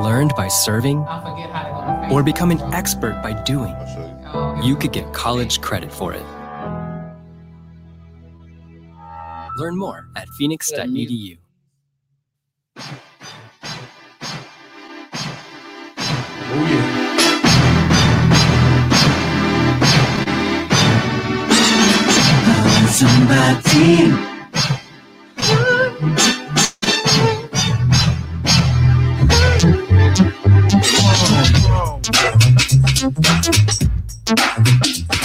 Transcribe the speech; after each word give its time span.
learned 0.00 0.34
by 0.36 0.48
serving, 0.48 0.98
or 2.10 2.22
become 2.22 2.50
an 2.50 2.60
expert 2.72 3.20
by 3.22 3.32
doing, 3.44 3.74
you 4.62 4.76
could 4.76 4.92
get 4.92 5.12
college 5.12 5.60
credit 5.60 5.92
for 5.92 6.12
it. 6.12 6.24
Learn 9.58 9.76
more 9.76 10.08
at 10.16 10.28
phoenix.edu. 10.30 11.38
Oh 16.52 16.66
yeah. 16.66 16.96
Somebody. 22.88 24.30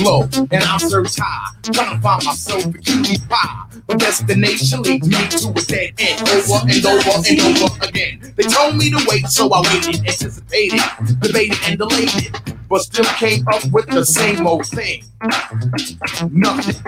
low 0.00 0.22
and 0.50 0.62
I 0.64 0.76
search 0.78 1.16
high, 1.18 1.54
trying 1.62 1.96
to 1.96 2.02
find 2.02 2.24
myself 2.24 2.66
a 2.66 2.72
cutie 2.78 3.18
pie. 3.28 3.66
But 3.86 3.98
destination 3.98 4.82
leads 4.82 5.06
me 5.06 5.28
to 5.28 5.50
a 5.50 5.64
dead 5.64 5.94
end, 5.98 6.28
over 6.28 6.60
and 6.68 6.86
over 6.86 7.10
and 7.28 7.62
over 7.62 7.86
again. 7.86 8.32
They 8.36 8.44
told 8.44 8.76
me 8.76 8.90
to 8.90 9.04
wait, 9.08 9.26
so 9.28 9.50
I 9.52 9.60
waited, 9.62 10.00
anticipated, 10.06 10.80
debated 11.20 11.58
and 11.64 11.78
delayed 11.78 12.56
but 12.68 12.80
still 12.80 13.04
came 13.04 13.46
up 13.48 13.64
with 13.72 13.86
the 13.86 14.04
same 14.04 14.46
old 14.46 14.66
thing. 14.66 15.04
Nothing, 15.20 15.98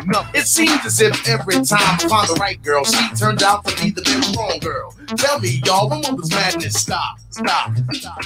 nothing. 0.07 0.35
It 0.35 0.47
seems 0.47 0.85
as 0.85 1.01
if 1.01 1.29
every 1.29 1.55
time 1.57 1.79
I 1.81 2.09
find 2.09 2.29
the 2.29 2.37
right 2.41 2.61
girl, 2.63 2.85
she 2.85 3.15
turns 3.15 3.43
out 3.43 3.65
to 3.67 3.83
be 3.83 3.91
the 3.91 4.35
wrong 4.37 4.59
girl. 4.59 4.95
Tell 5.17 5.39
me, 5.39 5.61
y'all, 5.65 5.89
when 5.89 6.03
will 6.03 6.17
this 6.17 6.31
madness 6.31 6.75
stop? 6.75 7.19
Stop, 7.31 7.73
stop. 7.93 8.25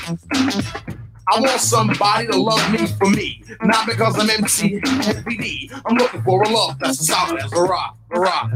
I 1.32 1.40
want 1.40 1.60
somebody 1.62 2.26
to 2.26 2.36
love 2.36 2.70
me 2.70 2.86
for 2.86 3.08
me, 3.08 3.42
not 3.62 3.86
because 3.86 4.18
I'm 4.18 4.28
MC 4.28 4.78
FPD. 4.80 5.72
I'm 5.86 5.96
looking 5.96 6.22
for 6.24 6.42
a 6.42 6.48
love 6.50 6.78
that's 6.78 7.06
solid 7.06 7.42
as 7.42 7.50
a 7.54 7.62
rock, 7.62 7.96
a 8.10 8.20
rock. 8.20 8.52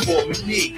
For 0.00 0.46
me. 0.46 0.76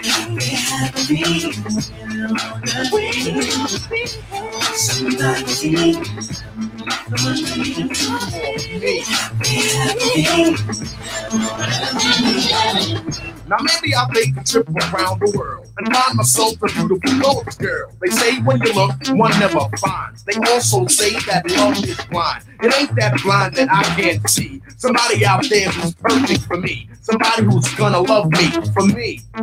Now 13.52 13.58
maybe 13.60 13.94
I'll 13.94 14.08
take 14.08 14.34
a 14.34 14.42
trip 14.42 14.66
around 14.70 15.20
the 15.20 15.30
world 15.36 15.70
and 15.76 15.94
find 15.94 16.16
myself 16.16 16.54
a 16.62 16.68
beautiful 16.68 17.44
girl. 17.58 17.92
They 18.00 18.08
say 18.08 18.40
when 18.40 18.62
you 18.62 18.72
look, 18.72 18.94
one 19.08 19.38
never 19.38 19.68
finds. 19.76 20.24
They 20.24 20.32
also 20.50 20.86
say 20.86 21.10
that 21.26 21.50
love 21.50 21.84
is 21.84 22.02
blind. 22.06 22.44
It 22.62 22.74
ain't 22.74 22.96
that 22.96 23.20
blind 23.22 23.56
that 23.56 23.68
I 23.70 23.82
can't 24.00 24.26
see. 24.30 24.62
Somebody 24.78 25.26
out 25.26 25.44
there 25.50 25.68
who's 25.68 25.94
perfect 25.96 26.44
for 26.44 26.56
me. 26.56 26.88
Somebody 27.02 27.42
who's 27.42 27.68
gonna 27.74 28.00
love 28.00 28.30
me 28.30 28.50
for 28.72 28.86
me. 28.86 29.20
I 29.34 29.42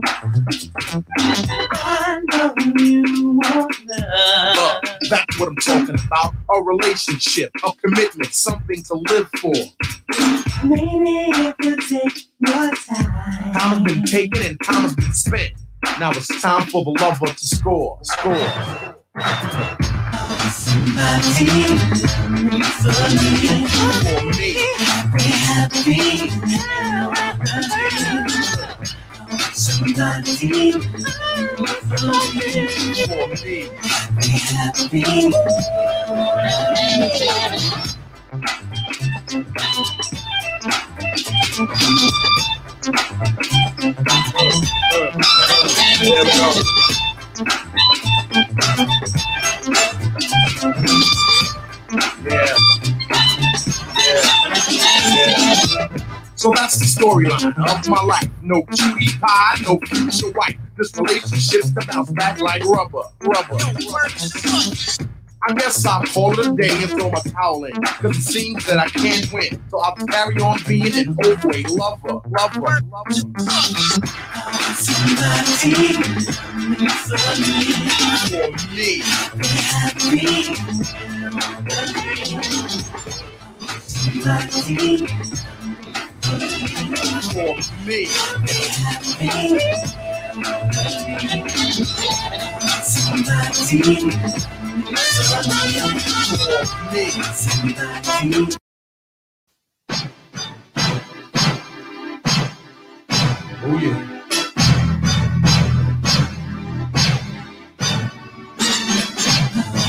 you 2.79 3.39
love. 3.43 3.69
Love, 4.55 4.81
that's 5.07 5.39
what 5.39 5.49
I'm 5.49 5.55
talking 5.57 5.99
about. 6.03 6.33
A 6.49 6.63
relationship, 6.63 7.51
a 7.63 7.71
commitment, 7.73 8.33
something 8.33 8.81
to 8.85 8.95
live 8.95 9.29
for. 9.37 9.53
Maybe 10.65 11.29
it 11.29 11.55
could 11.59 11.79
take 11.81 12.28
time. 12.45 12.71
Time 13.53 13.53
has 13.53 13.81
been 13.83 14.03
taken 14.03 14.41
and 14.43 14.59
time 14.63 14.81
has 14.83 14.95
been 14.95 15.13
spent. 15.13 15.53
Now 15.99 16.11
it's 16.11 16.27
time 16.41 16.67
for 16.67 16.83
the 16.83 16.91
lover 17.01 17.27
to 17.27 17.45
score. 17.45 17.99
Score. 18.03 18.35
Somebody 29.53 30.71
For 30.71 30.87
me. 33.45 33.69
For 34.81 34.89
me. 34.93 35.33
So 41.59 41.65
that's 56.55 56.77
the 56.77 56.85
storyline 56.85 57.53
of 57.67 57.89
my 57.89 58.03
life. 58.03 58.29
No 58.41 58.63
cutie 58.71 59.17
pie, 59.19 59.57
no 59.63 59.79
future 59.85 60.31
wife. 60.31 60.55
This 60.77 60.97
relationship's 60.97 61.71
bounce 61.71 62.09
back 62.11 62.39
like 62.39 62.63
rubber, 62.63 63.03
rubber. 63.19 63.57
I 65.47 65.53
guess 65.53 65.85
I'll 65.85 66.03
call 66.03 66.37
it 66.37 66.47
a 66.47 66.53
day 66.55 66.69
and 66.69 66.91
throw 66.91 67.09
my 67.09 67.19
towel 67.19 67.63
in. 67.63 67.73
Cause 67.81 68.17
it 68.17 68.21
seems 68.21 68.65
that 68.65 68.77
I 68.77 68.89
can't 68.89 69.31
win. 69.31 69.61
So 69.69 69.79
I'll 69.79 69.95
carry 69.95 70.35
on 70.41 70.59
being 70.67 70.93
an 70.93 71.15
overweight 71.25 71.69
lover, 71.69 72.19
lover, 72.29 72.81
lover. 72.91 73.11
Somebody 74.75 75.71
For 78.29 78.51
me. 78.75 79.01
For 79.95 80.11
me. 87.85 88.05
For 93.75 94.45
me. 94.45 94.58
Oh 103.61 103.77
yeah. 103.81 104.05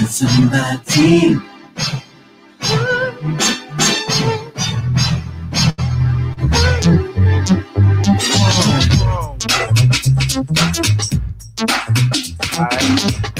Somebody. 0.07 1.39
All 12.59 12.67
right. 12.67 13.40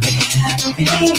Oh, 0.00 1.14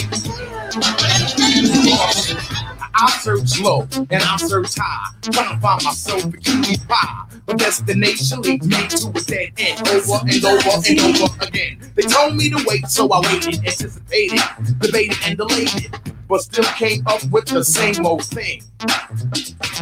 oh, 1.92 2.69
I 2.94 3.10
search 3.10 3.60
low 3.60 3.88
and 3.92 4.22
I 4.22 4.36
search 4.36 4.74
high, 4.76 5.14
trying 5.22 5.54
to 5.54 5.60
find 5.60 5.84
myself 5.84 6.24
a 6.24 6.36
key 6.36 6.76
pie. 6.88 7.24
But 7.46 7.58
destination 7.58 8.42
leads 8.42 8.66
me 8.66 8.88
to 8.88 9.08
a 9.08 9.22
dead 9.22 9.52
end, 9.58 9.88
over 9.88 10.20
and 10.26 10.44
over 10.44 10.70
and 10.88 11.00
over 11.22 11.44
again. 11.44 11.78
They 11.94 12.02
told 12.02 12.36
me 12.36 12.50
to 12.50 12.64
wait, 12.66 12.86
so 12.88 13.08
I 13.10 13.20
waited, 13.20 13.56
anticipated, 13.64 14.40
debated, 14.78 15.16
and 15.24 15.36
delayed 15.36 15.74
it 15.74 16.10
but 16.30 16.42
still 16.42 16.64
came 16.64 17.04
up 17.08 17.22
with 17.24 17.46
the 17.46 17.64
same 17.64 18.06
old 18.06 18.24
thing. 18.24 18.62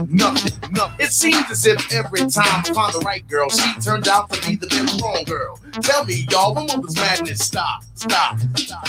Nothing, 0.08 0.72
nothing. 0.72 0.96
It 0.98 1.12
seems 1.12 1.44
as 1.50 1.66
if 1.66 1.92
every 1.92 2.20
time 2.20 2.64
I 2.64 2.72
find 2.72 2.94
the 2.94 3.02
right 3.04 3.26
girl, 3.28 3.50
she 3.50 3.80
turned 3.80 4.08
out 4.08 4.30
to 4.30 4.48
be 4.48 4.56
the 4.56 4.98
wrong 5.02 5.24
girl. 5.24 5.60
Tell 5.82 6.06
me, 6.06 6.26
y'all, 6.30 6.54
when 6.54 6.66
will 6.66 6.80
this 6.80 6.96
madness 6.96 7.44
stop? 7.44 7.84
Stop, 7.94 8.38
stop. 8.56 8.88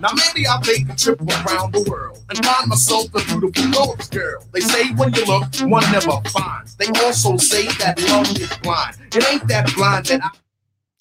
Now 0.00 0.08
maybe 0.14 0.46
I'll 0.46 0.62
take 0.62 0.88
a 0.88 0.96
trip 0.96 1.20
around 1.20 1.74
the 1.74 1.84
world 1.88 2.18
and 2.30 2.44
find 2.44 2.68
myself 2.70 3.08
a 3.14 3.20
beautiful 3.26 3.70
gorgeous 3.70 4.08
girl. 4.08 4.46
They 4.52 4.60
say 4.60 4.92
when 4.94 5.12
you 5.12 5.26
look, 5.26 5.44
one 5.70 5.82
never 5.92 6.12
finds. 6.30 6.74
They 6.76 6.86
also 7.04 7.36
say 7.36 7.66
that 7.66 8.00
love 8.08 8.30
is 8.40 8.50
blind. 8.62 8.96
It 9.14 9.30
ain't 9.30 9.46
that 9.48 9.70
blind 9.74 10.06
that 10.06 10.22
I 10.22 10.30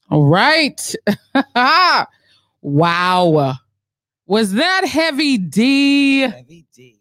All 0.09 0.25
right. 0.25 0.95
wow. 2.61 3.53
Was 4.25 4.51
that 4.53 4.85
heavy 4.85 5.37
D? 5.37 6.19
Heavy 6.19 6.65
D. 6.75 6.99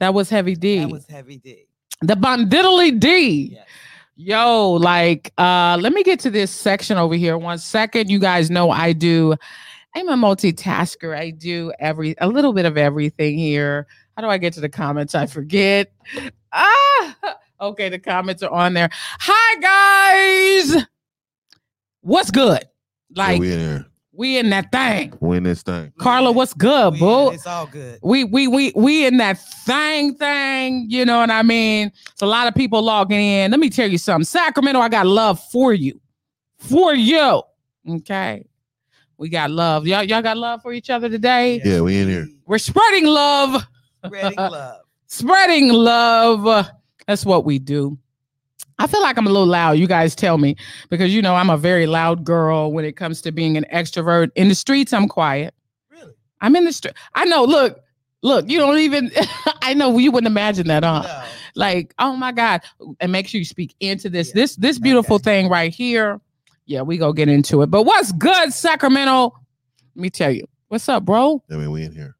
That 0.00 0.12
was 0.12 0.28
heavy 0.28 0.54
D. 0.54 0.80
That 0.80 0.90
was 0.90 1.06
heavy 1.06 1.38
D. 1.38 1.64
the 2.02 2.14
Bondiddly 2.14 3.00
D. 3.00 3.52
Yes. 3.54 3.66
Yo, 4.20 4.72
like, 4.72 5.32
uh, 5.38 5.78
let 5.80 5.92
me 5.94 6.02
get 6.02 6.20
to 6.20 6.30
this 6.30 6.50
section 6.50 6.98
over 6.98 7.14
here. 7.14 7.38
One 7.38 7.56
second. 7.56 8.10
You 8.10 8.18
guys 8.18 8.50
know 8.50 8.70
I 8.70 8.92
do. 8.92 9.34
I'm 9.94 10.08
a 10.08 10.14
multitasker. 10.16 11.16
I 11.16 11.30
do 11.30 11.72
every 11.78 12.14
a 12.18 12.28
little 12.28 12.52
bit 12.52 12.66
of 12.66 12.76
everything 12.76 13.38
here. 13.38 13.86
How 14.16 14.22
do 14.22 14.28
I 14.28 14.38
get 14.38 14.52
to 14.54 14.60
the 14.60 14.68
comments? 14.68 15.14
I 15.14 15.26
forget. 15.26 15.92
Ah, 16.52 17.16
okay. 17.60 17.88
The 17.88 17.98
comments 17.98 18.42
are 18.42 18.50
on 18.50 18.74
there. 18.74 18.88
Hi 18.92 19.60
guys. 20.70 20.84
What's 22.02 22.30
good? 22.30 22.64
Yeah, 23.10 23.22
Like 23.26 23.40
we 23.40 23.52
in 23.52 23.58
here. 23.58 23.86
we 24.12 24.38
in 24.38 24.50
that 24.50 24.70
thing. 24.72 25.12
We 25.20 25.36
in 25.38 25.42
this 25.42 25.62
thing. 25.62 25.92
Carla, 25.98 26.30
what's 26.32 26.54
good, 26.54 26.94
We- 26.94 26.98
boo? 27.00 27.30
It's 27.30 27.46
all 27.46 27.66
good. 27.66 27.98
we 28.02 28.24
we 28.24 28.46
we 28.48 28.72
we 28.76 29.06
in 29.06 29.16
that 29.18 29.38
thing 29.64 30.14
thing 30.14 30.86
you 30.88 31.04
know 31.04 31.18
what 31.18 31.30
i 31.30 31.42
mean 31.42 31.92
it's 32.10 32.22
a 32.22 32.26
lot 32.26 32.46
of 32.48 32.54
people 32.54 32.80
logging 32.82 33.20
in 33.20 33.50
let 33.50 33.60
me 33.60 33.68
tell 33.68 33.86
you 33.90 33.98
something 33.98 34.24
sacramento 34.24 34.80
i 34.80 34.88
got 34.88 35.06
love 35.06 35.38
for 35.52 35.74
you 35.74 36.00
for 36.58 36.94
you 36.94 37.42
okay 37.90 38.46
we 39.18 39.28
got 39.28 39.50
love. 39.50 39.86
Y'all 39.86 40.02
y'all 40.04 40.22
got 40.22 40.36
love 40.36 40.62
for 40.62 40.72
each 40.72 40.90
other 40.90 41.08
today? 41.08 41.60
Yeah, 41.64 41.80
we 41.80 41.98
in 41.98 42.08
here. 42.08 42.28
we're 42.46 42.58
spreading 42.58 43.06
love. 43.06 43.62
Spreading 44.06 44.36
love. 44.38 44.80
spreading 45.06 45.68
love. 45.70 46.68
That's 47.06 47.24
what 47.26 47.44
we 47.44 47.58
do. 47.58 47.98
I 48.80 48.86
feel 48.86 49.02
like 49.02 49.18
i'm 49.18 49.26
a 49.26 49.30
little 49.30 49.46
loud. 49.46 49.72
You 49.72 49.88
guys 49.88 50.14
tell 50.14 50.38
me. 50.38 50.56
Because 50.88 51.12
you 51.12 51.20
know 51.20 51.34
i'm 51.34 51.50
a 51.50 51.56
very 51.56 51.86
loud 51.86 52.24
girl 52.24 52.72
when 52.72 52.84
it 52.84 52.92
comes 52.96 53.20
to 53.22 53.32
being 53.32 53.56
an 53.56 53.66
extrovert. 53.72 54.30
In 54.36 54.48
the 54.48 54.54
streets 54.54 54.92
i'm 54.92 55.08
quiet. 55.08 55.52
Really? 55.90 56.12
i'm 56.40 56.54
in 56.54 56.64
the 56.64 56.72
street 56.72 56.94
i 57.14 57.24
know 57.24 57.42
look 57.44 57.80
look 58.22 58.48
you 58.48 58.58
don't 58.58 58.78
even 58.78 59.10
i 59.62 59.74
know 59.74 59.98
you 59.98 60.12
wouldn't 60.12 60.30
imagine 60.30 60.68
that 60.68 60.84
huh? 60.84 61.02
No. 61.04 61.24
like 61.56 61.92
oh 61.98 62.14
my 62.14 62.30
god. 62.30 62.62
And 63.00 63.10
make 63.10 63.26
sure 63.26 63.40
you 63.40 63.44
speak 63.44 63.74
into 63.80 64.08
this. 64.08 64.28
Yeah. 64.28 64.34
this 64.42 64.54
this 64.56 64.78
beautiful 64.78 65.16
Okay. 65.16 65.24
thing 65.24 65.48
right 65.48 65.74
here 65.74 66.20
yeah 66.68 66.82
we 66.82 66.96
go 66.96 67.12
get 67.12 67.28
into 67.28 67.62
it 67.62 67.66
but 67.70 67.82
what's 67.82 68.12
good 68.12 68.52
sacramento 68.52 69.32
let 69.96 70.00
me 70.02 70.08
tell 70.10 70.30
you 70.30 70.46
what's 70.68 70.88
up 70.88 71.04
bro 71.04 71.42
I 71.50 71.54
mean, 71.56 71.70
we 71.72 71.82
in 71.82 71.92
here. 71.92 72.14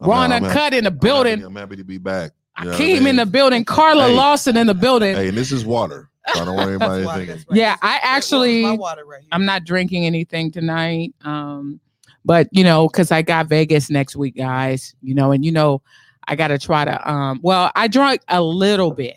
I'm 0.00 0.08
ron 0.08 0.30
ha- 0.30 0.36
I'm 0.36 0.44
cut 0.50 0.72
in 0.72 0.84
the 0.84 0.90
I'm 0.90 0.96
building 0.98 1.32
happy- 1.40 1.44
I'm 1.44 1.56
happy 1.56 1.76
to 1.76 1.84
be 1.84 1.98
back. 1.98 2.32
You 2.58 2.64
know 2.66 2.70
what 2.72 2.80
I 2.80 2.84
Akeem 2.84 3.06
in 3.08 3.16
the 3.16 3.26
building 3.26 3.64
carla 3.64 4.08
Hey. 4.08 4.16
lawson 4.16 4.56
in 4.56 4.66
the 4.66 4.74
building 4.74 5.14
Hey, 5.14 5.28
and 5.28 5.36
this 5.36 5.52
is 5.52 5.64
water. 5.66 6.08
So 6.34 6.40
I 6.40 6.44
don't 6.46 6.56
worry 6.56 6.74
about 6.76 6.90
That's 6.94 7.06
why- 7.06 7.16
anything. 7.16 7.36
right. 7.48 7.56
Yeah, 7.58 7.76
I 7.82 7.92
this 7.94 8.00
was 8.00 8.00
actually- 8.42 8.62
my 8.62 8.72
water 8.72 9.04
right 9.04 9.20
here. 9.20 9.28
i'm 9.32 9.44
not 9.44 9.64
drinking 9.64 10.06
anything 10.06 10.50
tonight 10.50 11.14
um 11.24 11.80
but 12.24 12.48
you 12.52 12.62
know 12.64 12.86
because 12.88 13.10
i 13.10 13.22
got 13.22 13.46
vegas 13.46 13.90
next 13.90 14.14
week 14.16 14.36
guys 14.36 14.94
you 15.02 15.14
know 15.14 15.32
and 15.32 15.44
you 15.44 15.50
know 15.52 15.82
i 16.28 16.36
gotta 16.36 16.58
try 16.58 16.84
to 16.84 17.10
um 17.10 17.40
well 17.42 17.70
i 17.74 17.88
drank 17.88 18.20
a 18.28 18.40
little 18.42 18.90
bit 18.92 19.16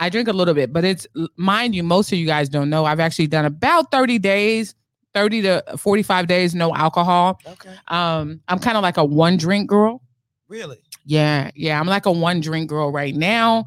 i 0.00 0.08
drink 0.08 0.28
a 0.28 0.32
little 0.32 0.54
bit 0.54 0.72
but 0.72 0.84
it's 0.84 1.06
mind 1.36 1.74
you 1.74 1.82
most 1.82 2.10
of 2.12 2.18
you 2.18 2.26
guys 2.26 2.48
don't 2.48 2.68
know 2.68 2.84
i've 2.84 3.00
actually 3.00 3.26
done 3.26 3.44
about 3.44 3.90
30 3.90 4.18
days 4.18 4.74
30 5.14 5.42
to 5.42 5.64
45 5.76 6.26
days 6.28 6.54
no 6.54 6.74
alcohol. 6.74 7.38
Okay. 7.46 7.74
um 7.88 8.40
i'm 8.48 8.58
kind 8.58 8.76
of 8.76 8.82
like 8.82 8.96
a 8.96 9.04
one 9.04 9.36
drink 9.36 9.68
girl. 9.68 10.02
Really? 10.48 10.78
yeah 11.04 11.50
yeah 11.54 11.78
i'm 11.80 11.86
like 11.86 12.06
a 12.06 12.12
one 12.12 12.40
drink 12.40 12.68
girl 12.68 12.90
right 12.92 13.14
now. 13.14 13.64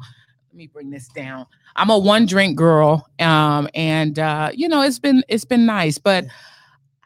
Let 0.50 0.56
me 0.56 0.66
bring 0.68 0.90
this 0.90 1.08
down. 1.08 1.46
I'm 1.76 1.90
a 1.90 1.98
one 1.98 2.26
drink 2.26 2.56
girl 2.56 3.06
um 3.18 3.68
and 3.74 4.18
uh 4.18 4.50
you 4.54 4.68
know 4.68 4.82
it's 4.82 4.98
been 4.98 5.24
it's 5.28 5.44
been 5.44 5.66
nice 5.66 5.98
but 5.98 6.24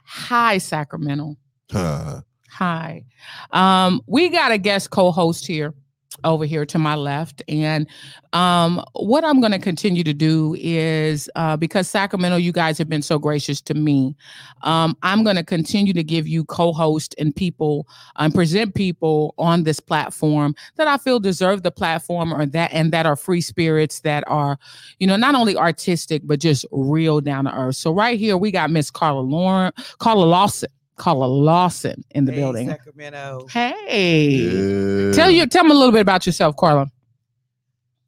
hi 0.05 0.59
sacramento. 0.59 1.37
Uh, 1.75 2.23
Hi. 2.51 3.05
Um, 3.53 4.01
we 4.09 4.31
got 4.31 4.51
a 4.51 4.59
guest 4.59 4.91
co-host 4.91 5.47
here 5.47 5.75
over 6.25 6.45
here 6.45 6.67
to 6.67 6.79
my 6.79 6.95
left. 6.95 7.43
And 7.49 7.87
um, 8.33 8.83
what 8.95 9.25
I'm 9.25 9.41
going 9.41 9.53
to 9.53 9.59
continue 9.59 10.03
to 10.05 10.13
do 10.13 10.57
is 10.59 11.31
uh, 11.37 11.57
because 11.57 11.89
Sacramento, 11.89 12.37
you 12.37 12.53
guys 12.53 12.77
have 12.79 12.89
been 12.89 13.03
so 13.03 13.19
gracious 13.19 13.61
to 13.63 13.75
me, 13.75 14.17
um, 14.63 14.97
I'm 15.03 15.23
going 15.23 15.37
to 15.37 15.45
continue 15.45 15.93
to 15.93 16.03
give 16.03 16.27
you 16.27 16.45
co-host 16.45 17.15
and 17.19 17.35
people 17.35 17.87
and 18.17 18.35
present 18.35 18.75
people 18.75 19.35
on 19.39 19.65
this 19.65 19.81
platform 19.81 20.55
that 20.77 20.89
I 20.89 20.97
feel 20.99 21.21
deserve 21.21 21.63
the 21.63 21.71
platform 21.71 22.33
or 22.35 22.47
that 22.47 22.73
and 22.73 22.93
that 22.93 23.07
are 23.07 23.17
free 23.17 23.41
spirits 23.41 24.01
that 24.01 24.25
are, 24.27 24.59
you 24.99 25.07
know, 25.07 25.17
not 25.17 25.35
only 25.35 25.57
artistic 25.57 26.23
but 26.25 26.41
just 26.41 26.67
real 26.73 27.21
down 27.21 27.45
to 27.45 27.55
earth. 27.55 27.77
So 27.77 27.93
right 27.93 28.19
here 28.19 28.37
we 28.37 28.51
got 28.51 28.71
Miss 28.71 28.91
Carla 28.91 29.21
Lauren, 29.21 29.73
Carla 29.99 30.25
Lawson, 30.25 30.69
Carla 30.99 31.25
Lawson 31.27 32.05
in 32.11 32.25
the 32.27 32.33
Hey, 32.33 32.39
building. 32.39 32.69
Sacramento. 32.69 33.47
Hey. 33.51 34.31
yeah. 34.31 35.13
Tell 35.13 35.31
you 35.31 35.47
tell 35.47 35.65
me 35.65 35.71
a 35.71 35.75
little 35.75 35.93
bit 35.93 36.03
about 36.03 36.27
yourself, 36.27 36.57
Carla. 36.57 36.89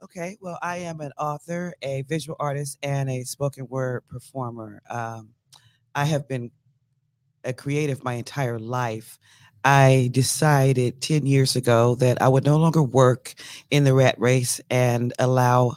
Okay, 0.03 0.37
well, 0.41 0.59
I 0.63 0.79
am 0.79 1.01
an 1.01 1.13
author, 1.19 1.75
a 1.83 2.03
visual 2.03 2.37
artist, 2.41 2.79
and 2.83 3.09
a 3.11 3.23
spoken 3.23 3.67
word 3.69 4.03
performer. 4.09 4.83
Um, 4.91 5.31
I 5.95 6.05
have 6.05 6.27
been 6.27 6.51
a 7.45 7.53
creative 7.53 8.03
my 8.03 8.15
entire 8.15 8.59
life. 8.59 9.19
I 9.63 10.09
decided 10.13 11.03
10 11.03 11.27
years 11.27 11.55
ago 11.55 11.95
that 11.97 12.21
I 12.23 12.29
would 12.29 12.45
no 12.45 12.57
longer 12.57 12.83
work 12.83 13.35
in 13.71 13.85
the 13.85 13.93
rat 13.93 14.15
race 14.19 14.59
and 14.71 15.13
allow 15.19 15.77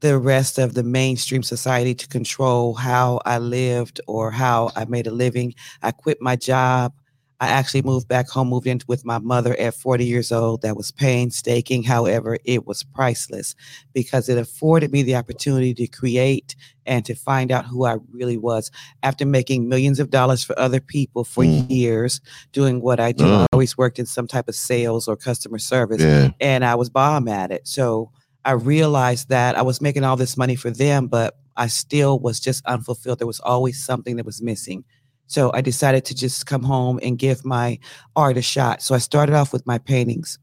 the 0.00 0.18
rest 0.18 0.58
of 0.58 0.74
the 0.74 0.82
mainstream 0.84 1.42
society 1.42 1.94
to 1.94 2.06
control 2.08 2.74
how 2.74 3.20
I 3.24 3.38
lived 3.38 4.00
or 4.06 4.30
how 4.30 4.70
I 4.76 4.84
made 4.84 5.06
a 5.06 5.10
living. 5.12 5.54
I 5.82 5.90
quit 5.90 6.18
my 6.20 6.36
job. 6.36 6.92
I 7.40 7.46
actually 7.48 7.82
moved 7.82 8.08
back 8.08 8.28
home, 8.28 8.48
moved 8.48 8.66
in 8.66 8.80
with 8.88 9.04
my 9.04 9.18
mother 9.18 9.56
at 9.60 9.74
40 9.74 10.04
years 10.04 10.32
old. 10.32 10.62
That 10.62 10.76
was 10.76 10.90
painstaking. 10.90 11.84
However, 11.84 12.36
it 12.44 12.66
was 12.66 12.82
priceless 12.82 13.54
because 13.92 14.28
it 14.28 14.38
afforded 14.38 14.90
me 14.90 15.04
the 15.04 15.14
opportunity 15.14 15.72
to 15.74 15.86
create 15.86 16.56
and 16.84 17.04
to 17.04 17.14
find 17.14 17.52
out 17.52 17.64
who 17.66 17.84
I 17.84 17.98
really 18.10 18.36
was. 18.36 18.72
After 19.04 19.24
making 19.24 19.68
millions 19.68 20.00
of 20.00 20.10
dollars 20.10 20.42
for 20.42 20.58
other 20.58 20.80
people 20.80 21.22
for 21.22 21.44
Mm. 21.44 21.70
years, 21.70 22.20
doing 22.52 22.80
what 22.80 22.98
I 22.98 23.12
do, 23.12 23.32
I 23.32 23.46
always 23.52 23.78
worked 23.78 24.00
in 24.00 24.06
some 24.06 24.26
type 24.26 24.48
of 24.48 24.56
sales 24.56 25.06
or 25.06 25.16
customer 25.16 25.58
service 25.58 26.02
Yeah. 26.02 26.30
and 26.40 26.64
I 26.64 26.74
was 26.74 26.90
bomb 26.90 27.28
at 27.28 27.52
it. 27.52 27.68
So 27.68 28.10
I 28.48 28.52
realized 28.52 29.28
that 29.28 29.58
I 29.58 29.62
was 29.62 29.82
making 29.82 30.04
all 30.04 30.16
this 30.16 30.38
money 30.38 30.56
for 30.56 30.70
them, 30.70 31.06
but 31.06 31.36
I 31.58 31.66
still 31.66 32.18
was 32.18 32.40
just 32.40 32.64
unfulfilled. 32.64 33.18
There 33.18 33.26
was 33.26 33.40
always 33.40 33.84
something 33.84 34.16
that 34.16 34.24
was 34.24 34.40
missing. 34.40 34.84
So 35.26 35.52
I 35.52 35.60
decided 35.60 36.06
to 36.06 36.14
just 36.14 36.46
come 36.46 36.62
home 36.62 36.98
and 37.02 37.18
give 37.18 37.44
my 37.44 37.78
art 38.16 38.38
a 38.38 38.42
shot. 38.42 38.80
So 38.80 38.94
I 38.94 38.98
started 38.98 39.34
off 39.34 39.52
with 39.52 39.66
my 39.66 39.76
paintings. 39.76 40.38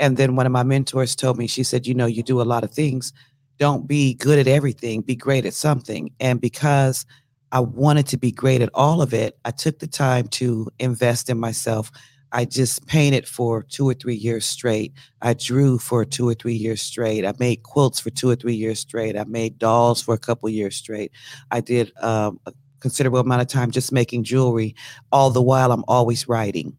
And 0.00 0.16
then 0.16 0.34
one 0.34 0.46
of 0.46 0.50
my 0.50 0.64
mentors 0.64 1.14
told 1.14 1.38
me, 1.38 1.46
she 1.46 1.62
said, 1.62 1.86
You 1.86 1.94
know, 1.94 2.06
you 2.06 2.24
do 2.24 2.40
a 2.40 2.42
lot 2.42 2.64
of 2.64 2.72
things. 2.72 3.12
Don't 3.60 3.86
be 3.86 4.14
good 4.14 4.40
at 4.40 4.48
everything, 4.48 5.02
be 5.02 5.14
great 5.14 5.46
at 5.46 5.54
something. 5.54 6.10
And 6.18 6.40
because 6.40 7.06
I 7.52 7.60
wanted 7.60 8.08
to 8.08 8.16
be 8.16 8.32
great 8.32 8.62
at 8.62 8.70
all 8.74 9.00
of 9.00 9.14
it, 9.14 9.38
I 9.44 9.52
took 9.52 9.78
the 9.78 9.86
time 9.86 10.26
to 10.28 10.66
invest 10.80 11.30
in 11.30 11.38
myself. 11.38 11.92
I 12.34 12.44
just 12.44 12.84
painted 12.88 13.28
for 13.28 13.62
two 13.62 13.88
or 13.88 13.94
three 13.94 14.16
years 14.16 14.44
straight. 14.44 14.92
I 15.22 15.34
drew 15.34 15.78
for 15.78 16.04
two 16.04 16.28
or 16.28 16.34
three 16.34 16.56
years 16.56 16.82
straight. 16.82 17.24
I 17.24 17.32
made 17.38 17.62
quilts 17.62 18.00
for 18.00 18.10
two 18.10 18.28
or 18.28 18.34
three 18.34 18.56
years 18.56 18.80
straight. 18.80 19.16
I 19.16 19.22
made 19.22 19.56
dolls 19.56 20.02
for 20.02 20.14
a 20.14 20.18
couple 20.18 20.48
years 20.48 20.74
straight. 20.74 21.12
I 21.52 21.60
did 21.60 21.92
um, 22.02 22.40
a 22.44 22.52
considerable 22.80 23.20
amount 23.20 23.42
of 23.42 23.46
time 23.46 23.70
just 23.70 23.92
making 23.92 24.24
jewelry. 24.24 24.74
All 25.12 25.30
the 25.30 25.40
while, 25.40 25.70
I'm 25.70 25.84
always 25.86 26.26
writing. 26.26 26.76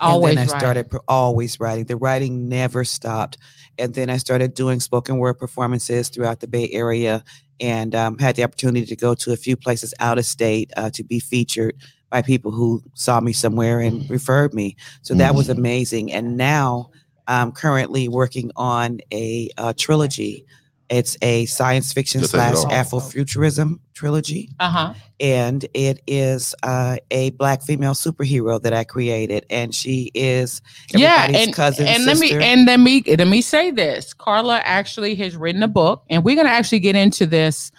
Always 0.00 0.30
and 0.30 0.38
then 0.38 0.48
I 0.48 0.52
right. 0.52 0.60
started 0.60 0.90
pro- 0.90 1.00
always 1.06 1.60
writing. 1.60 1.84
The 1.84 1.96
writing 1.96 2.48
never 2.48 2.82
stopped. 2.82 3.36
And 3.78 3.92
then 3.92 4.08
I 4.08 4.16
started 4.16 4.54
doing 4.54 4.80
spoken 4.80 5.18
word 5.18 5.34
performances 5.34 6.08
throughout 6.08 6.40
the 6.40 6.48
Bay 6.48 6.70
Area 6.70 7.22
and 7.60 7.94
um, 7.94 8.16
had 8.16 8.36
the 8.36 8.44
opportunity 8.44 8.86
to 8.86 8.96
go 8.96 9.14
to 9.16 9.32
a 9.32 9.36
few 9.36 9.56
places 9.56 9.92
out 10.00 10.16
of 10.16 10.24
state 10.24 10.72
uh, 10.78 10.88
to 10.90 11.04
be 11.04 11.20
featured 11.20 11.76
by 12.10 12.22
people 12.22 12.50
who 12.50 12.82
saw 12.94 13.20
me 13.20 13.32
somewhere 13.32 13.80
and 13.80 14.08
referred 14.10 14.54
me. 14.54 14.76
So 15.02 15.14
that 15.14 15.34
was 15.34 15.48
amazing. 15.48 16.12
And 16.12 16.36
now 16.36 16.90
I'm 17.26 17.52
currently 17.52 18.08
working 18.08 18.50
on 18.56 19.00
a, 19.12 19.50
uh 19.58 19.72
trilogy. 19.76 20.44
It's 20.90 21.18
a 21.20 21.44
science 21.44 21.92
fiction 21.92 22.20
Just 22.22 22.32
slash 22.32 22.54
off. 22.54 22.72
Afrofuturism 22.72 23.78
trilogy 23.92 24.48
Uh-huh. 24.58 24.94
and 25.20 25.66
it 25.74 26.00
is 26.06 26.54
uh, 26.62 26.96
a 27.10 27.28
black 27.30 27.62
female 27.62 27.92
superhero 27.92 28.62
that 28.62 28.72
I 28.72 28.84
created, 28.84 29.44
and 29.50 29.74
she 29.74 30.10
is 30.14 30.62
Yeah, 30.94 31.24
everybody's 31.24 31.46
and, 31.48 31.54
cousin, 31.54 31.86
and 31.88 32.04
let 32.06 32.16
me 32.18 32.32
and 32.32 32.64
let 32.64 32.80
me 32.80 33.02
let 33.06 33.26
me 33.28 33.42
say 33.42 33.70
this. 33.70 34.14
Carla 34.14 34.60
actually 34.64 35.14
has 35.16 35.36
written 35.36 35.62
a 35.62 35.68
book, 35.68 36.04
and 36.08 36.24
we're 36.24 36.36
gonna 36.36 36.48
actually 36.48 36.78
get 36.78 36.96
into 36.96 37.26
this 37.26 37.70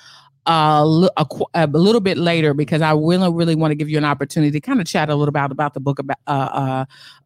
uh, 0.50 1.08
a, 1.18 1.26
a 1.54 1.68
little 1.68 2.02
bit 2.02 2.18
later 2.18 2.54
because 2.54 2.82
I 2.82 2.92
really 2.94 3.32
really 3.32 3.56
want 3.56 3.72
to 3.72 3.76
give 3.76 3.88
you 3.90 3.98
an 3.98 4.06
opportunity 4.06 4.52
to 4.52 4.60
kind 4.60 4.82
of 4.82 4.88
chat 4.88 5.10
a 5.10 5.16
little 5.16 5.30
about 5.30 5.52
about 5.52 5.74
the 5.76 5.80
book 5.80 6.00
about 6.00 6.18
uh 6.28 6.32
uh 6.32 6.86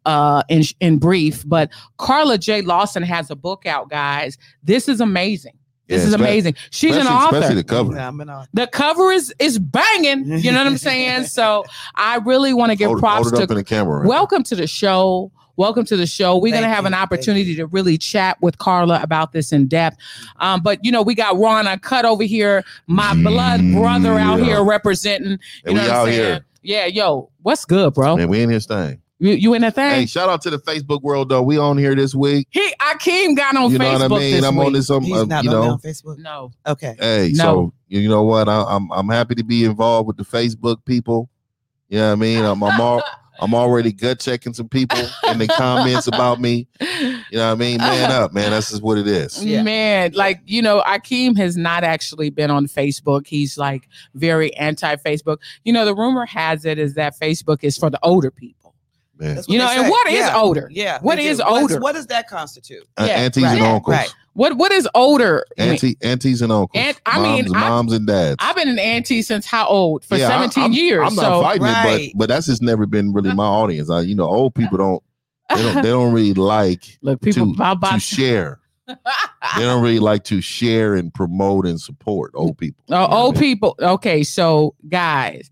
uh 0.10 0.44
in 0.50 0.64
in 0.82 0.98
brief. 1.00 1.44
But 1.48 1.72
Carla 1.98 2.38
J 2.38 2.62
Lawson 2.62 3.02
has 3.04 3.32
a 3.32 3.36
book 3.36 3.66
out, 3.66 3.90
guys. 3.90 4.38
This 4.64 4.88
is 4.90 5.00
amazing. 5.02 5.54
This 5.88 6.02
Yeah, 6.02 6.08
is 6.10 6.14
amazing. 6.14 6.56
She's 6.72 6.96
an 6.96 7.08
author. 7.08 7.38
Especially 7.38 7.56
the 7.56 7.64
cover. 7.66 7.94
Yeah, 7.96 8.08
I'm 8.08 8.20
an 8.22 8.30
author. 8.30 8.50
the 8.54 8.68
cover 8.68 9.12
is 9.12 9.34
is 9.40 9.60
banging. 9.60 10.26
You 10.40 10.52
know 10.52 10.58
what 10.60 10.68
I'm 10.68 10.78
saying? 10.92 11.26
So 11.26 11.66
I 11.96 12.18
really 12.18 12.54
want 12.54 12.72
to 12.72 12.76
give 12.78 12.88
Hold, 12.88 13.00
props 13.00 13.30
hold 13.30 13.42
it 13.42 13.48
to 13.48 13.52
in 13.54 13.58
the 13.58 13.64
camera. 13.64 14.00
right 14.00 14.08
welcome 14.08 14.44
to 14.44 14.56
the 14.56 14.68
show. 14.68 15.32
Welcome 15.56 15.86
to 15.86 15.98
the 15.98 16.08
show. 16.08 16.36
We're 16.38 16.52
going 16.52 16.64
to 16.64 16.70
have 16.70 16.84
you. 16.84 16.88
an 16.88 16.94
opportunity 16.96 17.56
to 17.58 17.68
really 17.68 17.98
chat 17.98 18.42
with 18.42 18.58
Carla 18.58 19.00
about 19.04 19.34
this 19.34 19.52
in 19.52 19.68
depth. 19.68 19.98
Um, 20.40 20.62
but 20.62 20.84
you 20.84 20.92
know, 20.92 21.04
we 21.04 21.14
got 21.14 21.38
Ron 21.38 21.68
Cut 21.80 22.06
over 22.06 22.24
here, 22.24 22.64
my 22.88 23.14
blood 23.22 23.62
brother 23.72 24.18
out 24.18 24.40
Yeah. 24.40 24.46
here 24.46 24.64
representing. 24.64 25.32
You 25.32 25.38
And 25.66 25.76
know 25.76 25.82
we 25.84 25.88
what 25.88 25.90
I'm 25.92 25.96
out 26.02 26.06
saying? 26.06 26.20
here. 26.20 26.46
Yeah, 26.64 26.86
yo, 26.88 27.30
what's 27.44 27.66
good, 27.66 27.94
bro? 27.94 28.18
Man, 28.18 28.30
we 28.30 28.42
in 28.42 28.50
his 28.50 28.66
thing. 28.66 29.00
You, 29.20 29.34
you 29.34 29.54
in 29.54 29.62
that 29.62 29.76
thing? 29.76 29.92
Hey, 29.92 30.06
shout 30.08 30.28
out 30.28 30.42
to 30.42 30.50
the 30.50 30.58
Facebook 30.58 31.02
world 31.04 31.30
though. 31.30 31.44
We 31.44 31.58
on 31.60 31.78
here 31.78 31.94
this 31.94 32.16
week. 32.16 32.48
he 32.50 32.74
Akeem 32.82 33.38
got 33.38 33.56
on 33.56 33.72
You 33.72 33.78
know 33.78 33.86
Facebook 33.86 34.10
what 34.10 34.12
I 34.12 34.20
mean? 34.20 34.44
I'm 34.44 34.56
week. 34.56 34.66
on 34.66 34.74
this. 34.74 34.90
Um, 34.90 35.04
He's 35.04 35.16
uh, 35.18 35.26
not 35.26 35.44
you 35.44 35.52
on, 35.52 35.56
know, 35.56 35.72
on 35.74 35.80
Facebook. 35.80 36.18
No, 36.18 36.52
Okay. 36.66 36.96
Hey, 37.00 37.32
No. 37.34 37.44
so 37.44 37.74
you 37.90 38.10
know 38.10 38.24
what? 38.24 38.50
I, 38.50 38.64
I'm 38.68 38.92
I'm 38.92 39.08
happy 39.10 39.36
to 39.36 39.44
be 39.44 39.66
involved 39.66 40.08
with 40.08 40.18
the 40.18 40.26
Facebook 40.26 40.84
people. 40.84 41.30
You 41.90 42.00
know 42.00 42.08
what 42.08 42.12
I 42.14 42.16
mean? 42.16 42.44
I'm 42.44 42.64
I'm, 42.64 42.82
all, 42.82 43.04
I'm 43.44 43.54
already 43.54 43.92
gut 43.92 44.20
checking 44.22 44.54
some 44.54 44.70
people 44.70 45.00
in 45.28 45.38
the 45.38 45.48
comments 45.48 46.08
about 46.08 46.40
me. 46.40 46.66
You 46.80 47.18
know 47.34 47.48
what 47.48 47.52
I 47.52 47.56
mean? 47.56 47.78
Man 47.80 48.12
up, 48.12 48.32
man. 48.34 48.52
That's 48.52 48.70
just 48.70 48.82
what 48.82 48.98
it 48.98 49.08
is. 49.08 49.44
Yeah. 49.44 49.64
Man, 49.64 50.14
like 50.14 50.40
you 50.46 50.62
know, 50.62 50.82
Akeem 50.88 51.36
has 51.38 51.58
not 51.58 51.84
actually 51.84 52.30
been 52.30 52.50
on 52.50 52.68
Facebook. 52.68 53.28
He's 53.28 53.58
like 53.58 53.90
very 54.16 54.56
anti-Facebook. 54.56 55.38
You 55.66 55.74
know, 55.74 55.84
the 55.84 55.96
rumor 55.96 56.26
has 56.26 56.64
it 56.64 56.80
is 56.80 56.94
that 56.94 57.20
Facebook 57.20 57.64
is 57.64 57.78
for 57.78 57.90
the 57.90 58.00
older 58.04 58.32
people. 58.32 58.74
Man. 59.20 59.42
You 59.48 59.58
know, 59.60 59.68
and 59.70 59.84
say. 59.86 59.90
what 59.90 60.08
is 60.08 60.14
Yeah. 60.20 60.38
older? 60.38 60.68
Yeah. 60.72 61.00
What 61.02 61.18
they 61.18 61.28
is 61.28 61.38
do. 61.38 61.44
What's- 61.44 61.62
older? 61.62 61.80
What 61.80 61.96
does 61.96 62.08
that 62.08 62.28
constitute? 62.28 62.88
Uh, 62.98 63.06
Yeah, 63.08 63.16
aunties 63.16 63.44
right. 63.44 63.58
and 63.58 63.62
uncles. 63.66 63.96
Right. 63.96 64.16
What 64.34 64.58
what 64.58 64.72
is 64.72 64.88
older? 64.96 65.46
mean, 65.60 65.70
Auntie, 65.70 65.98
aunties 66.02 66.42
and 66.42 66.52
uncles. 66.52 66.72
Aunt- 66.84 67.00
I 67.06 67.20
moms, 67.20 67.44
mean, 67.46 67.56
I- 67.56 67.70
moms 67.70 67.94
and 67.94 68.08
dads. 68.08 68.38
I've 68.40 68.56
been 68.56 68.68
an 68.70 68.80
auntie 68.80 69.22
since 69.22 69.46
how 69.46 69.68
old? 69.68 70.04
For 70.06 70.18
Yeah, 70.18 70.28
17 70.30 70.64
I'm- 70.64 70.74
years. 70.74 71.04
I'm 71.08 71.16
not 71.16 71.22
so 71.22 71.42
fighting 71.42 71.64
Right. 71.64 72.02
it, 72.02 72.12
but 72.14 72.20
but 72.20 72.30
that's 72.30 72.48
just 72.48 72.62
never 72.62 72.86
been 72.86 73.14
really 73.14 73.34
my 73.34 73.46
audience. 73.46 73.90
I, 73.90 74.02
you 74.02 74.16
know, 74.16 74.26
old 74.26 74.56
people 74.56 74.78
don't 74.78 75.04
they 75.56 75.62
don't 75.62 75.76
they 75.84 75.90
don't 75.90 76.14
really 76.14 76.34
like 76.34 76.98
look, 77.04 77.22
people 77.22 77.56
to, 77.56 77.62
about, 77.64 77.94
to 77.94 78.00
share. 78.00 78.60
They 79.58 79.64
don't 79.64 79.84
really 79.84 80.00
like 80.00 80.24
to 80.26 80.42
share 80.42 80.96
and 80.96 81.14
promote 81.14 81.66
and 81.68 81.80
support 81.80 82.32
old 82.34 82.58
people. 82.58 82.84
Oh, 82.90 82.94
You 83.04 83.08
know 83.08 83.14
old 83.14 83.38
I 83.38 83.40
mean? 83.40 83.50
people. 83.54 83.76
Okay, 83.80 84.24
so 84.24 84.74
guys, 84.90 85.50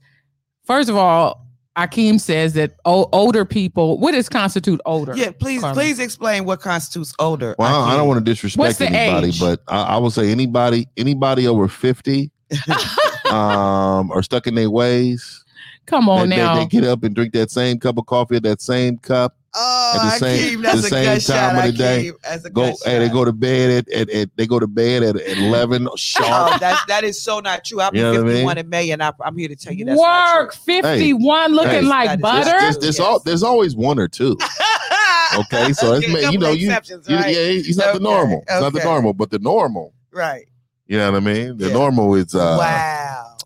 first 0.65 0.89
of 0.89 0.95
all, 0.95 1.40
Akeem 1.77 2.19
says 2.19 2.53
that 2.53 2.73
o- 2.85 3.07
older 3.13 3.45
people. 3.45 3.97
What 3.97 4.11
does 4.11 4.27
constitute 4.27 4.81
older? 4.85 5.15
Yeah. 5.15 5.31
Please, 5.31 5.61
Carla. 5.61 5.73
please 5.73 5.99
explain 5.99 6.43
what 6.45 6.59
constitutes 6.59 7.13
older. 7.17 7.55
Well, 7.57 7.67
I 7.67 7.71
don't, 7.71 7.93
I 7.93 7.97
don't 7.97 8.07
want 8.07 8.25
to 8.25 8.29
disrespect 8.31 8.59
What's 8.59 8.81
anybody, 8.81 9.29
age? 9.29 9.39
but 9.39 9.61
I, 9.67 9.83
I 9.83 9.97
would 9.97 10.11
say 10.11 10.31
anybody 10.31 10.87
anybody 10.97 11.47
over 11.47 11.67
fifty 11.69 12.31
um 13.31 14.11
are 14.11 14.21
stuck 14.23 14.47
in 14.47 14.55
their 14.55 14.69
ways. 14.69 15.45
Come 15.85 16.07
on 16.09 16.29
they, 16.29 16.35
they- 16.37 16.41
now. 16.41 16.55
they 16.55 16.65
get 16.67 16.83
up 16.85 17.03
and 17.03 17.13
drink 17.15 17.33
that 17.33 17.51
same 17.51 17.79
cup 17.79 17.97
of 17.97 18.05
coffee 18.05 18.35
at 18.37 18.43
that 18.43 18.61
same 18.61 18.97
cup. 18.97 19.35
Oh, 19.53 19.93
At 19.97 20.03
the 20.03 20.09
same- 20.25 20.59
Akeem, 20.59 20.63
that's 20.63 20.79
the 20.81 20.87
a 20.87 20.89
same 20.89 21.13
good 21.15 21.21
shot. 21.23 21.33
time 21.51 21.57
of 21.57 21.65
the 21.65 21.77
day, 21.77 22.05
Akeem. 22.05 22.21
That's 22.23 22.45
a 22.45 22.49
Go 22.49 22.65
good 22.67 22.75
hey, 22.85 22.99
they 22.99 23.09
go 23.09 23.25
to 23.25 23.33
bed 23.33 23.85
at, 23.89 23.93
at, 23.93 24.09
at 24.09 24.29
they 24.37 24.47
go 24.47 24.59
to 24.59 24.67
bed 24.67 25.03
at, 25.03 25.17
at 25.17 25.37
eleven 25.37 25.89
sharp. 25.97 26.25
Oh, 26.29 26.57
that 26.59 26.81
that 26.87 27.03
is 27.03 27.21
so 27.21 27.41
not 27.41 27.65
true. 27.65 27.81
I'll 27.81 27.91
be 27.91 27.97
You 27.97 28.05
know 28.05 28.11
what 28.11 28.19
I 28.21 28.23
mean? 28.23 28.33
51 28.47 28.57
in 28.59 28.69
May, 28.69 28.91
and 28.91 29.03
I, 29.03 29.11
I'm 29.19 29.35
here 29.37 29.49
to 29.49 29.55
tell 29.57 29.73
you 29.73 29.83
that's 29.83 29.99
not 29.99 30.37
Work 30.39 30.53
51 30.55 31.51
looking 31.53 31.69
hey, 31.71 31.81
like 31.81 32.21
butter. 32.21 32.45
There's, 32.45 32.77
there's, 32.77 32.97
Yes. 32.99 33.05
all, 33.05 33.19
there's 33.19 33.43
always 33.43 33.75
one 33.75 33.99
or 33.99 34.07
two. 34.07 34.37
Okay, 35.33 35.71
so 35.71 35.93
it's 35.93 36.05
Okay, 36.05 36.23
ma- 36.25 36.29
you 36.29 36.37
know 36.37 36.51
you, 36.51 36.67
exceptions, 36.67 37.07
you 37.07 37.15
yeah, 37.15 37.27
he's 37.51 37.77
not 37.77 37.85
the 37.85 37.91
Okay, 37.95 38.03
normal. 38.03 38.41
It's 38.41 38.61
not 38.61 38.73
the 38.73 38.83
normal, 38.83 39.13
but 39.13 39.29
the 39.31 39.39
normal. 39.39 39.93
right. 40.11 40.45
You 40.87 40.97
know 40.97 41.09
what 41.09 41.21
I 41.21 41.25
mean? 41.25 41.57
The 41.57 41.67
Yeah. 41.67 41.73
normal 41.73 42.15
is. 42.15 42.35
uh 42.35 42.57
wow. 42.59 43.37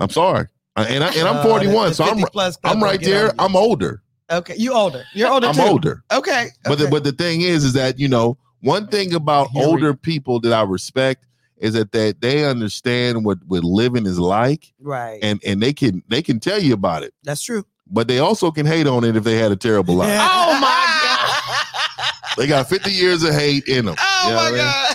I'm 0.00 0.08
sorry, 0.08 0.46
and 0.76 1.04
I, 1.04 1.08
and 1.14 1.28
I'm 1.28 1.36
Uh, 1.38 1.42
41, 1.44 1.88
the 1.88 1.94
so 1.94 2.04
I'm 2.04 2.18
plus 2.18 2.58
I'm 2.64 2.82
right 2.82 3.00
there. 3.02 3.32
I'm 3.38 3.54
older. 3.56 4.02
okay. 4.30 4.54
You 4.56 4.72
older. 4.74 5.04
You're 5.12 5.30
older 5.30 5.48
I'm 5.48 5.54
too. 5.54 5.62
older. 5.62 6.02
Okay. 6.12 6.48
But 6.64 6.78
the, 6.78 6.88
but 6.88 7.04
the 7.04 7.12
thing 7.12 7.42
is, 7.42 7.64
is 7.64 7.72
that 7.74 7.98
you 7.98 8.08
know 8.08 8.36
one 8.60 8.86
thing 8.88 9.14
about 9.14 9.50
Here 9.50 9.62
we- 9.62 9.66
older 9.72 9.94
people 9.94 10.40
that 10.40 10.52
I 10.52 10.62
respect 10.62 11.26
is 11.58 11.74
that 11.74 11.92
they 11.92 12.12
they 12.12 12.44
understand 12.44 13.24
what 13.24 13.38
what 13.46 13.62
living 13.64 14.06
is 14.06 14.18
like, 14.18 14.72
right. 14.80 15.18
and 15.22 15.40
and 15.46 15.62
they 15.62 15.72
can 15.72 16.02
they 16.08 16.20
can 16.22 16.40
tell 16.40 16.60
you 16.60 16.74
about 16.74 17.02
it, 17.04 17.14
that's 17.22 17.42
true. 17.42 17.64
but 17.86 18.08
they 18.08 18.18
also 18.18 18.50
can 18.50 18.66
hate 18.66 18.86
on 18.88 19.04
it 19.04 19.14
if 19.16 19.22
they 19.24 19.36
had 19.38 19.52
a 19.52 19.56
terrible 19.56 19.94
life. 19.94 20.18
Oh, 20.20 20.58
my 20.60 20.68
god! 21.04 22.36
They 22.36 22.46
got 22.48 22.68
50 22.68 22.90
years 22.90 23.22
of 23.22 23.32
hate 23.32 23.68
in 23.68 23.84
them. 23.84 23.94
oh 23.98 24.24
You 24.24 24.30
know 24.30 24.36
my 24.36 24.42
what 24.42 24.48
I 24.48 24.56
mean? 24.56 24.58
god. 24.64 24.93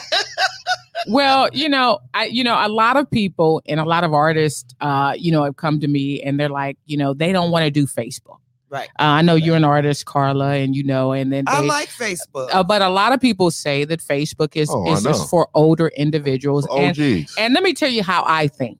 Well, 1.08 1.50
you 1.54 1.70
know, 1.70 2.00
I 2.14 2.26
you 2.26 2.44
know, 2.44 2.56
a 2.60 2.70
lot 2.70 2.98
of 2.98 3.10
people 3.10 3.62
and 3.68 3.80
a 3.80 3.86
lot 3.86 4.04
of 4.04 4.14
artists 4.14 4.74
uh, 4.82 5.14
you 5.18 5.32
know, 5.32 5.44
have 5.44 5.56
come 5.56 5.80
to 5.80 5.88
me 5.88 6.22
and 6.22 6.40
they're 6.40 6.50
like, 6.50 6.78
you 6.86 6.98
know, 6.98 7.14
they 7.14 7.32
don't 7.32 7.52
want 7.52 7.64
to 7.66 7.72
do 7.72 7.86
Facebook. 7.86 8.38
Right. 8.72 8.88
Uh, 9.00 9.04
I 9.04 9.22
know 9.24 9.34
you're 9.34 9.56
an 9.56 9.64
artist, 9.64 10.06
Carla, 10.06 10.52
and 10.54 10.76
you 10.76 10.84
know, 10.84 11.12
and 11.12 11.34
then 11.34 11.46
I 11.48 11.62
like 11.62 11.90
Facebook. 11.90 12.50
uh, 12.54 12.62
but 12.64 12.84
a 12.84 12.90
lot 12.90 13.14
of 13.14 13.20
people 13.20 13.50
say 13.50 13.84
that 13.86 14.00
Facebook 14.00 14.56
is 14.56 14.70
Oh, 14.72 14.94
is 14.94 15.02
just 15.04 15.28
for 15.28 15.48
older 15.56 15.88
individuals. 15.98 16.68
Oh, 16.70 16.78
and 16.78 16.96
geez. 16.96 17.34
and 17.40 17.56
let 17.56 17.64
me 17.64 17.74
tell 17.74 17.90
you 17.90 18.04
how 18.04 18.24
I 18.28 18.48
think. 18.48 18.78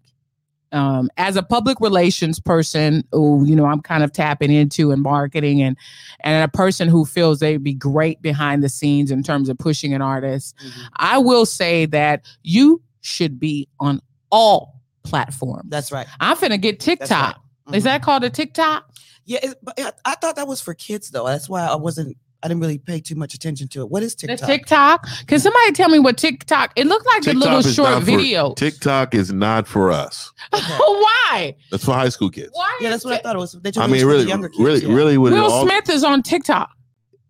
Um, 0.72 1.10
as 1.18 1.36
a 1.36 1.42
public 1.42 1.80
relations 1.82 2.40
person 2.40 3.04
who, 3.12 3.44
you 3.46 3.56
know, 3.56 3.66
I'm 3.66 3.82
kind 3.82 4.04
of 4.04 4.12
tapping 4.14 4.52
into 4.52 4.92
in 4.92 5.02
marketing 5.02 5.62
and 5.64 5.76
and 6.20 6.44
a 6.44 6.48
person 6.48 6.88
who 6.88 7.06
feels 7.06 7.40
they'd 7.40 7.64
be 7.64 7.74
great 7.74 8.22
behind 8.22 8.62
the 8.64 8.70
scenes 8.70 9.10
in 9.10 9.24
terms 9.24 9.50
of 9.50 9.58
pushing 9.58 9.94
an 9.96 10.02
artist, 10.04 10.56
Mhm. 10.64 10.72
I 10.98 11.18
will 11.18 11.46
say 11.48 11.88
that 11.88 12.24
you 12.44 12.82
should 13.02 13.40
be 13.40 13.68
on 13.80 14.00
all 14.30 14.82
platforms. 15.04 15.70
That's 15.70 15.92
right. 15.92 16.06
I'm 16.20 16.38
finna 16.38 16.62
get 16.62 16.80
TikTok. 16.80 17.42
Is 17.74 17.82
Mhm. 17.82 17.86
that 17.86 18.02
called 18.04 18.24
a 18.24 18.30
TikTok? 18.30 18.86
Yeah, 19.26 19.40
it, 19.44 19.56
but 19.64 19.80
I, 19.80 19.92
I 20.06 20.16
thought 20.16 20.36
that 20.36 20.48
was 20.48 20.62
for 20.62 20.74
kids 20.76 21.10
though. 21.10 21.26
That's 21.26 21.50
why 21.50 21.66
I 21.66 21.76
wasn't. 21.76 22.16
I 22.42 22.48
didn't 22.48 22.62
really 22.62 22.78
pay 22.78 23.02
too 23.02 23.16
much 23.16 23.34
attention 23.34 23.68
to 23.70 23.82
it. 23.82 23.90
What 23.90 24.02
is 24.02 24.16
TikTok? 24.16 24.40
The 24.40 24.46
TikTok? 24.46 25.04
TikTok? 25.06 25.28
Can 25.28 25.40
somebody 25.40 25.72
tell 25.74 25.90
me 25.90 26.00
what 26.00 26.18
TikTok? 26.18 26.72
It 26.78 26.88
looked 26.88 27.06
like 27.06 27.22
a 27.24 27.26
TikTok 27.26 27.42
little 27.44 27.62
short 27.62 27.90
not 27.90 28.00
for- 28.00 28.06
video. 28.06 28.54
TikTok 28.54 29.14
is 29.14 29.34
not 29.34 29.68
for 29.68 29.92
us. 29.92 30.32
Okay. 30.54 30.64
Why? 30.78 31.56
That's 31.70 31.84
for 31.84 31.94
high 31.94 32.10
school 32.10 32.30
kids. 32.30 32.52
Why? 32.54 32.78
Yeah, 32.82 32.92
that's 32.92 33.04
what 33.04 33.14
I 33.14 33.18
thought 33.18 33.36
it 33.36 33.40
was. 33.40 33.52
They 33.54 33.72
told 33.72 33.84
I 33.84 33.88
me 33.88 33.94
mean, 33.94 34.02
it 34.02 34.06
was 34.06 34.12
for 34.12 34.12
really, 34.12 34.24
the 34.24 34.30
younger 34.30 34.50
kids. 34.50 34.60
really, 34.64 34.82
yeah. 34.86 34.94
really, 34.96 35.18
with 35.18 35.34
Will 35.34 35.52
all, 35.52 35.66
Smith 35.66 35.90
is 35.90 36.04
on 36.06 36.24
TikTok. 36.24 36.70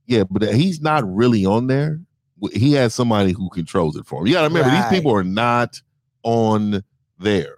yeah, 0.05 0.23
but 0.29 0.43
he's 0.53 0.79
not 0.81 1.03
really 1.11 1.43
on 1.45 1.67
there. 1.67 1.99
He 2.53 2.73
has 2.73 2.93
somebody 2.93 3.31
who 3.33 3.49
controls 3.49 3.95
it 3.97 4.05
for 4.05 4.21
him. 4.21 4.27
You 4.27 4.33
got 4.33 4.41
to 4.43 4.47
remember, 4.47 4.69
Right. 4.69 4.89
these 4.89 4.97
people 4.99 5.13
are 5.13 5.23
not 5.25 5.81
on 6.23 6.83
there. 7.17 7.55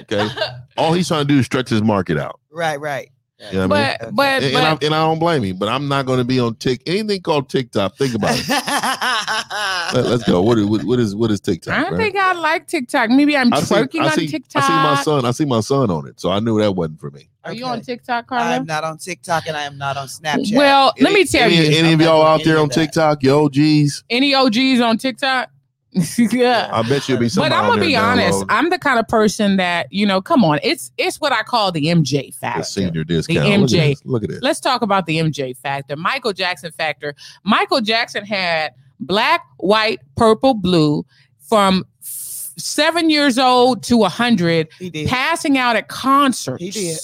Okay, 0.00 0.26
all 0.78 0.92
he's 0.94 1.08
trying 1.08 1.26
to 1.26 1.32
do 1.32 1.38
is 1.40 1.46
stretch 1.46 1.68
his 1.68 1.82
market 1.82 2.16
out. 2.16 2.40
Right, 2.50 2.80
right. 2.80 3.10
You 3.38 3.58
know 3.58 3.68
what 3.68 3.76
I 3.76 3.88
mean? 3.88 3.96
but 4.00 4.14
but 4.14 4.42
And, 4.42 4.52
but 4.54 4.64
and, 4.64 4.66
I, 4.82 4.86
and 4.86 4.94
I 4.94 4.98
don't 5.04 5.18
blame 5.18 5.44
you, 5.44 5.52
but 5.54 5.68
I'm 5.68 5.88
not 5.88 6.06
going 6.06 6.18
to 6.18 6.24
be 6.24 6.40
on 6.40 6.54
Tik 6.54 6.82
anything 6.86 7.20
called 7.20 7.50
TikTok. 7.50 7.96
Think 7.96 8.14
about 8.14 8.30
it. 8.34 8.48
Let, 9.94 10.06
us 10.06 10.24
go. 10.24 10.40
What, 10.42 10.58
is- 10.58 10.64
what, 10.64 10.84
what 10.84 10.98
is 10.98 11.14
what 11.14 11.30
is 11.30 11.40
TikTok? 11.40 11.74
I 11.74 11.82
don't 11.82 11.92
man? 11.92 12.00
think 12.00 12.16
I 12.16 12.32
like 12.32 12.66
TikTok. 12.66 13.10
Maybe 13.10 13.36
I'm 13.36 13.52
I 13.52 13.60
see, 13.60 13.74
twerking 13.74 14.00
I 14.00 14.04
on 14.04 14.10
see, 14.12 14.28
TikTok. 14.28 14.62
I 14.62 14.66
see 14.66 14.72
my 14.72 14.94
son. 15.02 15.24
I 15.26 15.30
see 15.32 15.44
my 15.44 15.60
son 15.60 15.90
on 15.90 16.06
it, 16.08 16.18
so 16.18 16.30
I 16.30 16.40
knew 16.40 16.58
that 16.60 16.72
wasn't 16.72 16.98
for 16.98 17.10
me. 17.10 17.28
Are 17.44 17.52
you 17.52 17.66
on 17.66 17.80
TikTok, 17.82 18.26
Carla? 18.26 18.56
I'm 18.56 18.66
not 18.66 18.82
on 18.84 18.98
TikTok 18.98 19.46
and 19.46 19.56
I 19.56 19.62
am 19.62 19.78
not 19.78 19.96
on 19.96 20.08
Snapchat. 20.08 20.56
Well, 20.56 20.92
let 20.98 21.12
me 21.12 21.24
tell 21.24 21.42
any, 21.44 21.56
you, 21.56 21.76
any 21.76 21.88
I'm 21.92 21.94
of 21.94 22.00
y'all 22.00 22.22
out 22.22 22.42
there 22.42 22.58
on. 22.58 22.68
TikTok, 22.70 23.22
yo, 23.22 23.44
OGs, 23.44 24.02
any 24.10 24.34
OGs 24.34 24.80
on 24.80 24.98
TikTok? 24.98 25.50
yeah. 26.18 26.68
I 26.72 26.82
bet 26.88 27.08
you'll 27.08 27.18
be 27.18 27.28
But. 27.34 27.52
I'm 27.52 27.66
gonna 27.68 27.80
be 27.80 27.96
honest. 27.96 28.30
downloading 28.40 28.46
I'm 28.50 28.70
the 28.70 28.78
kind 28.78 28.98
of 28.98 29.08
person 29.08 29.56
that 29.56 29.90
you 29.92 30.04
know. 30.06 30.20
Come 30.20 30.44
on, 30.44 30.58
it's 30.62 30.92
it's 30.98 31.20
what 31.20 31.32
I 31.32 31.42
call 31.42 31.72
the 31.72 31.86
MJ 31.86 32.26
The 32.26 32.30
factor. 32.32 32.62
senior 32.64 33.02
discount. 33.04 33.38
Look 33.48 33.70
MJ. 33.70 33.78
at 33.78 33.88
this. 33.88 34.02
Look 34.04 34.22
at 34.24 34.28
this. 34.30 34.38
Let's 34.42 34.60
talk 34.60 34.82
about 34.82 35.06
the 35.06 35.18
MJ 35.18 35.56
factor. 35.56 35.96
Michael 35.96 36.32
Jackson 36.32 36.70
factor. 36.72 37.14
Michael 37.44 37.80
Jackson 37.80 38.24
had 38.24 38.72
black, 39.00 39.42
white, 39.58 40.00
purple, 40.16 40.54
blue 40.54 41.06
from 41.48 41.84
f- 42.02 42.52
seven 42.58 43.08
years 43.10 43.38
old 43.38 43.82
to 43.84 44.04
a 44.04 44.08
hundred, 44.08 44.68
passing 45.06 45.56
out 45.56 45.76
at 45.76 45.88
concerts. 45.88 46.62
He 46.62 46.70
did. 46.70 46.98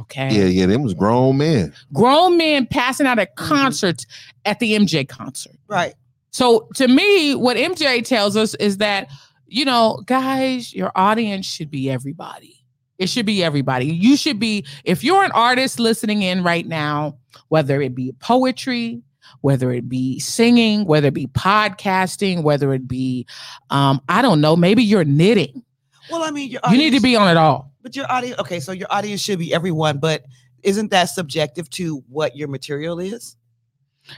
Okay. 0.00 0.28
Yeah, 0.34 0.44
yeah, 0.46 0.66
them 0.66 0.82
was 0.82 0.94
grown 0.94 1.36
men. 1.38 1.74
Grown 1.92 2.36
men 2.38 2.66
passing 2.66 3.06
out 3.06 3.18
at 3.18 3.36
Mhm. 3.36 3.46
concerts 3.48 4.06
at 4.46 4.58
the 4.60 4.74
MJ 4.74 5.04
concert. 5.06 5.56
Right. 5.68 5.94
So 6.30 6.68
to 6.76 6.88
me, 6.88 7.34
what 7.34 7.56
MJ 7.56 8.04
tells 8.04 8.36
us 8.36 8.54
is 8.54 8.78
that, 8.78 9.08
you 9.46 9.64
know, 9.64 10.02
guys, 10.06 10.72
your 10.74 10.92
audience 10.94 11.46
should 11.46 11.70
be 11.70 11.90
everybody. 11.90 12.56
It 12.98 13.08
should 13.08 13.26
be 13.26 13.42
everybody. 13.42 13.86
You 13.86 14.16
should 14.16 14.38
be, 14.38 14.64
if 14.84 15.02
you're 15.02 15.24
an 15.24 15.32
artist 15.32 15.80
listening 15.80 16.22
in 16.22 16.44
right 16.44 16.66
now, 16.66 17.16
whether 17.48 17.80
it 17.80 17.94
be 17.94 18.12
poetry, 18.20 19.02
whether 19.40 19.72
it 19.72 19.88
be 19.88 20.18
singing, 20.20 20.84
whether 20.84 21.08
it 21.08 21.14
be 21.14 21.26
podcasting, 21.28 22.42
whether 22.42 22.74
it 22.74 22.86
be, 22.86 23.26
um, 23.70 24.00
I 24.08 24.22
don't 24.22 24.40
know, 24.40 24.54
maybe 24.54 24.82
you're 24.82 25.04
knitting. 25.04 25.64
Well, 26.10 26.22
I 26.22 26.30
mean, 26.30 26.50
your 26.50 26.60
You 26.70 26.76
need 26.76 26.92
to 26.92 27.00
be 27.00 27.16
on 27.16 27.28
it 27.30 27.36
all. 27.36 27.72
But 27.82 27.96
your 27.96 28.10
audience, 28.10 28.38
okay, 28.40 28.60
so 28.60 28.72
your 28.72 28.88
audience 28.90 29.22
should 29.22 29.38
be 29.38 29.54
everyone, 29.54 29.98
but 29.98 30.24
isn't 30.62 30.90
that 30.90 31.04
subjective 31.06 31.70
to 31.70 32.04
what 32.08 32.36
your 32.36 32.48
material 32.48 32.98
is? 33.00 33.36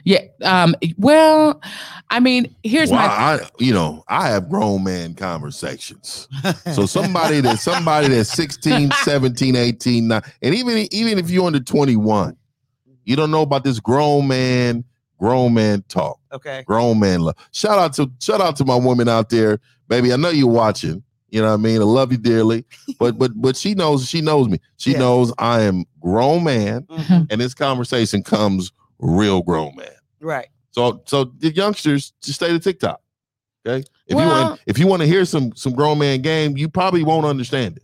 Yeah. 0.05 0.21
Um, 0.43 0.75
well, 0.99 1.61
I 2.11 2.21
mean, 2.21 2.55
here's 2.63 2.91
Well, 2.91 3.01
my 3.01 3.07
I, 3.07 3.41
you 3.59 3.73
know, 3.73 4.05
I 4.09 4.29
have 4.29 4.49
grown 4.49 4.85
man 4.85 5.15
conversations. 5.15 6.29
So 6.75 6.87
somebody 6.87 7.41
that 7.41 7.59
somebody 7.59 8.09
that's 8.09 8.31
16, 8.33 8.91
17, 9.03 9.57
18, 9.57 10.09
9, 10.09 10.23
and 10.43 10.55
even 10.55 10.87
even 10.93 11.19
if 11.19 11.31
you're 11.31 11.47
under 11.47 11.61
21, 11.61 12.37
you 13.05 13.17
don't 13.17 13.31
know 13.31 13.43
about 13.43 13.65
this 13.65 13.81
grown 13.81 14.29
man, 14.29 14.85
grown 15.19 15.55
man 15.55 15.85
talk, 15.89 16.19
okay. 16.33 16.63
grown 16.67 16.99
man 17.01 17.21
love. 17.21 17.37
Shout 17.53 17.79
out 17.79 17.93
to 17.95 18.11
shout 18.21 18.41
out 18.41 18.57
to 18.57 18.65
my 18.65 18.77
woman 18.77 19.09
out 19.09 19.29
there, 19.31 19.59
baby. 19.89 20.13
I 20.13 20.17
know 20.17 20.31
you're 20.31 20.47
watching. 20.49 21.03
You 21.31 21.41
know 21.41 21.49
what 21.49 21.55
I 21.55 21.57
mean? 21.57 21.81
I 21.81 21.85
love 21.85 22.13
you 22.13 22.19
dearly. 22.19 22.63
But 22.99 23.19
but 23.19 23.31
but 23.35 23.57
she 23.57 23.75
knows 23.75 24.07
she 24.07 24.21
knows 24.21 24.49
me. 24.49 24.59
She 24.77 24.93
Yeah. 24.93 24.99
knows 24.99 25.33
I 25.39 25.63
am 25.63 25.87
grown 25.99 26.45
man, 26.45 26.83
Mhm. 26.83 27.27
and 27.31 27.41
this 27.41 27.55
conversation 27.55 28.23
comes 28.23 28.71
real 28.99 29.43
grown 29.43 29.75
man. 29.77 29.89
Right. 30.21 30.49
So 30.71 31.03
so 31.07 31.25
the 31.25 31.53
youngsters 31.53 32.13
just 32.23 32.37
stay 32.37 32.49
to 32.49 32.59
TikTok. 32.59 33.01
Okay. 33.67 33.85
If 34.07 34.19
you 34.19 34.27
want 34.27 34.61
if 34.67 34.79
you 34.79 34.87
want 34.87 35.03
to 35.03 35.07
hear 35.07 35.25
some 35.25 35.55
some 35.55 35.73
grown 35.75 35.99
man 35.99 36.21
game, 36.23 36.57
you 36.57 36.69
probably 36.69 37.03
won't 37.05 37.27
understand 37.27 37.77
it. 37.77 37.83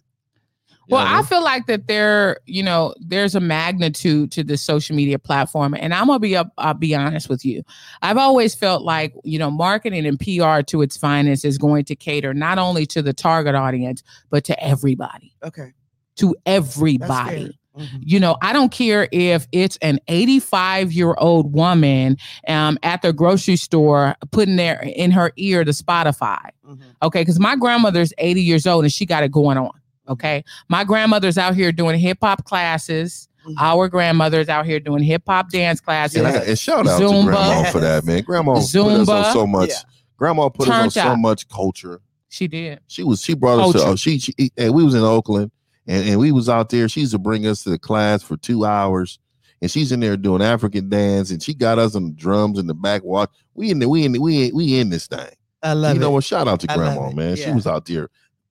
You 0.89 0.95
Well, 0.95 1.05
know 1.05 1.13
what 1.13 1.25
I 1.25 1.29
feel 1.29 1.45
like 1.45 1.67
that 1.67 1.87
there, 1.87 2.39
you 2.47 2.63
know, 2.63 2.95
there's 2.99 3.35
a 3.35 3.41
magnitude 3.41 4.33
to 4.33 4.43
this 4.43 4.63
social 4.63 4.97
media 4.97 5.19
platform, 5.19 5.75
and 5.75 5.93
I'm 5.93 6.07
gonna 6.07 6.19
be 6.19 6.35
up. 6.35 6.51
I'll 6.57 6.73
be 6.73 6.95
honest 6.95 7.29
with 7.29 7.45
you. 7.45 7.63
I've 8.01 8.17
always 8.17 8.55
felt 8.55 8.83
like 8.85 9.13
you 9.23 9.39
know, 9.39 9.51
marketing 9.51 10.07
and 10.07 10.19
PR 10.19 10.63
to 10.63 10.81
its 10.81 10.97
finest 10.97 11.45
is 11.45 11.59
going 11.59 11.85
to 11.85 11.95
cater 11.95 12.33
not 12.33 12.57
only 12.59 12.87
to 12.87 13.03
the 13.03 13.13
target 13.13 13.55
audience 13.55 14.03
but 14.31 14.45
to 14.45 14.65
everybody, 14.65 15.35
Okay. 15.45 15.73
to 16.17 16.35
That's 16.47 16.65
everybody. 16.77 17.58
Fair. 17.79 17.87
Mhm. 17.87 18.03
You 18.05 18.21
know, 18.21 18.37
I 18.43 18.53
don't 18.53 18.71
care 18.73 19.09
if 19.13 19.47
it's 19.53 19.77
an 19.83 19.99
85 20.09 20.93
year 20.93 21.15
old 21.19 21.53
woman 21.53 22.17
um, 22.47 22.79
at 22.83 23.03
the 23.03 23.13
grocery 23.13 23.57
store 23.57 24.15
putting 24.31 24.57
their 24.57 24.81
in 24.81 25.11
her 25.13 25.33
ear 25.37 25.65
the 25.65 25.73
Spotify. 25.73 26.51
Mhm. 26.69 26.79
Okay, 27.03 27.21
because 27.23 27.39
my 27.41 27.57
grandmother's 27.57 28.13
80 28.19 28.43
years 28.43 28.67
old 28.67 28.85
and 28.85 28.93
she 28.93 29.07
got 29.07 29.23
it 29.23 29.31
going 29.33 29.57
on. 29.59 29.71
Okay, 30.09 30.43
my 30.69 30.85
grandmother's 30.85 31.37
out 31.39 31.55
here 31.55 31.71
doing 31.73 31.99
hip 31.99 32.19
hop 32.23 32.45
classes. 32.45 33.29
Mhm. 33.47 33.55
Our 33.61 33.89
grandmother's 33.89 34.49
out 34.49 34.67
here 34.67 34.81
doing 34.81 35.03
hip 35.03 35.23
hop 35.27 35.51
dance 35.51 35.81
classes. 35.81 36.17
and, 36.19 36.27
I, 36.27 36.31
and 36.33 36.59
shout 36.59 36.87
out 36.87 37.01
Zumba. 37.01 37.21
to 37.25 37.31
grandma 37.31 37.63
for 37.71 37.81
that, 37.81 38.05
man. 38.05 38.23
Grandma 38.23 38.55
put 38.55 38.63
us 38.63 38.75
on 38.77 39.07
Zumba. 39.07 39.33
so 39.33 39.47
much. 39.47 39.69
Yeah. 39.71 39.77
Grandma 40.17 40.49
put 40.49 40.69
us 40.69 40.75
on 40.75 40.91
so 40.91 41.01
out. 41.03 41.19
much 41.19 41.49
culture. 41.49 42.01
She 42.31 42.47
did. 42.49 42.81
She 42.89 43.05
was 43.05 43.23
she 43.23 43.35
brought 43.35 43.59
us 43.61 43.73
to 43.83 43.89
oh, 43.89 43.97
she, 43.97 44.19
she 44.19 44.35
and 44.57 44.75
we 44.75 44.85
was 44.85 44.95
in 44.95 45.03
Oakland 45.03 45.51
and, 45.89 46.09
and 46.09 46.21
we 46.21 46.31
was 46.31 46.49
out 46.49 46.69
there. 46.69 46.89
She 46.89 47.01
used 47.01 47.13
to 47.13 47.19
bring 47.19 47.47
us 47.47 47.65
to 47.65 47.71
the 47.71 47.79
class 47.79 48.23
for 48.23 48.37
two 48.37 48.65
hours. 48.65 49.19
And 49.61 49.69
she's 49.69 49.91
in 49.91 49.99
there 49.99 50.17
doing 50.17 50.41
African 50.41 50.89
dance, 50.89 51.33
and 51.33 51.43
she 51.43 51.53
got 51.53 51.81
us 51.81 51.97
on 51.97 52.05
the 52.05 52.13
drums 52.13 52.61
in 52.61 52.69
the 52.69 52.75
back. 52.75 53.03
Watch, 53.03 53.31
we 53.55 53.73
in 53.73 53.81
the, 53.81 53.89
we 53.89 54.05
in 54.05 54.13
the, 54.13 54.21
we 54.21 54.47
in, 54.47 54.55
we 54.55 54.79
in 54.79 54.91
this 54.91 55.09
thing. 55.09 55.31
I 55.65 55.73
love 55.73 55.95
you 55.95 56.01
know 56.01 56.11
it. 56.11 56.13
what? 56.13 56.23
Shout 56.25 56.47
out 56.47 56.61
to 56.61 56.71
I 56.71 56.77
grandma, 56.77 57.09
it. 57.09 57.17
man. 57.17 57.35
She 57.35 57.51
was 57.51 57.67
out 57.67 57.85
there. 57.87 58.09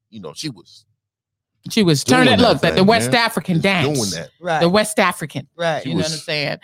You 0.10 0.20
know, 0.20 0.34
she 0.36 0.50
was 0.50 0.86
She 1.70 1.82
was 1.82 2.04
Doing 2.04 2.26
turning. 2.26 2.40
that 2.40 2.50
Look, 2.50 2.62
the, 2.62 2.72
the 2.72 2.84
West 2.84 3.14
man. 3.14 3.22
African 3.22 3.62
dance. 3.62 3.98
doing 3.98 4.10
that. 4.22 4.32
Right. 4.42 4.60
The 4.60 4.68
West 4.68 5.00
African. 5.00 5.48
right. 5.56 5.86
You 5.86 5.94
know 5.94 6.00
what 6.00 6.12
I'm 6.12 6.18
saying? 6.18 6.58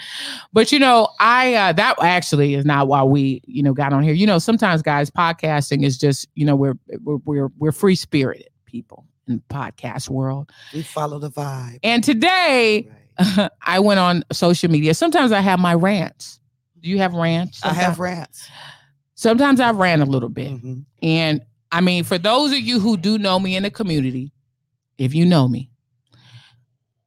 But 0.52 0.74
you 0.74 0.80
know, 0.80 1.08
I 1.22 1.54
uh 1.54 1.72
that 1.74 1.96
actually 2.02 2.56
is 2.56 2.66
not 2.66 2.90
why 2.90 3.02
we, 3.04 3.42
you 3.46 3.64
know, 3.64 3.74
got 3.74 3.94
on 3.94 4.04
here. 4.04 4.14
You 4.14 4.28
know, 4.28 4.40
sometimes 4.40 4.82
guys, 4.82 5.10
podcasting 5.10 5.86
is 5.86 5.98
just, 5.98 6.28
you 6.36 6.46
know, 6.46 6.58
we're 6.58 6.78
we're 7.02 7.20
we're, 7.24 7.50
we're 7.58 7.72
free 7.72 7.96
spirited 7.96 8.50
people 8.66 9.06
in 9.28 9.38
the 9.38 9.54
podcast 9.54 10.10
world. 10.10 10.52
We 10.74 10.84
follow 10.84 11.20
the 11.20 11.32
vibe. 11.32 11.80
And 11.84 12.04
today 12.04 12.90
Right. 12.90 13.50
I 13.62 13.80
went 13.80 14.00
on 14.00 14.24
social 14.32 14.70
media. 14.72 14.94
Sometimes 14.94 15.32
I 15.32 15.40
have 15.40 15.60
my 15.60 15.74
rants. 15.74 16.40
Do 16.82 16.90
you 16.90 16.98
have 16.98 17.14
rants? 17.14 17.64
I 17.64 17.74
have 17.74 18.00
rants. 18.00 18.50
Sometimes 19.16 19.60
I 19.60 19.72
ran 19.72 20.02
a 20.02 20.06
little 20.06 20.30
bit. 20.30 20.52
Mhm. 20.52 20.86
And 21.02 21.42
I 21.72 21.82
mean, 21.82 22.04
for 22.04 22.18
those 22.18 22.52
of 22.52 22.60
you 22.60 22.80
who 22.80 22.98
do 22.98 23.18
know 23.18 23.40
me 23.40 23.56
in 23.56 23.64
the 23.64 23.72
community, 23.72 24.32
if 24.98 25.14
you 25.16 25.26
know 25.26 25.48
me, 25.48 25.70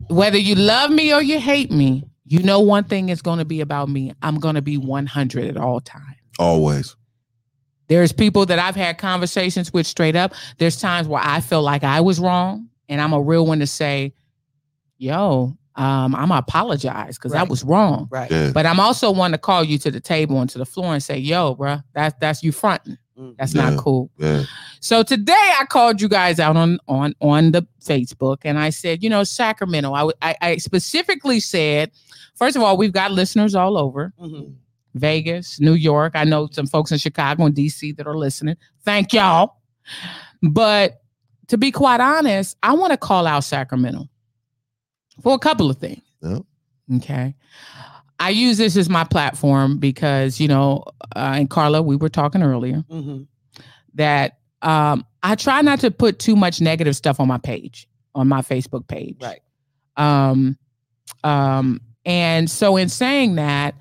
whether 0.09 0.39
you 0.39 0.55
love 0.55 0.91
me 0.91 1.13
or 1.13 1.23
you 1.23 1.39
hate 1.41 1.71
me, 1.71 2.05
you 2.25 2.43
know 2.43 2.61
one 2.61 2.85
thing 2.85 3.09
is 3.09 3.23
going 3.23 3.39
to 3.39 3.45
be 3.45 3.61
about 3.61 3.89
me. 3.89 4.13
I'm 4.23 4.39
going 4.39 4.55
to 4.57 4.63
be 4.63 4.77
100 4.79 5.45
at 5.45 5.57
all 5.57 5.81
times. 5.81 6.17
Always. 6.39 6.97
There's 7.89 8.13
people 8.13 8.47
that 8.47 8.59
I've 8.59 8.77
had 8.77 8.99
conversations 8.99 9.73
with 9.73 9.87
straight 9.87 10.17
up. 10.17 10.35
There's 10.59 10.81
times 10.81 11.07
where 11.09 11.23
I 11.25 11.41
feel 11.41 11.63
like 11.63 11.85
I 11.85 12.01
was 12.01 12.19
wrong, 12.21 12.69
and 12.89 13.01
I'm 13.01 13.13
a 13.13 13.21
real 13.21 13.47
one 13.47 13.61
to 13.61 13.67
say, 13.67 14.13
"Yo, 14.99 15.57
um, 15.77 16.15
I'm 16.15 16.29
gonna 16.29 16.39
apologize 16.39 17.17
because 17.17 17.33
I 17.35 17.43
was 17.45 17.63
wrong." 17.65 18.09
Right. 18.11 18.31
Yeah. 18.31 18.51
But 18.53 18.67
I'm 18.67 18.81
also 18.81 19.11
one 19.11 19.33
to 19.33 19.39
call 19.39 19.63
you 19.65 19.79
to 19.79 19.91
the 19.91 20.01
table 20.01 20.41
and 20.41 20.51
to 20.51 20.59
the 20.59 20.67
floor 20.67 20.93
and 20.95 21.03
say, 21.03 21.19
"Yo, 21.19 21.55
bruh, 21.55 21.83
that's 21.95 22.15
that's 22.21 22.43
you 22.43 22.53
fronting. 22.53 22.99
Mhm. 23.19 23.37
That's 23.39 23.55
Yeah. 23.55 23.71
not 23.71 23.79
cool." 23.79 24.11
Yeah. 24.19 24.45
So 24.81 25.03
today 25.03 25.33
I 25.61 25.65
called 25.67 26.01
you 26.01 26.09
guys 26.09 26.41
out 26.41 26.57
on 26.57 26.79
on 26.89 27.15
on 27.21 27.53
the 27.53 27.67
Facebook 27.85 28.39
and 28.45 28.59
I 28.59 28.71
said, 28.71 29.03
you 29.03 29.11
know, 29.11 29.23
Sacramento. 29.25 29.93
I 29.93 30.35
I 30.41 30.57
specifically 30.57 31.41
said, 31.41 31.91
first 32.35 32.57
of 32.57 32.63
all, 32.63 32.77
we've 32.77 32.93
got 32.93 33.13
listeners 33.13 33.55
all 33.55 33.77
over 33.79 34.13
Mhm. 34.21 34.55
Vegas, 34.99 35.61
New 35.61 35.75
York. 35.75 36.13
I 36.15 36.25
know 36.25 36.49
some 36.51 36.67
folks 36.67 36.93
in 36.93 36.99
Chicago 36.99 37.45
and 37.45 37.55
DC 37.55 37.97
that 37.97 38.07
are 38.07 38.17
listening. 38.17 38.57
Thank 38.85 39.13
y'all. 39.13 39.57
But 40.43 41.01
to 41.49 41.59
be 41.59 41.71
quite 41.71 42.01
honest, 42.01 42.57
I 42.63 42.73
want 42.75 42.91
to 42.93 42.97
call 42.97 43.27
out 43.27 43.45
Sacramento 43.45 44.09
for 45.23 45.35
a 45.35 45.39
couple 45.39 45.71
of 45.71 45.79
things. 45.79 46.03
Yeah. 46.21 46.39
Okay. 46.97 47.35
I 48.19 48.31
use 48.31 48.57
this 48.59 48.77
as 48.77 48.89
my 48.89 49.05
platform 49.05 49.79
because, 49.79 50.41
you 50.41 50.49
know, 50.49 50.85
uh, 51.15 51.35
and 51.37 51.51
Carla, 51.51 51.83
we 51.83 51.97
were 51.97 52.09
talking 52.09 52.43
earlier 52.43 52.83
Mhm. 52.91 53.27
that 53.95 54.39
um, 54.63 55.05
I 55.23 55.35
try 55.35 55.61
not 55.61 55.81
to 55.81 55.91
put 55.91 56.19
too 56.19 56.35
much 56.35 56.61
negative 56.61 56.97
stuff 56.97 57.21
on 57.21 57.29
my 57.29 57.39
page, 57.39 57.87
on 58.15 58.27
my 58.27 58.41
Facebook 58.41 58.89
page. 58.89 59.17
Right. 59.21 59.41
Um, 59.97 60.57
um, 61.23 61.81
and 62.07 62.51
so 62.51 62.77
in 62.77 62.89
saying 62.89 63.35
that, 63.37 63.75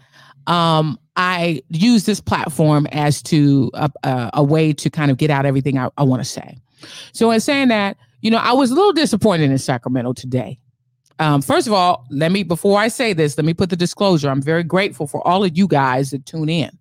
um, 0.47 0.99
I 1.15 1.61
use 1.69 2.05
this 2.05 2.19
platform 2.19 2.87
as 2.91 3.21
to 3.23 3.71
a, 3.73 3.89
a, 4.03 4.29
a 4.35 4.43
way 4.43 4.73
to 4.73 4.89
kind 4.89 5.11
of 5.11 5.17
get 5.17 5.29
out 5.29 5.45
everything 5.45 5.77
I, 5.77 5.89
I 5.97 6.03
want 6.03 6.21
to 6.21 6.27
say. 6.27 6.57
So 7.13 7.31
in 7.31 7.39
saying 7.39 7.69
that, 7.69 7.97
you 8.21 8.29
know, 8.31 8.37
I 8.37 8.53
was 8.53 8.71
a 8.71 8.75
little 8.75 8.91
disappointed 8.93 9.49
in 9.49 9.57
Sacramento 9.57 10.13
today. 10.13 10.59
Um, 11.19 11.41
first 11.41 11.67
of 11.67 11.73
all, 11.73 12.05
let 12.09 12.31
me 12.31 12.43
before 12.43 12.77
I 12.77 12.89
say 12.89 13.13
this, 13.13 13.37
let 13.37 13.45
me 13.45 13.53
put 13.53 13.69
the 13.69 13.77
disclosure. 13.77 14.29
I'm 14.29 14.41
very 14.41 14.63
grateful 14.63 15.07
for 15.07 15.25
all 15.25 15.43
of 15.45 15.57
you 15.57 15.67
guys 15.67 16.11
that 16.11 16.25
tune 16.25 16.49
in 16.49 16.77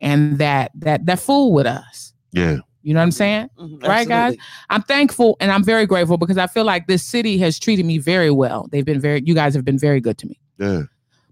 and 0.00 0.38
that 0.38 0.70
that 0.76 1.06
that 1.06 1.18
fool 1.18 1.52
with 1.52 1.66
us 1.66 2.12
Yeah. 2.32 2.58
You 2.82 2.92
know 2.92 3.00
what 3.00 3.04
I'm 3.04 3.10
saying? 3.12 3.48
Mhm, 3.58 3.82
Right, 3.82 4.06
guys? 4.06 4.36
I'm 4.70 4.82
thankful 4.82 5.36
and 5.40 5.50
I'm 5.50 5.64
very 5.64 5.86
grateful 5.86 6.18
because 6.18 6.36
I 6.38 6.46
feel 6.46 6.64
like 6.64 6.86
this 6.86 7.02
city 7.02 7.38
has 7.38 7.58
treated 7.58 7.86
me 7.86 7.96
very 7.98 8.30
well. 8.30 8.68
They've 8.70 8.84
been 8.84 9.00
very, 9.00 9.22
you 9.24 9.34
guys 9.34 9.54
have 9.54 9.64
been 9.64 9.78
very 9.78 10.00
good 10.00 10.18
to 10.18 10.26
me. 10.26 10.38
Yeah. 10.58 10.82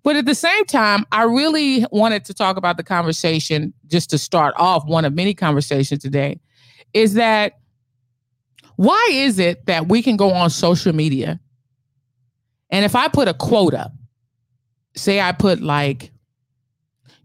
But 0.05 0.17
at 0.17 0.27
the 0.27 0.35
same 0.35 0.65
time, 0.65 1.05
I 1.13 1.23
really 1.25 1.87
wanted 1.93 2.25
to 2.27 2.35
talk 2.35 2.57
about 2.57 2.77
the 2.77 2.83
conversation 2.83 3.73
just 3.87 4.11
to 4.11 4.19
start 4.19 4.55
off 4.57 4.85
one 4.87 5.05
of 5.05 5.15
many 5.15 5.35
conversations 5.35 6.03
today 6.03 6.41
is 6.93 7.15
that 7.15 7.59
why 8.77 9.09
is 9.13 9.39
it 9.39 9.67
that 9.67 9.89
we 9.89 10.03
can 10.03 10.17
go 10.17 10.31
on 10.31 10.51
social 10.51 10.93
media 10.93 11.39
and 12.71 12.85
if 12.87 12.97
I 12.97 13.09
put 13.09 13.29
a 13.29 13.35
quote 13.35 13.75
up, 13.75 13.93
say 14.97 15.21
I 15.21 15.33
put 15.33 15.61
like, 15.61 16.11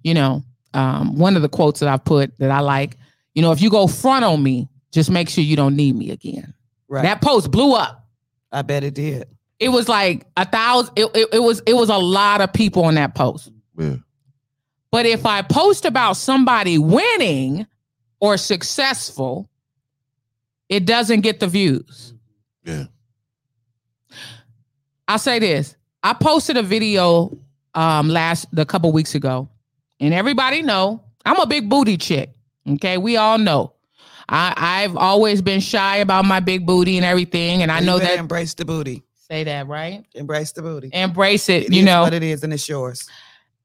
you 0.03 0.13
know, 0.13 0.43
um, 0.73 1.17
one 1.17 1.37
of 1.37 1.41
the 1.41 1.49
quotes 1.49 1.79
that 1.79 1.89
I 1.89 1.97
put 1.97 2.37
that 2.39 2.51
I 2.51 2.59
like, 2.59 2.97
you 3.33 3.41
know, 3.41 3.53
if 3.53 3.61
you 3.61 3.69
go 3.69 3.87
front 3.87 4.25
on 4.25 4.43
me, 4.43 4.67
just 4.91 5.09
make 5.09 5.29
sure 5.29 5.43
you 5.43 5.55
don't 5.55 5.75
need 5.75 5.95
me 5.95 6.11
again. 6.11 6.53
Right. 6.89 7.03
That 7.03 7.21
post 7.21 7.49
blew 7.49 7.73
up 7.73 8.07
I 8.51 8.61
bet 8.61 8.83
it 8.83 8.93
did. 8.93 9.27
It 9.59 9.69
was 9.69 9.87
like 9.89 10.25
a 10.37 10.45
thousand 10.45 10.93
it, 10.97 11.05
it, 11.15 11.29
it 11.33 11.39
was 11.39 11.61
it 11.65 11.73
was 11.75 11.89
a 11.89 11.97
lot 11.97 12.41
of 12.41 12.51
people 12.53 12.83
on 12.85 12.95
that 12.95 13.15
post 13.15 13.51
Yeah. 13.77 13.95
but 14.91 15.05
if 15.05 15.25
i 15.25 15.41
post 15.41 15.85
about 15.85 16.13
somebody 16.13 16.77
winning 16.77 17.65
or 18.19 18.37
successful 18.37 19.49
it 20.69 20.85
doesn't 20.85 21.21
get 21.21 21.39
the 21.39 21.47
views 21.47 22.13
Yeah. 22.63 22.85
i'll 25.07 25.19
say 25.19 25.39
this 25.39 25.75
i 26.03 26.13
posted 26.13 26.57
a 26.57 26.63
video 26.63 27.37
um 27.73 28.09
last 28.09 28.47
a 28.55 28.65
couple 28.65 28.91
weeks 28.91 29.15
ago 29.15 29.49
and 29.99 30.13
everybody 30.13 30.61
know 30.61 31.03
i'm 31.25 31.39
a 31.39 31.45
big 31.47 31.69
booty 31.69 31.97
chick 31.97 32.31
okay 32.69 32.97
we 32.97 33.17
all 33.17 33.37
know 33.37 33.73
I, 34.29 34.53
I've 34.83 34.97
always 34.97 35.41
been 35.41 35.61
shy 35.61 35.97
about 35.97 36.25
my 36.25 36.41
big 36.41 36.65
booty 36.65 36.97
and 36.97 37.05
everything, 37.05 37.61
and 37.63 37.71
I 37.71 37.79
You 37.79 37.85
know 37.85 37.97
better 37.97 38.15
that. 38.15 38.19
embrace 38.19 38.53
the 38.55 38.65
booty. 38.65 39.01
Say 39.29 39.43
that 39.43 39.67
right. 39.67 40.05
Embrace 40.15 40.51
the 40.53 40.61
booty. 40.61 40.89
Embrace 40.93 41.49
it. 41.49 41.65
It 41.65 41.73
you 41.73 41.79
is 41.79 41.85
know, 41.85 42.01
what 42.03 42.13
it 42.13 42.23
is, 42.23 42.43
and 42.43 42.53
it's 42.53 42.67
yours. 42.69 43.09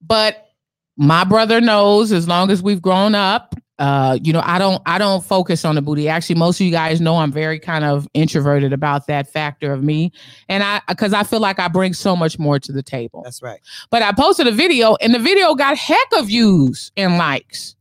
but 0.00 0.48
my 0.96 1.24
brother 1.24 1.60
knows 1.60 2.12
as 2.12 2.28
long 2.28 2.50
as 2.50 2.62
we've 2.62 2.82
grown 2.82 3.14
up 3.14 3.54
uh 3.78 4.18
you 4.22 4.30
know 4.30 4.42
i 4.44 4.58
don't 4.58 4.82
i 4.84 4.98
don't 4.98 5.24
focus 5.24 5.64
on 5.64 5.74
the 5.74 5.80
booty 5.80 6.06
actually 6.06 6.34
most 6.34 6.60
of 6.60 6.66
you 6.66 6.70
guys 6.70 7.00
know 7.00 7.16
i'm 7.16 7.32
very 7.32 7.58
kind 7.58 7.82
of 7.82 8.06
introverted 8.12 8.74
about 8.74 9.06
that 9.06 9.26
factor 9.26 9.72
of 9.72 9.82
me 9.82 10.12
and 10.50 10.62
i 10.62 10.82
because 10.88 11.14
i 11.14 11.22
feel 11.22 11.40
like 11.40 11.58
i 11.58 11.66
bring 11.66 11.94
so 11.94 12.14
much 12.14 12.38
more 12.38 12.58
to 12.58 12.72
the 12.72 12.82
table 12.82 13.22
That's 13.24 13.40
right. 13.42 13.58
but 13.90 14.02
i 14.02 14.12
posted 14.12 14.46
a 14.46 14.50
video 14.52 14.94
and 14.96 15.14
the 15.14 15.18
video 15.18 15.54
got 15.54 15.78
heck 15.78 16.06
of 16.18 16.26
views 16.26 16.92
and 16.98 17.16
likes 17.16 17.74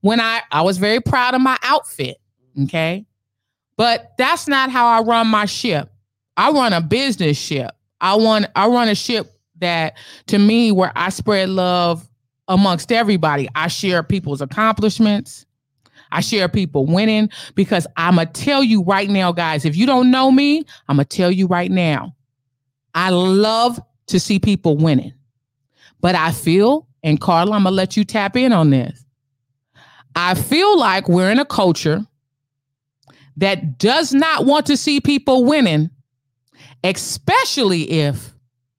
when 0.00 0.18
i 0.20 0.42
i 0.50 0.62
was 0.62 0.78
very 0.78 1.00
proud 1.00 1.34
of 1.34 1.40
my 1.40 1.56
outfit 1.62 2.16
okay 2.64 3.06
but 3.76 4.14
that's 4.18 4.48
not 4.48 4.70
how 4.70 4.88
i 4.88 5.00
run 5.00 5.28
my 5.28 5.44
ship 5.46 5.88
i 6.40 6.50
run 6.50 6.72
a 6.72 6.80
business 6.80 7.38
ship 7.38 7.70
i 8.00 8.14
want 8.14 8.46
i 8.56 8.66
run 8.66 8.88
a 8.88 8.94
ship 8.94 9.40
that 9.60 9.96
to 10.26 10.38
me 10.38 10.72
where 10.72 10.92
I 10.96 11.10
spread 11.10 11.48
love 11.48 12.06
amongst 12.48 12.90
everybody. 12.90 13.48
I 13.54 13.68
share 13.68 14.02
people's 14.02 14.40
accomplishments. 14.40 15.46
I 16.12 16.20
share 16.20 16.48
people 16.48 16.86
winning 16.86 17.30
because 17.54 17.86
I'm 17.96 18.16
going 18.16 18.26
to 18.26 18.32
tell 18.32 18.64
you 18.64 18.82
right 18.82 19.08
now, 19.08 19.30
guys, 19.30 19.64
if 19.64 19.76
you 19.76 19.86
don't 19.86 20.10
know 20.10 20.32
me, 20.32 20.64
I'm 20.88 20.96
going 20.96 21.06
to 21.06 21.16
tell 21.16 21.30
you 21.30 21.46
right 21.46 21.70
now. 21.70 22.16
I 22.94 23.10
love 23.10 23.80
to 24.08 24.18
see 24.18 24.40
people 24.40 24.76
winning. 24.76 25.12
But 26.00 26.16
I 26.16 26.32
feel, 26.32 26.88
and 27.04 27.20
Carla, 27.20 27.52
I'm 27.52 27.62
going 27.62 27.72
to 27.72 27.76
let 27.76 27.96
you 27.96 28.04
tap 28.04 28.36
in 28.36 28.52
on 28.52 28.70
this. 28.70 29.04
I 30.16 30.34
feel 30.34 30.76
like 30.76 31.08
we're 31.08 31.30
in 31.30 31.38
a 31.38 31.44
culture 31.44 32.04
that 33.36 33.78
does 33.78 34.12
not 34.12 34.44
want 34.46 34.66
to 34.66 34.76
see 34.76 35.00
people 35.00 35.44
winning, 35.44 35.90
especially 36.84 37.90
if 37.90 38.32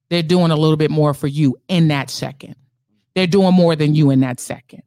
they're 0.09 0.23
doing 0.23 0.51
a 0.51 0.55
little 0.55 0.77
bit 0.77 0.91
more 0.91 1.13
for 1.13 1.27
you 1.27 1.57
in 1.67 1.87
that 1.89 2.09
second. 2.09 2.55
They're 3.15 3.27
doing 3.27 3.53
more 3.53 3.75
than 3.75 3.95
you 3.95 4.09
in 4.09 4.21
that 4.21 4.39
second. 4.39 4.83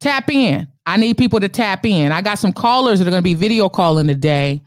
Tap 0.00 0.30
in. 0.30 0.68
I 0.86 0.96
need 0.96 1.18
people 1.18 1.40
to 1.40 1.48
tap 1.48 1.84
in. 1.84 2.12
I 2.12 2.22
got 2.22 2.38
some 2.38 2.52
callers 2.52 2.98
that 2.98 3.08
are 3.08 3.10
going 3.10 3.22
to 3.22 3.24
be 3.24 3.34
video 3.34 3.68
calling 3.68 4.06
today, 4.06 4.62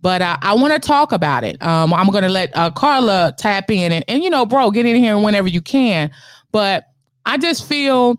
but 0.00 0.22
uh, 0.22 0.36
I 0.40 0.54
want 0.54 0.72
to 0.72 0.78
talk 0.78 1.12
about 1.12 1.44
it. 1.44 1.60
Um, 1.62 1.92
I'm 1.92 2.08
going 2.10 2.22
to 2.22 2.30
let 2.30 2.56
uh, 2.56 2.70
Carla 2.70 3.34
tap 3.36 3.70
in 3.70 3.92
and, 3.92 4.04
and, 4.08 4.22
you 4.22 4.30
know, 4.30 4.46
bro, 4.46 4.70
get 4.70 4.86
in 4.86 4.96
here 4.96 5.18
whenever 5.18 5.48
you 5.48 5.60
can. 5.60 6.10
But 6.52 6.86
I 7.26 7.36
just 7.36 7.68
feel 7.68 8.16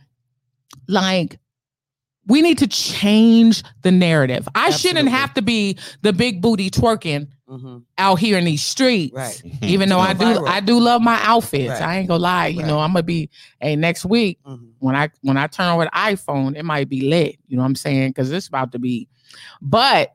like 0.87 1.39
we 2.27 2.41
need 2.41 2.57
to 2.59 2.67
change 2.67 3.63
the 3.81 3.91
narrative. 3.91 4.47
I 4.53 4.71
shouldn't 4.71 5.09
have 5.09 5.33
to 5.35 5.41
be 5.41 5.77
the 6.01 6.13
big 6.13 6.41
booty 6.41 6.69
twerking 6.69 7.27
hmm 7.47 7.77
out 7.97 8.19
here 8.19 8.37
in 8.37 8.45
these 8.45 8.63
streets. 8.63 9.15
Right. 9.15 9.41
Even 9.63 9.89
though 9.89 9.99
I 9.99 10.13
do, 10.13 10.25
viral. 10.25 10.47
I 10.47 10.59
do 10.59 10.79
love 10.79 11.01
my 11.01 11.19
outfits. 11.23 11.69
Right. 11.69 11.81
I 11.81 11.97
ain't 11.97 12.07
gonna 12.07 12.21
lie. 12.21 12.47
You 12.47 12.63
know, 12.63 12.79
I'm 12.79 12.91
gonna 12.91 13.03
be. 13.03 13.29
Hey, 13.59 13.75
next 13.75 14.05
week 14.05 14.39
hmm 14.45 14.65
when 14.79 14.95
I 14.95 15.09
when 15.21 15.37
I 15.37 15.47
turn 15.47 15.73
over 15.73 15.85
the 15.85 15.91
iPhone, 15.91 16.55
it 16.55 16.63
might 16.63 16.87
be 16.89 17.01
lit. 17.01 17.37
You 17.47 17.57
know 17.57 17.63
what 17.63 17.67
I'm 17.67 17.75
saying? 17.75 18.09
Because 18.09 18.31
it's 18.31 18.47
about 18.47 18.71
to 18.73 18.79
be. 18.79 19.07
But 19.61 20.13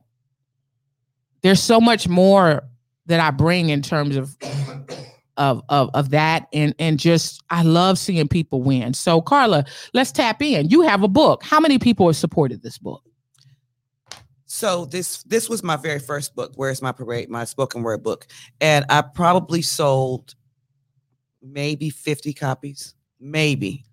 there's 1.42 1.60
so 1.60 1.80
much 1.80 2.08
more 2.08 2.62
that 3.06 3.20
I 3.20 3.30
bring 3.32 3.70
in 3.70 3.82
terms 3.82 4.16
of 4.16 4.36
of 5.36 5.62
of 5.68 5.90
of 5.94 6.10
that, 6.10 6.46
and 6.52 6.74
and 6.78 6.98
just 6.98 7.42
I 7.50 7.62
love 7.62 7.98
seeing 7.98 8.28
people 8.28 8.62
win. 8.62 8.94
So 8.94 9.20
Carla, 9.20 9.64
let's 9.94 10.12
tap 10.12 10.42
in. 10.42 10.68
You 10.68 10.82
have 10.82 11.02
a 11.02 11.08
book. 11.08 11.42
How 11.42 11.60
many 11.60 11.78
people 11.78 12.06
have 12.06 12.16
supported 12.16 12.62
this 12.62 12.78
book? 12.78 13.02
So 14.46 14.84
this 14.84 15.22
this 15.24 15.48
was 15.48 15.62
my 15.62 15.76
very 15.76 15.98
first 15.98 16.34
book. 16.34 16.52
Where's 16.56 16.82
my 16.82 16.92
parade? 16.92 17.30
My 17.30 17.44
spoken 17.44 17.82
word 17.82 18.02
book, 18.02 18.26
and 18.60 18.84
I 18.88 19.02
probably 19.02 19.62
sold 19.62 20.34
maybe 21.42 21.90
fifty 21.90 22.32
copies, 22.32 22.94
maybe. 23.18 23.84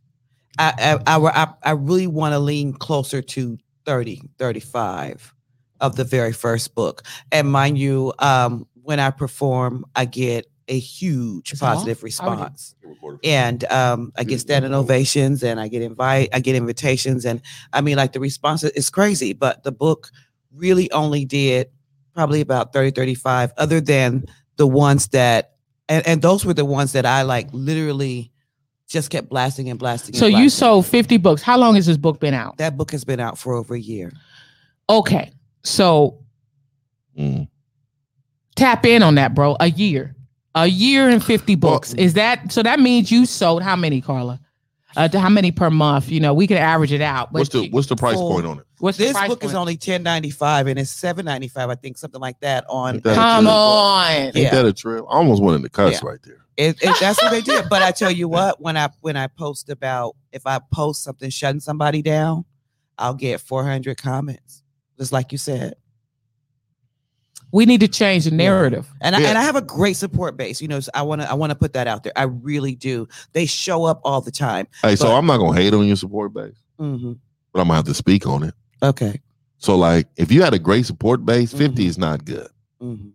I 0.58 1.00
I 1.08 1.18
I, 1.18 1.44
I, 1.44 1.54
I 1.64 1.72
really 1.72 2.08
want 2.08 2.34
to 2.34 2.40
lean 2.40 2.74
closer 2.74 3.22
to 3.22 3.58
30, 3.90 4.22
35 4.38 5.34
of 5.82 5.96
the 5.96 6.04
very 6.04 6.32
first 6.32 6.76
book. 6.76 7.02
And 7.32 7.52
mind 7.52 7.80
you, 7.80 8.14
um, 8.20 8.68
when 8.84 9.00
I 9.00 9.10
perform, 9.10 9.84
I 9.96 10.06
get 10.06 10.46
a 10.70 10.78
huge 10.80 11.54
Is 11.54 11.60
positive 11.60 11.98
How 12.00 12.04
response 12.04 12.76
and 13.24 13.64
um, 13.66 14.14
I 14.18 14.24
get 14.24 14.40
standing 14.40 14.74
ovations 14.74 15.44
and 15.44 15.60
I 15.60 15.68
get 15.68 15.82
invite, 15.82 16.30
I 16.32 16.40
get 16.40 16.56
invitations, 16.56 17.26
and 17.26 17.42
I 17.74 17.82
mean, 17.82 17.98
like 17.98 18.14
the 18.14 18.20
response 18.20 18.64
is 18.64 18.90
crazy. 18.90 19.34
But 19.34 19.64
the 19.64 19.72
book 19.72 20.10
really 20.54 20.92
only 20.92 21.26
did 21.26 21.70
probably 22.14 22.42
about 22.42 22.72
30, 22.74 22.92
35, 22.92 23.54
other 23.58 23.82
than 23.82 24.26
the 24.58 24.68
ones 24.68 25.08
that, 25.10 25.56
and, 25.88 26.06
and 26.08 26.22
those 26.22 26.46
were 26.46 26.54
the 26.54 26.66
ones 26.66 26.94
that 26.94 27.06
I 27.06 27.24
like 27.24 27.48
literally 27.52 28.32
just 28.88 29.10
kept 29.10 29.30
blasting 29.30 29.70
and 29.70 29.78
blasting. 29.80 30.16
and 30.16 30.20
So 30.20 30.26
you 30.26 30.50
sold 30.50 30.86
50 30.86 31.18
books. 31.18 31.42
How 31.42 31.58
long 31.58 31.76
has 31.76 31.86
this 31.86 31.98
book 31.98 32.20
been 32.20 32.34
out? 32.34 32.58
that 32.58 32.78
book 32.78 32.92
has 32.92 33.04
been 33.04 33.20
out 33.20 33.38
for 33.38 33.54
over 33.54 33.76
a 33.76 33.80
year. 33.80 34.12
Okay, 34.90 35.32
so 35.64 36.24
Mm. 37.18 37.48
tap 38.56 38.86
in 38.86 39.04
on 39.04 39.16
that, 39.16 39.36
bro. 39.36 39.58
A 39.60 39.70
year, 39.70 40.16
a 40.56 40.68
year 40.68 41.10
and 41.10 41.24
50 41.24 41.56
books. 41.56 41.94
Is 41.94 42.14
that 42.14 42.52
so? 42.52 42.64
That 42.64 42.80
means 42.80 43.12
you 43.12 43.26
sold 43.26 43.62
how 43.64 43.76
many, 43.76 44.02
Carla? 44.02 44.40
Uh, 44.98 45.08
to 45.08 45.20
how 45.20 45.30
many 45.30 45.52
per 45.52 45.70
month? 45.70 46.10
You 46.10 46.20
know, 46.20 46.34
we 46.34 46.48
can 46.48 46.58
average 46.58 46.92
it 46.92 47.02
out. 47.02 47.32
What's 47.32 47.50
the 47.50 47.70
what's 47.70 47.88
the 47.88 47.96
price 47.96 48.16
Full. 48.16 48.32
point 48.34 48.46
on 48.48 48.58
it? 48.60 48.66
what's 48.80 48.98
the 48.98 49.04
This 49.06 49.14
price 49.14 49.30
book 49.30 49.44
is 49.44 49.54
only 49.54 49.78
ten 49.78 50.02
ninety 50.02 50.32
five 50.32 50.66
and 50.66 50.80
it's 50.80 50.90
seven 50.90 51.26
ninety 51.26 51.48
five, 51.48 51.70
I 51.70 51.76
think, 51.76 51.98
something 51.98 52.20
like 52.20 52.40
that. 52.40 52.66
On 52.68 52.96
Ain't 52.96 53.04
that 53.04 53.12
a 53.12 53.16
Come 53.16 53.44
trip? 53.46 53.54
on. 53.54 54.12
Ain't 54.12 54.36
Yeah. 54.36 54.50
that 54.56 54.66
a 54.66 54.74
trip? 54.74 55.06
I 55.08 55.14
almost 55.18 55.44
wanted 55.44 55.62
to 55.62 55.70
cuss 55.70 56.02
Yeah. 56.02 56.10
right 56.10 56.20
there. 56.24 56.38
It, 56.58 56.78
it, 56.82 56.96
that's 57.00 57.22
what 57.22 57.30
they 57.32 57.42
did. 57.42 57.70
But 57.70 57.84
I 57.84 57.92
tell 57.92 58.12
you 58.12 58.28
what, 58.30 58.60
when 58.60 58.76
I 58.78 58.90
when 59.02 59.16
I 59.16 59.28
post 59.28 59.70
about 59.70 60.16
if 60.32 60.48
I 60.48 60.60
post 60.74 61.04
something 61.04 61.30
shutting 61.30 61.62
somebody 61.62 62.02
down, 62.02 62.46
I'll 62.98 63.14
get 63.14 63.42
400 63.42 63.96
comments, 63.96 64.64
just 64.98 65.12
like 65.12 65.32
you 65.32 65.38
said. 65.38 65.76
We 67.52 67.66
need 67.66 67.80
to 67.82 67.88
change 67.88 68.26
the 68.26 68.32
narrative. 68.32 68.88
And 69.02 69.16
I, 69.16 69.20
Yeah. 69.22 69.30
and 69.30 69.38
I 69.38 69.42
have 69.42 69.56
a 69.56 69.62
great 69.62 69.96
support 69.98 70.38
base. 70.38 70.62
You 70.62 70.68
know, 70.68 70.80
so 70.80 70.92
I 70.94 71.02
want 71.02 71.22
to 71.22 71.30
I 71.30 71.34
want 71.34 71.50
to 71.52 71.56
put 71.56 71.74
that 71.74 71.88
out 71.88 72.04
there. 72.04 72.14
I 72.16 72.24
really 72.24 72.76
do. 72.76 73.08
They 73.34 73.46
show 73.46 73.86
up 73.86 74.02
all 74.04 74.22
the 74.22 74.32
time. 74.32 74.68
Hey, 74.82 74.96
so 74.96 75.16
I'm 75.16 75.26
not 75.26 75.38
gonna 75.38 75.60
hate 75.60 75.74
on 75.74 75.86
your 75.88 75.96
support 75.96 76.34
base, 76.34 76.56
hmm 76.78 77.14
but 77.52 77.62
I'm 77.62 77.68
gonna 77.68 77.76
have 77.78 77.86
to 77.86 77.94
speak 77.96 78.28
on 78.28 78.44
it. 78.44 78.54
Okay. 78.84 79.20
So 79.58 79.76
like, 79.76 80.08
if 80.16 80.32
you 80.32 80.42
had 80.44 80.54
a 80.54 80.60
great 80.60 80.86
support 80.86 81.26
base, 81.26 81.52
50 81.52 81.84
Mhm. 81.84 81.88
is 81.88 81.98
not 81.98 82.24
good. 82.26 82.48
hmm 82.80 83.10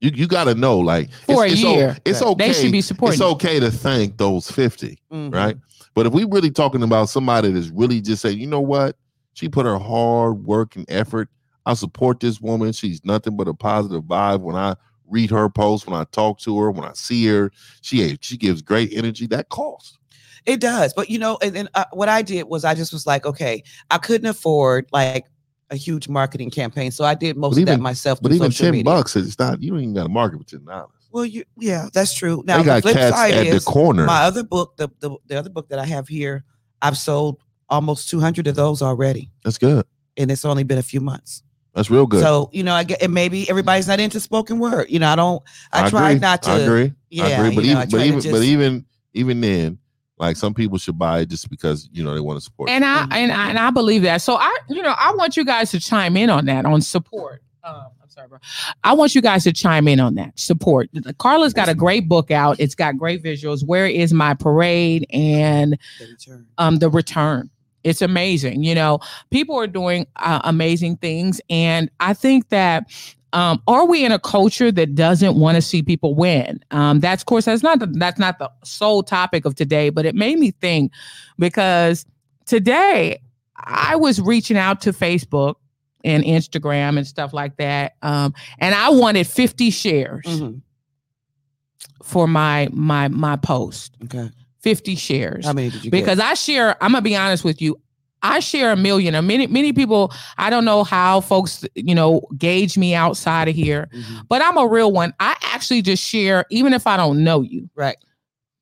You 0.00 0.10
you 0.14 0.26
got 0.26 0.44
to 0.44 0.54
know 0.54 0.78
like 0.78 1.10
For 1.26 1.44
it's, 1.44 1.52
a 1.54 1.56
it's 1.56 1.64
o- 1.64 1.74
year. 1.76 1.96
it's 2.04 2.22
okay. 2.22 2.46
They 2.48 2.52
should 2.54 2.72
be 2.72 2.80
supporting. 2.80 3.14
It's 3.14 3.22
okay 3.22 3.60
to 3.60 3.70
thank 3.70 4.16
those 4.16 4.50
50, 4.50 4.98
Mm-hmm. 5.12 5.34
right? 5.34 5.56
But 5.94 6.06
if 6.06 6.12
we 6.12 6.24
really 6.24 6.50
talking 6.50 6.82
about 6.82 7.08
somebody 7.10 7.50
that's 7.52 7.68
really 7.68 8.00
just 8.00 8.22
saying, 8.22 8.38
you 8.38 8.46
know 8.46 8.60
what, 8.62 8.96
she 9.34 9.48
put 9.48 9.66
her 9.66 9.78
hard 9.78 10.44
work 10.44 10.74
and 10.76 10.86
effort. 10.88 11.28
I 11.66 11.74
support 11.74 12.20
this 12.20 12.40
woman. 12.40 12.72
She's 12.72 13.04
nothing 13.04 13.36
but 13.36 13.48
a 13.48 13.54
positive 13.54 14.02
vibe. 14.04 14.40
When 14.40 14.56
I 14.56 14.74
read 15.06 15.30
her 15.30 15.48
posts, 15.48 15.86
when 15.86 15.98
I 15.98 16.04
talk 16.12 16.38
to 16.40 16.58
her, 16.60 16.70
when 16.70 16.84
I 16.88 16.92
see 16.94 17.26
her, 17.26 17.50
she 17.82 18.16
she 18.20 18.36
gives 18.36 18.62
great 18.62 18.92
energy. 18.92 19.26
That 19.26 19.48
costs. 19.48 19.98
It 20.44 20.60
does, 20.60 20.92
but 20.92 21.08
you 21.08 21.18
know, 21.20 21.38
and 21.40 21.54
then 21.54 21.68
uh, 21.74 21.84
what 21.92 22.08
I 22.08 22.20
did 22.22 22.44
was 22.48 22.64
I 22.64 22.74
just 22.74 22.92
was 22.92 23.06
like, 23.06 23.24
okay, 23.26 23.62
I 23.92 23.98
couldn't 23.98 24.26
afford 24.26 24.86
like 24.92 25.26
a 25.70 25.76
huge 25.76 26.08
marketing 26.08 26.50
campaign. 26.50 26.90
So 26.90 27.04
I 27.04 27.14
did 27.14 27.36
most 27.36 27.54
But 27.54 27.60
of 27.60 27.66
that 27.66 27.80
myself. 27.80 28.20
But 28.20 28.32
even 28.32 28.50
ten 28.50 28.72
media. 28.72 28.84
bucks, 28.84 29.14
it's 29.14 29.38
not. 29.38 29.62
You 29.62 29.70
don't 29.70 29.80
even 29.80 29.94
got 29.94 30.02
to 30.02 30.08
market 30.08 30.38
for 30.38 30.44
ten 30.44 30.64
dollars. 30.64 30.90
Well, 31.12 31.24
you 31.24 31.44
yeah, 31.58 31.88
that's 31.92 32.12
true. 32.14 32.42
Now 32.44 32.56
They 32.56 32.62
the 32.64 32.66
got 32.66 32.82
flip 32.82 32.94
cats 32.96 33.14
side 33.16 33.34
at 33.34 33.44
the 33.44 33.50
is 33.56 33.64
corner. 33.64 34.04
my 34.04 34.22
other 34.24 34.42
book, 34.42 34.76
the, 34.78 34.88
the 34.98 35.16
the 35.26 35.38
other 35.38 35.50
book 35.50 35.68
that 35.68 35.78
I 35.78 35.84
have 35.84 36.08
here, 36.08 36.44
I've 36.80 36.98
sold 36.98 37.40
almost 37.68 38.08
200 38.08 38.46
of 38.48 38.56
those 38.56 38.82
already, 38.82 39.30
That's 39.44 39.58
good. 39.58 39.86
and 40.16 40.30
it's 40.30 40.44
only 40.44 40.64
been 40.64 40.78
a 40.78 40.82
few 40.82 41.00
months. 41.00 41.42
That's 41.74 41.90
real 41.90 42.06
good. 42.06 42.22
So 42.22 42.50
you 42.52 42.62
know, 42.62 42.74
I 42.74 42.84
get 42.84 43.02
and 43.02 43.14
maybe 43.14 43.48
everybody's 43.48 43.88
not 43.88 43.98
into 43.98 44.20
spoken 44.20 44.58
word. 44.58 44.86
You 44.90 44.98
know, 44.98 45.08
I 45.08 45.16
don't. 45.16 45.42
I, 45.72 45.86
I 45.86 45.90
try 45.90 46.10
agree. 46.10 46.20
not 46.20 46.42
to. 46.44 46.50
I 46.50 46.58
agree. 46.58 46.92
Yeah, 47.10 47.24
I 47.24 47.28
agree. 47.30 47.54
But 47.54 47.64
you 47.64 47.74
know, 47.74 47.80
I 47.80 47.84
even, 47.84 47.90
but 47.90 47.96
try 47.96 47.98
to 47.98 48.16
even, 48.18 48.32
but 48.32 48.42
even, 48.42 48.86
even 49.14 49.40
then, 49.40 49.78
like 50.18 50.36
some 50.36 50.54
people 50.54 50.78
should 50.78 50.98
buy 50.98 51.20
it 51.20 51.28
just 51.28 51.48
because 51.48 51.88
you 51.92 52.04
know 52.04 52.14
they 52.14 52.20
want 52.20 52.36
to 52.38 52.40
support. 52.42 52.68
And 52.68 52.84
I 52.84 53.06
and 53.10 53.32
I, 53.32 53.48
and 53.48 53.58
I 53.58 53.70
believe 53.70 54.02
that. 54.02 54.22
So 54.22 54.36
I, 54.36 54.54
you 54.68 54.82
know, 54.82 54.94
I 54.98 55.12
want 55.14 55.36
you 55.36 55.44
guys 55.44 55.70
to 55.70 55.80
chime 55.80 56.16
in 56.16 56.30
on 56.30 56.44
that 56.46 56.66
on 56.66 56.82
support. 56.82 57.42
Um, 57.64 57.86
I'm 58.02 58.10
sorry, 58.10 58.28
bro. 58.28 58.38
I 58.84 58.92
want 58.92 59.14
you 59.14 59.22
guys 59.22 59.44
to 59.44 59.52
chime 59.52 59.88
in 59.88 59.98
on 59.98 60.14
that 60.16 60.38
support. 60.38 60.90
Carla's 61.18 61.52
got 61.52 61.68
a 61.68 61.74
great 61.74 62.08
book 62.08 62.30
out. 62.30 62.60
It's 62.60 62.74
got 62.74 62.98
great 62.98 63.22
visuals. 63.22 63.66
Where 63.66 63.86
is 63.86 64.12
my 64.12 64.34
parade 64.34 65.06
and 65.10 65.78
the 65.98 66.06
return. 66.06 66.46
um 66.58 66.78
the 66.78 66.90
return? 66.90 67.50
It's 67.84 68.02
amazing. 68.02 68.62
You 68.64 68.74
know, 68.74 69.00
people 69.30 69.58
are 69.58 69.66
doing 69.66 70.06
uh, 70.16 70.40
amazing 70.44 70.96
things, 70.96 71.40
and 71.50 71.90
I 72.00 72.14
think 72.14 72.48
that. 72.50 72.90
Um, 73.34 73.62
are 73.66 73.86
we 73.86 74.04
in 74.04 74.12
a 74.12 74.18
culture 74.18 74.70
that 74.70 74.94
doesn't 74.94 75.36
want 75.36 75.54
to 75.54 75.62
see 75.62 75.82
people 75.82 76.14
win? 76.14 76.60
Um, 76.70 77.00
that's 77.00 77.22
of 77.22 77.26
course 77.26 77.46
that's 77.46 77.62
not 77.62 77.78
the, 77.78 77.86
that's 77.86 78.18
not 78.18 78.38
the 78.38 78.50
sole 78.62 79.02
topic 79.02 79.46
of 79.46 79.54
today, 79.54 79.88
but 79.88 80.04
it 80.04 80.14
made 80.14 80.38
me 80.38 80.50
think 80.50 80.92
because 81.38 82.04
today 82.44 83.22
I 83.56 83.96
was 83.96 84.20
reaching 84.20 84.58
out 84.58 84.82
to 84.82 84.92
Facebook 84.92 85.54
and 86.04 86.22
Instagram 86.24 86.98
and 86.98 87.06
stuff 87.06 87.32
like 87.32 87.56
that, 87.56 87.94
um, 88.02 88.34
and 88.58 88.74
I 88.74 88.90
wanted 88.90 89.26
50 89.26 89.70
shares 89.70 90.26
Mhm. 90.26 90.60
for 92.02 92.26
my 92.26 92.68
my 92.70 93.08
my 93.08 93.36
post. 93.36 93.94
Okay. 94.04 94.28
50 94.62 94.94
shares 94.96 95.44
How 95.46 95.52
many 95.52 95.70
did 95.70 95.84
you 95.84 95.90
because 95.90 96.18
get? 96.18 96.26
I 96.30 96.34
share. 96.34 96.82
I'm 96.82 96.92
gonna 96.92 97.02
be 97.02 97.16
honest 97.16 97.44
with 97.44 97.60
you. 97.60 97.78
I 98.24 98.38
share 98.38 98.70
a 98.72 98.76
million. 98.76 99.14
And 99.16 99.26
many 99.26 99.46
many 99.48 99.72
people. 99.72 100.12
I 100.38 100.48
don't 100.50 100.64
know 100.64 100.84
how 100.84 101.20
folks 101.20 101.64
you 101.74 101.94
know 101.94 102.22
gauge 102.38 102.78
me 102.78 102.94
outside 102.94 103.48
of 103.48 103.54
here, 103.56 103.88
Mhm. 103.92 104.28
but 104.28 104.40
I'm 104.40 104.56
a 104.56 104.66
real 104.66 104.92
one. 104.92 105.12
I 105.18 105.36
actually 105.42 105.82
just 105.82 106.02
share, 106.04 106.44
even 106.50 106.72
if 106.72 106.86
I 106.86 106.96
don't 106.96 107.24
know 107.24 107.40
you. 107.42 107.68
Right. 107.74 107.96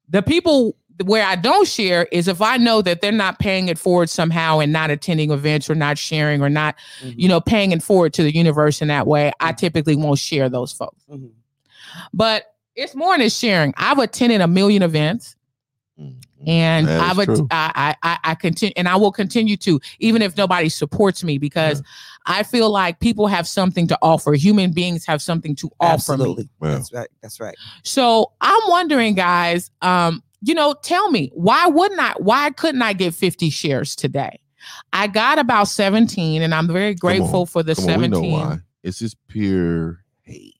The 0.08 0.22
people 0.22 0.76
where 1.04 1.24
I 1.26 1.34
don't 1.36 1.66
share 1.68 2.06
is 2.12 2.28
if 2.28 2.40
I 2.42 2.56
know 2.58 2.82
that 2.82 3.00
they're 3.02 3.12
not 3.12 3.38
paying 3.38 3.68
it 3.68 3.78
forward 3.78 4.10
somehow 4.10 4.58
and 4.60 4.70
not 4.72 4.90
attending 4.90 5.30
events 5.30 5.68
or 5.70 5.74
not 5.74 5.96
sharing 5.98 6.42
or 6.42 6.50
not, 6.50 6.74
Mhm. 7.02 7.14
you 7.16 7.28
know, 7.28 7.40
paying 7.40 7.72
it 7.72 7.82
forward 7.82 8.12
to 8.14 8.22
the 8.22 8.34
universe 8.34 8.82
in 8.82 8.88
that 8.88 9.06
way. 9.06 9.32
I 9.40 9.52
typically 9.52 9.96
won't 9.96 10.18
share 10.18 10.48
those 10.50 10.72
folks. 10.72 11.02
Mhm. 11.10 11.30
But 12.12 12.54
it's 12.76 12.94
more 12.94 13.16
than 13.16 13.28
sharing. 13.30 13.72
I've 13.76 13.98
attended 13.98 14.40
a 14.42 14.46
million 14.48 14.82
events. 14.82 15.36
And 16.46 16.88
I've 16.88 17.18
att- 17.18 17.26
true. 17.26 17.46
I, 17.50 17.94
I 18.02 18.10
I 18.10 18.18
I 18.32 18.34
continue 18.34 18.72
and 18.76 18.88
I 18.88 18.96
will 18.96 19.12
continue 19.12 19.56
to 19.58 19.80
even 19.98 20.22
if 20.22 20.36
nobody 20.36 20.68
supports 20.68 21.22
me 21.22 21.38
because 21.38 21.82
I 22.26 22.42
feel 22.42 22.70
like 22.70 23.00
people 23.00 23.26
have 23.26 23.46
something 23.48 23.86
to 23.88 23.98
offer. 24.02 24.32
Human 24.32 24.72
beings 24.72 25.06
have 25.06 25.22
something 25.22 25.54
to 25.56 25.70
offer 25.80 26.16
me. 26.16 26.22
Absolutely. 26.22 26.48
That's 26.60 26.92
right. 26.92 27.08
That's 27.22 27.40
right. 27.40 27.56
So 27.82 28.32
I'm 28.40 28.60
wondering, 28.68 29.14
guys, 29.14 29.70
um, 29.82 30.22
you 30.42 30.54
know, 30.54 30.74
tell 30.82 31.10
me 31.10 31.30
why 31.34 31.66
wouldn't 31.66 32.00
I? 32.00 32.12
Why 32.18 32.50
couldn't 32.50 32.82
I 32.82 32.92
get 32.92 33.14
50 33.14 33.50
shares 33.50 33.96
today? 33.96 34.40
I 34.92 35.06
got 35.06 35.38
about 35.38 35.68
17, 35.68 36.42
and 36.42 36.54
I'm 36.54 36.66
very 36.66 36.94
grateful 36.94 37.40
on, 37.40 37.46
for 37.46 37.62
the 37.62 37.74
Come 37.74 37.84
on, 37.84 38.00
we 38.00 38.04
17. 38.04 38.10
know 38.10 38.36
why. 38.38 38.58
It's 38.82 38.98
just 38.98 39.16
pure 39.26 40.04
hate. 40.22 40.59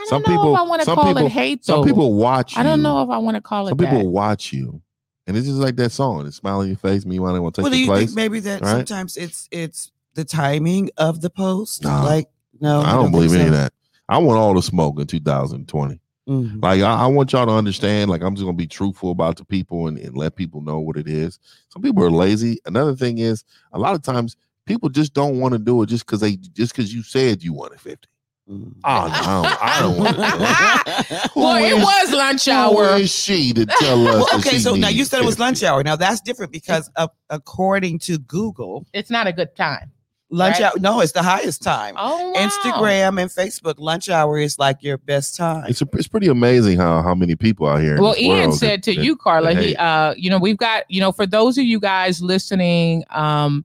I 0.00 0.04
don't 0.04 0.08
Some 0.08 0.22
know 0.22 0.38
people- 0.38 0.54
if 0.54 0.60
I 0.60 0.62
want 0.62 0.80
to 0.80 0.84
some 0.86 0.94
call 0.96 1.06
people- 1.08 1.26
it 1.26 1.32
hate 1.32 1.64
though. 1.66 1.76
Some 1.76 1.84
people 1.84 2.14
watch. 2.14 2.56
I 2.56 2.62
don't 2.62 2.82
know 2.82 3.02
if 3.02 3.10
I 3.10 3.18
want 3.18 3.34
to 3.36 3.40
call 3.40 3.66
it 3.66 3.70
Some 3.70 3.78
that. 3.78 3.90
people 3.90 4.10
watch 4.10 4.52
you, 4.52 4.80
and 5.26 5.36
it's 5.36 5.46
just 5.46 5.58
like 5.58 5.76
that 5.76 5.92
song. 5.92 6.26
It's 6.26 6.36
smile 6.36 6.60
on 6.60 6.68
your 6.68 6.76
face. 6.76 7.04
Meanwhile, 7.04 7.34
they 7.34 7.38
want 7.40 7.54
to 7.54 7.60
take 7.60 7.64
Well, 7.64 7.72
do 7.72 7.78
your 7.78 7.86
you 7.86 7.90
place. 7.92 8.06
think 8.08 8.16
maybe 8.16 8.40
that 8.40 8.62
right? 8.62 8.70
sometimes 8.70 9.16
it's 9.16 9.48
it's 9.50 9.90
the 10.14 10.24
timing 10.24 10.90
of 10.96 11.20
the 11.20 11.30
post? 11.30 11.84
No. 11.84 12.02
Like 12.04 12.28
no, 12.60 12.80
I 12.80 12.90
you 12.92 13.02
don't 13.02 13.10
believe 13.12 13.30
think 13.30 13.40
any 13.42 13.48
of 13.50 13.54
that. 13.56 13.72
I 14.08 14.18
want 14.18 14.38
all 14.38 14.54
the 14.54 14.62
smoke 14.62 14.98
in 14.98 15.06
2020. 15.06 16.00
Mhm. 16.28 16.62
Like 16.62 16.80
I, 16.82 17.02
I 17.02 17.06
want 17.06 17.32
y'all 17.32 17.46
to 17.46 17.52
understand. 17.52 18.10
Like 18.10 18.22
I'm 18.22 18.34
just 18.34 18.44
gonna 18.44 18.56
be 18.56 18.66
truthful 18.66 19.10
about 19.10 19.36
the 19.36 19.44
people 19.44 19.86
and, 19.86 19.98
and 19.98 20.16
let 20.16 20.34
people 20.36 20.60
know 20.62 20.78
what 20.80 20.96
it 20.96 21.08
is. 21.08 21.38
Some 21.68 21.82
people 21.82 22.02
are 22.04 22.10
lazy. 22.10 22.58
Another 22.66 22.94
thing 22.96 23.18
is 23.18 23.44
a 23.72 23.78
lot 23.78 23.94
of 23.94 24.02
times 24.02 24.36
people 24.66 24.88
just 24.88 25.12
don't 25.14 25.40
want 25.40 25.52
to 25.52 25.58
do 25.58 25.82
it 25.82 25.86
just 25.86 26.06
because 26.06 26.20
they 26.20 26.36
just 26.36 26.74
because 26.74 26.92
you 26.94 27.02
said 27.02 27.42
you 27.42 27.52
wanted 27.52 27.80
50. 27.80 28.06
Oh 28.50 28.56
no, 28.82 28.82
I 28.84 29.78
don't, 29.80 29.96
want 29.98 30.16
to. 30.16 31.30
well, 31.36 31.56
it 31.64 31.74
was 31.80 32.12
lunch 32.12 32.48
hour. 32.48 32.96
is 32.96 33.14
she 33.14 33.52
to 33.52 33.64
tell 33.66 34.06
us? 34.08 34.14
Well, 34.30 34.40
okay, 34.40 34.58
so 34.58 34.74
now 34.74 34.88
you 34.88 34.96
needs 34.98 35.10
said 35.10 35.20
it 35.20 35.26
was 35.26 35.38
lunch 35.38 35.62
hour. 35.62 35.82
Now 35.84 35.94
that's 35.96 36.20
different 36.20 36.50
because 36.50 36.90
uh, 36.96 37.08
according 37.28 38.00
to 38.00 38.18
Google, 38.18 38.86
It's 38.92 39.10
not 39.10 39.26
a 39.28 39.32
good 39.32 39.54
time. 39.54 39.92
lunch 40.30 40.54
Right. 40.60 40.64
hour 40.66 40.72
no, 40.80 41.00
it's 41.00 41.12
the 41.12 41.22
highest 41.22 41.62
time. 41.62 41.94
Oh, 41.96 42.32
wow. 42.32 42.40
Instagram 42.48 43.20
and 43.22 43.30
Facebook, 43.30 43.74
lunch 43.78 44.08
hour 44.08 44.36
is 44.38 44.58
like 44.58 44.82
your 44.82 44.98
best 44.98 45.36
time. 45.36 45.66
It's 45.68 45.80
a, 45.82 45.88
it's 45.92 46.08
pretty 46.08 46.26
amazing 46.28 46.76
how 46.78 47.02
how 47.02 47.14
many 47.14 47.36
people 47.36 47.68
out 47.68 47.80
here. 47.80 47.96
in 47.96 48.02
Well, 48.02 48.12
this 48.14 48.22
Ian 48.22 48.38
world 48.48 48.54
said 48.58 48.70
that- 48.80 48.82
to 48.84 48.94
that- 48.96 49.04
you, 49.04 49.16
Carla, 49.16 49.54
that 49.54 49.62
he, 49.62 49.76
uh, 49.76 50.14
you 50.16 50.28
know, 50.30 50.38
we've 50.38 50.58
got, 50.58 50.84
you 50.88 51.00
know, 51.00 51.12
for 51.12 51.26
those 51.26 51.56
of 51.56 51.64
you 51.64 51.78
guys 51.78 52.20
listening, 52.20 53.04
um, 53.10 53.64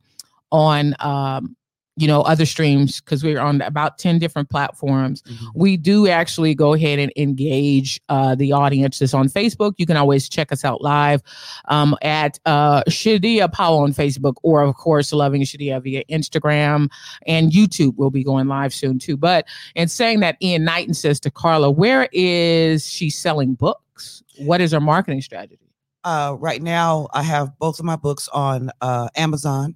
on, 0.52 0.95
um, 1.00 1.56
you 1.97 2.08
know, 2.08 2.21
other 2.23 2.45
streams 2.45 2.99
because 2.99 3.23
we're 3.23 3.39
on 3.39 3.62
about 3.62 3.97
ten 3.97 4.19
different 4.19 4.49
platforms. 4.49 5.21
Mhm. 5.23 5.47
We 5.55 5.77
do 5.77 6.08
actually 6.08 6.53
go 6.53 6.73
ahead 6.73 6.99
and 6.99 7.12
engage 7.15 8.01
uh, 8.10 8.36
the 8.36 8.51
audience 8.51 8.99
that's 8.99 9.13
on 9.13 9.29
Facebook. 9.29 9.73
You 9.77 9.86
can 9.86 9.95
always 9.95 10.27
check 10.27 10.51
us 10.51 10.65
out 10.65 10.81
live 10.81 11.21
um, 11.69 11.95
at 12.01 12.38
uh, 12.45 12.84
Shadia 12.89 13.51
Powell 13.51 13.79
on 13.79 13.93
Facebook, 13.93 14.34
or 14.43 14.62
of 14.62 14.75
course, 14.75 15.13
Loving 15.13 15.43
Shadia 15.43 15.81
via 15.81 16.03
Instagram 16.05 16.89
and 17.27 17.51
YouTube. 17.51 17.95
will 17.95 18.12
be 18.12 18.23
going 18.23 18.47
live 18.47 18.73
soon 18.73 18.99
too. 18.99 19.15
But 19.15 19.45
in 19.75 19.88
saying 19.88 20.19
that, 20.19 20.36
Ian 20.41 20.65
Knighton 20.65 20.93
says 20.93 21.19
to 21.21 21.31
Carla, 21.31 21.71
"Where 21.71 22.10
is 22.12 22.86
she 22.88 23.10
selling 23.10 23.53
books? 23.53 24.21
What 24.39 24.60
is 24.60 24.71
her 24.73 24.81
marketing 24.81 25.21
strategy?" 25.21 25.60
Uh, 26.03 26.36
right 26.39 26.62
now, 26.62 27.08
I 27.13 27.23
have 27.23 27.58
both 27.58 27.79
of 27.79 27.86
my 27.86 27.95
books 27.95 28.27
on 28.29 28.69
uh, 28.81 29.08
Amazon 29.15 29.75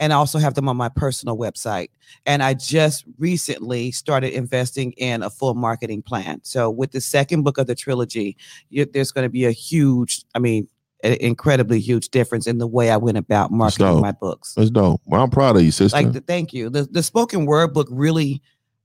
and 0.00 0.14
I 0.14 0.16
also 0.16 0.38
have 0.38 0.54
them 0.54 0.68
on 0.68 0.76
my 0.76 0.88
personal 0.88 1.36
website. 1.36 1.90
And 2.26 2.42
I 2.42 2.54
just 2.54 3.04
recently 3.18 3.92
started 3.92 4.32
investing 4.32 4.92
in 4.92 5.22
a 5.22 5.30
full 5.30 5.54
marketing 5.54 6.02
plan. 6.02 6.40
So, 6.42 6.70
with 6.70 6.90
the 6.90 7.00
second 7.00 7.42
book 7.42 7.58
of 7.58 7.66
the 7.66 7.74
trilogy, 7.74 8.36
you, 8.70 8.86
there's 8.86 9.12
going 9.12 9.26
to 9.26 9.30
be 9.30 9.44
a 9.44 9.52
huge, 9.52 10.24
I 10.34 10.38
mean, 10.40 10.66
an 11.04 11.12
incredibly 11.20 11.80
huge 11.80 12.08
difference 12.08 12.46
in 12.46 12.58
the 12.58 12.66
way 12.66 12.90
I 12.90 12.96
went 12.96 13.18
about 13.18 13.52
marketing 13.52 14.00
my 14.00 14.12
books. 14.12 14.54
That's 14.54 14.70
dope. 14.70 15.00
Well, 15.04 15.22
I'm 15.22 15.30
proud 15.30 15.56
of 15.56 15.62
you, 15.62 15.70
sister. 15.70 15.96
Like, 15.96 16.12
the, 16.12 16.20
thank 16.20 16.52
you. 16.52 16.70
The, 16.70 16.82
the 16.82 17.02
spoken 17.02 17.46
word 17.46 17.72
book 17.72 17.88
really, 17.90 18.42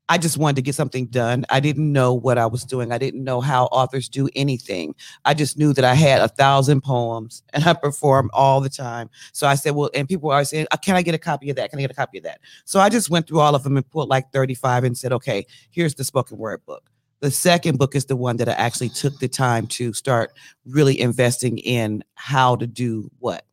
I 0.08 0.20
just 0.20 0.38
wanted 0.38 0.58
to 0.58 0.62
get 0.62 0.76
something 0.76 1.08
done. 1.08 1.46
I 1.50 1.60
didn't 1.60 1.91
know 1.91 2.13
what 2.13 2.38
I 2.38 2.46
was 2.46 2.63
doing. 2.63 2.91
I 2.91 2.98
didn't 3.00 3.24
know 3.24 3.41
how 3.41 3.65
authors 3.65 4.08
do 4.08 4.30
anything. 4.36 4.94
I 5.26 5.34
just 5.34 5.58
knew 5.58 5.74
that 5.74 5.84
I 5.84 5.96
had 5.96 6.22
a 6.22 6.28
thousand 6.28 6.82
poems 6.82 7.41
and 7.54 7.63
I 7.63 7.74
perform 7.74 8.30
all 8.34 8.62
the 8.62 8.70
time. 8.70 9.10
So 9.34 9.48
I 9.48 9.56
said, 9.56 9.72
well, 9.72 9.89
and 9.96 10.08
people 10.08 10.30
are 10.30 10.46
saying, 10.46 10.68
"Uh, 10.72 10.78
can 10.78 10.96
I 10.96 11.02
get 11.02 11.15
a 11.15 11.20
copy 11.20 11.50
of 11.50 11.56
that? 11.56 11.72
Can 11.72 11.80
I 11.80 11.82
get 11.82 11.91
a 11.91 11.96
copy 11.96 12.20
of 12.20 12.24
that? 12.26 12.39
So 12.65 12.80
I 12.80 12.89
just 12.89 13.10
went 13.10 13.28
through 13.28 13.39
all 13.39 13.56
of 13.56 13.63
them 13.63 13.78
and 13.78 13.89
pulled 13.89 14.10
like 14.10 14.32
35 14.32 14.84
and 14.84 14.98
said, 14.98 15.12
okay, 15.12 15.46
here's 15.72 15.96
the 15.96 16.04
spoken 16.04 16.38
word 16.38 16.63
book. 16.65 16.91
The 17.22 17.32
second 17.32 17.80
book 17.80 17.96
is 17.96 18.06
the 18.06 18.15
one 18.15 18.38
that 18.38 18.50
I 18.50 18.54
actually 18.54 18.89
took 18.89 19.18
the 19.20 19.28
time 19.28 19.65
to 19.68 19.94
start 19.94 20.32
really 20.65 21.00
investing 21.00 21.58
in 21.58 22.04
how 22.13 22.56
to 22.58 22.68
do 22.68 23.10
what. 23.20 23.46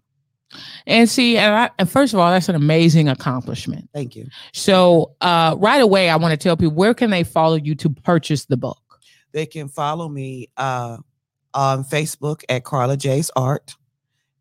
And 0.86 1.08
see, 1.08 1.36
and, 1.38 1.54
I, 1.54 1.70
and 1.78 1.90
first 1.90 2.12
of 2.12 2.20
all, 2.20 2.30
that's 2.30 2.48
an 2.48 2.54
amazing 2.54 3.08
accomplishment. 3.08 3.88
Thank 3.92 4.16
you. 4.16 4.26
So, 4.52 5.14
uh, 5.20 5.56
right 5.58 5.80
away, 5.80 6.10
I 6.10 6.16
want 6.16 6.32
to 6.32 6.36
tell 6.36 6.56
people 6.56 6.74
where 6.74 6.94
can 6.94 7.10
they 7.10 7.24
follow 7.24 7.56
you 7.56 7.74
to 7.76 7.90
purchase 7.90 8.46
the 8.46 8.56
book. 8.56 8.78
They 9.32 9.46
can 9.46 9.68
follow 9.68 10.08
me 10.08 10.48
uh, 10.56 10.98
on 11.54 11.84
Facebook 11.84 12.42
at 12.48 12.64
Carla 12.64 12.96
J's 12.96 13.30
Art. 13.36 13.74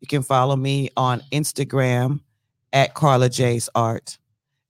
You 0.00 0.06
can 0.06 0.22
follow 0.22 0.56
me 0.56 0.90
on 0.96 1.22
Instagram 1.32 2.20
at 2.72 2.94
Carla 2.94 3.28
J's 3.28 3.68
Art. 3.74 4.18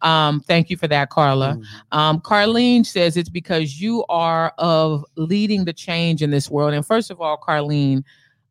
um, 0.03 0.41
thank 0.41 0.69
you 0.69 0.77
for 0.77 0.89
that, 0.89 1.11
Carla. 1.11 1.55
Mhm. 1.55 1.65
Um, 1.97 2.21
Carlene 2.21 2.85
says 2.85 3.17
it's 3.17 3.29
because 3.29 3.81
you 3.81 4.05
are 4.09 4.53
of 4.59 5.05
leading 5.15 5.65
the 5.65 5.73
change 5.73 6.23
in 6.23 6.33
this 6.33 6.51
world. 6.51 6.75
And 6.75 6.85
first 6.85 7.13
of 7.13 7.21
all, 7.21 7.39
Carlene, 7.39 8.03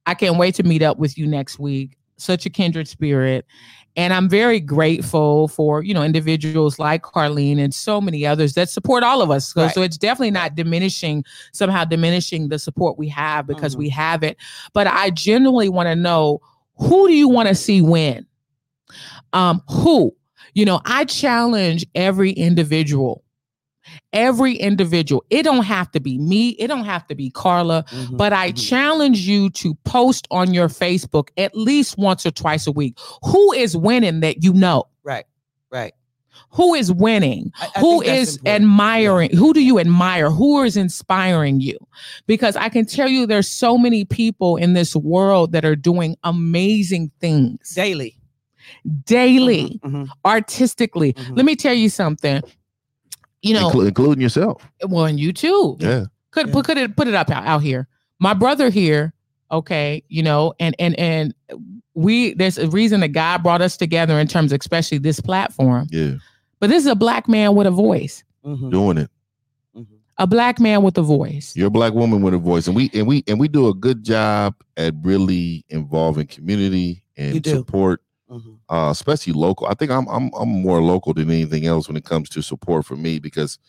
I 0.06 0.14
can't 0.14 0.38
wait 0.38 0.56
to 0.56 0.64
meet 0.64 0.82
up 0.82 0.98
with 0.98 1.18
you 1.18 1.28
next 1.28 1.60
week. 1.60 1.98
such 2.16 2.46
a 2.46 2.50
kindred 2.50 2.88
spirit. 2.88 3.44
And 3.96 4.12
I'm 4.14 4.28
very 4.28 4.60
grateful 4.60 5.48
for, 5.48 5.84
you 5.84 5.94
know, 5.94 6.02
individuals 6.04 6.80
like 6.80 7.04
Carlene 7.04 7.60
and 7.60 7.74
so 7.74 8.02
many 8.02 8.26
others 8.26 8.54
that 8.56 8.70
support 8.70 9.04
all 9.04 9.22
of 9.22 9.30
us. 9.30 9.54
So, 9.54 9.64
Right. 9.64 9.74
so 9.74 9.82
it's 9.84 9.98
definitely 9.98 10.32
not 10.32 10.56
diminishing, 10.56 11.24
somehow 11.52 11.86
diminishing 11.86 12.50
the 12.50 12.58
support 12.58 12.98
we 12.98 13.08
have 13.10 13.46
because 13.46 13.76
Mhm. 13.76 13.80
we 13.80 13.90
have 13.90 14.24
it. 14.24 14.38
But 14.74 14.88
I 14.88 15.12
genuinely 15.12 15.70
want 15.70 15.88
to 15.88 15.96
know 15.96 16.42
who 16.78 17.08
do 17.08 17.14
you 17.14 17.30
want 17.30 17.50
to 17.50 17.56
see 17.56 17.82
win? 17.82 18.26
Um, 19.32 19.62
who? 19.70 20.16
You 20.54 20.66
know, 20.66 20.82
I 20.86 21.06
challenge 21.06 21.86
every 21.96 22.32
individual. 22.32 23.23
Every 24.14 24.56
individual. 24.56 25.24
It 25.30 25.44
don't 25.44 25.64
have 25.66 25.92
to 25.92 26.00
be 26.00 26.18
me. 26.18 26.50
It 26.52 26.68
don't 26.68 26.86
have 26.86 27.08
to 27.08 27.16
be 27.16 27.30
Carla. 27.30 27.84
Mhm, 27.92 28.18
But 28.18 28.34
I 28.34 28.52
mhm. 28.52 28.70
challenge 28.70 29.20
you 29.28 29.50
to 29.52 29.76
post 29.84 30.28
on 30.32 30.54
your 30.54 30.68
Facebook 30.70 31.30
at 31.38 31.56
least 31.56 31.98
once 31.98 32.26
or 32.26 32.32
twice 32.32 32.68
a 32.68 32.72
week. 32.72 32.98
Who 33.24 33.52
is 33.54 33.76
winning 33.76 34.20
that 34.22 34.44
you 34.44 34.54
know? 34.54 34.86
right, 35.04 35.26
right. 35.72 35.94
Who 36.52 36.74
is 36.76 36.92
winning? 36.92 37.52
I- 37.60 37.70
I 37.76 37.80
Who 37.80 38.02
is 38.02 38.36
important. 38.38 38.64
admiring? 38.64 39.30
Who 39.36 39.54
do 39.54 39.62
you 39.64 39.80
admire? 39.80 40.30
Who 40.30 40.62
is 40.64 40.78
inspiring 40.78 41.60
you? 41.62 41.78
Because 42.28 42.56
I 42.56 42.70
can 42.70 42.86
tell 42.86 43.08
you 43.08 43.26
there's 43.26 43.48
so 43.48 43.78
many 43.78 44.06
people 44.06 44.56
in 44.58 44.74
this 44.74 44.96
world 44.96 45.52
that 45.54 45.66
are 45.66 45.76
doing 45.76 46.16
amazing 46.24 47.12
things 47.20 47.74
daily, 47.76 48.16
daily, 49.06 49.80
Mhm, 49.84 49.92
mhm. 49.92 50.08
artistically. 50.26 51.14
Mhm. 51.14 51.38
Let 51.38 51.46
me 51.46 51.56
tell 51.56 51.74
you 51.74 51.90
something. 51.90 52.42
You 53.44 53.54
know, 53.54 53.70
Inclu- 53.70 53.88
including 53.90 54.22
yourself. 54.22 54.66
well, 54.88 55.06
and 55.06 55.20
you 55.20 55.32
too. 55.34 55.78
Yeah. 55.80 56.06
could 56.32 56.48
Yeah. 56.48 56.54
put 56.54 56.66
could 56.66 56.78
it 56.78 56.96
put 56.96 57.08
it 57.08 57.14
up 57.14 57.30
out, 57.30 57.46
out 57.46 57.60
here. 57.62 57.88
My 58.20 58.34
brother 58.34 58.70
here, 58.70 59.14
okay, 59.52 60.02
you 60.08 60.24
know, 60.24 60.54
and 60.60 60.76
and 60.80 60.98
and 60.98 61.34
we 61.94 62.34
there's 62.36 62.58
a 62.58 62.68
reason 62.70 63.02
that 63.02 63.10
God 63.10 63.44
brought 63.44 63.62
us 63.62 63.78
together 63.78 64.18
in 64.20 64.28
terms, 64.28 64.52
of 64.52 64.60
especially 64.62 64.98
this 64.98 65.20
platform. 65.20 65.88
Yeah. 65.92 66.14
But 66.60 66.70
this 66.70 66.84
is 66.84 66.90
a 66.90 66.96
black 66.96 67.28
man 67.28 67.54
with 67.56 67.68
a 67.68 67.72
voice, 67.72 68.24
Mhm, 68.46 68.72
Doing 68.72 68.98
it. 68.98 69.10
mhm. 69.78 69.86
a 70.18 70.26
black 70.26 70.60
man 70.62 70.82
with 70.82 70.98
a 70.98 71.02
voice. 71.02 71.54
You're 71.56 71.68
a 71.68 71.70
black 71.72 71.94
woman 71.94 72.22
with 72.22 72.34
a 72.34 72.38
voice, 72.38 72.68
and 72.68 72.76
we 72.78 72.90
and 72.94 73.06
we 73.06 73.24
and 73.28 73.40
we 73.40 73.50
do 73.50 73.68
a 73.68 73.74
good 73.74 74.04
job 74.06 74.56
at 74.78 74.94
really 75.04 75.66
involving 75.70 76.28
community 76.28 77.04
and 77.18 77.46
support, 77.46 78.02
Mhm. 78.34 78.58
uh, 78.70 78.90
especially 78.92 79.34
local. 79.34 79.68
I 79.68 79.74
think 79.76 79.92
I'm 79.92 80.08
I'm 80.08 80.32
I'm 80.34 80.50
more 80.50 80.82
local 80.82 81.14
than 81.14 81.30
anything 81.30 81.66
else 81.66 81.88
when 81.88 81.98
it 81.98 82.06
comes 82.06 82.30
to 82.30 82.42
support 82.42 82.86
for 82.86 82.96
me 82.96 83.20
because, 83.20 83.60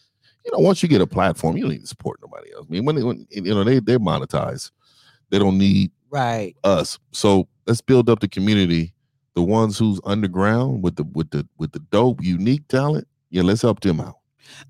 you 0.44 0.52
know, 0.52 0.58
once 0.58 0.82
you 0.82 0.88
get 0.88 1.00
a 1.00 1.06
platform, 1.06 1.56
you 1.56 1.64
don't 1.64 1.72
need 1.72 1.80
to 1.82 1.86
support 1.86 2.18
nobody 2.22 2.52
else. 2.54 2.66
I 2.68 2.72
mean, 2.72 2.84
when, 2.84 2.96
they- 2.96 3.02
when 3.02 3.26
you 3.30 3.54
know 3.54 3.64
they 3.64 3.78
they're 3.80 3.98
monetized, 4.00 4.70
they 5.30 5.38
don't 5.38 5.58
need 5.58 5.90
Right. 6.10 6.54
us. 6.64 6.98
So 7.12 7.48
let's 7.66 7.80
build 7.80 8.08
up 8.08 8.20
the 8.20 8.28
community, 8.28 8.94
the 9.34 9.42
ones 9.42 9.78
who's 9.78 10.00
underground 10.04 10.82
with 10.82 10.96
the 10.96 11.04
with 11.12 11.30
the 11.30 11.46
with 11.58 11.72
the 11.72 11.80
dope, 11.90 12.22
unique 12.22 12.66
talent. 12.68 13.06
Yeah, 13.30 13.42
let's 13.42 13.62
help 13.62 13.80
them 13.80 14.00
out. 14.00 14.16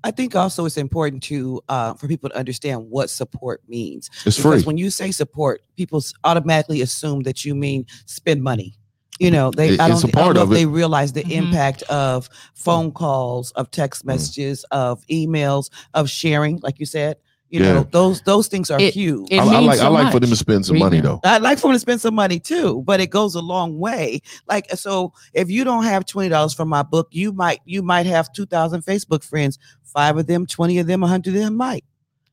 I 0.03 0.11
think 0.11 0.35
also 0.35 0.65
it's 0.65 0.77
important 0.77 1.21
to 1.23 1.61
uh, 1.69 1.93
for 1.95 2.07
people 2.07 2.29
to 2.29 2.35
understand 2.37 2.89
what 2.89 3.09
support 3.09 3.61
means. 3.67 4.09
It's 4.25 4.37
because 4.37 4.61
free. 4.63 4.63
when 4.63 4.77
you 4.77 4.89
say 4.89 5.11
support, 5.11 5.61
people 5.77 6.01
automatically 6.23 6.81
assume 6.81 7.23
that 7.23 7.45
you 7.45 7.53
mean 7.53 7.85
spend 8.05 8.41
money. 8.41 8.75
You 9.19 9.31
know, 9.31 9.49
they 9.51 9.69
It- 9.69 9.79
I 9.79 9.89
it's 9.89 10.01
don't, 10.01 10.13
a 10.13 10.17
I 10.17 10.19
don't 10.19 10.23
part 10.23 10.35
know 10.35 10.41
of 10.43 10.51
if 10.51 10.57
it. 10.57 10.59
they 10.59 10.65
realize 10.65 11.13
the 11.13 11.23
Mhm. 11.23 11.31
impact 11.31 11.83
of 11.83 12.27
phone 12.53 12.91
calls, 12.91 13.51
of 13.51 13.71
text 13.71 14.03
Mm. 14.03 14.07
messages, 14.07 14.65
of 14.71 15.05
emails, 15.07 15.69
of 15.93 16.09
sharing, 16.09 16.59
like 16.63 16.79
you 16.79 16.85
said. 16.85 17.15
You 17.49 17.61
Yeah. 17.63 17.73
know, 17.73 17.87
those 17.91 18.21
those 18.25 18.47
things 18.47 18.69
are 18.71 18.79
It- 18.81 18.93
huge. 18.93 19.27
it 19.31 19.39
I, 19.39 19.45
I 19.45 19.59
like 19.59 19.77
so 19.77 19.85
I 19.85 19.87
like 19.89 20.11
for 20.11 20.19
them 20.19 20.31
to 20.31 20.35
spend 20.35 20.65
some 20.65 20.79
money 20.79 20.99
though. 20.99 21.21
I'd 21.23 21.43
like 21.43 21.59
for 21.59 21.67
them 21.67 21.75
to 21.75 21.79
spend 21.79 22.01
some 22.01 22.15
money 22.15 22.39
too, 22.39 22.83
but 22.85 22.99
it 22.99 23.07
goes 23.11 23.35
a 23.35 23.39
long 23.39 23.77
way. 23.79 24.21
Like 24.49 24.69
so, 24.75 25.13
if 25.33 25.49
you 25.49 25.63
don't 25.63 25.83
have 25.83 26.05
twenty 26.05 26.27
dollars 26.27 26.53
for 26.53 26.65
my 26.65 26.81
book, 26.83 27.07
you 27.11 27.31
might 27.31 27.59
you 27.63 27.81
might 27.83 28.07
have 28.07 28.33
two 28.33 28.45
thousand 28.47 28.83
Facebook 28.83 29.23
friends. 29.23 29.57
Five 29.83 30.17
of 30.17 30.27
them, 30.27 30.45
twenty 30.45 30.79
of 30.79 30.87
them, 30.87 31.03
a 31.03 31.07
hundred 31.07 31.35
of 31.35 31.41
them 31.41 31.55
might. 31.55 31.85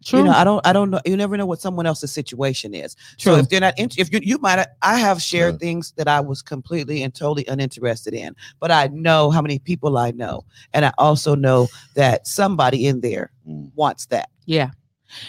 True. 0.04 0.18
You 0.20 0.24
know, 0.26 0.32
I 0.32 0.44
don't 0.44 0.66
I 0.66 0.72
don't 0.72 0.90
know. 0.90 1.00
You 1.04 1.16
never 1.16 1.36
know 1.36 1.46
what 1.46 1.60
someone 1.60 1.86
else's 1.86 2.10
situation 2.12 2.74
is. 2.74 2.96
True. 3.18 3.34
So 3.34 3.38
if 3.38 3.48
they're 3.48 3.60
not, 3.60 3.78
int- 3.78 3.98
if 3.98 4.12
you 4.12 4.20
you 4.22 4.38
might, 4.38 4.66
I 4.82 4.98
have 4.98 5.22
shared 5.22 5.54
Yeah. 5.54 5.58
things 5.58 5.92
that 5.96 6.08
I 6.08 6.20
was 6.20 6.42
completely 6.42 7.02
and 7.02 7.14
totally 7.14 7.46
uninterested 7.46 8.14
in, 8.14 8.34
but 8.60 8.70
I 8.70 8.88
know 8.88 9.30
how 9.30 9.40
many 9.42 9.58
people 9.58 9.96
I 9.98 10.10
know, 10.12 10.44
and 10.72 10.84
I 10.84 10.92
also 10.98 11.34
know 11.34 11.68
that 11.94 12.26
somebody 12.26 12.86
in 12.86 13.00
there 13.00 13.30
Mm. 13.48 13.70
wants 13.74 14.06
that. 14.06 14.28
yeah. 14.46 14.70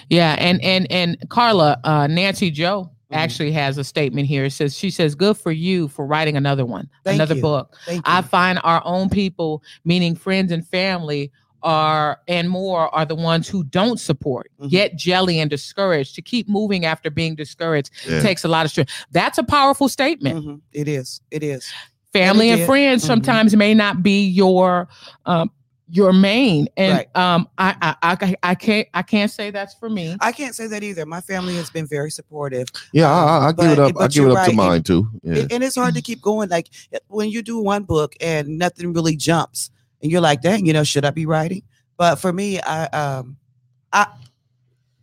Yeah. 0.09 0.35
And 0.39 0.61
and 0.63 0.89
and 0.91 1.17
Carla, 1.29 1.77
uh 1.83 2.07
Nancy 2.07 2.49
Joe 2.49 2.89
Mhm. 3.11 3.17
actually 3.17 3.51
has 3.51 3.77
a 3.77 3.83
statement 3.83 4.27
here. 4.27 4.45
It 4.45 4.51
says 4.51 4.77
she 4.77 4.89
says, 4.89 5.13
Good 5.13 5.37
for 5.37 5.51
you 5.51 5.87
for 5.89 6.05
writing 6.05 6.37
another 6.37 6.65
one, 6.65 6.89
Thank 7.03 7.15
another 7.15 7.35
you. 7.35 7.41
book. 7.41 7.75
Thank 7.85 7.97
you. 8.07 8.13
I 8.13 8.21
find 8.21 8.59
our 8.63 8.81
own 8.85 9.09
people, 9.09 9.61
meaning 9.83 10.15
friends 10.15 10.51
and 10.51 10.65
family, 10.65 11.31
are 11.63 12.19
and 12.27 12.49
more 12.49 12.93
are 12.93 13.05
the 13.05 13.15
ones 13.15 13.47
who 13.47 13.63
don't 13.63 13.99
support, 13.99 14.51
Mhm. 14.61 14.69
get 14.69 14.95
jelly 14.95 15.39
and 15.39 15.49
discouraged. 15.49 16.15
To 16.15 16.21
keep 16.21 16.47
moving 16.49 16.85
after 16.85 17.09
being 17.09 17.35
discouraged 17.35 17.89
Yeah. 18.07 18.21
takes 18.21 18.43
a 18.43 18.47
lot 18.47 18.65
of 18.65 18.71
strength. 18.71 18.91
That's 19.11 19.37
a 19.37 19.43
powerful 19.43 19.89
statement. 19.89 20.45
Mhm. 20.45 20.61
It 20.73 20.87
is. 20.87 21.21
It 21.31 21.43
is. 21.43 21.65
Family 22.11 22.49
and 22.51 22.59
did. 22.59 22.65
friends 22.67 23.03
Mhm. 23.03 23.07
sometimes 23.07 23.55
may 23.55 23.73
not 23.73 24.03
be 24.03 24.27
your 24.27 24.87
um 25.25 25.49
your 25.89 26.13
main. 26.13 26.67
And 26.77 26.93
Right. 26.93 27.15
um 27.17 27.47
I, 27.57 27.75
I 27.81 27.95
I 28.13 28.35
I 28.51 28.55
can't 28.55 28.87
I 28.93 29.01
can't 29.03 29.29
say 29.31 29.51
that's 29.51 29.73
for 29.75 29.89
me. 29.89 30.15
I 30.21 30.31
can't 30.31 30.55
say 30.55 30.65
that 30.67 30.81
either. 30.83 31.05
My 31.05 31.21
family 31.21 31.55
has 31.55 31.69
been 31.69 31.85
very 31.85 32.09
supportive. 32.09 32.67
Yeah, 32.93 33.11
I, 33.11 33.37
I, 33.37 33.47
I 33.47 33.51
give 33.51 33.57
But- 33.57 33.71
it 33.71 33.79
up. 33.79 33.85
I 33.99 34.07
give 34.07 34.23
it 34.23 34.27
you're 34.29 34.37
up 34.37 34.47
to 34.49 34.53
mine 34.53 34.83
too. 34.83 35.07
Yeah. 35.23 35.33
It- 35.35 35.51
and 35.51 35.63
it's 35.63 35.75
hard 35.75 35.93
to 35.95 36.01
keep 36.01 36.21
going. 36.21 36.49
Like 36.49 36.69
when 37.09 37.29
you 37.29 37.41
do 37.41 37.59
one 37.59 37.83
book 37.83 38.15
and 38.21 38.57
nothing 38.57 38.93
really 38.93 39.15
jumps, 39.15 39.69
and 40.03 40.11
you're 40.11 40.21
like, 40.21 40.41
"Dang, 40.41 40.65
you 40.67 40.73
know, 40.73 40.83
should 40.83 41.05
I 41.05 41.09
be 41.09 41.25
writing?" 41.25 41.63
But 41.97 42.15
for 42.17 42.31
me, 42.31 42.59
I 42.61 42.85
um, 42.87 43.37
I 43.91 44.05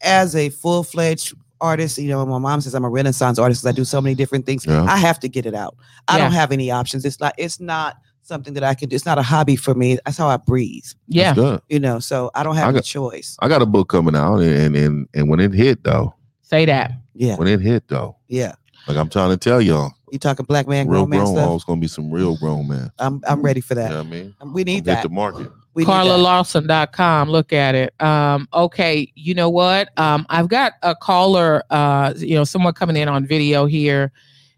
as 0.03 0.35
a 0.37 0.49
full 0.51 0.83
fledged 0.85 1.35
artist, 1.61 1.99
you 1.99 2.09
know, 2.09 2.25
my 2.25 2.39
mom 2.39 2.61
says 2.61 2.75
I'm 2.75 2.85
a 2.85 2.89
Renaissance 2.89 3.39
artist 3.39 3.63
because 3.63 3.73
I 3.75 3.77
do 3.77 3.85
so 3.85 4.01
many 4.01 4.15
different 4.15 4.47
things. 4.47 4.65
Yeah. 4.65 4.85
I 4.85 4.97
have 4.97 5.21
to 5.21 5.29
get 5.29 5.45
it 5.47 5.55
out. 5.55 5.77
I 6.09 6.17
Yeah. 6.17 6.25
don't 6.25 6.33
have 6.33 6.53
any 6.53 6.71
options. 6.71 7.05
It's 7.05 7.21
not. 7.21 7.35
It's 7.37 7.61
not 7.61 7.97
something 8.23 8.55
that 8.55 8.63
I 8.65 8.75
can 8.75 8.89
do. 8.89 8.95
It's 8.97 9.05
not 9.07 9.19
a 9.19 9.23
hobby 9.23 9.57
for 9.57 9.75
me. 9.75 9.99
That's 10.05 10.17
how 10.17 10.29
I 10.29 10.37
breathe. 10.39 10.85
Yeah. 11.09 11.59
You 11.69 11.81
know, 11.81 11.99
so 11.99 12.31
I 12.35 12.43
don't 12.43 12.55
have 12.55 12.67
I 12.67 12.69
any 12.69 12.77
got- 12.79 12.85
choice. 12.85 13.37
I 13.41 13.49
got 13.49 13.61
a 13.63 13.67
book 13.67 13.89
coming 13.89 14.15
out, 14.17 14.39
and 14.39 14.75
and 14.77 15.09
and 15.15 15.29
when 15.29 15.41
it 15.41 15.53
hit 15.53 15.85
though, 15.85 16.15
Say 16.43 16.65
that. 16.65 16.93
Yeah, 17.15 17.37
when 17.37 17.47
it 17.49 17.61
hit 17.61 17.87
though, 17.89 18.17
yeah. 18.29 18.55
like 18.89 18.97
I'm 18.97 19.09
trying 19.11 19.31
to 19.31 19.37
tell 19.37 19.61
y'all, 19.61 19.93
You 20.12 20.18
talking 20.18 20.46
black 20.46 20.66
man, 20.66 20.88
real 20.88 21.07
grown 21.07 21.11
man 21.11 21.20
grown. 21.20 21.37
Stuff? 21.37 21.55
it's 21.55 21.64
gonna 21.64 21.81
be 21.81 21.88
some 21.88 22.11
real 22.11 22.37
grown 22.37 22.68
man. 22.68 22.90
I'm 22.99 23.23
I'm 23.27 23.42
ready 23.42 23.61
for 23.61 23.75
that. 23.75 23.90
You 23.90 23.96
know 23.96 24.03
what 24.03 24.07
I 24.07 24.11
mean? 24.11 24.35
We 24.53 24.64
need 24.64 24.75
Hit 24.75 24.85
that. 24.87 25.03
the 25.03 25.09
market. 25.09 25.51
We 25.75 25.85
need 25.85 25.87
that. 25.87 26.07
CarlaLawson.com. 26.07 27.31
Look 27.31 27.53
at 27.53 27.75
it. 27.75 28.01
Um, 28.03 28.49
okay, 28.53 29.11
you 29.14 29.35
know 29.35 29.49
what? 29.49 29.96
Um, 29.99 30.27
I've 30.29 30.49
got 30.49 30.73
a 30.83 30.94
caller, 30.96 31.62
uh, 31.70 32.12
you 32.16 32.35
know, 32.35 32.44
someone 32.44 32.75
coming 32.75 32.96
in 32.96 33.09
on 33.09 33.25
video 33.25 33.66
here. 33.66 34.11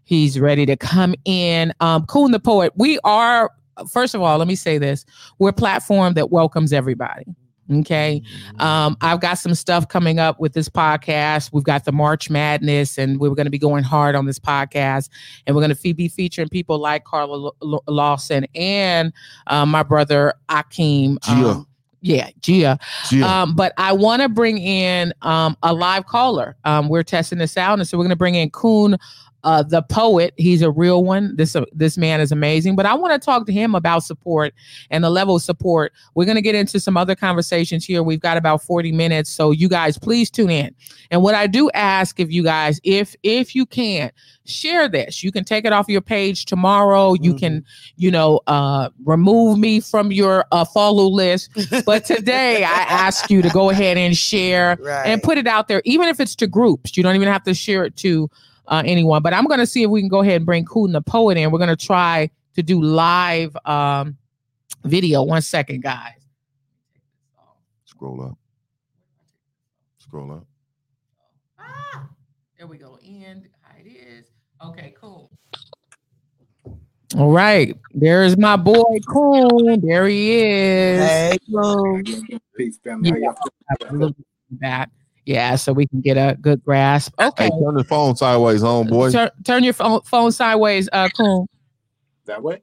He's 0.05 0.39
ready 0.39 0.65
to 0.65 0.75
come 0.75 1.13
in. 1.25 1.73
Um, 1.79 2.05
Coon 2.07 2.31
the 2.31 2.39
Poet. 2.39 2.73
We 2.75 2.99
are, 3.03 3.51
first 3.91 4.15
of 4.15 4.21
all, 4.21 4.37
let 4.37 4.47
me 4.47 4.55
say 4.55 4.77
this. 4.77 5.05
We're 5.39 5.49
a 5.49 5.53
platform 5.53 6.13
that 6.15 6.31
welcomes 6.31 6.73
everybody. 6.73 7.25
Okay. 7.71 8.21
Um, 8.59 8.97
I've 9.01 9.21
got 9.21 9.35
some 9.35 9.55
stuff 9.55 9.87
coming 9.87 10.19
up 10.19 10.39
with 10.39 10.53
this 10.53 10.67
podcast. 10.67 11.51
We've 11.53 11.63
got 11.63 11.85
the 11.85 11.91
March 11.91 12.29
Madness, 12.29 12.97
and 12.97 13.19
we're 13.19 13.29
going 13.29 13.45
to 13.45 13.51
be 13.51 13.59
going 13.59 13.83
hard 13.83 14.15
on 14.15 14.25
this 14.25 14.39
podcast. 14.39 15.09
And 15.47 15.55
we're 15.55 15.61
going 15.61 15.75
to 15.75 15.93
be 15.93 16.07
featuring 16.09 16.49
people 16.49 16.77
like 16.77 17.05
Carla 17.05 17.51
L- 17.61 17.83
Lawson 17.87 18.45
and 18.53 19.13
uh, 19.47 19.65
my 19.65 19.83
brother 19.83 20.33
Akeem. 20.49 21.21
Gia. 21.21 21.31
Um, 21.31 21.67
yeah, 22.01 22.29
Gia. 22.41 22.77
Yeah. 23.11 23.41
Um, 23.43 23.55
but 23.55 23.71
I 23.77 23.93
want 23.93 24.21
to 24.23 24.29
bring 24.29 24.57
in 24.57 25.13
um, 25.21 25.55
a 25.63 25.73
live 25.73 26.05
caller. 26.05 26.57
Um, 26.65 26.89
we're 26.89 27.03
testing 27.03 27.39
this 27.39 27.55
out, 27.55 27.79
and 27.79 27.87
so 27.87 27.97
we're 27.97 28.03
going 28.03 28.09
to 28.09 28.17
bring 28.17 28.35
in 28.35 28.49
Kuhn, 28.49 28.97
uh, 29.43 29.63
the 29.63 29.81
poet. 29.81 30.33
He's 30.37 30.61
a 30.61 30.71
real 30.71 31.03
one. 31.03 31.35
This 31.35 31.55
uh, 31.55 31.65
this 31.73 31.97
man 31.97 32.21
is 32.21 32.31
amazing. 32.31 32.75
But 32.75 32.85
I 32.85 32.93
want 32.93 33.13
to 33.19 33.23
talk 33.23 33.45
to 33.47 33.53
him 33.53 33.75
about 33.75 34.03
support 34.03 34.53
and 34.89 35.03
the 35.03 35.09
level 35.09 35.35
of 35.35 35.41
support. 35.41 35.93
We're 36.15 36.25
going 36.25 36.35
to 36.35 36.41
get 36.41 36.55
into 36.55 36.79
some 36.79 36.97
other 36.97 37.15
conversations 37.15 37.85
here. 37.85 38.03
We've 38.03 38.19
got 38.19 38.37
about 38.37 38.61
forty 38.63 38.91
minutes, 38.91 39.29
so 39.29 39.51
you 39.51 39.67
guys 39.69 39.97
please 39.97 40.29
tune 40.29 40.49
in. 40.49 40.73
And 41.11 41.21
what 41.23 41.35
I 41.35 41.47
do 41.47 41.69
ask 41.71 42.19
of 42.19 42.31
you 42.31 42.43
guys, 42.43 42.79
if 42.83 43.15
if 43.23 43.55
you 43.55 43.65
can 43.65 44.11
share 44.45 44.89
this, 44.89 45.23
you 45.23 45.31
can 45.31 45.43
take 45.45 45.63
it 45.65 45.71
off 45.71 45.87
your 45.87 46.01
page 46.01 46.45
tomorrow. 46.45 47.13
You 47.13 47.33
Mhm. 47.33 47.39
can, 47.39 47.65
you 47.95 48.11
know, 48.11 48.41
uh, 48.47 48.89
remove 49.05 49.57
me 49.57 49.79
from 49.79 50.11
your 50.11 50.43
uh, 50.51 50.65
follow 50.65 51.05
list. 51.07 51.49
But 51.85 52.03
today 52.03 52.63
I 52.65 52.67
ask 52.89 53.29
you 53.29 53.41
to 53.41 53.49
go 53.49 53.69
ahead 53.69 53.97
and 53.97 54.17
share 54.17 54.77
right. 54.81 55.05
and 55.05 55.23
put 55.23 55.37
it 55.37 55.47
out 55.47 55.69
there, 55.69 55.81
even 55.85 56.09
if 56.09 56.19
it's 56.19 56.35
to 56.37 56.47
groups. 56.47 56.97
You 56.97 57.03
don't 57.03 57.15
even 57.15 57.29
have 57.29 57.43
to 57.43 57.53
share 57.53 57.85
it 57.85 57.95
to 57.97 58.29
uh, 58.67 58.83
anyone. 58.85 59.21
But 59.21 59.33
I'm 59.33 59.45
going 59.45 59.59
to 59.59 59.65
see 59.67 59.83
if 59.83 59.89
we 59.89 60.01
can 60.01 60.09
go 60.09 60.21
ahead 60.21 60.37
and 60.37 60.45
bring 60.45 60.65
Coon 60.65 60.91
the 60.91 61.01
poet 61.01 61.37
in. 61.37 61.51
We're 61.51 61.59
going 61.59 61.75
to 61.75 61.85
try 61.85 62.29
to 62.55 62.63
do 62.63 62.81
live 62.81 63.55
um, 63.65 64.17
video. 64.83 65.23
One 65.23 65.41
second, 65.41 65.83
guys. 65.83 66.13
Scroll 67.85 68.21
up. 68.21 68.37
Scroll 69.97 70.31
up. 70.31 70.45
Ah, 71.59 72.07
there 72.57 72.67
we 72.67 72.77
go. 72.77 72.97
And 73.05 73.47
it 73.79 73.89
is. 73.89 74.25
Okay, 74.63 74.93
cool. 74.99 75.31
All 77.17 77.31
right. 77.31 77.77
There's 77.93 78.37
my 78.37 78.55
boy 78.55 78.99
Coon. 79.07 79.81
There 79.81 80.07
he 80.07 80.41
is. 80.41 80.99
Hey, 81.01 81.37
Flo. 81.49 82.01
Peace, 82.57 82.79
family. 82.83 83.11
How 83.11 83.17
y'all 83.81 84.05
A 84.05 84.15
back. 84.51 84.89
Yeah, 85.25 85.55
so 85.55 85.71
we 85.73 85.87
can 85.87 86.01
get 86.01 86.17
a 86.17 86.37
good 86.41 86.63
grasp. 86.63 87.13
Okay. 87.19 87.45
Hey, 87.45 87.49
turn 87.49 87.75
the 87.75 87.83
phone 87.85 88.15
sideways, 88.15 88.61
homeboy. 88.61 89.11
Turn, 89.13 89.29
turn 89.45 89.63
your 89.63 89.73
phone, 89.73 90.01
phone 90.01 90.31
sideways, 90.31 90.89
uh, 90.91 91.07
Coon. 91.15 91.45
That 92.25 92.43
way? 92.43 92.61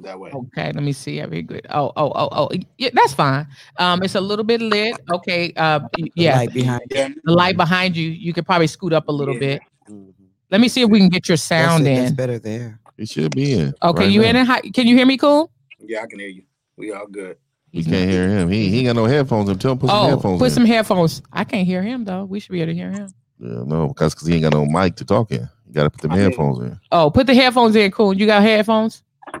That 0.00 0.18
way. 0.18 0.30
Okay, 0.32 0.72
let 0.72 0.82
me 0.82 0.92
see. 0.92 1.20
Every 1.20 1.42
good. 1.42 1.66
Oh, 1.70 1.92
oh, 1.96 2.10
oh, 2.16 2.28
oh. 2.32 2.48
Yeah, 2.78 2.90
that's 2.92 3.12
fine. 3.14 3.46
Um, 3.78 4.02
it's 4.02 4.16
a 4.16 4.20
little 4.20 4.44
bit 4.44 4.60
lit. 4.60 4.96
Okay. 5.12 5.52
Uh, 5.56 5.80
y- 5.98 6.04
The 6.04 6.10
yeah, 6.16 6.36
light 6.38 6.52
behind. 6.52 6.82
Yeah. 6.90 7.08
the 7.22 7.32
light 7.32 7.56
behind 7.56 7.96
you. 7.96 8.08
You 8.10 8.32
could 8.32 8.44
probably 8.44 8.66
scoot 8.66 8.92
up 8.92 9.06
a 9.08 9.12
little 9.12 9.34
Yeah. 9.34 9.40
bit. 9.40 9.62
Mhm. 9.88 10.12
Let 10.50 10.60
me 10.60 10.68
see 10.68 10.82
if 10.82 10.90
we 10.90 10.98
can 10.98 11.08
get 11.08 11.28
your 11.28 11.34
That's 11.36 11.42
sound 11.44 11.86
it, 11.86 11.94
That's 11.96 12.10
in. 12.10 12.16
better 12.16 12.38
there. 12.40 12.80
It 12.98 13.08
should 13.08 13.34
be 13.34 13.52
in. 13.54 13.74
Okay, 13.82 14.02
right 14.04 14.10
you 14.10 14.22
now. 14.22 14.28
in 14.30 14.36
it? 14.36 14.46
Hi- 14.46 14.60
Can 14.72 14.86
you 14.88 14.96
hear 14.96 15.06
me, 15.06 15.16
Cool? 15.16 15.50
Yeah, 15.80 16.02
I 16.02 16.06
can 16.06 16.18
hear 16.18 16.28
you. 16.28 16.42
We 16.76 16.92
all 16.92 17.06
good. 17.06 17.36
You 17.74 17.84
can't 17.84 18.08
hear 18.10 18.28
him. 18.28 18.48
He, 18.50 18.68
he 18.68 18.78
ain't 18.78 18.86
got 18.86 18.96
no 18.96 19.04
headphones. 19.06 19.48
in. 19.50 19.58
Tell 19.58 19.72
him 19.72 19.78
put 19.78 19.90
some 19.90 19.98
Oh, 19.98 20.08
headphones 20.10 20.38
put 20.38 20.44
in. 20.46 20.50
some 20.52 20.64
headphones. 20.64 21.22
I 21.32 21.42
can't 21.44 21.66
hear 21.66 21.82
him 21.82 22.04
though. 22.04 22.24
We 22.24 22.38
should 22.38 22.52
be 22.52 22.60
able 22.62 22.72
to 22.72 22.74
hear 22.76 22.90
him. 22.92 23.08
Yeah, 23.40 23.62
no, 23.66 23.88
because 23.88 24.14
cause 24.14 24.28
he 24.28 24.34
ain't 24.34 24.44
got 24.44 24.52
no 24.52 24.64
mic 24.64 24.94
to 24.96 25.04
talk 25.04 25.32
in. 25.32 25.48
You 25.66 25.72
got 25.72 25.82
to 25.84 25.90
put 25.90 26.00
them 26.02 26.12
I 26.12 26.14
mean- 26.16 26.24
headphones 26.24 26.58
in. 26.60 26.78
Oh, 26.92 27.10
put 27.10 27.26
the 27.26 27.34
headphones 27.34 27.74
in, 27.74 27.90
Cool. 27.90 28.14
You 28.16 28.26
got 28.26 28.42
headphones? 28.42 29.02
I 29.32 29.40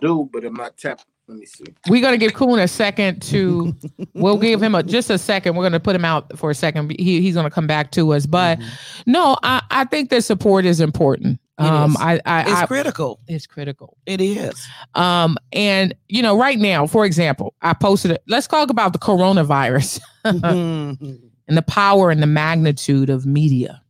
do, 0.00 0.28
but 0.32 0.44
I'm 0.44 0.54
not 0.54 0.76
tapped. 0.78 1.04
Let 1.28 1.38
me 1.38 1.46
see. 1.46 1.64
We're 1.88 2.02
gonna 2.02 2.18
give 2.18 2.34
Coon 2.34 2.58
a 2.58 2.68
second 2.68 3.20
to. 3.22 3.74
we'll 4.14 4.36
give 4.38 4.62
him 4.62 4.74
a 4.74 4.82
just 4.82 5.08
a 5.10 5.16
second. 5.18 5.56
We're 5.56 5.64
gonna 5.64 5.80
put 5.80 5.96
him 5.96 6.04
out 6.04 6.38
for 6.38 6.50
a 6.50 6.54
second. 6.54 6.90
He, 6.98 7.20
he's 7.22 7.34
gonna 7.34 7.50
come 7.50 7.66
back 7.66 7.90
to 7.92 8.12
us. 8.12 8.26
But 8.26 8.58
Mhm. 8.58 8.64
no, 9.06 9.36
I, 9.42 9.62
I 9.70 9.84
think 9.86 10.10
that 10.10 10.22
support 10.24 10.66
is 10.66 10.80
important. 10.80 11.40
Um. 11.58 11.96
I, 11.98 12.20
I, 12.26 12.40
it's 12.42 12.50
I 12.52 12.66
critical. 12.66 13.20
it's 13.28 13.46
critical. 13.46 13.96
It 14.06 14.20
is. 14.20 14.66
Um, 14.94 15.36
and 15.52 15.94
you 16.08 16.20
know, 16.22 16.36
right 16.36 16.58
now, 16.58 16.86
for 16.86 17.04
example, 17.04 17.54
I 17.62 17.74
posted 17.74 18.10
it. 18.10 18.22
Let's 18.26 18.46
talk 18.48 18.70
about 18.70 18.92
the 18.92 18.98
coronavirus 18.98 20.00
Mhm. 20.24 21.20
and 21.48 21.56
the 21.56 21.62
power 21.62 22.10
and 22.10 22.22
the 22.22 22.26
magnitude 22.26 23.08
of 23.10 23.24
media. 23.26 23.82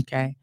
Okay. 0.00 0.36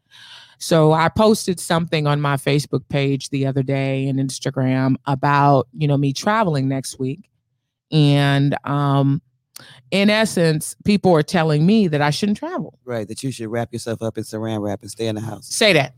So 0.58 0.92
I 0.92 1.08
posted 1.08 1.60
something 1.60 2.06
on 2.06 2.20
my 2.20 2.36
Facebook 2.36 2.88
page 2.88 3.28
the 3.30 3.46
other 3.46 3.62
day 3.62 4.08
and 4.08 4.18
Instagram 4.18 4.96
about, 5.06 5.68
you 5.72 5.86
know, 5.86 5.96
me 5.96 6.12
traveling 6.12 6.68
next 6.68 6.98
week. 6.98 7.28
And 7.92 8.56
um 8.64 9.22
in 9.90 10.10
essence, 10.10 10.76
people 10.84 11.12
are 11.14 11.22
telling 11.22 11.64
me 11.64 11.88
that 11.88 12.02
I 12.02 12.10
shouldn't 12.10 12.36
travel. 12.38 12.78
right. 12.84 13.08
That 13.08 13.22
you 13.22 13.30
should 13.30 13.48
wrap 13.48 13.72
yourself 13.72 14.02
up 14.02 14.18
in 14.18 14.24
saran 14.24 14.60
wrap 14.60 14.82
and 14.82 14.90
stay 14.90 15.06
in 15.06 15.14
the 15.14 15.20
house. 15.22 15.46
Say 15.46 15.72
that. 15.74 15.94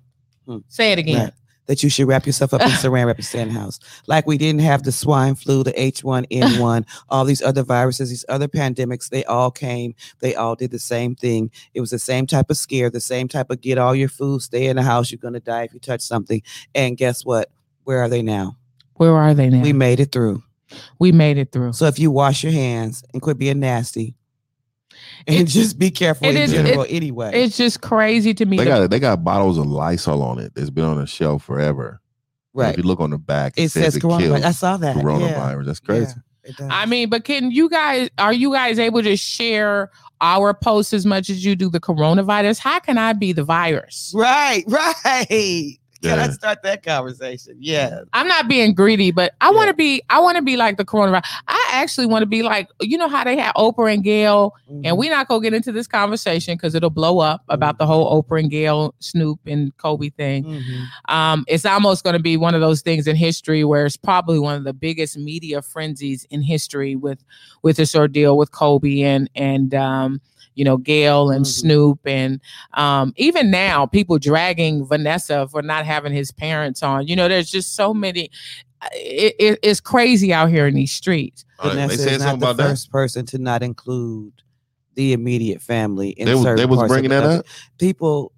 Hmm. 0.48 0.58
Say 0.68 0.92
it 0.92 0.98
again. 0.98 1.24
Right. 1.24 1.32
That 1.66 1.82
you 1.82 1.90
should 1.90 2.08
wrap 2.08 2.24
yourself 2.24 2.54
up 2.54 2.62
in 2.62 2.68
saran 2.68 3.04
wrap 3.04 3.16
and 3.16 3.24
stay 3.24 3.42
in 3.42 3.48
the 3.48 3.54
house. 3.54 3.78
Like 4.06 4.26
we 4.26 4.38
didn't 4.38 4.62
have 4.62 4.84
the 4.84 4.92
swine 4.92 5.34
flu, 5.34 5.62
the 5.62 5.72
H1N1, 5.72 6.86
all 7.10 7.26
these 7.26 7.42
other 7.42 7.62
viruses, 7.62 8.08
these 8.08 8.24
other 8.30 8.48
pandemics, 8.48 9.10
they 9.10 9.22
all 9.26 9.50
came. 9.50 9.94
They 10.20 10.34
all 10.34 10.54
did 10.54 10.70
the 10.70 10.78
same 10.78 11.14
thing. 11.14 11.50
It 11.74 11.80
was 11.80 11.90
the 11.90 11.98
same 11.98 12.26
type 12.26 12.48
of 12.48 12.56
scare, 12.56 12.88
the 12.88 13.00
same 13.00 13.28
type 13.28 13.50
of 13.50 13.60
get 13.60 13.76
all 13.76 13.94
your 13.94 14.08
food, 14.08 14.40
stay 14.40 14.66
in 14.66 14.76
the 14.76 14.82
house. 14.82 15.10
You're 15.12 15.18
going 15.18 15.34
to 15.34 15.40
die 15.40 15.64
if 15.64 15.74
you 15.74 15.80
touch 15.80 16.00
something. 16.00 16.40
And 16.74 16.96
guess 16.96 17.22
what? 17.22 17.50
Where 17.84 18.00
are 18.00 18.08
they 18.08 18.22
now? 18.22 18.56
Where 18.94 19.14
are 19.14 19.34
they 19.34 19.50
now? 19.50 19.62
We, 19.62 19.74
made 19.74 20.00
it 20.00 20.10
through. 20.10 20.42
We 20.98 21.12
made 21.12 21.36
it 21.36 21.52
through. 21.52 21.74
So 21.74 21.84
if 21.86 21.98
you 21.98 22.10
wash 22.10 22.42
your 22.42 22.52
hands 22.52 23.04
and 23.12 23.20
quit 23.20 23.36
being 23.38 23.60
nasty 23.60 24.14
and 25.26 25.48
just 25.48 25.78
be 25.78 25.90
careful 25.90 26.26
it 26.26 26.36
in 26.36 26.42
is- 26.42 26.52
general 26.52 26.82
it- 26.82 26.90
anyway. 26.90 27.42
It's 27.42 27.56
just 27.56 27.80
crazy 27.80 28.34
to 28.34 28.44
me. 28.46 28.56
They 28.56 28.64
got 28.64 28.90
they 28.90 28.98
got 29.00 29.22
bottles 29.24 29.58
of 29.58 29.66
Lysol 29.66 30.22
on 30.22 30.38
it. 30.38 30.54
That's 30.54 30.70
been 30.70 30.84
on 30.84 30.98
the 30.98 31.06
shelf 31.06 31.44
forever. 31.44 32.00
And 32.54 32.62
right. 32.62 32.70
If 32.70 32.78
you 32.78 32.82
look 32.82 33.00
on 33.00 33.10
the 33.10 33.18
back, 33.18 33.54
it, 33.56 33.64
It 33.64 33.70
says 33.70 33.96
it 33.96 34.02
coronavirus. 34.02 34.42
I 34.44 34.50
saw 34.50 34.76
that. 34.78 34.96
Yeah. 34.96 35.02
coronavirus. 35.02 35.66
That's 35.66 35.80
crazy. 35.80 36.14
Yeah. 36.16 36.68
I 36.70 36.86
mean, 36.86 37.10
but 37.10 37.24
can 37.24 37.50
you 37.50 37.68
guys 37.68 38.08
are 38.18 38.32
you 38.32 38.52
guys 38.52 38.78
able 38.78 39.02
to 39.02 39.16
share 39.16 39.90
our 40.20 40.54
posts 40.54 40.92
as 40.94 41.04
much 41.04 41.28
as 41.30 41.44
you 41.44 41.54
do 41.54 41.68
the 41.68 41.78
coronavirus? 41.80 42.58
How 42.58 42.78
can 42.78 42.96
I 42.96 43.12
be 43.12 43.32
the 43.32 43.44
virus? 43.44 44.12
Right, 44.16 44.64
right. 44.68 45.78
Can 46.02 46.18
I 46.18 46.26
Yeah. 46.26 46.30
start 46.30 46.62
that 46.62 46.82
conversation? 46.84 47.56
Yeah. 47.58 48.00
I'm 48.12 48.28
not 48.28 48.46
being 48.48 48.72
greedy, 48.72 49.10
but 49.10 49.34
I 49.40 49.50
Yeah. 49.50 49.56
want 49.56 49.68
to 49.68 49.74
be 49.74 50.00
I 50.10 50.20
want 50.20 50.36
to 50.36 50.42
be 50.42 50.56
like 50.56 50.76
the 50.76 50.84
coronavirus. 50.84 51.24
I 51.48 51.64
actually 51.72 52.06
want 52.06 52.22
to 52.22 52.26
be 52.26 52.42
like 52.42 52.68
you 52.80 52.96
know 52.96 53.08
how 53.08 53.24
they 53.24 53.36
had 53.36 53.52
Oprah 53.56 53.92
and 53.92 54.04
Gail, 54.04 54.54
Mm-hmm. 54.70 54.82
and 54.84 54.96
we're 54.96 55.10
not 55.10 55.26
gonna 55.28 55.42
get 55.42 55.54
into 55.54 55.72
this 55.72 55.86
conversation 55.88 56.54
because 56.54 56.74
it'll 56.76 56.90
blow 56.90 57.18
up 57.18 57.42
about 57.48 57.78
the 57.78 57.86
whole 57.86 58.22
Oprah 58.22 58.40
and 58.40 58.50
Gail, 58.50 58.94
Snoop 59.00 59.40
and 59.46 59.76
Kobe 59.78 60.10
thing. 60.10 60.44
Mhm. 60.44 61.12
um, 61.12 61.44
it's 61.48 61.64
almost 61.66 62.04
going 62.04 62.14
to 62.14 62.22
be 62.22 62.36
one 62.36 62.54
of 62.54 62.60
those 62.60 62.80
things 62.82 63.06
in 63.06 63.16
history 63.16 63.64
where 63.64 63.86
it's 63.86 63.96
probably 63.96 64.38
one 64.38 64.54
of 64.56 64.64
the 64.64 64.72
biggest 64.72 65.16
media 65.18 65.62
frenzies 65.62 66.26
in 66.30 66.42
history 66.42 66.94
with 66.96 67.18
with 67.62 67.76
this 67.76 67.94
ordeal 67.96 68.36
with 68.36 68.52
Kobe 68.52 69.00
and 69.02 69.28
and 69.34 69.74
um, 69.74 70.20
you 70.54 70.64
know 70.64 70.76
Gail 70.76 71.30
and 71.30 71.44
Mhm. 71.44 71.48
Snoop 71.48 72.00
and 72.04 72.40
um, 72.74 73.12
even 73.16 73.50
now 73.50 73.86
people 73.86 74.18
dragging 74.18 74.84
Vanessa 74.84 75.46
for 75.48 75.62
not 75.62 75.86
having 75.88 76.12
his 76.12 76.30
parents 76.30 76.82
on. 76.82 77.08
You 77.08 77.16
know, 77.16 77.26
there's 77.28 77.50
just 77.50 77.74
so 77.74 77.92
many. 77.92 78.30
uh, 78.82 78.88
It, 78.92 79.34
it- 79.40 79.58
it's 79.62 79.80
crazy 79.80 80.32
out 80.32 80.50
here 80.50 80.66
in 80.68 80.74
these 80.74 80.92
streets. 80.92 81.44
Vanessa 81.62 81.96
they 81.96 82.02
said 82.04 82.12
is 82.12 82.18
not 82.20 82.24
something 82.26 82.40
the 82.40 82.46
about 82.46 82.56
that. 82.62 82.68
first 82.70 82.92
person 82.92 83.26
to 83.26 83.38
not 83.38 83.62
include 83.64 84.32
the 84.94 85.12
immediate 85.12 85.60
family. 85.60 86.10
In 86.10 86.26
They 86.26 86.34
was, 86.34 86.42
certain 86.44 86.56
they 86.58 86.66
was 86.66 86.76
parts 86.78 86.92
bringing 86.92 87.10
the 87.10 87.16
that 87.16 87.22
country. 87.22 87.38
up. 87.40 87.46
People, 87.78 88.32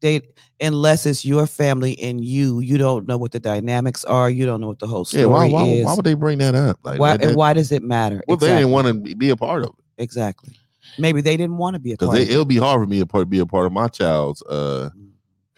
they 0.00 0.20
unless 0.60 1.06
it's 1.06 1.24
your 1.24 1.46
family 1.46 1.98
and 2.00 2.24
you, 2.24 2.60
you 2.60 2.78
don't 2.78 3.06
know 3.08 3.16
what 3.18 3.32
the 3.32 3.40
dynamics 3.40 4.04
are. 4.04 4.30
You 4.30 4.46
don't 4.46 4.60
know 4.60 4.68
what 4.68 4.78
the 4.78 4.86
whole 4.86 5.04
story 5.04 5.22
Yeah, 5.22 5.26
why, 5.28 5.48
why, 5.48 5.64
is. 5.66 5.84
why 5.84 5.94
would 5.94 6.04
they 6.04 6.14
bring 6.14 6.38
that 6.38 6.54
up? 6.54 6.78
Like, 6.82 6.98
why, 7.00 7.10
that- 7.12 7.20
that- 7.20 7.28
and 7.28 7.36
why 7.36 7.52
does 7.52 7.70
it 7.72 7.82
matter? 7.82 8.22
well, 8.26 8.36
they 8.36 8.48
didn't 8.48 8.70
want 8.70 8.86
to 8.88 9.14
be 9.16 9.30
a 9.30 9.36
part 9.36 9.62
of 9.62 9.70
it 9.70 10.02
exactly. 10.02 10.56
Maybe 10.98 11.20
they 11.20 11.36
didn't 11.36 11.56
want 11.58 11.74
to 11.74 11.80
be 11.80 11.90
a 11.90 11.94
because 11.94 12.08
part. 12.08 12.18
of 12.20 12.28
it. 12.28 12.30
it'll 12.32 12.44
be 12.44 12.56
hard 12.58 12.80
for 12.80 12.86
me 12.86 13.02
to 13.04 13.24
be 13.26 13.38
a 13.40 13.46
part 13.46 13.66
of 13.66 13.72
my 13.72 13.88
child's. 13.88 14.42
uh 14.42 14.90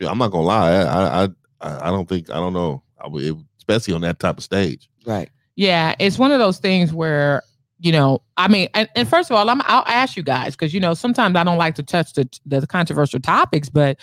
I'm 0.01 0.19
not 0.19 0.31
gonna 0.31 0.45
lie. 0.45 0.73
I, 0.73 1.25
I, 1.25 1.29
I, 1.61 1.89
I 1.89 1.91
don't 1.91 2.09
think 2.09 2.31
I 2.31 2.35
don't 2.35 2.53
know. 2.53 2.83
I 3.03 3.09
would, 3.09 3.23
it, 3.25 3.37
especially 3.59 3.95
on 3.95 4.01
that 4.03 4.19
type 4.19 4.39
of 4.39 4.45
stage. 4.45 4.89
right. 5.07 5.31
Yeah, 5.59 5.95
it's 5.99 6.19
one 6.19 6.33
of 6.33 6.39
those 6.39 6.59
things 6.59 6.93
where 6.93 7.43
you 7.79 7.93
know, 7.93 8.23
I 8.37 8.49
mean, 8.49 8.69
and, 8.75 8.89
and 8.95 9.09
first 9.09 9.31
of 9.31 9.37
all, 9.37 9.49
I'm 9.51 9.61
I'll 9.65 9.85
ask 9.87 10.17
you 10.17 10.23
guys 10.23 10.55
because 10.57 10.73
you 10.75 10.81
know 10.81 10.95
sometimes 10.95 11.37
I 11.37 11.45
don't 11.45 11.59
like 11.59 11.75
to 11.77 11.83
touch 11.83 12.13
the 12.15 12.29
the 12.45 12.67
controversial 12.67 13.21
topics, 13.21 13.69
but 13.71 13.99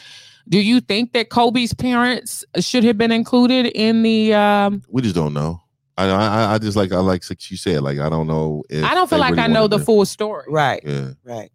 do 0.50 0.60
you 0.60 0.80
think 0.82 1.14
that 1.14 1.30
Kobe's 1.30 1.74
parents 1.74 2.44
should 2.60 2.84
have 2.84 2.98
been 2.98 3.12
included 3.12 3.68
in 3.68 4.04
the? 4.04 4.34
um 4.34 4.82
We 4.90 5.02
just 5.02 5.16
don't 5.16 5.34
know. 5.34 5.62
I, 5.96 6.06
I, 6.10 6.54
I 6.56 6.58
just 6.58 6.76
like 6.76 6.92
I 6.92 6.98
like 6.98 7.24
you 7.50 7.58
said. 7.58 7.82
Like 7.82 8.00
I 8.00 8.10
don't 8.10 8.26
know. 8.28 8.64
If 8.70 8.84
I 8.84 8.94
don't 8.96 9.08
feel 9.08 9.20
they 9.20 9.22
like 9.22 9.32
really 9.32 9.44
I 9.44 9.48
know 9.48 9.68
the 9.68 9.78
to- 9.78 9.86
full 9.86 10.06
story. 10.06 10.46
Right. 10.48 10.82
Yeah, 10.84 11.10
Right. 11.24 11.52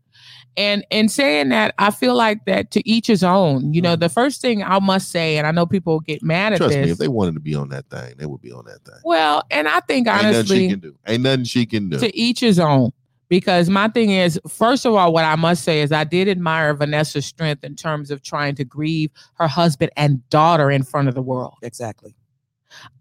And 0.59 0.85
in 0.91 1.09
saying 1.09 1.51
that, 1.51 1.73
I 1.79 1.91
feel 1.93 2.15
like 2.17 2.45
that 2.47 2.73
to 2.73 2.87
each 2.89 3.07
his 3.07 3.23
own. 3.23 3.73
You 3.73 3.81
know, 3.81 3.97
Mhm. 3.97 4.01
the 4.01 4.09
first 4.09 4.41
thing 4.41 4.63
I 4.63 4.81
must 4.81 5.11
say, 5.11 5.39
and 5.39 5.47
I 5.47 5.53
know 5.53 5.65
people 5.67 6.01
get 6.01 6.21
mad 6.23 6.53
at 6.53 6.57
trust 6.59 6.75
this. 6.75 6.85
me. 6.85 6.91
If 6.91 6.99
they 6.99 7.07
wanted 7.09 7.35
to 7.35 7.41
be 7.41 7.55
on 7.55 7.69
that 7.69 7.89
thing, 7.89 8.15
they 8.19 8.27
would 8.27 8.43
be 8.43 8.51
on 8.53 8.65
that 8.67 8.85
thing. 8.85 9.01
well, 9.05 9.45
and 9.53 9.69
I 9.69 9.81
think 9.81 10.09
honestly, 10.09 10.27
Ain't 10.27 10.35
nothing 10.35 10.47
she 10.59 10.69
can 10.69 10.81
do. 10.81 10.95
Ain't 11.07 11.23
nothing 11.23 11.45
she 11.45 11.65
can 11.67 11.89
do. 11.91 11.99
to 12.01 12.17
each 12.19 12.41
his 12.41 12.59
own. 12.59 12.91
Because 13.29 13.69
my 13.69 13.89
thing 13.89 14.11
is, 14.11 14.41
first 14.49 14.87
of 14.87 14.95
all, 14.95 15.13
what 15.13 15.25
I 15.27 15.37
must 15.37 15.63
say 15.63 15.83
is 15.83 15.93
I 15.93 16.05
did 16.05 16.29
admire 16.29 16.73
Vanessa's 16.75 17.27
strength 17.27 17.63
in 17.63 17.77
terms 17.77 18.11
of 18.11 18.23
trying 18.23 18.55
to 18.57 18.65
grieve 18.65 19.11
her 19.35 19.47
husband 19.47 19.91
and 19.97 20.27
daughter 20.31 20.71
in 20.71 20.83
front 20.83 21.09
of 21.09 21.15
the 21.15 21.21
world. 21.23 21.55
Exactly. 21.63 22.15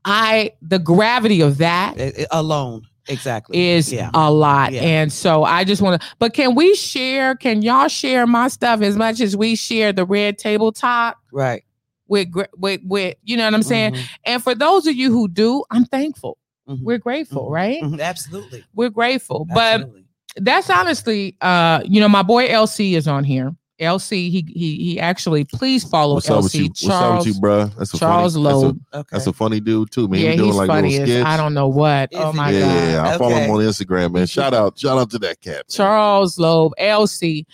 I 0.06 0.52
the 0.62 0.80
gravity 0.80 1.42
of 1.42 1.58
that 1.60 1.98
It- 1.98 2.18
it- 2.20 2.28
alone. 2.32 2.84
Exactly. 3.08 3.70
is 3.70 3.92
yeah. 3.92 4.10
a 4.14 4.32
lot. 4.32 4.74
Yeah. 4.74 4.82
And 4.82 5.12
so 5.12 5.44
I 5.44 5.64
just 5.64 5.82
want 5.82 6.02
to 6.02 6.08
but 6.20 6.34
can 6.34 6.56
we 6.56 6.76
share, 6.76 7.36
can 7.36 7.62
y'all 7.62 7.88
share 7.88 8.28
my 8.28 8.48
stuff 8.48 8.82
as 8.82 8.96
much 8.96 9.20
as 9.22 9.36
we 9.36 9.56
share 9.56 9.94
the 9.94 10.06
red 10.06 10.38
tabletop 10.38 11.18
right. 11.32 11.64
with 12.08 12.30
with 12.58 12.82
with 12.84 13.16
you 13.24 13.38
know 13.38 13.46
what 13.46 13.54
I'm 13.54 13.64
saying? 13.64 13.94
Mhm, 13.94 14.10
And 14.26 14.44
for 14.44 14.54
those 14.56 14.88
of 14.88 14.96
you 14.96 15.12
who 15.12 15.28
do, 15.28 15.64
I'm 15.72 15.86
thankful. 15.86 16.38
mhm, 16.70 16.80
We're 16.84 16.98
grateful, 16.98 17.48
Mhm. 17.48 17.52
right? 17.52 17.82
mhm. 17.84 18.02
Absolutely. 18.02 18.64
We're 18.74 18.90
grateful. 18.90 19.46
But 19.54 19.90
that's 20.36 20.70
honestly 20.70 21.36
uh 21.42 21.82
you 21.86 22.00
know 22.00 22.10
my 22.10 22.22
boy 22.24 22.48
LC 22.48 22.94
is 22.96 23.08
on 23.08 23.24
here. 23.24 23.56
LC 23.80 24.30
he 24.32 24.46
he 24.54 24.76
he 24.78 25.00
actually 25.00 25.44
please 25.44 25.84
follow 25.84 26.16
What's 26.16 26.30
up 26.30 26.44
with 26.44 26.52
LC 26.52 26.56
you? 26.60 26.64
What's 26.66 26.84
up 26.86 26.90
Charles 26.90 27.26
with 27.26 27.36
you, 27.36 27.42
bro? 27.42 27.66
That's 27.66 27.94
a 27.94 27.98
Charles 27.98 28.34
funny, 28.34 28.44
that's 28.44 28.56
a- 28.56 28.60
Loeb. 28.60 28.82
okay. 28.94 29.08
That's 29.12 29.28
a 29.28 29.34
funny 29.34 29.60
dude 29.60 29.92
too, 29.92 30.08
man. 30.08 30.20
yeah, 30.20 30.32
he 30.32 30.38
doing 30.38 30.48
he's 30.48 30.56
like 30.56 30.68
funny 30.68 30.98
as. 31.00 31.10
I 31.24 31.38
don't 31.38 31.54
know 31.54 31.68
what. 31.68 32.12
Is 32.12 32.20
oh 32.20 32.34
my 32.34 32.52
yeah, 32.52 32.60
god. 32.62 32.76
yeah, 32.76 32.92
yeah. 32.92 33.14
I 33.14 33.18
follow 33.18 33.36
him 33.36 33.52
on 33.52 33.60
Instagram, 33.60 34.14
man. 34.14 34.26
Shout 34.28 34.54
out, 34.54 34.80
shout 34.80 34.98
out 34.98 35.12
to 35.12 35.20
that 35.20 35.42
cat. 35.42 35.56
man. 35.56 35.64
Charles 35.70 36.40
Loeb, 36.40 36.74
LC. 36.80 37.46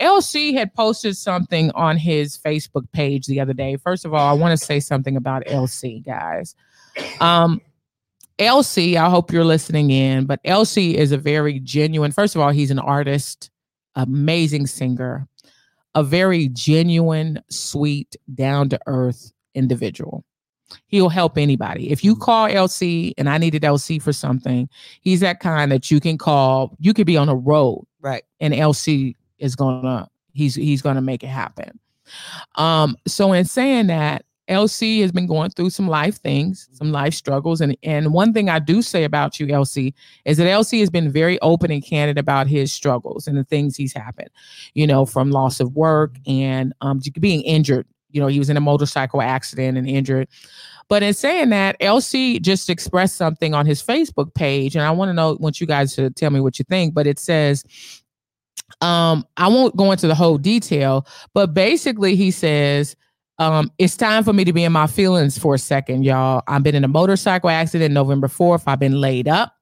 LC 0.00 0.52
had 0.54 0.74
posted 0.74 1.16
something 1.16 1.70
on 1.72 1.96
his 1.96 2.36
Facebook 2.36 2.90
page 2.92 3.26
the 3.26 3.38
other 3.40 3.52
day. 3.52 3.76
First 3.76 4.04
of 4.04 4.12
all, 4.12 4.28
I 4.28 4.32
want 4.32 4.58
to 4.58 4.64
say 4.64 4.80
something 4.80 5.16
about 5.16 5.44
LC, 5.46 6.04
guys. 6.04 6.56
Um, 7.20 7.60
LC, 8.38 8.96
I 8.96 9.08
hope 9.08 9.30
you're 9.32 9.44
listening 9.44 9.90
in, 9.90 10.26
but 10.26 10.42
LC 10.42 10.94
is 10.94 11.12
a 11.12 11.16
very 11.18 11.60
genuine. 11.60 12.10
First 12.10 12.34
of 12.34 12.40
all, 12.40 12.50
he's 12.50 12.70
an 12.72 12.80
artist, 12.80 13.50
amazing 13.94 14.66
singer, 14.66 15.28
a 15.94 16.02
very 16.02 16.48
genuine, 16.48 17.42
sweet, 17.50 18.16
down 18.34 18.68
to 18.70 18.80
earth 18.86 19.32
individual. 19.54 20.24
He'll 20.86 21.10
help 21.10 21.36
anybody. 21.36 21.90
If 21.90 22.02
you 22.02 22.16
call 22.16 22.48
LC 22.48 23.12
and 23.18 23.28
I 23.28 23.36
needed 23.36 23.62
LC 23.62 24.00
for 24.00 24.12
something, 24.12 24.68
he's 25.02 25.20
that 25.20 25.40
kind 25.40 25.70
that 25.70 25.90
you 25.90 26.00
can 26.00 26.16
call. 26.16 26.74
You 26.80 26.94
could 26.94 27.06
be 27.06 27.16
on 27.18 27.28
a 27.28 27.34
road 27.34 27.86
Right. 28.00 28.22
and 28.40 28.54
LC 28.54 29.14
is 29.38 29.54
gonna 29.54 30.08
he's 30.32 30.54
he's 30.54 30.80
gonna 30.80 31.02
make 31.02 31.22
it 31.22 31.28
happen. 31.28 31.78
Um, 32.56 32.96
so 33.06 33.32
in 33.32 33.44
saying 33.44 33.88
that, 33.88 34.24
LC 34.48 35.00
has 35.02 35.12
been 35.12 35.26
going 35.26 35.50
through 35.50 35.70
some 35.70 35.88
life 35.88 36.16
things, 36.16 36.68
some 36.72 36.90
life 36.90 37.14
struggles, 37.14 37.60
and 37.60 37.76
and 37.82 38.12
one 38.12 38.32
thing 38.32 38.48
I 38.48 38.58
do 38.58 38.82
say 38.82 39.04
about 39.04 39.38
you, 39.38 39.46
LC, 39.46 39.94
is 40.24 40.36
that 40.38 40.46
LC 40.46 40.80
has 40.80 40.90
been 40.90 41.10
very 41.10 41.40
open 41.40 41.70
and 41.70 41.84
candid 41.84 42.18
about 42.18 42.48
his 42.48 42.72
struggles 42.72 43.26
and 43.26 43.36
the 43.36 43.44
things 43.44 43.76
he's 43.76 43.92
happened, 43.92 44.30
you 44.74 44.86
know, 44.86 45.06
from 45.06 45.30
loss 45.30 45.60
of 45.60 45.74
work 45.74 46.16
and 46.26 46.72
um 46.80 47.00
being 47.20 47.42
injured. 47.42 47.86
You 48.10 48.20
know, 48.20 48.26
he 48.26 48.38
was 48.38 48.50
in 48.50 48.56
a 48.56 48.60
motorcycle 48.60 49.22
accident 49.22 49.78
and 49.78 49.88
injured. 49.88 50.28
But 50.88 51.02
in 51.02 51.14
saying 51.14 51.50
that, 51.50 51.80
LC 51.80 52.42
just 52.42 52.68
expressed 52.68 53.16
something 53.16 53.54
on 53.54 53.64
his 53.64 53.82
Facebook 53.82 54.34
page, 54.34 54.74
and 54.74 54.84
I 54.84 54.90
want 54.90 55.08
to 55.08 55.14
know, 55.14 55.36
want 55.40 55.60
you 55.60 55.66
guys 55.66 55.94
to 55.94 56.10
tell 56.10 56.30
me 56.30 56.40
what 56.40 56.58
you 56.58 56.64
think. 56.68 56.92
But 56.92 57.06
it 57.06 57.18
says, 57.18 57.64
um, 58.80 59.24
I 59.36 59.48
won't 59.48 59.76
go 59.76 59.92
into 59.92 60.08
the 60.08 60.14
whole 60.14 60.36
detail, 60.36 61.06
but 61.32 61.54
basically 61.54 62.16
he 62.16 62.30
says, 62.30 62.96
um, 63.38 63.70
it's 63.78 63.96
time 63.96 64.24
for 64.24 64.32
me 64.32 64.44
to 64.44 64.52
be 64.52 64.64
in 64.64 64.72
my 64.72 64.86
feelings 64.86 65.38
for 65.38 65.54
a 65.54 65.58
second, 65.58 66.04
y'all. 66.04 66.42
I've 66.46 66.62
been 66.62 66.74
in 66.74 66.84
a 66.84 66.88
motorcycle 66.88 67.50
accident 67.50 67.92
November 67.94 68.28
4th. 68.28 68.64
I've 68.66 68.78
been 68.78 69.00
laid 69.00 69.28
up. 69.28 69.56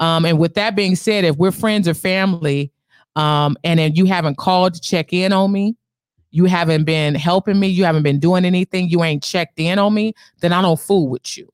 Um, 0.00 0.24
and 0.24 0.38
with 0.38 0.54
that 0.54 0.76
being 0.76 0.96
said, 0.96 1.24
if 1.24 1.36
we're 1.36 1.52
friends 1.52 1.88
or 1.88 1.94
family, 1.94 2.72
um, 3.14 3.56
and 3.64 3.78
then 3.78 3.94
you 3.94 4.04
haven't 4.04 4.36
called 4.36 4.74
to 4.74 4.80
check 4.80 5.12
in 5.12 5.32
on 5.32 5.52
me, 5.52 5.76
you 6.30 6.44
haven't 6.44 6.84
been 6.84 7.14
helping 7.14 7.58
me, 7.58 7.68
you 7.68 7.84
haven't 7.84 8.02
been 8.02 8.18
doing 8.18 8.44
anything, 8.44 8.90
you 8.90 9.02
ain't 9.02 9.22
checked 9.22 9.58
in 9.58 9.78
on 9.78 9.94
me, 9.94 10.12
then 10.40 10.52
I 10.52 10.60
don't 10.60 10.78
fool 10.78 11.08
with 11.08 11.38
you. 11.38 11.50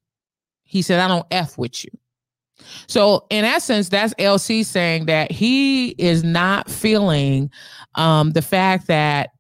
He 0.65 0.83
said, 0.83 0.99
I 0.99 1.07
don't 1.07 1.27
F 1.31 1.57
with 1.57 1.85
you. 1.85 1.91
So 2.87 3.27
in 3.31 3.45
essence, 3.45 3.89
that's 3.89 4.15
LC 4.15 4.65
saying 4.65 5.07
that 5.07 5.31
he 5.31 5.91
is 5.91 6.25
not 6.25 6.71
feeling 6.71 7.51
um, 7.95 8.31
the 8.31 8.43
fact 8.43 8.87
that 8.87 9.31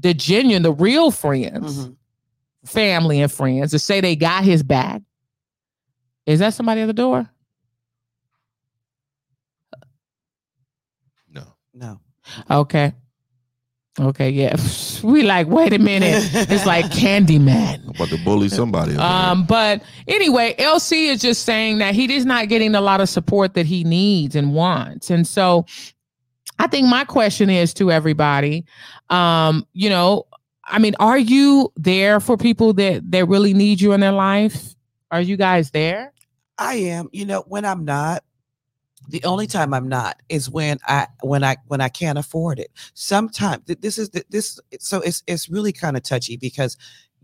the 0.00 0.14
genuine, 0.14 0.62
the 0.62 0.72
real 0.72 1.10
friends, 1.10 1.86
Mhm. 1.86 1.96
family 2.64 3.20
and 3.20 3.30
friends, 3.30 3.70
to 3.72 3.78
say 3.78 4.00
they 4.00 4.16
got 4.16 4.44
his 4.44 4.62
back. 4.62 5.02
Is 6.26 6.38
that 6.40 6.54
somebody 6.54 6.80
at 6.80 6.86
the 6.86 6.92
door? 6.92 7.28
No. 11.30 11.42
No. 11.74 12.00
Okay. 12.50 12.92
Okay, 14.00 14.30
yeah. 14.30 14.56
We 15.02 15.24
like, 15.24 15.48
wait 15.48 15.72
a 15.72 15.78
minute. 15.80 16.30
It's 16.32 16.64
like 16.64 16.84
Candyman. 16.92 17.82
I'm 17.82 17.88
about 17.90 18.08
to 18.10 18.18
bully 18.24 18.48
somebody. 18.48 18.96
Um, 18.96 19.44
but 19.44 19.82
anyway, 20.06 20.54
LC 20.60 21.08
is 21.10 21.20
just 21.20 21.42
saying 21.44 21.78
that 21.78 21.96
he 21.96 22.14
is 22.14 22.24
not 22.24 22.48
getting 22.48 22.76
a 22.76 22.80
lot 22.80 23.00
of 23.00 23.08
support 23.08 23.54
that 23.54 23.66
he 23.66 23.82
needs 23.82 24.36
and 24.36 24.54
wants. 24.54 25.10
And 25.10 25.26
so 25.26 25.66
I 26.58 26.66
think 26.66 26.88
my 26.88 27.04
question 27.04 27.50
is 27.50 27.74
to 27.74 27.90
everybody, 27.90 28.64
um, 29.10 29.66
you 29.72 29.88
know, 29.90 30.26
I 30.64 30.78
mean, 30.78 30.94
are 31.00 31.18
you 31.18 31.72
there 31.76 32.20
for 32.20 32.36
people 32.36 32.72
that 32.74 33.10
that 33.10 33.26
really 33.26 33.52
need 33.52 33.80
you 33.80 33.92
in 33.92 34.00
their 34.00 34.12
life? 34.12 34.74
Are 35.10 35.20
you 35.20 35.36
guys 35.36 35.70
there? 35.70 36.12
I 36.58 36.74
am. 36.74 37.08
You 37.12 37.26
know, 37.26 37.44
when 37.48 37.64
I'm 37.64 37.84
not, 37.84 38.22
the 39.08 39.22
only 39.24 39.46
time 39.46 39.74
I'm 39.74 39.88
not 39.88 40.20
is 40.28 40.48
when 40.48 40.78
I 40.86 41.08
when 41.22 41.42
I 41.42 41.56
when 41.66 41.80
I 41.80 41.88
can't 41.88 42.18
afford 42.18 42.58
it. 42.58 42.70
Sometimes 42.94 43.64
this 43.66 43.98
is 43.98 44.10
this 44.30 44.60
so 44.78 45.00
it's 45.00 45.22
it's 45.26 45.48
really 45.48 45.72
kind 45.72 45.96
of 45.96 46.02
touchy 46.02 46.36
because 46.36 46.76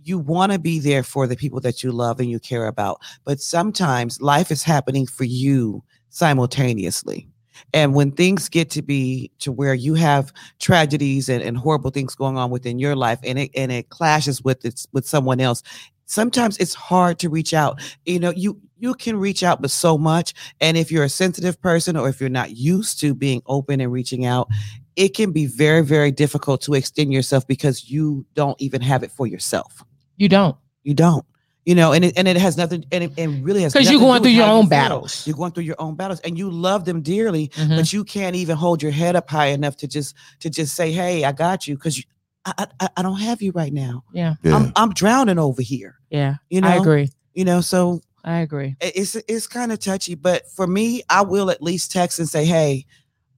you 0.03 0.19
want 0.19 0.53
to 0.53 0.59
be 0.59 0.79
there 0.79 1.03
for 1.03 1.27
the 1.27 1.37
people 1.37 1.61
that 1.61 1.83
you 1.83 1.93
love 1.93 2.21
and 2.21 2.31
you 2.31 2.41
care 2.41 2.67
about, 2.67 3.01
but 3.25 3.41
sometimes 3.41 4.21
life 4.21 4.51
is 4.51 4.63
happening 4.63 5.07
for 5.07 5.25
you 5.25 5.83
simultaneously. 6.09 7.29
And 7.73 7.95
when 7.95 8.13
things 8.13 8.49
get 8.49 8.71
to 8.71 8.83
be 8.83 9.31
to 9.41 9.53
where 9.53 9.75
you 9.75 9.95
have 9.95 10.33
tragedies 10.59 11.29
and, 11.29 11.43
and 11.43 11.57
horrible 11.57 11.91
things 11.91 12.15
going 12.15 12.37
on 12.37 12.51
within 12.51 12.79
your 12.79 12.97
life 12.97 13.19
and 13.25 13.39
it 13.39 13.51
and 13.55 13.73
it 13.73 13.91
clashes 13.91 14.43
with 14.43 14.65
it's 14.65 14.87
with 14.93 15.07
someone 15.07 15.41
else, 15.41 15.63
sometimes 16.07 16.57
it's 16.59 16.75
hard 16.75 17.19
to 17.21 17.29
reach 17.29 17.55
out. 17.55 17.81
You 18.07 18.19
know, 18.19 18.31
you 18.31 18.61
you 18.79 18.95
can 18.95 19.17
reach 19.17 19.43
out 19.43 19.61
but 19.63 19.71
so 19.71 19.97
much. 19.99 20.35
And 20.61 20.77
if 20.77 20.91
you're 20.91 21.05
a 21.05 21.09
sensitive 21.09 21.61
person 21.61 21.97
or 21.97 22.09
if 22.09 22.21
you're 22.21 22.31
not 22.31 22.57
used 22.57 23.01
to 23.01 23.15
being 23.15 23.43
open 23.47 23.81
and 23.81 23.93
reaching 23.93 24.25
out, 24.25 24.49
it 24.97 25.15
can 25.15 25.31
be 25.33 25.47
very, 25.47 25.85
very 25.85 26.11
difficult 26.11 26.61
to 26.63 26.75
extend 26.75 27.13
yourself 27.13 27.47
because 27.47 27.91
you 27.91 28.27
don't 28.35 28.61
even 28.61 28.81
have 28.81 29.03
it 29.03 29.13
for 29.13 29.27
yourself. 29.27 29.85
You 30.17 30.29
don't. 30.29 30.57
You 30.83 30.95
don't. 30.95 31.25
You 31.69 31.75
know, 31.75 31.93
and 31.93 32.03
it, 32.03 32.15
and 32.17 32.27
it 32.27 32.39
has 32.39 32.57
nothing, 32.57 32.87
and 32.91 33.05
it 33.05 33.13
and 33.19 33.45
really 33.45 33.61
has 33.61 33.75
Because 33.75 33.91
you're 33.91 34.01
to 34.01 34.07
going 34.07 34.23
do 34.23 34.29
through 34.29 34.33
your 34.37 34.47
how 34.47 34.53
you 34.55 34.59
own 34.61 34.69
battles. 34.71 35.27
You're 35.27 35.37
going 35.37 35.53
through 35.53 35.65
your 35.65 35.77
own 35.79 35.97
battles, 35.97 36.19
and 36.21 36.39
you 36.39 36.51
love 36.51 36.87
them 36.87 37.03
dearly, 37.03 37.49
Mhm. 37.49 37.77
but 37.77 37.93
you 37.93 38.05
can't 38.05 38.35
even 38.37 38.57
hold 38.57 38.83
your 38.83 38.91
head 38.91 39.15
up 39.17 39.29
high 39.29 39.49
enough 39.49 39.77
to 39.79 39.87
just 39.87 40.15
to 40.41 40.49
just 40.49 40.75
say, 40.75 40.93
"Hey, 40.93 41.25
I 41.25 41.33
got 41.33 41.67
you," 41.69 41.75
because 41.75 42.03
I, 42.47 42.67
I 42.81 42.89
I 42.97 43.03
don't 43.03 43.21
have 43.21 43.43
you 43.43 43.53
right 43.53 43.71
now. 43.75 44.03
Yeah. 44.15 44.37
yeah. 44.43 44.57
I'm 44.57 44.73
I'm 44.77 44.95
drowning 44.95 45.39
over 45.39 45.61
here. 45.61 45.97
Yeah. 46.09 46.37
You 46.49 46.63
know, 46.63 46.69
I 46.69 46.77
agree. 46.77 47.11
You 47.35 47.45
know, 47.45 47.61
so 47.61 48.01
I 48.25 48.39
agree. 48.39 48.75
it- 48.81 48.97
it's 48.97 49.15
it's 49.15 49.47
kind 49.47 49.71
of 49.71 49.79
touchy, 49.79 50.15
but 50.15 50.51
for 50.57 50.67
me, 50.67 51.03
I 51.11 51.21
will 51.21 51.51
at 51.51 51.61
least 51.63 51.93
text 51.93 52.19
and 52.19 52.27
say, 52.29 52.47
"Hey, 52.47 52.87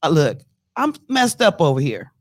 uh, 0.05 0.09
look, 0.09 0.39
I'm 0.77 0.95
messed 1.09 1.43
up 1.43 1.61
over 1.61 1.81
here. 1.81 2.13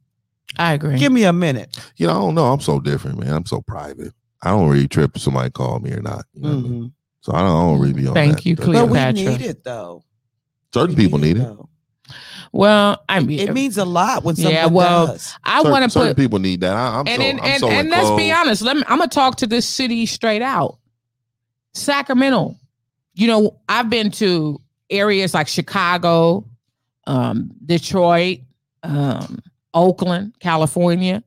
I 0.57 0.73
agree. 0.73 0.97
Give 0.97 1.11
me 1.13 1.25
a 1.25 1.33
minute." 1.33 1.77
you 1.97 2.07
know, 2.07 2.13
I 2.13 2.19
don't 2.19 2.33
know. 2.33 2.51
I'm 2.51 2.61
so 2.61 2.79
different, 2.79 3.19
man. 3.19 3.31
I'm 3.35 3.45
so 3.45 3.61
private. 3.61 4.11
I 4.41 4.51
don't 4.51 4.69
really 4.69 4.87
trip 4.87 5.15
if 5.15 5.21
somebody 5.21 5.49
call 5.49 5.79
me 5.79 5.91
or 5.91 6.01
not. 6.01 6.25
You 6.33 6.41
know 6.43 6.49
what 6.49 6.55
I 6.57 6.61
mean? 6.61 6.83
Mhm. 6.83 6.91
So 7.21 7.33
I 7.33 7.39
don't, 7.41 7.47
I 7.49 7.61
don't 7.61 7.79
really 7.79 7.93
be 7.93 8.07
on 8.07 8.13
that. 8.13 8.19
Thank 8.19 8.35
that. 8.37 8.45
you, 8.45 8.55
That- 8.55 8.65
But 8.73 8.89
we 8.89 9.11
need 9.23 9.41
it 9.41 9.63
though. 9.63 10.03
Certain 10.73 10.95
We 10.95 11.03
people 11.03 11.19
need 11.19 11.37
it. 11.37 11.39
though. 11.43 11.67
Well, 12.51 13.03
I 13.07 13.19
mean, 13.19 13.39
It 13.39 13.53
means 13.53 13.77
a 13.77 13.85
lot 13.85 14.23
when 14.23 14.35
someone 14.35 14.53
Yeah, 14.53 14.65
well, 14.65 15.07
does. 15.07 15.35
I 15.43 15.61
want 15.61 15.83
to 15.83 15.89
certain 15.91 16.15
put 16.15 16.17
people 16.17 16.39
need 16.39 16.61
that. 16.61 16.75
I, 16.75 16.99
I'm 16.99 17.07
and 17.07 17.21
so, 17.21 17.27
and, 17.27 17.39
I'm 17.41 17.45
and, 17.45 17.59
so 17.59 17.69
and 17.69 17.89
let's 17.91 18.09
be 18.17 18.31
honest. 18.31 18.61
Let 18.63 18.77
me. 18.77 18.83
I'm 18.87 18.97
gonna 18.97 19.07
talk 19.09 19.35
to 19.37 19.47
this 19.47 19.67
city 19.67 20.05
straight 20.07 20.41
out. 20.41 20.77
Sacramento. 21.73 22.55
You 23.13 23.27
know, 23.27 23.59
I've 23.67 23.89
been 23.89 24.11
to 24.11 24.59
areas 24.89 25.33
like 25.33 25.47
Chicago, 25.47 26.45
um, 27.05 27.51
Detroit, 27.65 28.39
um, 28.83 29.39
Oakland, 29.73 30.33
California, 30.39 31.23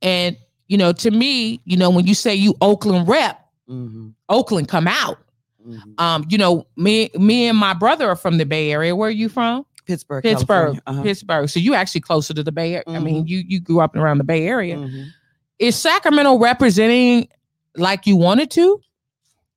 and 0.00 0.36
you 0.68 0.76
know, 0.76 0.92
to 0.92 1.10
me, 1.10 1.60
you 1.64 1.76
know, 1.76 1.90
when 1.90 2.06
you 2.06 2.14
say 2.14 2.34
you 2.34 2.54
Oakland 2.60 3.06
rep, 3.08 3.40
Mhm, 3.68 4.12
Oakland 4.28 4.68
come 4.68 4.86
out. 4.88 5.18
mhm. 5.66 6.00
Um, 6.00 6.24
you 6.28 6.38
know, 6.38 6.66
me, 6.76 7.10
me 7.18 7.48
and 7.48 7.58
my 7.58 7.74
brother 7.74 8.08
are 8.08 8.16
from 8.16 8.38
the 8.38 8.46
Bay 8.46 8.70
Area. 8.70 8.94
Where 8.94 9.08
are 9.08 9.12
you 9.12 9.28
from? 9.28 9.66
Pittsburgh, 9.84 10.22
Pittsburgh, 10.22 10.78
Uh-huh. 10.86 11.02
Pittsburgh. 11.02 11.48
So 11.48 11.58
you 11.60 11.74
actually 11.74 12.00
closer 12.00 12.34
to 12.34 12.42
the 12.42 12.52
Bay 12.52 12.74
Area. 12.74 12.84
I 12.88 12.98
mean, 13.00 13.26
you 13.26 13.38
you 13.46 13.60
grew 13.60 13.80
up 13.80 13.94
around 13.96 14.18
the 14.18 14.24
Bay 14.24 14.46
Area. 14.46 14.76
Mhm. 14.76 15.06
Is 15.58 15.74
Sacramento 15.76 16.38
representing 16.38 17.28
like 17.76 18.06
you 18.06 18.16
wanted 18.16 18.50
to? 18.52 18.80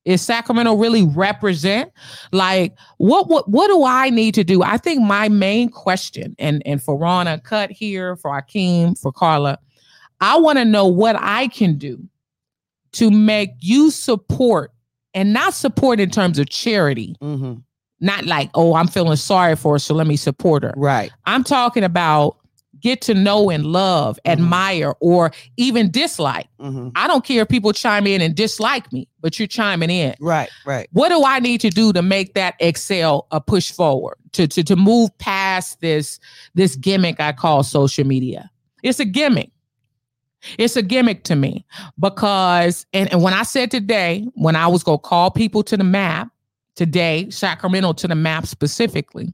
Is 0.06 0.22
Sacramento 0.22 0.74
really 0.76 1.04
represent 1.04 1.92
like 2.32 2.74
what 2.98 3.28
what 3.28 3.50
what 3.50 3.68
do 3.68 3.84
I 3.84 4.10
need 4.10 4.34
to 4.36 4.44
do? 4.44 4.64
I 4.64 4.78
think 4.78 5.02
my 5.04 5.30
main 5.30 5.70
question 5.70 6.36
and 6.40 6.62
and 6.66 6.82
for 6.82 6.96
Rana, 6.98 7.40
cut 7.40 7.70
here 7.72 8.16
for 8.16 8.32
Akeem, 8.32 8.98
for 9.00 9.12
Carla, 9.12 9.58
I 10.22 10.38
want 10.38 10.58
to 10.58 10.66
know 10.66 10.88
what 10.88 11.16
I 11.20 11.48
can 11.48 11.78
do 11.78 12.08
to 12.94 13.10
make 13.12 13.52
you 13.60 13.92
support 13.92 14.72
and 15.14 15.34
not 15.34 15.54
support 15.54 16.00
in 16.00 16.10
terms 16.10 16.40
of 16.40 16.50
charity, 16.50 17.16
Mhm. 17.22 17.64
not 18.00 18.26
like, 18.26 18.50
oh, 18.56 18.76
I'm 18.76 18.88
feeling 18.88 19.16
sorry 19.18 19.56
for 19.56 19.74
her, 19.76 19.80
so 19.80 19.94
let 19.94 20.08
me 20.08 20.16
support 20.16 20.64
her. 20.64 20.74
Right. 20.78 21.12
I'm 21.26 21.44
talking 21.44 21.84
about 21.84 22.38
get 22.82 23.02
to 23.02 23.14
know 23.14 23.50
and 23.50 23.66
love, 23.66 24.18
Mhm. 24.26 24.32
admire, 24.32 24.94
or 25.02 25.32
even 25.58 25.92
dislike. 25.92 26.48
Mhm. 26.62 26.94
I 26.96 27.08
don't 27.08 27.26
care 27.26 27.42
if 27.42 27.50
people 27.50 27.74
chime 27.74 28.08
in 28.08 28.22
and 28.22 28.34
dislike 28.34 28.94
me, 28.94 29.06
but 29.20 29.38
you're 29.38 29.50
chiming 29.50 29.90
in. 29.90 30.16
Right. 30.22 30.48
Right. 30.66 30.88
What 30.94 31.10
do 31.10 31.22
I 31.26 31.40
need 31.40 31.60
to 31.62 31.70
do 31.70 31.92
to 31.92 32.02
make 32.02 32.36
that 32.36 32.56
excel 32.62 33.28
a 33.32 33.42
push 33.42 33.70
forward 33.72 34.16
to, 34.32 34.48
to, 34.48 34.64
to 34.64 34.76
move 34.78 35.10
past 35.18 35.82
this, 35.82 36.20
this 36.56 36.78
gimmick 36.78 37.20
I 37.20 37.34
call 37.34 37.64
social 37.64 38.06
media? 38.08 38.50
It's 38.82 39.02
a 39.02 39.06
gimmick. 39.06 39.52
It's 40.58 40.76
a 40.76 40.82
gimmick 40.82 41.24
to 41.26 41.36
me 41.36 41.66
because, 42.00 42.86
and, 42.94 43.12
and 43.12 43.22
when 43.22 43.34
I 43.34 43.44
said 43.44 43.72
today, 43.72 44.28
when 44.36 44.56
I 44.56 44.68
was 44.68 44.84
going 44.84 44.98
to 45.00 45.02
call 45.02 45.32
people 45.32 45.64
to 45.64 45.76
the 45.78 45.84
map 45.84 46.30
today, 46.76 47.30
Sacramento 47.30 47.94
to 47.94 48.08
the 48.08 48.16
map 48.16 48.46
specifically, 48.48 49.34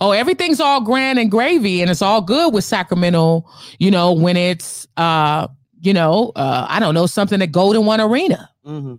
oh, 0.00 0.12
everything's 0.12 0.60
all 0.60 0.80
grand 0.80 1.18
and 1.18 1.30
gravy 1.30 1.80
and 1.82 1.90
it's 1.90 2.02
all 2.02 2.20
good 2.20 2.54
with 2.54 2.64
Sacramento, 2.64 3.44
you 3.78 3.90
know, 3.90 4.12
when 4.12 4.36
it's, 4.36 4.86
uh, 4.96 5.48
you 5.80 5.92
know, 5.92 6.32
uh, 6.36 6.66
I 6.68 6.78
don't 6.80 6.94
know, 6.94 7.06
something 7.06 7.42
at 7.42 7.52
Golden 7.52 7.84
One 7.84 8.00
Arena. 8.00 8.48
Mhm. 8.66 8.98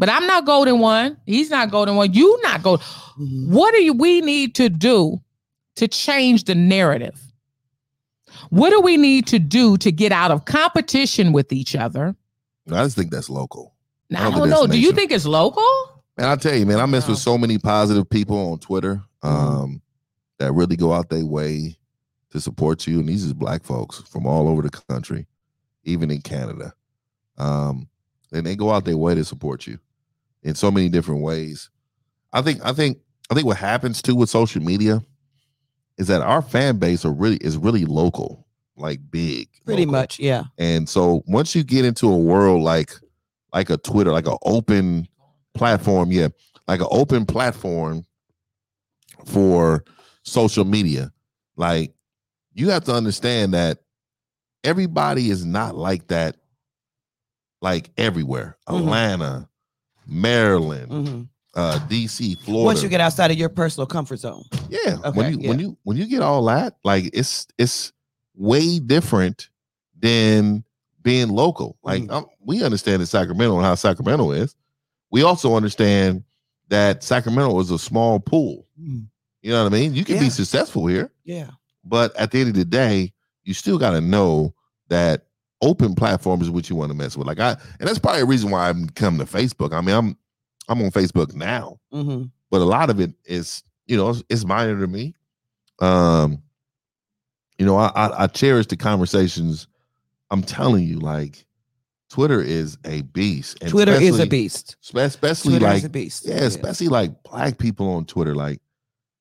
But 0.00 0.08
I'm 0.08 0.26
not 0.28 0.44
golden 0.46 0.78
one. 0.78 1.16
He's 1.26 1.50
not 1.50 1.72
golden 1.72 1.96
one. 1.96 2.12
You 2.14 2.38
not 2.42 2.62
golden. 2.62 2.86
Mhm. 3.18 3.48
What 3.48 3.74
do 3.74 3.82
you, 3.82 3.92
we 3.92 4.20
need 4.20 4.54
to 4.54 4.68
do 4.68 5.20
to 5.74 5.88
change 5.88 6.44
the 6.44 6.54
narrative? 6.54 7.20
What 8.50 8.70
do 8.70 8.80
we 8.80 8.96
need 8.96 9.26
to 9.28 9.38
do 9.38 9.76
to 9.78 9.92
get 9.92 10.12
out 10.12 10.30
of 10.30 10.44
competition 10.44 11.32
with 11.32 11.52
each 11.52 11.74
other? 11.76 12.14
I 12.70 12.84
just 12.84 12.96
think 12.96 13.10
that's 13.10 13.30
local. 13.30 13.74
Now, 14.10 14.24
I 14.24 14.26
Other 14.28 14.36
don't 14.38 14.50
know. 14.50 14.66
Do 14.66 14.78
you 14.80 14.92
think 14.92 15.10
it's 15.10 15.26
local? 15.26 15.64
And 16.16 16.26
I 16.26 16.36
tell 16.36 16.54
you, 16.54 16.66
man, 16.66 16.80
I 16.80 16.86
mess 16.86 17.06
with 17.08 17.18
so 17.18 17.38
many 17.38 17.58
positive 17.58 18.08
people 18.08 18.52
on 18.52 18.58
Twitter 18.58 19.02
Mhm. 19.22 19.28
um, 19.28 19.82
that 20.38 20.52
really 20.52 20.76
go 20.76 20.92
out 20.92 21.08
their 21.10 21.24
way 21.24 21.76
to 22.30 22.40
support 22.40 22.86
you. 22.86 23.00
And 23.00 23.08
these 23.08 23.24
is 23.24 23.32
black 23.32 23.64
folks 23.64 23.98
from 24.10 24.26
all 24.26 24.48
over 24.48 24.62
the 24.62 24.70
country, 24.70 25.26
even 25.84 26.10
in 26.10 26.20
Canada. 26.20 26.72
Um, 27.38 27.88
and 28.32 28.44
they 28.46 28.56
go 28.56 28.70
out 28.70 28.84
their 28.84 28.96
way 28.96 29.14
to 29.14 29.24
support 29.24 29.66
you 29.66 29.78
in 30.42 30.54
so 30.54 30.70
many 30.70 30.88
different 30.88 31.22
ways. 31.22 31.70
I 32.32 32.42
think, 32.42 32.60
I 32.64 32.72
think, 32.72 32.98
I 33.30 33.34
think 33.34 33.46
what 33.46 33.56
happens 33.56 34.02
too 34.02 34.14
with 34.14 34.28
social 34.30 34.62
media 34.62 35.02
is 35.98 36.06
that 36.06 36.22
our 36.22 36.40
fan 36.40 36.78
base 36.78 37.04
are 37.04 37.12
really 37.12 37.36
is 37.38 37.56
really 37.56 37.84
local, 37.84 38.46
like 38.76 39.00
big. 39.10 39.48
Pretty 39.66 39.84
local. 39.84 40.00
much, 40.00 40.18
yeah. 40.18 40.44
And 40.56 40.88
so 40.88 41.22
once 41.26 41.54
you 41.54 41.64
get 41.64 41.84
into 41.84 42.08
a 42.10 42.16
world 42.16 42.62
like 42.62 42.92
like 43.52 43.70
a 43.70 43.76
Twitter, 43.76 44.12
like 44.12 44.26
an 44.26 44.38
open 44.42 45.08
platform, 45.54 46.12
yeah, 46.12 46.28
like 46.66 46.80
an 46.80 46.86
open 46.90 47.26
platform 47.26 48.06
for 49.26 49.84
social 50.22 50.64
media, 50.64 51.12
like 51.56 51.92
you 52.54 52.70
have 52.70 52.84
to 52.84 52.94
understand 52.94 53.54
that 53.54 53.78
everybody 54.64 55.30
is 55.30 55.44
not 55.44 55.76
like 55.76 56.08
that 56.08 56.36
like 57.60 57.90
everywhere. 57.96 58.56
Mhm. 58.68 58.78
Atlanta, 58.78 59.48
Maryland, 60.06 60.92
hmm 60.92 61.22
uh 61.58 61.78
DC, 61.88 62.38
Florida. 62.40 62.64
Once 62.66 62.82
you 62.82 62.88
get 62.88 63.00
outside 63.00 63.30
of 63.30 63.36
your 63.36 63.48
personal 63.48 63.86
comfort 63.86 64.18
zone, 64.18 64.44
Yeah. 64.68 64.98
Okay, 65.04 65.10
when 65.18 65.32
you 65.40 65.48
when 65.48 65.58
you 65.58 65.76
when 65.82 65.96
you 65.96 66.06
get 66.06 66.22
all 66.22 66.44
that, 66.46 66.76
like 66.84 67.10
it's 67.12 67.46
it's 67.58 67.92
way 68.34 68.78
different 68.78 69.48
than 69.98 70.64
being 71.02 71.28
local. 71.28 71.76
Like 71.82 72.02
Mhm. 72.04 72.12
um, 72.12 72.26
we 72.40 72.62
understand 72.62 73.02
that 73.02 73.06
Sacramento 73.06 73.56
and 73.56 73.64
how 73.64 73.74
Sacramento 73.74 74.30
is. 74.32 74.54
We 75.10 75.22
also 75.22 75.54
understand 75.56 76.22
that 76.68 77.02
Sacramento 77.02 77.58
is 77.60 77.70
a 77.70 77.78
small 77.78 78.20
pool. 78.20 78.66
You 78.76 79.52
know 79.52 79.64
what 79.64 79.72
I 79.72 79.76
mean? 79.76 79.94
You 79.94 80.04
can 80.04 80.16
Yeah. 80.16 80.22
be 80.22 80.30
successful 80.30 80.86
here, 80.86 81.10
yeah. 81.24 81.50
but 81.84 82.14
at 82.16 82.30
the 82.30 82.40
end 82.40 82.50
of 82.50 82.54
the 82.54 82.64
day, 82.64 83.12
you 83.44 83.54
still 83.54 83.78
got 83.78 83.92
to 83.92 84.00
know 84.00 84.54
that 84.88 85.26
open 85.62 85.94
platform 85.94 86.40
is 86.42 86.50
what 86.50 86.68
you 86.70 86.76
want 86.76 86.90
to 86.90 86.96
mess 86.96 87.16
with. 87.16 87.26
Like 87.26 87.40
I, 87.40 87.50
and 87.80 87.88
that's 87.88 87.98
probably 87.98 88.20
a 88.22 88.26
reason 88.26 88.50
why 88.50 88.68
I'm 88.68 88.88
come 88.90 89.18
to 89.18 89.24
Facebook. 89.24 89.72
I 89.72 89.80
mean, 89.80 89.94
I'm 89.96 90.16
I'm 90.68 90.80
on 90.82 90.90
Facebook 90.90 91.34
now 91.34 91.78
hmm 91.92 92.24
but 92.50 92.62
a 92.62 92.64
lot 92.64 92.88
of 92.88 92.98
it 92.98 93.12
is 93.26 93.62
you 93.86 93.96
know 93.96 94.08
it's, 94.10 94.22
it's 94.30 94.44
minor 94.46 94.78
to 94.80 94.86
me 94.86 95.14
um 95.80 96.42
you 97.58 97.66
know 97.66 97.76
I, 97.76 97.88
I 97.94 98.24
i 98.24 98.26
cherish 98.26 98.66
the 98.66 98.76
conversations 98.76 99.66
i'm 100.30 100.42
telling 100.42 100.84
you 100.84 100.98
like 100.98 101.44
twitter 102.10 102.40
is 102.40 102.78
a 102.84 103.02
beast 103.02 103.58
and 103.60 103.70
Twitter 103.70 103.92
is 103.92 104.18
a 104.18 104.26
beast. 104.26 104.76
spe- 104.80 104.96
especially 104.96 105.52
Twitter 105.52 105.66
like 105.66 105.76
is 105.78 105.84
a 105.84 105.88
beast. 105.90 106.24
yeah 106.26 106.36
especially 106.36 106.88
like 106.88 107.22
black 107.22 107.58
people 107.58 107.90
on 107.94 108.04
twitter 108.06 108.34
like 108.34 108.60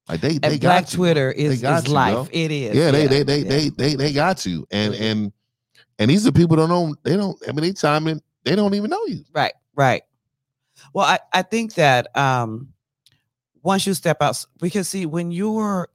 like 0.07 0.21
they 0.21 0.37
they 0.37 0.53
And 0.53 0.61
got 0.61 0.69
Black 0.69 0.91
you. 0.93 0.97
Twitter 0.97 1.31
is, 1.31 1.61
is 1.61 1.87
you, 1.87 1.93
life. 1.93 2.29
It 2.31 2.49
is. 2.49 2.75
yeah 2.77 2.91
they 2.91 3.07
they 3.07 3.23
they, 3.23 3.39
yeah. 3.39 3.49
they 3.49 3.69
they 3.69 3.95
they 3.95 4.13
got 4.13 4.45
you 4.45 4.65
and 4.71 4.93
Mhm. 4.93 5.01
and 5.01 5.31
and 5.99 6.09
these 6.09 6.25
are 6.25 6.31
people 6.31 6.55
don't 6.55 6.69
know 6.69 6.95
they 7.03 7.17
don't 7.17 7.37
i 7.47 7.51
mean 7.51 7.61
they 7.63 7.73
time 7.73 8.07
in 8.07 8.21
they 8.45 8.55
don't 8.55 8.73
even 8.73 8.89
know 8.89 9.03
you 9.07 9.25
Right, 9.33 9.53
right. 9.75 10.03
Well, 10.93 11.05
I, 11.05 11.19
I 11.33 11.41
think 11.41 11.73
that 11.75 12.15
um 12.17 12.69
once 13.63 13.85
you 13.85 13.93
step 13.93 14.21
out, 14.21 14.43
because 14.61 14.87
see, 14.87 15.05
when 15.05 15.31
you're 15.31 15.89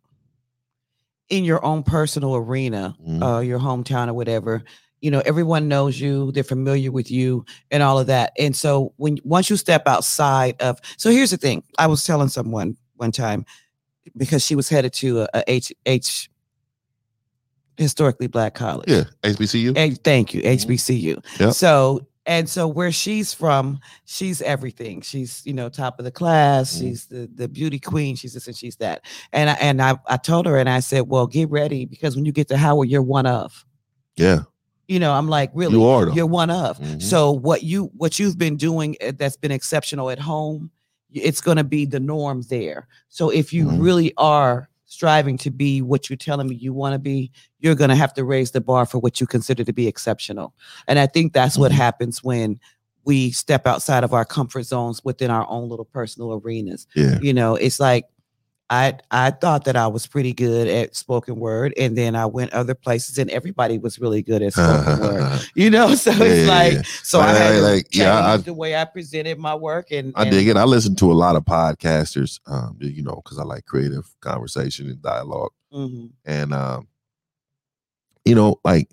in 1.29 1.45
your 1.45 1.65
own 1.65 1.83
personal 1.83 2.35
arena, 2.37 2.95
Mhm. 3.07 3.23
uh, 3.23 3.41
your 3.41 3.59
hometown 3.59 4.09
or 4.09 4.13
whatever, 4.15 4.63
you 5.01 5.11
know, 5.11 5.23
everyone 5.25 5.67
knows 5.69 5.99
you, 5.99 6.31
they're 6.33 6.45
familiar 6.45 6.93
with 6.93 7.11
you 7.11 7.45
and 7.71 7.83
all 7.83 7.99
of 7.99 8.07
that. 8.09 8.33
And 8.39 8.55
so 8.55 8.93
when 8.99 9.19
once 9.25 9.49
you 9.49 9.57
step 9.57 9.89
outside 9.89 10.61
of 10.61 10.79
so 10.99 11.11
here's 11.11 11.31
the 11.31 11.37
thing. 11.39 11.63
I 11.79 11.87
was 11.87 12.05
telling 12.05 12.29
someone 12.29 12.77
one 12.97 13.13
time 13.13 13.47
because 14.17 14.45
she 14.45 14.55
was 14.55 14.69
headed 14.69 14.93
to 14.95 15.23
a, 15.23 15.29
a 15.35 15.51
H 15.51 15.73
H 15.87 16.29
historically 17.79 18.27
black 18.27 18.55
college. 18.55 18.89
yeah 18.91 19.05
hbcu 19.23 19.77
H- 19.77 19.99
thank 20.05 20.35
you. 20.35 20.43
HBCU. 20.43 21.25
Yep. 21.41 21.55
So 21.55 22.07
and 22.27 22.49
so 22.49 22.69
where 22.69 22.93
she's 22.93 23.35
from, 23.35 23.81
she's 24.05 24.41
everything. 24.43 25.01
She's 25.01 25.43
you 25.45 25.53
know 25.53 25.69
top 25.69 25.99
of 25.99 26.05
the 26.05 26.11
class. 26.11 26.75
Mhm. 26.75 26.79
She's 26.81 27.07
the 27.07 27.29
the 27.35 27.49
beauty 27.49 27.79
queen. 27.79 28.17
She's 28.17 28.35
this 28.35 28.47
and 28.47 28.57
she's 28.57 28.77
that. 28.77 29.03
And 29.33 29.51
I, 29.51 29.55
and 29.55 29.83
I 29.83 29.97
I 30.09 30.17
told 30.17 30.47
her 30.47 30.57
and 30.59 30.69
I 30.69 30.81
said, 30.81 31.09
well, 31.09 31.27
get 31.27 31.51
ready 31.51 31.85
because 31.85 32.15
when 32.17 32.25
you 32.25 32.33
get 32.33 32.49
to 32.49 32.57
Howard, 32.57 32.89
you're 32.89 33.03
one 33.03 33.27
of. 33.27 33.65
yeah 34.17 34.43
You 34.89 34.99
know, 35.01 35.13
I'm 35.13 35.29
like, 35.29 35.51
really, 35.55 35.75
you 35.79 35.85
are 35.85 36.07
though. 36.07 36.13
you're 36.15 36.27
one 36.27 36.51
of. 36.51 36.79
Mhm. 36.79 37.01
So 37.03 37.31
what 37.33 37.63
you 37.63 37.91
what 37.97 38.19
you've 38.19 38.39
been 38.39 38.57
doing 38.57 38.97
uh, 39.05 39.13
that's 39.17 39.37
been 39.37 39.53
exceptional 39.53 40.11
at 40.11 40.19
home, 40.19 40.71
it's 41.13 41.41
going 41.41 41.57
to 41.59 41.65
be 41.65 41.87
the 41.87 42.01
norm 42.01 42.43
there. 42.49 42.87
So 43.09 43.31
if 43.31 43.53
you 43.53 43.67
Mhm. 43.67 43.83
really 43.83 44.13
are 44.17 44.69
striving 44.93 45.39
to 45.39 45.51
be 45.51 45.81
what 45.81 46.11
you're 46.11 46.17
telling 46.19 46.49
me 46.49 46.55
you 46.57 46.73
want 46.75 46.93
to 46.93 46.99
be, 46.99 47.33
you're 47.61 47.75
going 47.75 47.89
to 47.89 47.97
have 47.97 48.13
to 48.13 48.25
raise 48.25 48.51
the 48.51 48.61
bar 48.61 48.85
for 48.85 48.99
what 48.99 49.21
you 49.21 49.27
consider 49.27 49.65
to 49.65 49.73
be 49.73 49.89
exceptional. 49.89 50.53
And 50.87 50.99
I 50.99 51.07
think 51.07 51.33
that's 51.33 51.57
what 51.57 51.73
Mhm. 51.73 51.77
happens 51.77 52.23
when 52.23 52.61
we 53.05 53.31
step 53.31 53.67
outside 53.67 54.05
of 54.05 54.13
our 54.13 54.25
comfort 54.27 54.65
zones 54.65 55.03
within 55.03 55.31
our 55.31 55.47
own 55.49 55.69
little 55.71 55.87
personal 55.87 56.35
arenas. 56.35 56.87
yeah 56.95 57.19
You 57.23 57.33
know, 57.33 57.55
it's 57.57 57.81
like 57.81 58.05
I 58.73 58.95
I 59.11 59.31
thought 59.31 59.67
that 59.67 59.77
I 59.77 59.87
was 59.87 60.07
pretty 60.07 60.33
good 60.33 60.67
at 60.67 60.97
spoken 60.97 61.37
word, 61.37 61.75
and 61.77 61.95
then 61.97 62.17
I 62.17 62.25
went 62.25 62.55
other 62.55 62.75
places, 62.75 63.19
and 63.19 63.29
everybody 63.31 63.77
was 63.77 63.99
really 63.99 64.23
good 64.23 64.41
at 64.43 64.55
spoken 64.55 64.99
word. 64.99 65.41
You 65.55 65.69
know, 65.69 65.95
so 65.95 66.11
Yeah, 66.13 66.25
it's 66.25 66.47
yeah, 66.47 66.55
like 66.55 66.73
yeah. 66.73 66.83
so 67.03 67.19
Like- 67.19 67.29
I 67.29 67.33
had 67.39 67.63
like, 67.63 67.95
yeah, 67.95 68.27
I- 68.33 68.37
the 68.39 68.55
way 68.55 68.75
I 68.75 68.87
presented 68.87 69.39
my 69.39 69.55
work, 69.55 69.91
and, 69.91 70.15
I 70.17 70.23
and 70.23 70.31
dig 70.31 70.49
it. 70.49 70.57
I 70.57 70.65
listen 70.65 70.97
to 70.97 71.13
a 71.13 71.15
lot 71.15 71.37
of 71.37 71.45
podcasters, 71.45 72.41
um, 72.47 72.79
you 72.81 73.03
know, 73.03 73.21
because 73.23 73.39
I 73.39 73.43
like 73.45 73.67
creative 73.67 74.09
conversation 74.21 74.87
and 74.89 75.03
dialogue. 75.03 75.53
Mhm. 75.75 76.11
And 76.25 76.55
um, 76.55 76.89
you 78.25 78.35
know, 78.35 78.59
like 78.65 78.89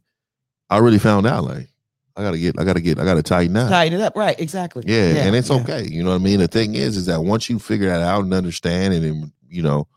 I 0.69 0.79
really 0.79 0.99
found 0.99 1.25
out, 1.25 1.45
like 1.45 1.69
I 2.17 2.21
gotta 2.21 2.37
get, 2.37 2.59
I 2.59 2.65
gotta 2.65 2.81
get, 2.81 2.99
I 2.99 3.05
gotta 3.05 3.23
tighten 3.23 3.55
up. 3.55 3.69
tighten 3.69 3.97
it 3.97 4.03
up, 4.03 4.17
right? 4.17 4.37
Exactly. 4.39 4.83
Yeah, 4.85 5.25
and 5.25 5.35
it's 5.37 5.49
yeah. 5.49 5.55
okay. 5.61 5.87
You 5.87 6.03
know 6.03 6.09
what 6.09 6.15
I 6.15 6.23
mean? 6.23 6.39
The 6.39 6.47
thing 6.49 6.75
is, 6.75 6.97
is 6.97 7.05
that 7.05 7.21
once 7.23 7.49
you 7.49 7.59
figure 7.59 7.87
that 7.87 8.01
out 8.01 8.23
and 8.25 8.33
understand 8.33 8.93
it, 8.93 9.03
and 9.03 9.31
you 9.49 9.61
know, 9.61 9.87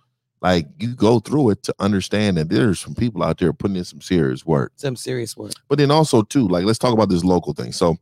like 0.40 0.66
you 0.78 0.94
go 0.94 1.20
through 1.20 1.50
it 1.50 1.62
to 1.64 1.74
understand 1.78 2.36
that 2.36 2.48
there's 2.48 2.80
some 2.80 2.94
people 2.94 3.22
out 3.22 3.38
there 3.38 3.52
putting 3.52 3.76
in 3.76 3.84
some 3.84 4.00
serious 4.00 4.44
work. 4.44 4.72
Some 4.76 4.96
serious 4.96 5.36
work. 5.36 5.52
But 5.68 5.78
then 5.78 5.90
also 5.90 6.22
too, 6.22 6.48
like 6.48 6.64
let's 6.64 6.78
talk 6.78 6.92
about 6.92 7.08
this 7.08 7.24
local 7.24 7.52
thing. 7.52 7.72
So 7.72 7.96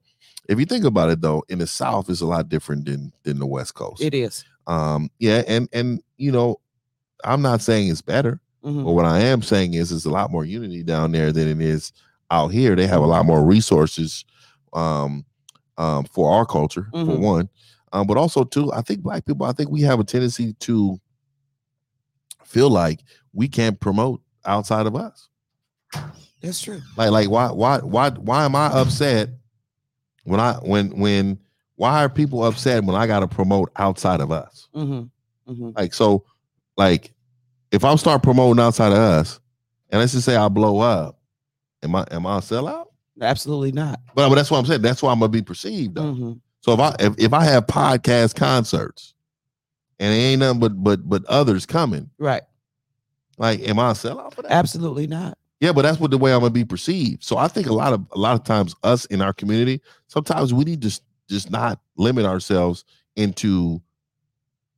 if 0.48 0.58
you 0.58 0.64
think 0.64 0.84
about 0.84 1.10
it 1.10 1.20
though, 1.20 1.44
in 1.48 1.58
the 1.58 1.66
South 1.66 2.08
it's 2.08 2.20
a 2.22 2.26
lot 2.26 2.48
different 2.48 2.86
than 2.86 3.12
than 3.24 3.38
the 3.38 3.46
West 3.46 3.74
Coast. 3.74 4.02
It 4.02 4.14
is. 4.14 4.44
um 4.66 5.10
yeah 5.18 5.42
and 5.48 5.68
and 5.72 6.02
you 6.18 6.30
know 6.30 6.60
i'm 7.24 7.40
not 7.42 7.60
saying 7.62 7.88
it's 7.88 8.02
better 8.02 8.40
Mhm. 8.64 8.84
but 8.84 8.92
what 8.92 9.06
i 9.06 9.18
am 9.20 9.40
saying 9.42 9.72
is 9.74 9.90
it's 9.90 10.04
a 10.04 10.10
lot 10.10 10.30
more 10.30 10.44
unity 10.44 10.82
down 10.82 11.12
there 11.12 11.32
than 11.32 11.48
it 11.48 11.60
is 11.60 11.92
out 12.30 12.48
here 12.48 12.76
they 12.76 12.86
have 12.86 13.02
a 13.02 13.06
lot 13.06 13.24
more 13.24 13.42
resources 13.44 14.24
um 14.74 15.24
um 15.78 16.04
for 16.04 16.30
our 16.32 16.44
culture 16.46 16.88
for 16.92 16.98
Mhm. 17.16 17.20
one 17.20 17.48
um 17.92 18.06
but 18.06 18.16
also 18.18 18.44
too 18.44 18.70
i 18.72 18.82
think 18.82 19.00
black 19.00 19.24
people 19.24 19.46
i 19.46 19.52
think 19.52 19.70
we 19.70 19.80
have 19.80 19.98
a 19.98 20.04
tendency 20.04 20.52
to 20.60 20.98
feel 22.50 22.68
like 22.70 23.00
we 23.32 23.48
can't 23.48 23.78
promote 23.80 24.20
outside 24.44 24.86
of 24.86 24.96
us 24.96 25.28
That's 26.42 26.60
true. 26.60 26.80
like 26.96 27.10
like 27.10 27.30
why 27.30 27.50
why 27.50 27.78
why 27.78 28.10
why 28.10 28.44
am 28.44 28.54
i 28.56 28.66
upset 28.66 29.30
when 30.24 30.40
i 30.40 30.54
when 30.54 30.98
when 30.98 31.38
why 31.76 32.04
are 32.04 32.08
people 32.08 32.44
upset 32.44 32.84
when 32.84 32.96
i 32.96 33.06
gotta 33.06 33.28
promote 33.28 33.70
outside 33.76 34.20
of 34.20 34.30
us 34.32 34.68
Mm-hmm. 34.74 35.52
Mm-hmm. 35.52 35.70
like 35.76 35.92
so, 35.94 36.24
like 36.76 37.12
if 37.72 37.84
I'm 37.84 37.98
start 37.98 38.22
promoting 38.22 38.62
outside 38.62 38.92
of 38.92 38.98
us, 38.98 39.38
and 39.90 40.00
let's 40.00 40.12
just 40.12 40.24
say 40.24 40.34
I 40.36 40.48
blow 40.48 40.78
up, 40.80 41.18
am 41.82 41.94
I 41.96 42.04
am 42.10 42.26
I 42.26 42.38
a 42.38 42.40
sellout? 42.40 42.86
Absolutely 43.20 43.72
not. 43.72 44.00
But, 44.14 44.28
but 44.28 44.34
that's 44.36 44.50
what 44.50 44.58
I'm 44.58 44.66
saying. 44.66 44.82
That's 44.82 45.02
why 45.02 45.10
I'm 45.12 45.18
gonna 45.20 45.28
be 45.30 45.42
perceived. 45.42 45.94
Though. 45.96 46.12
hmm 46.12 46.32
So 46.60 46.72
if 46.72 46.80
I 46.80 46.94
if, 47.00 47.14
if 47.18 47.32
I 47.32 47.44
have 47.44 47.66
podcast 47.66 48.34
concerts, 48.36 49.14
and 50.00 50.12
it 50.12 50.16
ain't 50.16 50.40
nothing 50.40 50.58
but 50.58 50.82
but 50.82 51.08
but 51.08 51.24
others 51.26 51.64
coming, 51.66 52.10
Right. 52.18 52.42
like 53.38 53.60
am 53.68 53.78
I 53.78 53.90
a 53.90 53.94
sellout 53.94 54.34
for 54.34 54.42
that? 54.42 54.50
Absolutely 54.50 55.06
not. 55.06 55.38
Yeah, 55.60 55.72
but 55.72 55.82
that's 55.82 56.00
what 56.00 56.10
the 56.10 56.18
way 56.18 56.32
I'm 56.32 56.40
gonna 56.40 56.50
be 56.50 56.64
perceived. 56.64 57.22
So 57.22 57.36
I 57.36 57.46
think 57.46 57.68
a 57.68 57.72
lot 57.72 57.92
of 57.92 58.04
a 58.12 58.18
lot 58.18 58.34
of 58.34 58.42
times 58.44 58.74
us 58.82 59.04
in 59.04 59.20
our 59.22 59.32
community, 59.32 59.80
sometimes 60.08 60.52
we 60.52 60.64
need 60.64 60.82
to 60.82 60.88
just 60.88 61.02
just 61.28 61.50
not 61.50 61.80
limit 61.96 62.24
ourselves 62.26 62.84
into 63.14 63.80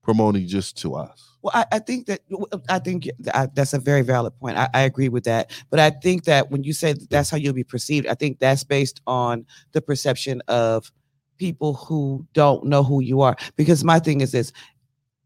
promoting 0.02 0.46
just 0.48 0.76
to 0.78 0.94
us. 0.96 1.28
Well, 1.42 1.52
I, 1.54 1.64
I 1.72 1.78
think 1.78 2.06
that 2.06 2.20
I 2.68 2.78
think 2.78 3.08
I, 3.34 3.46
that's 3.54 3.72
a 3.72 3.78
very 3.78 4.02
valid 4.02 4.36
point. 4.38 4.56
I, 4.58 4.68
I 4.74 4.80
agree 4.82 5.08
with 5.08 5.24
that. 5.24 5.50
But 5.70 5.80
I 5.80 5.90
think 5.90 6.24
that 6.24 6.50
when 6.50 6.62
you 6.64 6.72
say 6.72 6.92
that 6.92 7.10
that's 7.10 7.30
how 7.30 7.36
you'll 7.36 7.52
be 7.52 7.64
perceived, 7.64 8.06
I 8.06 8.14
think 8.14 8.38
that's 8.38 8.64
based 8.64 9.00
on 9.06 9.46
the 9.72 9.80
perception 9.80 10.42
of 10.48 10.90
people 11.38 11.74
who 11.74 12.26
don't 12.32 12.66
know 12.66 12.82
who 12.84 13.00
you 13.00 13.20
are. 13.22 13.36
Because 13.56 13.82
my 13.84 13.98
thing 13.98 14.20
is 14.20 14.30
this: 14.32 14.52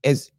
is 0.07 0.31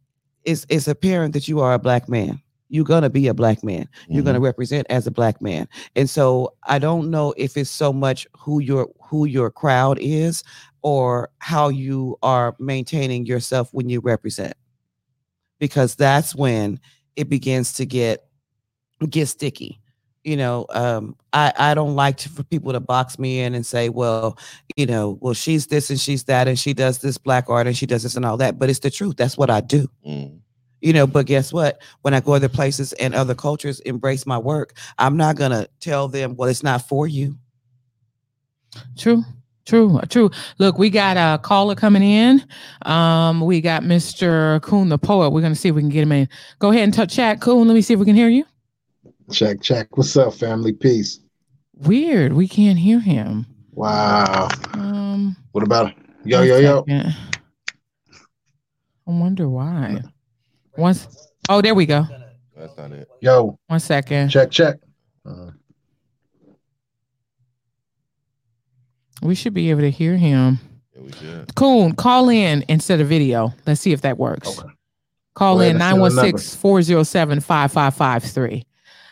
is 0.44 0.66
it's 0.68 0.88
apparent 0.88 1.34
that 1.34 1.48
you 1.48 1.60
are 1.60 1.74
a 1.74 1.78
black 1.78 2.08
man. 2.08 2.40
You're 2.70 2.84
gonna 2.84 3.10
be 3.10 3.28
a 3.28 3.34
black 3.34 3.62
man. 3.64 3.88
You're 4.08 4.22
Mm-hmm. 4.22 4.26
gonna 4.26 4.40
represent 4.40 4.86
as 4.90 5.06
a 5.06 5.10
black 5.10 5.40
man. 5.42 5.68
And 5.96 6.10
so 6.10 6.54
I 6.64 6.78
don't 6.78 7.10
know 7.10 7.34
if 7.36 7.56
it's 7.56 7.70
so 7.70 7.92
much 7.92 8.26
who 8.38 8.60
your 8.60 8.88
who 9.00 9.26
your 9.26 9.50
crowd 9.50 9.98
is. 10.00 10.42
or 10.82 11.28
how 11.40 11.68
you 11.68 12.16
are 12.22 12.54
maintaining 12.60 13.26
yourself 13.26 13.68
when 13.72 13.88
you 13.88 14.00
represent 14.00 14.54
because 15.58 15.96
that's 15.96 16.36
when 16.36 16.78
it 17.16 17.28
begins 17.28 17.72
to 17.74 17.84
get 17.84 18.26
get 19.10 19.26
sticky 19.26 19.80
you 20.24 20.36
know 20.36 20.66
um 20.70 21.14
i 21.32 21.52
i 21.58 21.74
don't 21.74 21.94
like 21.94 22.16
to, 22.16 22.28
for 22.28 22.42
people 22.44 22.72
to 22.72 22.80
box 22.80 23.18
me 23.18 23.40
in 23.40 23.54
and 23.54 23.64
say 23.64 23.88
well 23.88 24.36
you 24.76 24.84
know 24.86 25.16
well 25.20 25.34
she's 25.34 25.66
this 25.68 25.90
and 25.90 26.00
she's 26.00 26.24
that 26.24 26.48
and 26.48 26.58
she 26.58 26.74
does 26.74 26.98
this 26.98 27.16
black 27.18 27.48
art 27.48 27.66
and 27.66 27.76
she 27.76 27.86
does 27.86 28.02
this 28.02 28.16
and 28.16 28.24
all 28.24 28.36
that 28.36 28.58
but 28.58 28.68
it's 28.68 28.80
the 28.80 28.90
truth 28.90 29.16
that's 29.16 29.38
what 29.38 29.50
i 29.50 29.60
do 29.60 29.88
Mm. 30.06 30.40
you 30.80 30.92
know 30.92 31.06
but 31.06 31.26
guess 31.26 31.52
what 31.52 31.80
when 32.02 32.14
i 32.14 32.20
go 32.20 32.32
other 32.32 32.48
places 32.48 32.92
and 32.94 33.14
other 33.14 33.34
cultures 33.34 33.80
embrace 33.80 34.26
my 34.26 34.38
work 34.38 34.74
i'm 34.98 35.16
not 35.16 35.36
gonna 35.36 35.66
tell 35.80 36.08
them 36.08 36.34
well 36.36 36.48
it's 36.48 36.62
not 36.62 36.86
for 36.88 37.06
you 37.06 37.36
True. 38.96 39.24
True, 39.66 40.00
true. 40.08 40.30
Look, 40.58 40.78
we 40.78 40.88
got 40.88 41.18
a 41.18 41.38
caller 41.42 41.74
coming 41.74 42.02
in. 42.02 42.42
Um, 42.86 43.42
we 43.42 43.60
got 43.60 43.82
Mr. 43.82 44.62
Coon 44.62 44.88
the 44.88 44.96
poet. 44.96 45.28
We're 45.30 45.42
gonna 45.42 45.54
see 45.54 45.68
if 45.68 45.74
we 45.74 45.82
can 45.82 45.90
get 45.90 46.02
him 46.04 46.12
in. 46.12 46.26
Go 46.58 46.70
ahead 46.70 46.84
and 46.84 46.94
touch 46.94 47.14
chat, 47.14 47.42
Coon. 47.42 47.68
Let 47.68 47.74
me 47.74 47.82
see 47.82 47.92
if 47.92 48.00
we 48.00 48.06
can 48.06 48.14
hear 48.16 48.30
you. 48.30 48.44
Check, 49.30 49.60
check. 49.60 49.96
What's 49.96 50.16
up, 50.16 50.34
family? 50.34 50.72
Peace. 50.72 51.20
Weird, 51.76 52.32
we 52.32 52.48
can't 52.48 52.78
hear 52.78 52.98
him. 53.00 53.46
Wow. 53.72 54.48
Um, 54.72 55.36
What 55.52 55.62
about 55.64 55.92
yo, 56.24 56.42
yo, 56.42 56.56
yo? 56.58 56.84
second. 56.86 57.14
I 59.06 59.10
wonder 59.10 59.48
why. 59.48 60.02
Once, 60.76 61.28
oh, 61.48 61.60
there 61.62 61.74
we 61.74 61.86
go. 61.86 62.04
That's 62.56 62.76
not 62.76 62.90
it. 62.92 63.08
Yo, 63.20 63.58
One 63.68 63.80
second. 63.80 64.30
check, 64.30 64.50
check. 64.50 64.76
Uh, 65.24 65.50
We 69.22 69.34
should 69.34 69.52
be 69.54 69.70
able 69.70 69.80
to 69.80 69.90
hear 69.90 70.16
him. 70.16 70.60
Yeah, 70.94 71.02
we 71.02 71.12
should. 71.12 71.54
Coon, 71.56 71.92
call 71.94 72.28
in 72.28 72.64
instead 72.68 73.00
of 73.00 73.08
video. 73.08 73.52
Let's 73.66 73.80
see 73.80 73.92
if 73.92 74.02
that 74.02 74.16
works. 74.16 74.58
Okay. 74.58 74.68
Call 75.34 75.56
Go 75.56 75.60
in 75.62 75.70
and 75.70 75.78
916 75.80 76.58
407 76.60 77.40
5553. 77.40 78.64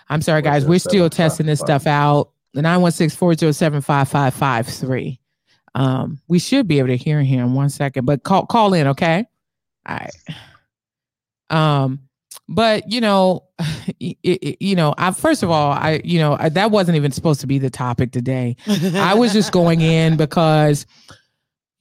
I'm 0.09 0.23
sorry, 0.23 0.43
guys. 0.43 0.65
We're 0.65 0.79
still 0.79 1.11
testing 1.11 1.47
this 1.47 1.61
stuff 1.61 1.87
out. 1.87 2.31
The 2.55 2.63
916 2.63 3.17
407 3.19 3.81
5553. 3.83 5.21
Um, 5.75 6.21
we 6.29 6.39
should 6.39 6.67
be 6.67 6.79
able 6.79 6.89
to 6.89 6.97
hear 6.97 7.23
him 7.23 7.55
one 7.55 7.69
second, 7.69 8.05
but 8.07 8.23
call 8.23 8.47
call 8.47 8.73
in, 8.73 8.87
okay? 8.89 9.27
All 9.89 9.97
right. 9.97 10.11
Um, 11.51 12.01
but 12.49 12.91
you 12.91 13.01
know, 13.01 13.45
it, 14.01 14.17
it- 14.23 14.57
you 14.63 14.75
know, 14.77 14.95
I 14.97 15.11
first 15.13 15.43
of 15.43 15.51
all, 15.51 15.73
I 15.73 16.01
you 16.05 16.19
know, 16.19 16.37
I, 16.39 16.49
that 16.51 16.71
wasn't 16.71 16.97
even 16.97 17.13
supposed 17.13 17.41
to 17.43 17.47
be 17.47 17.59
the 17.59 17.71
topic 17.71 18.13
today. 18.13 18.57
I 18.67 19.15
was 19.15 19.33
just 19.33 19.53
going 19.53 19.81
in 19.81 20.17
because, 20.17 20.87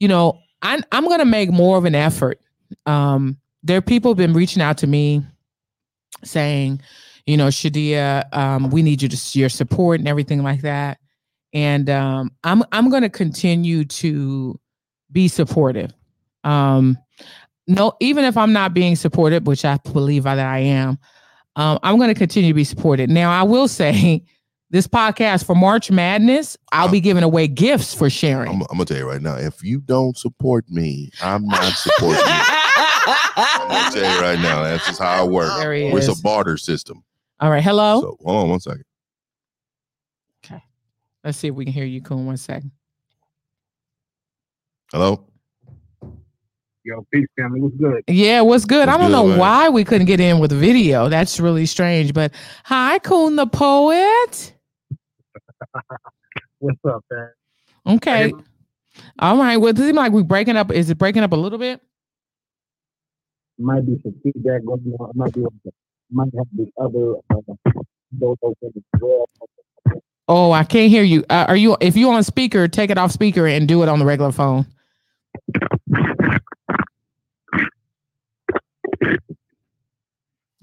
you 0.00 0.08
know, 0.08 0.40
I'm 0.62 0.82
I'm 0.92 1.08
gonna 1.08 1.24
make 1.24 1.50
more 1.50 1.78
of 1.78 1.84
an 1.84 1.94
effort. 1.94 2.40
Um, 2.84 3.38
there 3.62 3.78
are 3.78 3.82
people 3.82 4.14
been 4.14 4.32
reaching 4.32 4.62
out 4.62 4.78
to 4.78 4.86
me 4.86 5.22
saying, 6.24 6.80
you 7.26 7.36
know, 7.36 7.48
Shadia, 7.48 8.32
um, 8.34 8.70
we 8.70 8.82
need 8.82 9.02
you 9.02 9.08
to 9.08 9.38
your 9.38 9.48
support 9.48 10.00
and 10.00 10.08
everything 10.08 10.42
like 10.42 10.62
that. 10.62 10.98
And 11.52 11.88
um, 11.90 12.30
I'm 12.44 12.62
I'm 12.72 12.90
gonna 12.90 13.08
continue 13.10 13.84
to 13.84 14.58
be 15.12 15.28
supportive. 15.28 15.92
Um, 16.44 16.96
no, 17.66 17.92
even 18.00 18.24
if 18.24 18.36
I'm 18.36 18.52
not 18.52 18.74
being 18.74 18.94
supported, 18.96 19.46
which 19.46 19.64
I 19.64 19.78
believe 19.92 20.22
that 20.24 20.38
I 20.38 20.58
am, 20.58 20.98
um, 21.56 21.78
I'm 21.82 21.96
going 21.96 22.08
to 22.08 22.14
continue 22.14 22.50
to 22.50 22.54
be 22.54 22.62
supported. 22.62 23.10
Now, 23.10 23.32
I 23.32 23.42
will 23.42 23.66
say, 23.66 24.22
this 24.70 24.86
podcast 24.86 25.44
for 25.44 25.54
March 25.54 25.90
Madness, 25.90 26.56
I'll 26.72 26.88
be 26.88 27.00
giving 27.00 27.22
away 27.24 27.48
gifts 27.48 27.94
for 27.94 28.10
sharing. 28.10 28.50
I'm, 28.50 28.62
I'm 28.62 28.66
gonna 28.76 28.84
tell 28.84 28.98
you 28.98 29.08
right 29.08 29.22
now. 29.22 29.36
If 29.36 29.62
you 29.64 29.80
don't 29.80 30.16
support 30.16 30.68
me, 30.68 31.10
I'm 31.22 31.46
not 31.46 31.72
supporting 31.72 32.18
you. 32.18 32.24
I'm 32.26 33.68
gonna 33.68 33.90
tell 33.92 34.14
you 34.14 34.20
right 34.20 34.38
now. 34.40 34.62
That's 34.64 34.86
just 34.86 35.00
how 35.00 35.24
it 35.24 35.30
works. 35.30 35.56
There 35.56 35.72
he 35.72 35.86
It's 35.86 36.08
is. 36.08 36.18
a 36.18 36.22
barter 36.22 36.56
system. 36.56 37.02
All 37.38 37.50
right, 37.50 37.62
hello. 37.62 38.00
So 38.00 38.16
hold 38.24 38.44
on 38.44 38.50
one 38.50 38.60
second. 38.60 38.84
Okay. 40.44 40.62
Let's 41.22 41.38
see 41.38 41.48
if 41.48 41.54
we 41.54 41.64
can 41.64 41.74
hear 41.74 41.84
you, 41.84 42.00
Coon. 42.00 42.26
One 42.26 42.36
second. 42.36 42.70
Hello. 44.90 45.26
Yo, 46.84 47.04
peace, 47.12 47.26
family. 47.36 47.60
What's 47.60 47.76
good? 47.76 48.04
Yeah, 48.06 48.42
what's 48.42 48.64
good? 48.64 48.88
I 48.88 48.96
don't 48.96 49.08
good, 49.08 49.12
know 49.12 49.26
man? 49.26 49.38
why 49.38 49.68
we 49.68 49.82
couldn't 49.84 50.06
get 50.06 50.20
in 50.20 50.38
with 50.38 50.52
video. 50.52 51.08
That's 51.08 51.40
really 51.40 51.66
strange. 51.66 52.14
But 52.14 52.32
hi, 52.64 53.00
Coon 53.00 53.34
the 53.36 53.46
poet. 53.46 54.54
What's 56.60 56.78
up, 56.88 57.04
man? 57.10 57.30
Okay. 57.96 58.32
All 59.18 59.36
right. 59.36 59.56
Well, 59.56 59.70
it 59.70 59.78
seems 59.78 59.94
like 59.94 60.12
we're 60.12 60.22
breaking 60.22 60.56
up. 60.56 60.70
Is 60.72 60.88
it 60.88 60.96
breaking 60.96 61.22
up 61.22 61.32
a 61.32 61.36
little 61.36 61.58
bit? 61.58 61.80
Might 63.58 63.84
be 63.84 64.00
some 64.02 64.14
feedback 64.22 64.64
going 64.64 64.94
on. 64.98 65.10
Might 65.14 65.34
be 65.34 65.44
might 66.10 66.30
have 66.36 66.46
the 66.56 66.70
other 66.80 67.16
uh, 67.30 67.54
those 68.12 68.36
open 68.42 68.72
as 68.76 69.00
well. 69.00 69.28
Oh, 70.28 70.52
I 70.52 70.64
can't 70.64 70.90
hear 70.90 71.02
you. 71.04 71.24
Uh, 71.30 71.46
are 71.48 71.56
you? 71.56 71.76
If 71.80 71.96
you're 71.96 72.12
on 72.12 72.22
speaker, 72.24 72.66
take 72.68 72.90
it 72.90 72.98
off 72.98 73.12
speaker 73.12 73.46
and 73.46 73.68
do 73.68 73.82
it 73.82 73.88
on 73.88 73.98
the 73.98 74.04
regular 74.04 74.32
phone. 74.32 74.66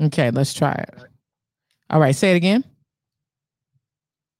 Okay, 0.02 0.32
let's 0.32 0.54
try 0.54 0.74
it. 0.74 0.94
All 1.90 2.00
right, 2.00 2.16
say 2.16 2.32
it 2.32 2.36
again. 2.36 2.64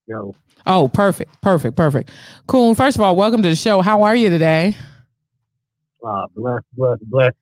Yo, 0.08 0.36
Oh, 0.66 0.88
perfect, 0.88 1.42
perfect, 1.42 1.76
perfect. 1.76 2.10
Cool. 2.48 2.74
First 2.76 2.98
of 2.98 3.02
all, 3.02 3.16
welcome 3.16 3.42
to 3.44 3.50
the 3.50 3.56
show. 3.56 3.82
How 3.82 4.04
are 4.04 4.16
you 4.16 4.30
today? 4.30 4.76
uh, 6.06 6.26
bless, 6.36 6.62
bless, 6.74 7.00
bless. 7.04 7.34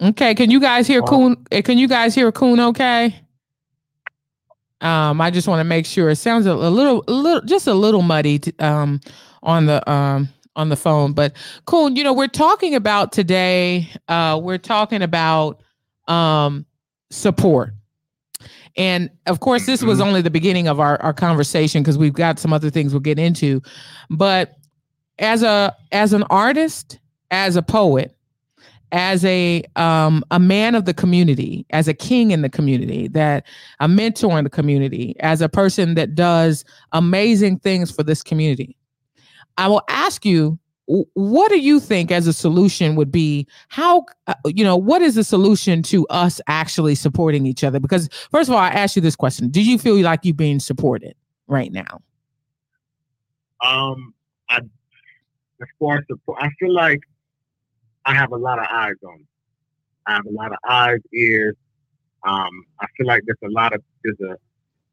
Okay, 0.00 0.34
can 0.34 0.50
you 0.50 0.60
guys 0.60 0.86
hear 0.86 1.02
Coon? 1.02 1.36
eh, 1.50 1.60
Can 1.62 1.76
you 1.78 1.86
guys 1.86 2.14
hear 2.14 2.32
Coon? 2.32 2.58
Okay. 2.58 3.20
Um, 4.80 5.20
I 5.20 5.30
just 5.30 5.46
want 5.46 5.60
to 5.60 5.64
make 5.64 5.84
sure. 5.84 6.08
It 6.08 6.16
sounds 6.16 6.46
a, 6.46 6.52
a 6.52 6.70
little, 6.70 7.04
a 7.06 7.12
little, 7.12 7.42
just 7.42 7.66
a 7.66 7.74
little 7.74 8.00
muddy, 8.00 8.40
um, 8.60 9.00
on 9.42 9.66
the 9.66 9.88
um 9.90 10.28
on 10.56 10.68
the 10.70 10.76
phone. 10.76 11.12
But 11.12 11.34
Coon, 11.66 11.96
you 11.96 12.04
know, 12.04 12.14
we're 12.14 12.28
talking 12.28 12.74
about 12.74 13.12
today. 13.12 13.88
Uh, 14.08 14.40
we're 14.42 14.58
talking 14.58 15.02
about 15.02 15.62
um 16.08 16.64
support. 17.10 17.74
And 18.76 19.10
of 19.26 19.40
course, 19.40 19.66
this 19.66 19.82
was 19.82 20.00
only 20.00 20.22
the 20.22 20.30
beginning 20.30 20.66
of 20.68 20.80
our, 20.80 21.00
our 21.02 21.12
conversation 21.12 21.82
because 21.82 21.98
we've 21.98 22.14
got 22.14 22.38
some 22.38 22.52
other 22.52 22.70
things 22.70 22.92
we'll 22.94 23.00
get 23.00 23.18
into. 23.18 23.60
But 24.08 24.56
as 25.18 25.42
a 25.42 25.76
as 25.92 26.14
an 26.14 26.22
artist, 26.30 26.98
as 27.30 27.56
a 27.56 27.62
poet, 27.62 28.16
as 28.92 29.24
a 29.24 29.62
um, 29.76 30.24
a 30.30 30.38
man 30.38 30.74
of 30.74 30.84
the 30.84 30.94
community, 30.94 31.64
as 31.70 31.88
a 31.88 31.94
king 31.94 32.30
in 32.30 32.42
the 32.42 32.48
community, 32.48 33.08
that 33.08 33.46
a 33.78 33.88
mentor 33.88 34.38
in 34.38 34.44
the 34.44 34.50
community, 34.50 35.16
as 35.20 35.40
a 35.40 35.48
person 35.48 35.94
that 35.94 36.14
does 36.14 36.64
amazing 36.92 37.58
things 37.58 37.90
for 37.90 38.02
this 38.02 38.22
community. 38.22 38.76
I 39.56 39.68
will 39.68 39.82
ask 39.88 40.24
you, 40.24 40.58
what 40.86 41.50
do 41.50 41.60
you 41.60 41.78
think 41.78 42.10
as 42.10 42.26
a 42.26 42.32
solution 42.32 42.96
would 42.96 43.12
be? 43.12 43.46
How 43.68 44.06
uh, 44.26 44.34
you 44.44 44.64
know 44.64 44.76
what 44.76 45.02
is 45.02 45.14
the 45.14 45.24
solution 45.24 45.82
to 45.84 46.06
us 46.08 46.40
actually 46.48 46.96
supporting 46.96 47.46
each 47.46 47.62
other? 47.62 47.78
Because 47.78 48.08
first 48.30 48.48
of 48.48 48.54
all, 48.54 48.60
I 48.60 48.70
ask 48.70 48.96
you 48.96 49.02
this 49.02 49.16
question: 49.16 49.50
Do 49.50 49.62
you 49.62 49.78
feel 49.78 49.96
like 50.00 50.20
you're 50.24 50.34
being 50.34 50.58
supported 50.58 51.14
right 51.46 51.72
now? 51.72 52.02
Um, 53.64 54.14
I 54.48 54.58
as 55.62 55.68
far 55.78 55.98
as 55.98 56.04
support, 56.08 56.38
I 56.42 56.48
feel 56.58 56.72
like 56.72 57.00
I 58.06 58.14
have 58.14 58.32
a 58.32 58.36
lot 58.36 58.58
of 58.58 58.66
eyes 58.70 58.94
on. 59.06 59.18
me. 59.18 59.26
I 60.06 60.14
have 60.14 60.26
a 60.26 60.30
lot 60.30 60.52
of 60.52 60.58
eyes, 60.68 61.00
ears. 61.12 61.56
Um, 62.26 62.64
I 62.80 62.86
feel 62.96 63.06
like 63.06 63.22
there's 63.26 63.38
a 63.44 63.52
lot 63.52 63.74
of 63.74 63.82
there's 64.04 64.20
a 64.20 64.36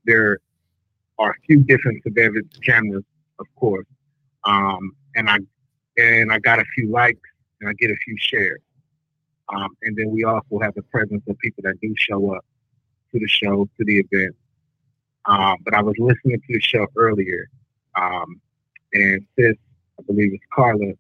there 0.06 0.40
are 1.20 1.32
a 1.32 1.36
few 1.46 1.64
different 1.64 2.04
surveillance 2.04 2.58
cameras, 2.64 3.04
of 3.40 3.48
course. 3.56 3.86
Um, 4.44 4.96
and 5.16 5.30
I 5.30 5.38
and 5.98 6.32
I 6.32 6.40
got 6.40 6.60
a 6.60 6.66
few 6.76 6.90
likes 6.90 7.20
and 7.60 7.70
I 7.70 7.74
get 7.74 7.90
a 7.92 7.96
few 7.96 8.16
shares. 8.18 8.62
Um, 9.54 9.70
and 9.84 9.96
then 9.96 10.12
we 10.12 10.24
also 10.24 10.60
have 10.62 10.74
the 10.76 10.84
presence 10.84 11.24
of 11.28 11.38
people 11.40 11.64
that 11.64 11.80
do 11.82 11.94
show 11.98 12.36
up 12.36 12.46
to 13.12 13.20
the 13.20 13.28
show, 13.28 13.68
to 13.78 13.86
the 13.86 14.00
event. 14.00 14.36
Um, 15.26 15.58
but 15.64 15.74
I 15.74 15.82
was 15.82 15.96
listening 15.98 16.40
to 16.40 16.54
the 16.54 16.60
show 16.60 16.86
earlier, 16.96 17.50
um, 17.96 18.40
and 18.94 19.26
sis, 19.38 19.56
I 20.00 20.04
believe 20.04 20.34
it's 20.34 20.44
Carla, 20.54 20.94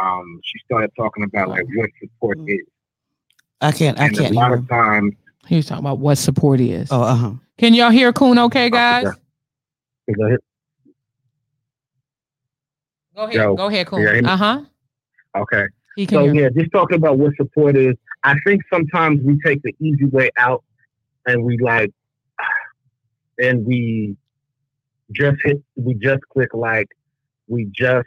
um, 0.00 0.40
she 0.44 0.58
started 0.64 0.90
talking 0.96 1.24
about 1.24 1.48
like 1.48 1.64
what 1.74 1.90
support 2.00 2.38
Mm. 2.38 2.50
is. 2.60 2.66
I 3.60 3.72
can't. 3.72 3.98
I 3.98 4.06
and 4.06 4.16
can't 4.16 4.32
A 4.32 4.34
lot 4.34 4.48
hear. 4.48 4.56
of 4.58 4.68
times, 4.68 5.14
He 5.46 5.56
was 5.56 5.66
talking 5.66 5.84
about 5.84 5.98
what 5.98 6.18
support 6.18 6.60
is. 6.60 6.88
Oh, 6.90 7.02
uh 7.02 7.14
huh. 7.14 7.32
Can 7.58 7.72
y'all 7.74 7.90
hear 7.90 8.12
Coon? 8.12 8.38
Okay, 8.38 8.68
guys. 8.70 9.04
forgot. 9.04 9.18
'cause 10.08 10.16
I 10.24 10.28
hear- 10.28 10.38
Go 13.14 13.22
ahead. 13.22 13.34
Yo, 13.34 13.56
Go 13.56 13.66
ahead, 13.68 13.86
can 13.86 14.00
you 14.00 14.06
hear 14.08 14.14
Coon. 14.20 14.26
Uh 14.26 14.36
huh. 14.36 14.60
okay. 15.36 15.66
So 16.10 16.24
hear. 16.24 16.34
yeah, 16.34 16.48
just 16.50 16.70
talking 16.72 16.96
about 16.98 17.18
what 17.18 17.34
support 17.36 17.76
is. 17.76 17.96
I 18.24 18.34
think 18.46 18.62
sometimes 18.70 19.20
we 19.22 19.38
take 19.42 19.62
the 19.62 19.74
easy 19.80 20.04
way 20.04 20.30
out, 20.36 20.62
and 21.26 21.42
we 21.42 21.56
like, 21.58 21.90
and 23.38 23.64
we 23.64 24.16
just 25.12 25.38
hit, 25.42 25.62
we 25.76 25.94
just 25.94 26.20
click 26.30 26.52
like, 26.52 26.88
we 27.48 27.64
just 27.72 28.06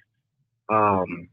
um, 0.70 1.28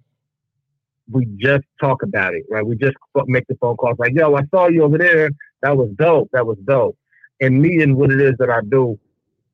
we 1.10 1.26
just 1.36 1.64
talk 1.80 2.02
about 2.02 2.34
it, 2.34 2.44
right? 2.50 2.66
We 2.66 2.76
just 2.76 2.96
make 3.26 3.46
the 3.48 3.56
phone 3.60 3.76
calls 3.76 3.98
like, 3.98 4.12
"Yo, 4.14 4.34
I 4.34 4.42
saw 4.54 4.68
you 4.68 4.82
over 4.82 4.98
there. 4.98 5.30
That 5.62 5.76
was 5.76 5.90
dope. 5.96 6.30
That 6.32 6.46
was 6.46 6.58
dope." 6.64 6.96
And 7.40 7.60
me 7.60 7.82
and 7.82 7.96
what 7.96 8.10
it 8.10 8.20
is 8.20 8.34
that 8.38 8.50
I 8.50 8.60
do, 8.68 8.98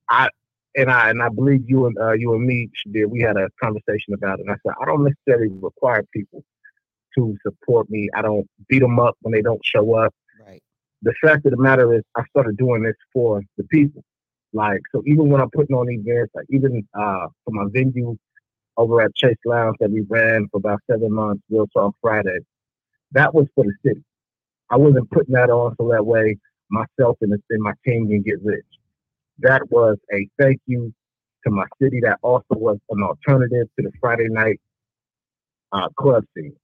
I 0.09 0.28
and 0.76 0.90
I 0.90 1.11
and 1.11 1.22
I 1.22 1.28
believe 1.28 1.68
you 1.68 1.86
and 1.86 1.96
uh, 1.98 2.12
you 2.12 2.34
and 2.34 2.44
me 2.46 2.70
did. 2.90 3.07
We 3.07 3.20
had 3.20 3.36
a 3.36 3.48
conversation 3.62 4.14
about 4.14 4.38
it. 4.38 4.46
And 4.46 4.50
I 4.50 4.57
said, 4.66 4.74
I 4.80 4.86
don't 4.86 5.05
necessarily 5.05 5.48
require 5.48 6.03
people 6.12 6.44
to 7.16 7.36
support 7.42 7.90
me. 7.90 8.09
I 8.14 8.22
don't 8.22 8.48
beat 8.68 8.80
them 8.80 8.98
up 8.98 9.16
when 9.20 9.32
they 9.32 9.42
don't 9.42 9.61
show 9.64 9.94
up. 9.94 10.14
Right. 10.46 10.62
The 11.03 11.12
fact 11.22 11.44
of 11.44 11.50
the 11.53 11.59
matter 11.59 11.94
is, 11.94 12.03
I 12.16 12.22
started 12.30 12.57
doing 12.57 12.82
this 12.82 12.96
for 13.12 13.42
the 13.59 13.64
people. 13.64 14.03
Like, 14.55 14.80
so 14.92 15.03
even 15.07 15.28
when 15.30 15.40
I'm 15.40 15.50
putting 15.50 15.74
on 15.74 15.90
events, 15.90 16.32
like 16.34 16.46
even 16.50 16.86
uh, 16.94 17.26
for 17.44 17.50
my 17.50 17.64
venue 17.70 18.16
over 18.77 19.03
at 19.03 19.14
Chase 19.14 19.37
Lounge 19.45 19.77
that 19.81 19.91
we 19.91 20.03
ran 20.03 20.49
for 20.51 20.59
about 20.59 20.81
seven 20.91 21.12
months, 21.12 21.43
Real 21.51 21.66
Talk 21.68 21.85
on 21.85 21.93
Friday, 22.01 22.39
that 23.12 23.35
was 23.35 23.47
for 23.55 23.64
the 23.64 23.75
city. 23.85 24.03
I 24.70 24.77
wasn't 24.77 25.11
putting 25.11 25.35
that 25.35 25.51
on 25.51 25.75
so 25.79 25.89
that 25.89 26.07
way 26.07 26.39
myself 26.70 27.18
and, 27.20 27.33
and 27.51 27.62
my 27.62 27.73
team 27.87 28.09
can 28.09 28.23
get 28.23 28.43
rich. 28.43 28.64
That 29.41 29.70
was 29.70 29.99
a 30.12 30.27
thank 30.41 30.61
you 30.66 30.93
to 31.45 31.51
my 31.51 31.64
city. 31.81 32.01
That 32.03 32.18
also 32.23 32.45
was 32.51 32.79
an 32.91 33.03
alternative 33.03 33.68
to 33.79 33.83
the 33.83 33.93
Friday 34.01 34.29
night 34.29 34.61
uh, 35.73 35.89
club 35.99 36.25
scene. 36.37 36.57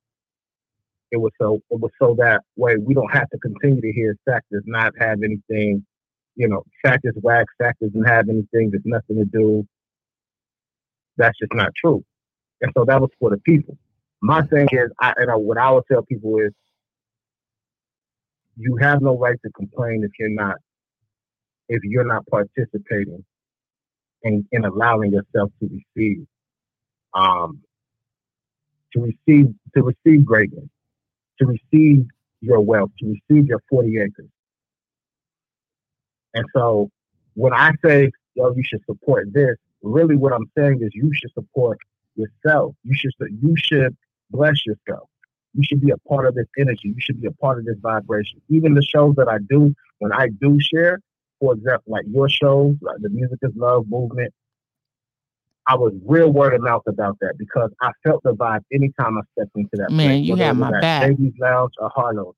It 1.11 1.19
was 1.19 1.33
so 1.41 1.61
it 1.71 1.81
was 1.81 1.91
so 2.01 2.15
that 2.19 2.43
way 2.57 2.77
we 2.77 2.95
don't 2.95 3.13
have 3.13 3.31
to 3.31 3.39
continue 3.39 3.81
to 3.81 3.93
hear 3.93 4.17
Sac 4.29 4.45
does 4.53 4.63
not 4.67 4.93
have 4.99 5.23
anything, 5.23 5.85
you 6.37 6.49
know, 6.49 6.65
Sac 6.85 7.01
is 7.05 7.15
whack, 7.23 7.47
Sac 7.61 7.79
doesn't 7.81 8.05
have 8.05 8.29
anything, 8.29 8.71
there's 8.71 8.83
nothing 8.85 9.17
to 9.17 9.25
do. 9.25 9.67
That's 11.19 11.39
just 11.39 11.53
not 11.53 11.75
true. 11.77 12.05
And 12.63 12.73
so 12.77 12.85
that 12.87 13.01
was 13.01 13.11
for 13.21 13.31
the 13.31 13.39
people. 13.39 13.77
My 14.23 14.43
thing 14.43 14.69
is, 14.73 14.91
I, 15.01 15.15
and 15.17 15.31
I, 15.31 15.37
what 15.37 15.59
I 15.59 15.71
would 15.71 15.85
tell 15.91 16.03
people 16.03 16.39
is, 16.39 16.53
you 18.57 18.77
have 18.77 19.03
no 19.03 19.17
right 19.17 19.39
to 19.45 19.51
complain 19.53 20.03
if 20.05 20.11
you're 20.19 20.31
not 20.31 20.57
if 21.69 21.83
you're 21.85 22.05
not 22.05 22.27
participating 22.27 23.25
in, 24.23 24.47
in 24.51 24.65
allowing 24.65 25.13
yourself 25.13 25.53
to 25.61 25.71
receive 25.97 26.27
um 27.15 27.61
to 28.93 29.01
receive 29.01 29.55
to 29.77 29.83
receive 29.83 30.25
greatness 30.25 30.69
to 31.39 31.47
receive 31.47 32.05
your 32.41 32.61
wealth 32.61 32.91
to 32.99 33.07
receive 33.07 33.47
your 33.47 33.63
40 33.71 33.99
acres 33.99 34.29
and 36.35 36.45
so 36.53 36.91
when 37.35 37.53
i 37.53 37.71
say 37.85 38.11
yo 38.35 38.53
you 38.57 38.63
should 38.65 38.85
support 38.87 39.33
this 39.33 39.57
really 39.83 40.17
what 40.17 40.33
i'm 40.33 40.51
saying 40.57 40.79
is 40.83 40.91
you 40.93 41.11
should 41.15 41.33
support 41.33 41.79
yourself 42.17 42.75
you 42.85 42.95
should 42.95 43.13
you 43.41 43.55
should 43.57 43.97
bless 44.31 44.67
yourself 44.67 45.09
you 45.55 45.63
should 45.65 45.81
be 45.81 45.91
a 45.91 45.97
part 46.09 46.27
of 46.27 46.35
this 46.35 46.47
energy. 46.59 46.89
You 46.89 47.01
should 47.01 47.21
be 47.21 47.27
a 47.27 47.33
part 47.33 47.59
of 47.59 47.65
this 47.65 47.77
vibration. 47.81 48.41
Even 48.49 48.75
the 48.75 48.83
shows 48.83 49.17
that 49.17 49.29
I 49.29 49.39
do, 49.49 49.75
when 49.99 50.13
I 50.13 50.29
do 50.41 50.59
share, 50.61 51.01
for 51.41 51.55
example, 51.55 51.93
like 51.93 52.05
your 52.09 52.29
shows, 52.29 52.77
like 52.81 52.99
the 53.01 53.09
Music 53.09 53.39
is 53.43 53.53
Love 53.57 53.87
movement, 53.89 54.33
I 55.67 55.75
was 55.75 55.93
real 56.07 56.31
word 56.31 56.55
of 56.55 56.63
mouth 56.63 56.85
about 56.87 57.19
that 57.21 57.37
because 57.37 57.71
I 57.83 57.91
felt 58.05 58.23
the 58.23 58.35
vibe 58.35 58.63
anytime 58.73 59.19
I 59.19 59.23
stepped 59.33 59.55
into 59.55 59.71
that. 59.75 59.91
Man, 59.91 60.09
place, 60.09 60.25
you 60.25 60.37
was 60.37 60.57
my 60.57 60.81
back. 60.81 61.09
Baby's 61.09 61.35
Lounge 61.39 61.73
or 61.79 61.91
Harlow. 61.95 62.35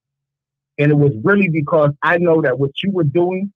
And 0.79 0.91
it 0.91 0.97
was 0.97 1.13
really 1.23 1.49
because 1.49 1.91
I 2.03 2.19
know 2.19 2.41
that 2.43 2.59
what 2.59 2.83
you 2.83 2.91
were 2.91 3.05
doing 3.05 3.53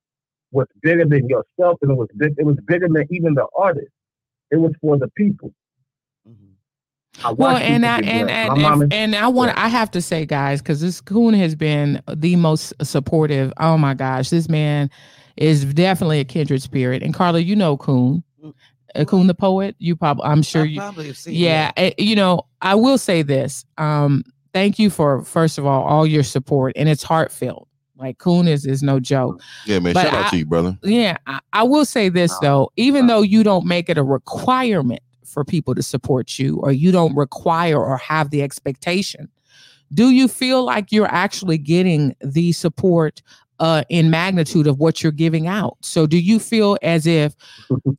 was 0.54 0.66
bigger 0.82 1.04
than 1.04 1.28
yourself 1.28 1.78
and 1.82 1.90
it 1.90 1.96
was 1.96 2.08
big, 2.16 2.34
it 2.38 2.46
was 2.46 2.56
bigger 2.66 2.88
than 2.88 3.06
even 3.10 3.34
the 3.34 3.46
artist. 3.58 3.88
It 4.50 4.56
was 4.56 4.72
for 4.80 4.98
the 4.98 5.08
people. 5.08 5.52
I 7.22 7.32
Well, 7.32 7.56
and 7.56 7.86
I 7.86 8.00
get 8.00 8.10
and 8.10 8.30
and, 8.30 8.82
and, 8.82 8.92
and 8.92 9.16
I 9.16 9.28
want 9.28 9.56
I 9.56 9.68
have 9.68 9.90
to 9.92 10.02
say, 10.02 10.26
guys, 10.26 10.60
because 10.60 10.80
this 10.80 11.00
Coon 11.00 11.34
has 11.34 11.54
been 11.54 12.02
the 12.12 12.36
most 12.36 12.72
supportive. 12.82 13.52
Oh 13.58 13.78
my 13.78 13.94
gosh, 13.94 14.30
this 14.30 14.48
man 14.48 14.90
is 15.36 15.64
definitely 15.64 16.20
a 16.20 16.24
kindred 16.24 16.62
spirit. 16.62 17.02
And 17.02 17.14
Carla, 17.14 17.40
you 17.40 17.54
know 17.54 17.76
Coon, 17.76 18.24
uh, 18.94 19.04
Coon 19.04 19.26
the 19.26 19.34
poet. 19.34 19.76
You 19.78 19.96
probably, 19.96 20.24
I'm 20.24 20.42
sure 20.42 20.62
I 20.62 20.66
you. 20.66 20.80
probably 20.80 21.06
have 21.08 21.16
seen 21.16 21.34
Yeah, 21.34 21.72
eh, 21.76 21.92
you 21.98 22.16
know, 22.16 22.42
I 22.60 22.74
will 22.74 22.98
say 22.98 23.22
this. 23.22 23.64
Um, 23.78 24.24
thank 24.52 24.78
you 24.78 24.90
for 24.90 25.22
first 25.22 25.58
of 25.58 25.66
all 25.66 25.84
all 25.84 26.06
your 26.06 26.24
support, 26.24 26.72
and 26.76 26.88
it's 26.88 27.02
heartfelt. 27.02 27.68
Like 27.96 28.18
Coon 28.18 28.48
is 28.48 28.66
is 28.66 28.82
no 28.82 28.98
joke. 28.98 29.40
Yeah, 29.66 29.78
man. 29.78 29.94
But 29.94 30.04
shout 30.04 30.14
out 30.14 30.26
I- 30.26 30.30
to 30.30 30.36
you, 30.38 30.46
brother. 30.46 30.78
Yeah, 30.82 31.16
I, 31.26 31.40
I 31.52 31.62
will 31.62 31.84
say 31.84 32.08
this 32.08 32.36
though, 32.40 32.70
even 32.76 33.06
though 33.06 33.22
you 33.22 33.42
don't 33.42 33.66
make 33.66 33.88
it 33.88 33.98
a 33.98 34.02
requirement 34.02 35.02
for 35.24 35.44
people 35.44 35.74
to 35.74 35.82
support 35.82 36.38
you, 36.38 36.58
or 36.58 36.72
you 36.72 36.92
don't 36.92 37.14
require 37.16 37.82
or 37.82 37.96
have 37.96 38.30
the 38.30 38.42
expectation, 38.42 39.28
do 39.92 40.10
you 40.10 40.28
feel 40.28 40.64
like 40.64 40.92
you're 40.92 41.12
actually 41.12 41.58
getting 41.58 42.14
the 42.20 42.52
support 42.52 43.22
uh, 43.60 43.84
in 43.88 44.10
magnitude 44.10 44.66
of 44.66 44.78
what 44.78 45.02
you're 45.02 45.12
giving 45.12 45.46
out? 45.46 45.76
So, 45.80 46.06
do 46.06 46.18
you 46.18 46.38
feel 46.38 46.76
as 46.82 47.06
if 47.06 47.34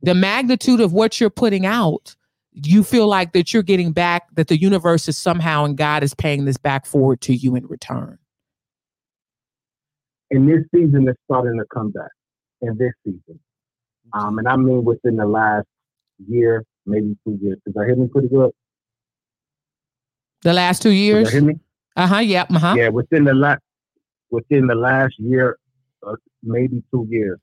the 0.01 0.15
magnitude 0.15 0.81
of 0.81 0.93
what 0.93 1.19
you're 1.19 1.29
putting 1.29 1.65
out, 1.65 2.15
you 2.51 2.83
feel 2.83 3.07
like 3.07 3.33
that 3.33 3.53
you're 3.53 3.63
getting 3.63 3.91
back, 3.91 4.27
that 4.35 4.47
the 4.47 4.59
universe 4.59 5.07
is 5.07 5.17
somehow 5.17 5.65
and 5.65 5.77
God 5.77 6.03
is 6.03 6.13
paying 6.13 6.45
this 6.45 6.57
back 6.57 6.85
forward 6.85 7.21
to 7.21 7.33
you 7.33 7.55
in 7.55 7.65
return? 7.67 8.17
And 10.31 10.49
this 10.49 10.63
season 10.73 11.07
is 11.07 11.15
starting 11.25 11.59
to 11.59 11.65
come 11.73 11.91
back 11.91 12.11
in 12.61 12.77
this 12.77 12.93
season. 13.03 13.39
Um, 14.13 14.39
and 14.39 14.47
I 14.47 14.55
mean 14.55 14.83
within 14.83 15.17
the 15.17 15.25
last 15.25 15.67
year, 16.27 16.63
maybe 16.85 17.17
two 17.25 17.37
years. 17.41 17.57
Did 17.65 17.75
I 17.77 17.85
hear 17.85 17.95
me 17.95 18.07
pretty 18.07 18.29
good? 18.29 18.51
The 20.41 20.53
last 20.53 20.81
two 20.81 20.89
Did 20.89 20.97
years? 20.97 21.31
Hear 21.31 21.41
me? 21.41 21.55
Uh 21.95 22.07
huh. 22.07 22.19
Yep. 22.19 22.51
Uh 22.51 22.59
huh. 22.59 22.75
Yeah, 22.77 22.89
within 22.89 23.23
the 23.23 23.33
last 23.33 23.61
within 24.29 24.67
the 24.67 24.75
last 24.75 25.13
year, 25.17 25.57
uh, 26.05 26.15
maybe 26.43 26.83
two 26.91 27.07
years, 27.09 27.39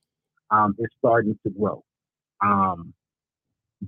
um, 0.50 0.74
it's 0.78 0.94
starting 0.98 1.38
to 1.44 1.50
grow. 1.50 1.82
Um, 2.40 2.92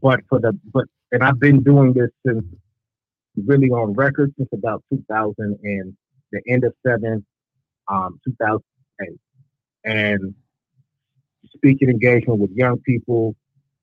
but 0.00 0.20
for 0.28 0.40
the 0.40 0.58
but 0.72 0.86
and 1.12 1.22
I've 1.22 1.38
been 1.38 1.62
doing 1.62 1.92
this 1.92 2.10
since 2.26 2.44
really 3.36 3.68
on 3.68 3.92
record 3.94 4.32
since 4.36 4.48
about 4.52 4.82
2000 4.90 5.58
and 5.62 5.96
the 6.32 6.40
end 6.48 6.64
of 6.64 6.74
seven, 6.86 7.24
um, 7.88 8.20
2008, 8.26 8.62
and 9.84 10.34
speaking 11.54 11.88
engagement 11.88 12.40
with 12.40 12.50
young 12.52 12.78
people 12.80 13.34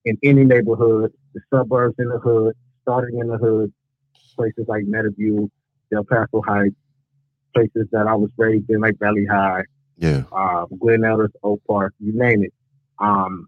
in 0.06 0.18
any 0.24 0.44
neighborhood, 0.44 1.14
the 1.34 1.42
suburbs 1.54 1.96
in 2.00 2.10
the 2.10 2.20
hood, 2.20 2.56
starting 2.82 3.20
in 3.20 3.28
the 3.28 3.38
hood, 3.38 3.72
places 4.36 4.66
like 4.68 4.84
Meadowview, 4.86 5.50
Del 5.92 6.04
Paso 6.04 6.42
Heights, 6.42 6.76
places 7.54 7.88
that 7.92 8.08
I 8.08 8.16
was 8.16 8.32
raised 8.38 8.70
in, 8.70 8.82
like 8.82 8.98
Valley 9.00 9.26
High, 9.26 9.64
Yeah. 9.98 10.24
uh, 10.32 10.66
Glen 10.80 11.04
Elders, 11.04 11.32
Oak 11.44 11.62
Park, 11.68 11.94
you 12.00 12.14
name 12.14 12.44
it. 12.44 12.54
Um, 13.00 13.48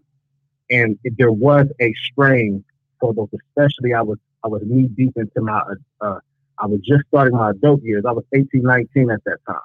and 0.70 0.98
there 1.18 1.32
was 1.32 1.66
a 1.80 1.92
strain 1.94 2.64
for 3.00 3.12
those, 3.14 3.28
especially 3.34 3.92
I 3.94 4.02
was 4.02 4.18
I 4.44 4.48
was 4.48 4.62
knee 4.64 4.88
deep 4.88 5.12
into 5.16 5.40
my 5.40 5.60
uh, 6.00 6.18
I 6.58 6.66
was 6.66 6.80
just 6.80 7.04
starting 7.08 7.36
my 7.36 7.50
adult 7.50 7.82
years. 7.82 8.04
I 8.06 8.12
was 8.12 8.24
18, 8.34 8.62
19 8.62 9.10
at 9.10 9.22
that 9.24 9.38
time, 9.46 9.56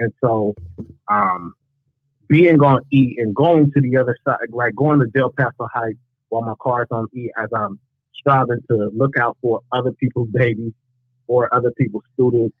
and 0.00 0.12
so 0.20 0.54
um, 1.08 1.54
being 2.28 2.60
on 2.62 2.82
E 2.92 3.16
and 3.18 3.34
going 3.34 3.70
to 3.72 3.80
the 3.80 3.96
other 3.96 4.16
side, 4.24 4.48
like 4.50 4.74
going 4.74 4.98
to 5.00 5.06
Del 5.06 5.30
Paso 5.30 5.68
Heights 5.72 5.98
while 6.30 6.42
my 6.42 6.54
car's 6.60 6.88
on 6.90 7.06
E, 7.14 7.28
as 7.36 7.48
I'm 7.54 7.78
striving 8.14 8.60
to 8.68 8.90
look 8.94 9.16
out 9.16 9.36
for 9.42 9.60
other 9.72 9.92
people's 9.92 10.28
babies 10.32 10.72
or 11.26 11.52
other 11.54 11.70
people's 11.72 12.04
students. 12.14 12.56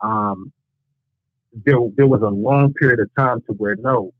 Um, 0.00 0.52
there, 1.52 1.78
there 1.96 2.06
was 2.06 2.22
a 2.22 2.28
long 2.28 2.72
period 2.74 3.00
of 3.00 3.10
time 3.16 3.40
to 3.42 3.52
where 3.52 3.76
no, 3.76 4.12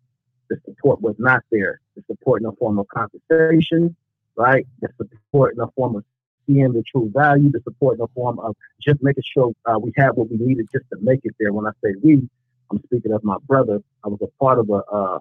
the 0.48 0.56
support 0.64 1.00
was 1.00 1.14
not 1.18 1.42
there. 1.50 1.80
The 1.96 2.02
support 2.06 2.42
in 2.42 2.46
the 2.46 2.56
form 2.56 2.78
of 2.78 2.86
compensation, 2.88 3.96
right? 4.36 4.66
The 4.80 4.88
support 4.98 5.52
in 5.52 5.58
the 5.58 5.68
form 5.76 5.96
of 5.96 6.04
seeing 6.46 6.72
the 6.72 6.82
true 6.82 7.10
value. 7.14 7.50
The 7.50 7.60
support 7.62 7.94
in 7.94 8.00
the 8.00 8.08
form 8.14 8.38
of 8.40 8.56
just 8.82 9.02
making 9.02 9.24
sure 9.32 9.52
uh, 9.64 9.78
we 9.78 9.92
had 9.96 10.10
what 10.10 10.30
we 10.30 10.36
needed 10.38 10.66
just 10.72 10.84
to 10.92 10.98
make 11.00 11.20
it 11.24 11.34
there. 11.38 11.52
When 11.52 11.66
I 11.66 11.70
say 11.82 11.94
we, 12.02 12.28
I'm 12.70 12.82
speaking 12.84 13.12
of 13.12 13.24
my 13.24 13.36
brother. 13.46 13.80
I 14.04 14.08
was 14.08 14.20
a 14.22 14.28
part 14.42 14.58
of 14.58 14.70
a 14.70 14.82
uh, 14.92 15.18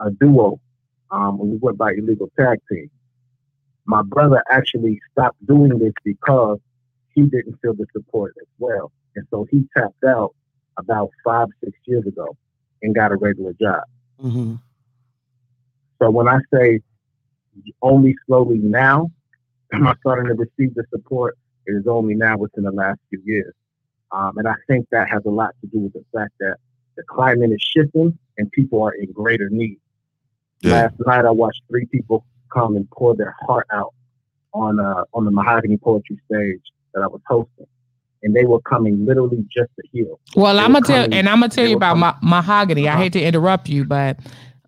a 0.00 0.10
duo 0.10 0.60
um, 1.10 1.38
we 1.38 1.56
went 1.56 1.76
by 1.76 1.92
illegal 1.92 2.30
tag 2.38 2.60
team. 2.70 2.90
My 3.84 4.02
brother 4.02 4.42
actually 4.50 5.00
stopped 5.10 5.44
doing 5.46 5.78
this 5.78 5.92
because 6.04 6.58
he 7.14 7.22
didn't 7.22 7.58
feel 7.60 7.74
the 7.74 7.86
support 7.92 8.34
as 8.40 8.46
well, 8.58 8.92
and 9.16 9.26
so 9.30 9.46
he 9.50 9.66
tapped 9.76 10.04
out 10.04 10.34
about 10.76 11.10
five, 11.24 11.48
six 11.64 11.76
years 11.86 12.06
ago 12.06 12.36
and 12.82 12.94
got 12.94 13.12
a 13.12 13.16
regular 13.16 13.52
job. 13.60 13.82
Mm-hmm. 14.22 14.54
So 16.00 16.10
when 16.10 16.28
I 16.28 16.38
say 16.54 16.80
only 17.82 18.14
slowly 18.26 18.58
now, 18.58 19.10
I'm 19.72 19.86
I 19.86 19.94
starting 20.00 20.26
to 20.26 20.34
receive 20.34 20.74
the 20.74 20.84
support? 20.90 21.36
It 21.66 21.72
is 21.72 21.86
only 21.86 22.14
now 22.14 22.38
within 22.38 22.64
the 22.64 22.72
last 22.72 23.00
few 23.10 23.20
years. 23.24 23.52
Um, 24.12 24.38
and 24.38 24.48
I 24.48 24.54
think 24.66 24.88
that 24.90 25.08
has 25.08 25.22
a 25.24 25.30
lot 25.30 25.54
to 25.60 25.66
do 25.68 25.78
with 25.80 25.92
the 25.92 26.04
fact 26.12 26.32
that 26.40 26.56
the 26.96 27.02
climate 27.04 27.50
is 27.52 27.62
shifting 27.62 28.18
and 28.38 28.50
people 28.52 28.82
are 28.82 28.92
in 28.92 29.10
greater 29.12 29.48
need. 29.50 29.78
Yeah. 30.62 30.72
Last 30.82 30.94
night 31.06 31.24
I 31.24 31.30
watched 31.30 31.62
three 31.68 31.86
people 31.86 32.24
come 32.52 32.76
and 32.76 32.90
pour 32.90 33.14
their 33.14 33.34
heart 33.46 33.66
out 33.72 33.94
on 34.52 34.80
uh, 34.80 35.04
on 35.14 35.24
the 35.24 35.30
Mahogany 35.30 35.76
Poetry 35.76 36.18
stage 36.26 36.60
that 36.92 37.02
I 37.02 37.06
was 37.06 37.20
hosting, 37.28 37.66
and 38.24 38.34
they 38.34 38.44
were 38.44 38.60
coming 38.62 39.06
literally 39.06 39.46
just 39.56 39.70
to 39.80 39.86
hear. 39.92 40.06
Well, 40.34 40.54
They 40.54 40.60
I'm 40.60 40.72
gonna 40.72 40.84
tell, 40.84 41.04
and 41.14 41.28
I'm 41.28 41.38
gonna 41.40 41.48
tell 41.48 41.66
you 41.68 41.76
about 41.76 41.92
coming- 41.96 42.00
ma- 42.00 42.36
mahogany. 42.40 42.88
I 42.88 42.92
Uh-huh. 42.94 43.02
hate 43.02 43.12
to 43.14 43.22
interrupt 43.22 43.68
you, 43.68 43.84
but 43.84 44.18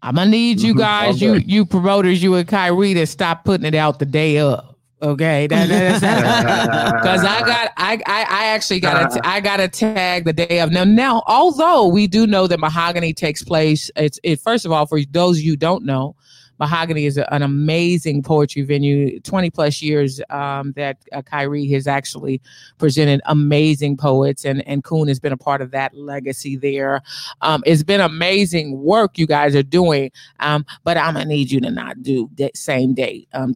I'm 0.03 0.14
gonna 0.14 0.30
need 0.30 0.61
you 0.61 0.72
Mhm. 0.74 0.78
guys, 0.78 1.16
Okay. 1.16 1.26
you 1.26 1.34
you 1.45 1.66
promoters, 1.66 2.22
you 2.22 2.36
and 2.36 2.47
Khiry, 2.49 2.95
to 2.95 3.07
stop 3.07 3.45
putting 3.45 3.66
it 3.66 3.74
out 3.74 3.99
the 3.99 4.07
day 4.07 4.38
of. 4.38 4.71
Okay, 5.03 5.48
because 5.48 6.03
I 6.05 7.40
got 7.40 7.72
I, 7.76 7.94
I 8.07 8.26
I 8.28 8.46
actually 8.46 8.78
got 8.78 9.11
to 9.11 9.26
I 9.26 9.40
got 9.40 9.57
to 9.57 9.66
tag 9.66 10.24
the 10.24 10.32
day 10.32 10.61
of 10.61 10.70
now. 10.70 10.84
Now, 10.84 11.24
although 11.26 11.88
we 11.88 12.07
do 12.07 12.24
know 12.24 12.46
that 12.46 12.61
mahogany 12.61 13.12
takes 13.12 13.42
place, 13.42 13.90
it's 13.96 14.20
it 14.22 14.40
first 14.40 14.64
of 14.64 14.70
all 14.70 14.86
for 14.86 15.00
those 15.11 15.38
of 15.38 15.42
you 15.44 15.53
who 15.53 15.57
don't 15.57 15.84
know. 15.84 16.14
Mahogany 16.61 17.07
is 17.07 17.18
a- 17.18 17.34
an 17.34 17.42
amazing 17.42 18.22
poetry 18.22 18.62
venue. 18.62 19.18
Twenty 19.20 19.50
plus 19.50 19.82
years 19.82 20.20
um, 20.30 20.70
that 20.76 20.98
uh, 21.12 21.22
Khiry 21.22 21.68
has 21.72 21.88
actually 21.88 22.40
presented 22.78 23.20
amazing 23.24 23.96
poets, 23.96 24.44
and 24.44 24.64
and 24.68 24.84
Kuhn 24.84 25.09
has 25.09 25.18
been 25.18 25.32
a 25.32 25.36
part 25.36 25.61
of 25.61 25.72
that 25.72 25.96
legacy 25.96 26.55
there. 26.55 27.03
Um, 27.40 27.64
it's 27.66 27.82
been 27.82 28.00
amazing 28.00 28.80
work 28.80 29.18
you 29.18 29.26
guys 29.26 29.57
are 29.57 29.64
doing, 29.64 30.12
um, 30.38 30.64
but 30.84 30.96
I'm 30.96 31.14
gonna 31.14 31.24
need 31.24 31.50
you 31.50 31.61
to 31.62 31.70
not 31.72 32.05
do 32.05 32.30
that 32.36 32.57
same 32.57 32.94
day 32.94 33.26
um, 33.32 33.53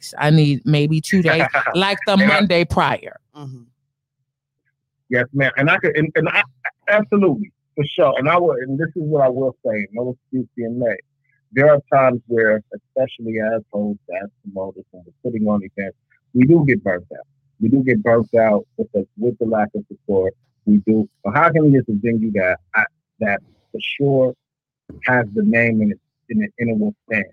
tags. 0.00 0.14
I 0.18 0.30
need 0.30 0.62
maybe 0.64 1.00
two 1.00 1.22
days, 1.22 1.44
like 1.74 1.98
the 2.06 2.16
Yeah. 2.18 2.26
Monday 2.26 2.64
prior. 2.64 3.16
Mhm. 3.36 3.66
Yes, 5.08 5.26
ma'am. 5.32 5.50
And 5.56 5.70
I 5.70 5.76
could, 5.78 5.96
and, 5.96 6.10
and 6.14 6.28
I, 6.28 6.42
absolutely, 6.88 7.52
for 7.74 7.84
sure. 7.84 8.14
And 8.18 8.28
I 8.28 8.38
will, 8.38 8.52
and 8.52 8.78
this 8.78 8.88
is 8.88 9.02
what 9.02 9.22
I 9.22 9.28
will 9.28 9.56
say, 9.66 9.86
no 9.92 10.10
excuse 10.10 10.46
being 10.56 10.78
made. 10.78 11.00
There 11.52 11.68
are 11.68 11.80
times 11.92 12.20
where, 12.28 12.62
especially 12.74 13.40
as 13.40 13.62
hosts, 13.72 14.02
as 14.22 14.30
promoters, 14.44 14.84
when 14.92 15.02
we're 15.04 15.30
putting 15.30 15.48
on 15.48 15.62
events, 15.64 15.96
we 16.32 16.46
do 16.46 16.64
get 16.64 16.84
burnt 16.84 17.06
out. 17.12 17.26
We 17.60 17.68
do 17.68 17.82
get 17.82 18.02
burnt 18.04 18.32
out 18.36 18.66
with 18.76 18.90
the, 18.92 19.04
with 19.18 19.36
the 19.38 19.46
lack 19.46 19.68
of 19.74 19.84
support. 19.88 20.34
We 20.64 20.76
do. 20.78 21.08
So 21.24 21.32
how 21.32 21.50
can 21.50 21.70
we 21.72 21.76
is 21.78 21.84
a 21.88 21.92
venue 21.94 22.30
that 22.32 22.58
I, 22.76 22.84
that 23.18 23.40
for 23.72 23.80
sure 23.80 24.34
has 25.06 25.26
the 25.34 25.42
name 25.42 25.82
in 25.82 25.90
it, 25.90 26.00
in 26.28 26.44
it, 26.44 26.52
and 26.60 26.70
it 26.70 26.78
will 26.78 26.94
stand. 27.10 27.24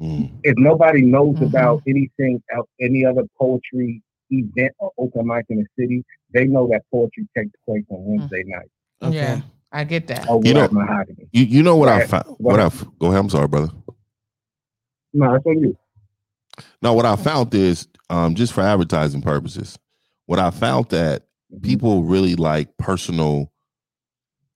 Mm. 0.00 0.30
If 0.44 0.54
nobody 0.56 1.02
knows 1.02 1.36
Mhm. 1.36 1.48
about 1.48 1.82
anything 1.86 2.42
else, 2.54 2.68
any 2.80 3.04
other 3.04 3.24
poetry 3.38 4.02
event 4.30 4.72
or 4.78 4.92
open 4.96 5.26
mic 5.26 5.44
in 5.50 5.58
the 5.58 5.66
city, 5.78 6.04
they 6.32 6.46
know 6.46 6.66
that 6.68 6.82
poetry 6.90 7.28
takes 7.36 7.50
place 7.66 7.84
on 7.90 8.04
Wednesday 8.04 8.42
night. 8.46 8.70
Okay. 9.02 9.16
Yeah, 9.16 9.40
I 9.72 9.84
get 9.84 10.06
that. 10.06 10.28
Over 10.28 10.46
You 10.46 10.54
know- 10.54 10.64
at 10.64 10.72
Mahogany. 10.72 11.28
You 11.32 11.44
you 11.44 11.62
know 11.62 11.76
what 11.76 11.88
I 11.88 12.06
found? 12.06 12.26
What 12.38 12.60
I 12.60 12.66
f- 12.66 12.86
go 12.98 13.08
ahead. 13.08 13.18
I'm 13.20 13.28
sorry, 13.30 13.48
brother. 13.48 13.68
No, 15.12 15.32
that's 15.32 15.44
on 15.46 15.58
you. 15.58 15.76
No, 16.82 16.94
what 16.94 17.04
I 17.06 17.16
found 17.16 17.54
is 17.54 17.86
um, 18.08 18.34
just 18.34 18.52
for 18.52 18.60
advertising 18.62 19.22
purposes. 19.22 19.78
What 20.26 20.38
I 20.40 20.50
found 20.50 20.88
that 20.90 21.26
Mhm. 21.52 21.62
people 21.62 22.02
really 22.04 22.34
like 22.36 22.76
personal, 22.76 23.52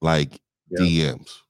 like 0.01 0.41
Yeah. 0.71 0.81
DMs. 0.81 1.43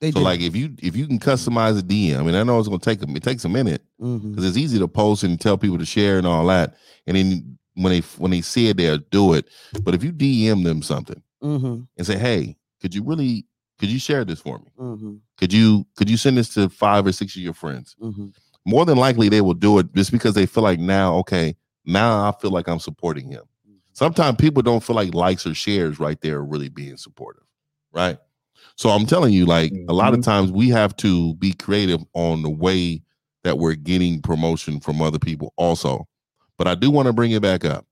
They 0.00 0.10
So 0.10 0.20
like 0.20 0.40
if 0.40 0.54
you 0.54 0.74
if 0.82 0.94
you 0.94 1.06
can 1.06 1.18
customize 1.18 1.78
a 1.78 1.82
DM, 1.82 2.18
I 2.18 2.22
mean 2.22 2.34
I 2.34 2.42
know 2.42 2.58
it's 2.58 2.68
gonna 2.68 2.78
take 2.80 3.00
them. 3.00 3.16
it 3.16 3.22
takes 3.22 3.44
a 3.44 3.48
minute 3.48 3.82
because 3.98 4.44
it's 4.44 4.56
easy 4.58 4.78
to 4.78 4.88
post 4.88 5.22
and 5.22 5.40
tell 5.40 5.56
people 5.56 5.78
to 5.78 5.86
share 5.86 6.18
and 6.18 6.26
all 6.26 6.46
that, 6.46 6.74
and 7.06 7.16
then 7.16 7.58
when 7.74 7.92
they 7.92 8.00
when 8.18 8.30
they 8.30 8.40
see 8.42 8.68
it, 8.68 8.76
they'll 8.76 8.98
do 9.10 9.32
it. 9.34 9.48
But 9.82 9.94
if 9.94 10.04
you 10.04 10.12
DM 10.12 10.64
them 10.64 10.82
something 10.82 11.22
Mhm. 11.42 11.86
and 11.96 12.06
say, 12.06 12.18
hey, 12.18 12.56
could 12.80 12.94
you 12.94 13.02
really 13.04 13.46
could 13.78 13.88
you 13.90 13.98
share 13.98 14.24
this 14.24 14.40
for 14.40 14.58
me? 14.58 14.66
Mhm. 14.78 15.20
Could 15.38 15.52
you 15.52 15.86
could 15.96 16.10
you 16.10 16.16
send 16.18 16.36
this 16.36 16.50
to 16.54 16.68
five 16.68 17.06
or 17.06 17.12
six 17.12 17.34
of 17.36 17.42
your 17.42 17.54
friends? 17.54 17.96
Mhm. 18.02 18.32
more 18.68 18.84
than 18.84 18.98
likely 18.98 19.28
they 19.28 19.40
will 19.40 19.54
do 19.54 19.78
it 19.78 19.94
just 19.94 20.10
because 20.10 20.34
they 20.34 20.44
feel 20.44 20.64
like 20.64 20.80
now, 20.80 21.14
okay, 21.18 21.54
now 21.84 22.28
I 22.28 22.32
feel 22.32 22.50
like 22.50 22.68
I'm 22.68 22.80
supporting 22.80 23.28
him. 23.30 23.44
Sometimes 23.92 24.38
people 24.38 24.60
don't 24.60 24.82
feel 24.82 24.96
like 24.96 25.14
likes 25.14 25.46
or 25.46 25.54
shares 25.54 26.00
right 26.00 26.20
there 26.20 26.38
are 26.38 26.44
really 26.44 26.68
being 26.68 26.96
supportive, 26.96 27.44
right? 27.92 28.18
So 28.76 28.90
I'm 28.90 29.06
telling 29.06 29.32
you, 29.32 29.46
like 29.46 29.72
a 29.88 29.92
lot 29.92 30.12
of 30.14 30.20
Mhm. 30.20 30.24
times 30.24 30.52
we 30.52 30.68
have 30.68 30.94
to 30.98 31.34
be 31.34 31.52
creative 31.52 32.04
on 32.14 32.42
the 32.42 32.50
way 32.50 33.02
that 33.42 33.58
we're 33.58 33.74
getting 33.74 34.20
promotion 34.20 34.80
from 34.80 35.00
other 35.00 35.18
people 35.18 35.52
also. 35.56 36.06
But 36.58 36.68
I 36.68 36.74
do 36.74 36.90
want 36.90 37.06
to 37.06 37.12
bring 37.12 37.32
it 37.32 37.42
back 37.42 37.64
up. 37.64 37.86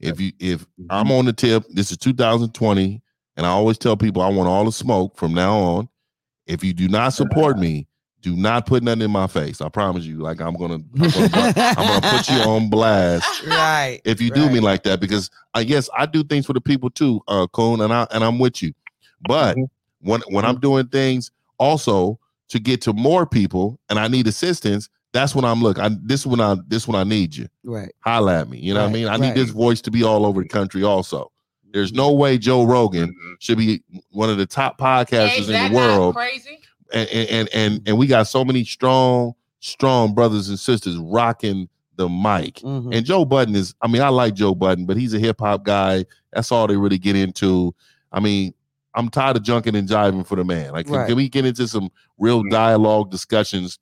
If 0.00 0.20
you 0.20 0.32
if 0.38 0.66
I'm 0.90 1.10
on 1.10 1.24
the 1.24 1.32
tip, 1.32 1.64
this 1.70 1.90
is 1.90 1.96
2020, 1.98 3.00
and 3.36 3.46
I 3.46 3.50
always 3.50 3.78
tell 3.78 3.96
people 3.96 4.22
I 4.22 4.28
want 4.28 4.48
all 4.48 4.64
the 4.64 4.72
smoke 4.72 5.16
from 5.16 5.34
now 5.34 5.56
on. 5.56 5.88
If 6.46 6.64
you 6.64 6.72
do 6.72 6.88
not 6.88 7.10
support 7.14 7.58
me, 7.58 7.86
do 8.20 8.34
not 8.34 8.66
put 8.66 8.82
nothing 8.82 9.02
in 9.02 9.10
my 9.10 9.26
face. 9.26 9.60
I 9.60 9.68
promise 9.68 10.04
you. 10.04 10.18
Like 10.18 10.40
I'm 10.40 10.54
gonna, 10.54 10.74
I'm 10.74 11.10
gonna, 11.10 11.10
put- 11.52 11.58
I'm 11.58 11.86
gonna 11.86 12.18
put 12.18 12.28
you 12.28 12.38
on 12.40 12.70
blast 12.70 13.44
right. 13.46 14.00
if 14.04 14.20
you 14.20 14.30
do 14.30 14.48
me 14.50 14.60
like 14.60 14.82
that 14.84 14.98
because 15.00 15.30
I 15.54 15.60
yes 15.60 15.88
I 15.96 16.06
do 16.06 16.24
things 16.24 16.46
for 16.46 16.52
the 16.54 16.60
people 16.60 16.90
too, 16.90 17.20
uh, 17.28 17.46
Coon, 17.48 17.80
and 17.80 17.92
I 17.92 18.06
and 18.10 18.24
I'm 18.24 18.38
with 18.38 18.62
you. 18.62 18.72
But 19.20 19.56
Mhm. 19.56 19.68
When 20.00 20.20
when 20.28 20.44
I'm 20.44 20.58
doing 20.60 20.86
things 20.88 21.30
also 21.58 22.18
to 22.48 22.58
get 22.58 22.80
to 22.82 22.92
more 22.92 23.26
people 23.26 23.78
and 23.90 23.98
I 23.98 24.08
need 24.08 24.26
assistance, 24.26 24.88
that's 25.12 25.34
when 25.34 25.44
I'm 25.44 25.62
look. 25.62 25.78
I 25.78 25.90
this 26.02 26.24
when 26.26 26.40
I 26.40 26.56
this 26.68 26.86
when 26.88 26.96
I 26.96 27.04
need 27.04 27.34
you. 27.36 27.48
Right. 27.64 27.92
Holla 28.00 28.40
at 28.40 28.48
me. 28.48 28.58
You 28.58 28.74
know 28.74 28.82
what 28.82 28.90
I 28.90 28.92
mean? 28.92 29.08
I 29.08 29.16
need 29.16 29.34
this 29.34 29.50
voice 29.50 29.80
to 29.82 29.90
be 29.90 30.02
all 30.02 30.24
over 30.26 30.42
the 30.42 30.48
country 30.48 30.82
also. 30.82 31.30
There's 31.72 31.92
no 31.92 32.12
way 32.12 32.38
Joe 32.38 32.64
Rogan 32.64 33.10
Mhm. 33.10 33.34
should 33.40 33.58
be 33.58 33.82
one 34.12 34.30
of 34.30 34.38
the 34.38 34.46
top 34.46 34.78
podcasters 34.78 35.38
Is 35.40 35.48
in 35.50 35.70
the 35.72 35.76
world 35.76 36.14
crazy? 36.14 36.58
and 36.92 37.08
and 37.10 37.48
and 37.52 37.82
and 37.86 37.98
we 37.98 38.06
got 38.06 38.26
so 38.28 38.44
many 38.44 38.64
strong 38.64 39.34
strong 39.60 40.14
brothers 40.14 40.48
and 40.48 40.58
sisters 40.58 40.96
rocking 40.96 41.68
the 41.96 42.08
mic 42.08 42.54
Mhm. 42.60 42.94
and 42.94 43.04
joe 43.04 43.24
budden 43.24 43.56
is 43.56 43.74
i 43.82 43.88
mean 43.88 44.00
i 44.00 44.08
like 44.08 44.32
joe 44.34 44.54
budden 44.54 44.86
but 44.86 44.96
he's 44.96 45.12
a 45.12 45.18
hip-hop 45.18 45.64
guy 45.64 46.04
that's 46.32 46.52
all 46.52 46.68
they 46.68 46.76
really 46.76 46.96
get 46.96 47.16
into 47.16 47.74
i 48.12 48.20
mean 48.20 48.54
i'm 48.98 49.08
tired 49.08 49.36
of 49.36 49.42
junking 49.44 49.76
and 49.78 49.88
jiving 49.88 50.26
for 50.26 50.36
the 50.36 50.44
man. 50.44 50.72
Like 50.72 50.86
can, 50.86 50.94
Right. 50.96 51.06
can 51.06 51.16
we 51.16 51.28
get 51.28 51.46
into 51.46 51.66
some 51.68 51.88
real 52.18 52.42
dialogue 52.50 53.10
discussions 53.10 53.78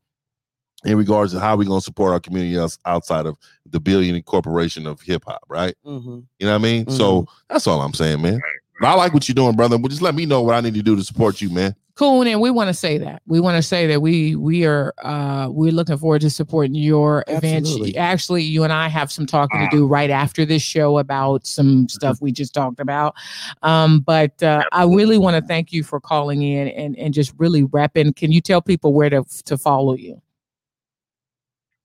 in 0.84 0.96
regards 0.98 1.32
to 1.32 1.40
how 1.40 1.56
we're 1.56 1.64
going 1.64 1.80
to 1.80 1.84
support 1.84 2.12
our 2.12 2.20
community 2.20 2.56
outside 2.84 3.24
of 3.26 3.36
the 3.68 3.80
billion 3.80 4.20
corporation 4.22 4.86
of 4.86 5.00
hip-hop 5.00 5.42
right? 5.48 5.74
Mhm. 5.86 6.24
you 6.38 6.46
know 6.46 6.52
what 6.52 6.60
i 6.60 6.62
mean? 6.62 6.88
So 6.90 7.26
that's 7.48 7.66
all 7.66 7.80
i'm 7.80 7.94
saying 7.94 8.20
man. 8.22 8.40
But 8.80 8.88
i 8.88 8.94
like 8.94 9.14
what 9.14 9.26
you're 9.26 9.34
doing 9.34 9.56
brother 9.56 9.78
but 9.78 9.88
just 9.90 10.02
let 10.02 10.14
me 10.14 10.26
know 10.26 10.42
what 10.42 10.54
i 10.54 10.60
need 10.60 10.74
to 10.74 10.82
do 10.82 10.94
to 10.96 11.02
support 11.02 11.40
you 11.40 11.48
man 11.50 11.74
Cool, 11.96 12.24
and 12.24 12.42
we 12.42 12.50
want 12.50 12.68
to 12.68 12.74
say 12.74 12.98
that 12.98 13.22
we 13.26 13.40
want 13.40 13.56
to 13.56 13.62
say 13.62 13.86
that 13.86 14.02
we 14.02 14.36
we 14.36 14.66
are 14.66 14.92
uh 15.02 15.48
we're 15.50 15.72
looking 15.72 15.96
forward 15.96 16.20
to 16.20 16.28
supporting 16.28 16.74
your 16.74 17.24
event. 17.26 17.64
Absolutely. 17.64 17.96
Actually, 17.96 18.42
you 18.42 18.64
and 18.64 18.72
I 18.72 18.88
have 18.88 19.10
some 19.10 19.24
talking 19.24 19.60
to 19.60 19.68
do 19.74 19.86
right 19.86 20.10
after 20.10 20.44
this 20.44 20.60
show 20.60 20.98
about 20.98 21.46
some 21.46 21.88
stuff 21.88 22.20
we 22.20 22.32
just 22.32 22.52
talked 22.52 22.80
about. 22.80 23.14
Um, 23.62 24.00
but 24.00 24.42
uh, 24.42 24.62
I 24.72 24.84
really 24.84 25.16
want 25.16 25.42
to 25.42 25.48
thank 25.48 25.72
you 25.72 25.82
for 25.82 25.98
calling 25.98 26.42
in 26.42 26.68
and 26.68 26.98
and 26.98 27.14
just 27.14 27.32
really 27.38 27.62
repping. 27.62 28.14
Can 28.14 28.30
you 28.30 28.42
tell 28.42 28.60
people 28.60 28.92
where 28.92 29.08
to 29.08 29.24
to 29.46 29.56
follow 29.56 29.94
you? 29.94 30.20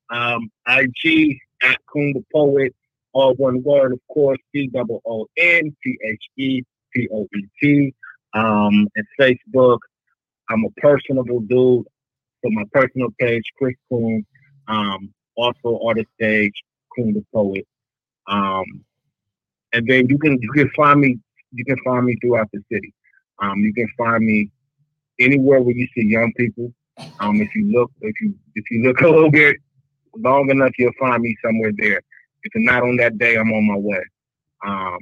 Um, 0.09 0.51
IG 0.67 1.39
at 1.63 1.77
Coon 1.85 2.11
the 2.11 2.25
Poet, 2.33 2.75
all 3.13 3.33
one 3.35 3.63
word, 3.63 3.93
of 3.93 4.01
course, 4.13 4.39
C 4.51 4.67
double 4.67 5.01
O 5.05 5.27
N 5.37 5.73
T 5.81 5.97
H 6.05 6.25
E 6.35 6.63
P 6.93 7.07
O 7.13 7.29
E 7.33 7.45
T. 7.61 7.95
Um, 8.33 8.87
and 8.95 9.05
Facebook, 9.19 9.79
I'm 10.51 10.65
a 10.65 10.81
personable 10.81 11.39
dude. 11.41 11.85
So 12.43 12.49
my 12.49 12.63
personal 12.71 13.09
page, 13.19 13.43
Chris 13.57 13.75
Coon. 13.89 14.25
Um, 14.67 15.13
also 15.35 15.79
artist 15.85 16.07
stage, 16.15 16.53
Coon 16.95 17.13
the 17.13 17.25
Poet. 17.33 17.65
Um, 18.27 18.65
and 19.73 19.87
then 19.87 20.07
you 20.09 20.17
can 20.17 20.37
you 20.41 20.51
can 20.51 20.69
find 20.75 20.99
me 21.01 21.17
you 21.53 21.65
can 21.65 21.77
find 21.83 22.05
me 22.05 22.17
throughout 22.21 22.49
the 22.51 22.61
city. 22.71 22.93
Um, 23.39 23.59
you 23.59 23.73
can 23.73 23.87
find 23.97 24.25
me 24.25 24.49
anywhere 25.19 25.61
where 25.61 25.75
you 25.75 25.87
see 25.95 26.05
young 26.05 26.33
people. 26.33 26.73
Um, 27.19 27.41
if 27.41 27.55
you 27.55 27.71
look 27.71 27.91
if 28.01 28.19
you 28.21 28.35
if 28.55 28.65
you 28.69 28.83
look 28.83 29.01
a 29.01 29.07
little 29.07 29.31
bit 29.31 29.57
long 30.15 30.49
enough, 30.49 30.71
you'll 30.77 30.91
find 30.99 31.23
me 31.23 31.35
somewhere 31.43 31.71
there. 31.77 32.01
If 32.43 32.51
it's 32.53 32.65
not 32.65 32.83
on 32.83 32.97
that 32.97 33.17
day, 33.17 33.37
I'm 33.37 33.51
on 33.53 33.67
my 33.67 33.77
way. 33.77 34.03
Um, 34.65 34.99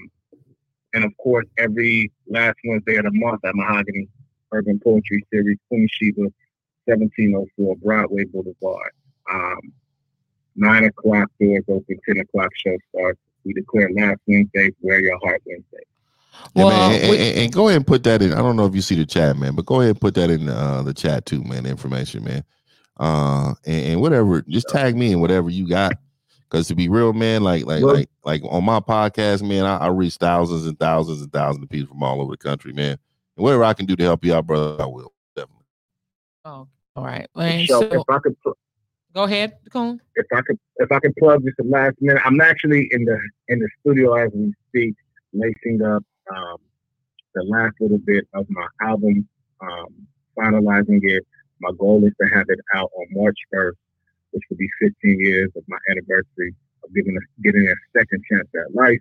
and 0.93 1.03
of 1.03 1.15
course, 1.17 1.45
every 1.57 2.11
last 2.27 2.57
Wednesday 2.63 2.97
of 2.97 3.05
the 3.05 3.11
month 3.11 3.43
at 3.45 3.55
Mahogany 3.55 4.07
Urban 4.51 4.79
Poetry 4.79 5.25
Series, 5.31 5.57
Queen 5.67 5.87
Sheba, 5.91 6.31
1704 6.85 7.75
Broadway 7.77 8.23
Boulevard. 8.25 8.91
Um, 9.31 9.73
nine 10.55 10.85
o'clock 10.85 11.29
doors 11.39 11.63
open, 11.67 11.99
10 12.07 12.17
o'clock 12.19 12.49
show 12.55 12.75
starts. 12.89 13.19
We 13.45 13.53
declare 13.53 13.89
last 13.91 14.19
Wednesday, 14.27 14.71
wear 14.81 14.99
your 14.99 15.17
heart 15.23 15.41
Wednesday. 15.45 15.83
Yeah, 16.55 16.65
Well, 16.65 16.89
man, 16.89 17.01
and, 17.01 17.09
we- 17.09 17.17
and- 17.17 17.37
and 17.39 17.53
go 17.53 17.67
ahead 17.67 17.77
and 17.77 17.87
put 17.87 18.03
that 18.03 18.21
in. 18.21 18.33
I 18.33 18.37
don't 18.37 18.55
know 18.55 18.65
if 18.65 18.75
you 18.75 18.81
see 18.81 18.95
the 18.95 19.05
chat, 19.05 19.37
man, 19.37 19.55
but 19.55 19.65
go 19.65 19.79
ahead 19.81 19.91
and 19.91 20.01
put 20.01 20.15
that 20.15 20.29
in 20.29 20.49
uh, 20.49 20.81
the 20.83 20.93
chat 20.93 21.25
too, 21.25 21.43
man. 21.43 21.63
the 21.63 21.69
Information, 21.69 22.23
man. 22.23 22.43
Uh, 22.99 23.53
and, 23.65 23.85
and 23.85 24.01
whatever, 24.01 24.41
just 24.41 24.67
tag 24.69 24.95
me 24.97 25.11
in 25.13 25.21
whatever 25.21 25.49
you 25.49 25.67
got. 25.67 25.93
Because 26.49 26.67
to 26.69 26.75
be 26.75 26.89
real, 26.89 27.13
man, 27.13 27.43
like 27.43 27.65
like 27.65 27.83
like 27.83 28.09
like 28.25 28.41
on 28.49 28.63
my 28.65 28.79
podcast, 28.79 29.47
man, 29.47 29.65
I, 29.65 29.77
I 29.77 29.87
reach 29.89 30.15
thousands 30.15 30.65
and 30.65 30.79
thousands 30.79 31.21
and 31.21 31.31
thousands 31.31 31.63
of 31.63 31.69
people 31.69 31.89
from 31.93 32.01
all 32.01 32.19
over 32.21 32.31
the 32.31 32.37
country, 32.37 32.73
man. 32.73 32.97
And 33.39 33.45
whatever 33.45 33.63
I 33.63 33.73
can 33.73 33.85
do 33.85 33.95
to 33.95 34.03
help 34.03 34.25
you 34.25 34.35
out, 34.35 34.45
brother, 34.45 34.83
I 34.83 34.85
will 34.85 35.13
definitely. 35.33 35.63
Oh, 36.43 36.67
all 36.97 37.05
right. 37.05 37.25
And 37.37 37.65
So, 37.69 37.79
so, 37.89 38.01
if 38.01 38.03
I 38.09 38.19
could 38.19 38.37
put 38.41 38.57
Go 39.13 39.23
ahead, 39.23 39.57
Coon. 39.71 40.01
if 40.15 40.25
I 40.35 40.41
could 40.41 40.59
if 40.75 40.91
I 40.91 40.99
could 40.99 41.15
plug 41.15 41.45
just 41.45 41.57
a 41.59 41.63
last 41.63 41.95
minute, 42.01 42.21
I'm 42.25 42.41
actually 42.41 42.89
in 42.91 43.05
the 43.05 43.17
in 43.47 43.59
the 43.59 43.69
studio 43.79 44.13
as 44.15 44.29
we 44.33 44.53
speak, 44.67 44.93
lacing 45.31 45.81
up 45.81 46.03
um, 46.35 46.57
the 47.33 47.43
last 47.43 47.75
little 47.79 47.97
bit 47.97 48.27
of 48.33 48.45
my 48.49 48.67
album, 48.81 49.25
um, 49.61 49.87
finalizing 50.37 50.99
it. 51.03 51.25
My 51.61 51.71
goal 51.79 52.03
is 52.03 52.11
to 52.21 52.27
have 52.35 52.45
it 52.49 52.59
out 52.75 52.91
on 52.93 53.07
March 53.11 53.37
1st, 53.55 53.71
which 54.31 54.43
will 54.49 54.57
be 54.57 54.69
15 54.81 55.19
years 55.19 55.49
of 55.55 55.63
my 55.67 55.77
anniversary 55.89 56.53
of 56.83 56.93
giving 56.93 57.15
a, 57.15 57.41
getting 57.41 57.67
a 57.67 57.73
second 57.97 58.21
chance 58.29 58.49
at 58.53 58.75
life. 58.75 58.99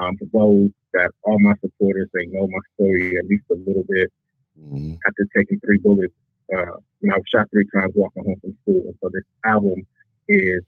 Um, 0.00 0.16
for 0.16 0.26
those 0.32 0.70
that 0.94 1.10
all 1.22 1.38
my 1.40 1.54
supporters, 1.60 2.08
they 2.14 2.26
know 2.26 2.46
my 2.46 2.58
story 2.74 3.18
at 3.18 3.26
least 3.26 3.44
a 3.50 3.54
little 3.54 3.84
bit. 3.88 4.12
Mhm. 4.58 4.98
After 5.06 5.26
taking 5.36 5.60
three 5.60 5.78
bullets, 5.78 6.14
uh, 6.52 6.76
you 7.00 7.08
know, 7.08 7.14
I 7.14 7.18
was 7.18 7.24
shot 7.28 7.50
three 7.50 7.66
times 7.74 7.92
walking 7.94 8.24
home 8.24 8.40
from 8.40 8.56
school. 8.62 8.82
And 8.86 8.94
so 9.00 9.08
this 9.08 9.24
album 9.44 9.86
is 10.28 10.62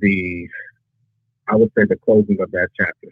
the, 0.00 0.48
I 1.48 1.56
would 1.56 1.72
say, 1.76 1.84
the 1.84 1.96
closing 1.96 2.40
of 2.40 2.50
that 2.52 2.68
chapter. 2.78 3.08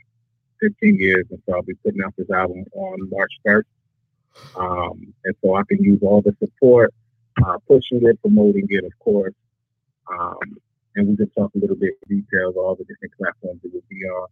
15 0.60 0.96
years, 0.96 1.26
and 1.30 1.42
so 1.46 1.56
I'll 1.56 1.62
be 1.62 1.74
putting 1.74 2.02
out 2.02 2.14
this 2.16 2.30
album 2.30 2.64
on 2.74 3.10
March 3.10 3.32
1st. 3.46 3.64
Um, 4.56 5.14
and 5.24 5.34
so 5.42 5.54
I 5.54 5.62
can 5.64 5.82
use 5.82 6.00
all 6.02 6.22
the 6.22 6.34
support, 6.40 6.92
uh, 7.44 7.58
pushing 7.68 8.06
it, 8.06 8.20
promoting 8.20 8.66
it, 8.70 8.84
of 8.84 8.98
course. 8.98 9.34
Um, 10.10 10.58
and 10.96 11.08
we 11.08 11.16
can 11.16 11.30
talk 11.30 11.52
a 11.54 11.58
little 11.58 11.76
bit 11.76 11.94
details, 12.08 12.54
all 12.56 12.76
the 12.76 12.84
different 12.84 13.14
platforms 13.18 13.60
it 13.64 13.72
will 13.72 13.82
be 13.88 14.04
on, 14.04 14.28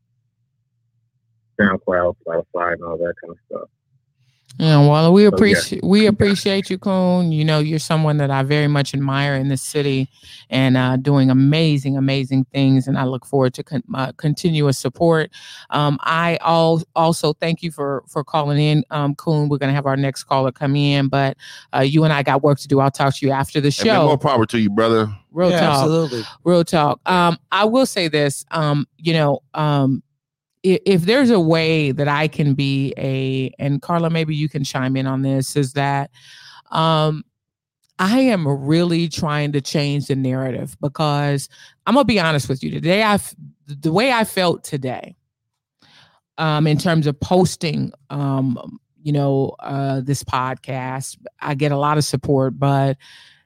SoundCloud, 1.62 2.16
Spotify, 2.26 2.74
and 2.74 2.82
all 2.84 2.96
that 2.98 3.14
kind 3.20 3.30
of 3.32 3.38
stuff. 3.46 3.68
Yeah, 4.58 4.86
well, 4.86 5.12
we 5.12 5.22
yeah. 5.22 5.28
appreciate 5.28 5.82
we 5.82 6.06
appreciate 6.06 6.68
you, 6.68 6.78
Coon. 6.78 7.32
You 7.32 7.42
know, 7.42 7.58
you're 7.58 7.78
someone 7.78 8.18
that 8.18 8.30
I 8.30 8.42
very 8.42 8.68
much 8.68 8.92
admire 8.92 9.34
in 9.34 9.48
the 9.48 9.56
city, 9.56 10.10
and 10.50 10.76
uh, 10.76 10.96
doing 10.96 11.30
amazing, 11.30 11.96
amazing 11.96 12.44
things. 12.52 12.86
And 12.86 12.98
I 12.98 13.04
look 13.04 13.24
forward 13.24 13.54
to 13.54 13.62
con- 13.64 13.82
uh, 13.94 14.12
continuous 14.18 14.78
support. 14.78 15.30
Um, 15.70 15.98
I 16.02 16.38
al- 16.42 16.82
also 16.94 17.32
thank 17.32 17.62
you 17.62 17.70
for 17.70 18.04
for 18.06 18.22
calling 18.22 18.58
in, 18.58 18.84
um, 18.90 19.14
Coon. 19.14 19.48
We're 19.48 19.56
gonna 19.58 19.72
have 19.72 19.86
our 19.86 19.96
next 19.96 20.24
caller 20.24 20.52
come 20.52 20.76
in, 20.76 21.08
but 21.08 21.38
uh, 21.74 21.80
you 21.80 22.04
and 22.04 22.12
I 22.12 22.22
got 22.22 22.42
work 22.42 22.58
to 22.60 22.68
do. 22.68 22.78
I'll 22.80 22.90
talk 22.90 23.16
to 23.16 23.26
you 23.26 23.32
after 23.32 23.58
the 23.58 23.74
And 23.80 23.86
man, 23.88 24.02
more 24.04 24.12
show. 24.12 24.16
power 24.18 24.44
to 24.46 24.58
you, 24.58 24.68
brother. 24.68 25.08
Real 25.32 25.50
yeah, 25.50 25.60
talk 25.60 25.84
absolutely. 25.84 26.24
real 26.44 26.62
talk 26.62 27.00
um 27.08 27.38
i 27.52 27.64
will 27.64 27.86
say 27.86 28.06
this 28.06 28.44
um 28.50 28.86
you 28.98 29.14
know 29.14 29.40
um 29.54 30.02
if, 30.62 31.02
there's 31.02 31.30
a 31.30 31.40
way 31.40 31.92
that 31.92 32.08
i 32.08 32.28
can 32.28 32.54
be 32.54 32.94
a 32.96 33.52
and 33.58 33.82
carla 33.82 34.10
maybe 34.10 34.34
you 34.34 34.48
can 34.48 34.64
chime 34.64 34.96
in 34.96 35.06
on 35.06 35.22
this 35.22 35.56
is 35.56 35.72
that 35.72 36.10
um 36.70 37.24
i 37.98 38.18
am 38.20 38.46
really 38.46 39.08
trying 39.08 39.52
to 39.52 39.60
change 39.60 40.06
the 40.06 40.16
narrative 40.16 40.76
because 40.80 41.48
i'm 41.86 41.94
gonna 41.94 42.04
be 42.04 42.20
honest 42.20 42.48
with 42.48 42.62
you 42.62 42.70
today 42.70 43.02
i've 43.02 43.34
the 43.66 43.92
way 43.92 44.12
i 44.12 44.24
felt 44.24 44.64
today 44.64 45.16
um 46.38 46.66
in 46.66 46.78
terms 46.78 47.06
of 47.06 47.18
posting 47.20 47.92
um 48.10 48.78
you 49.02 49.12
know 49.12 49.54
uh 49.60 50.00
this 50.00 50.22
podcast 50.22 51.16
i 51.40 51.54
get 51.54 51.72
a 51.72 51.76
lot 51.76 51.98
of 51.98 52.04
support 52.04 52.58
but 52.58 52.96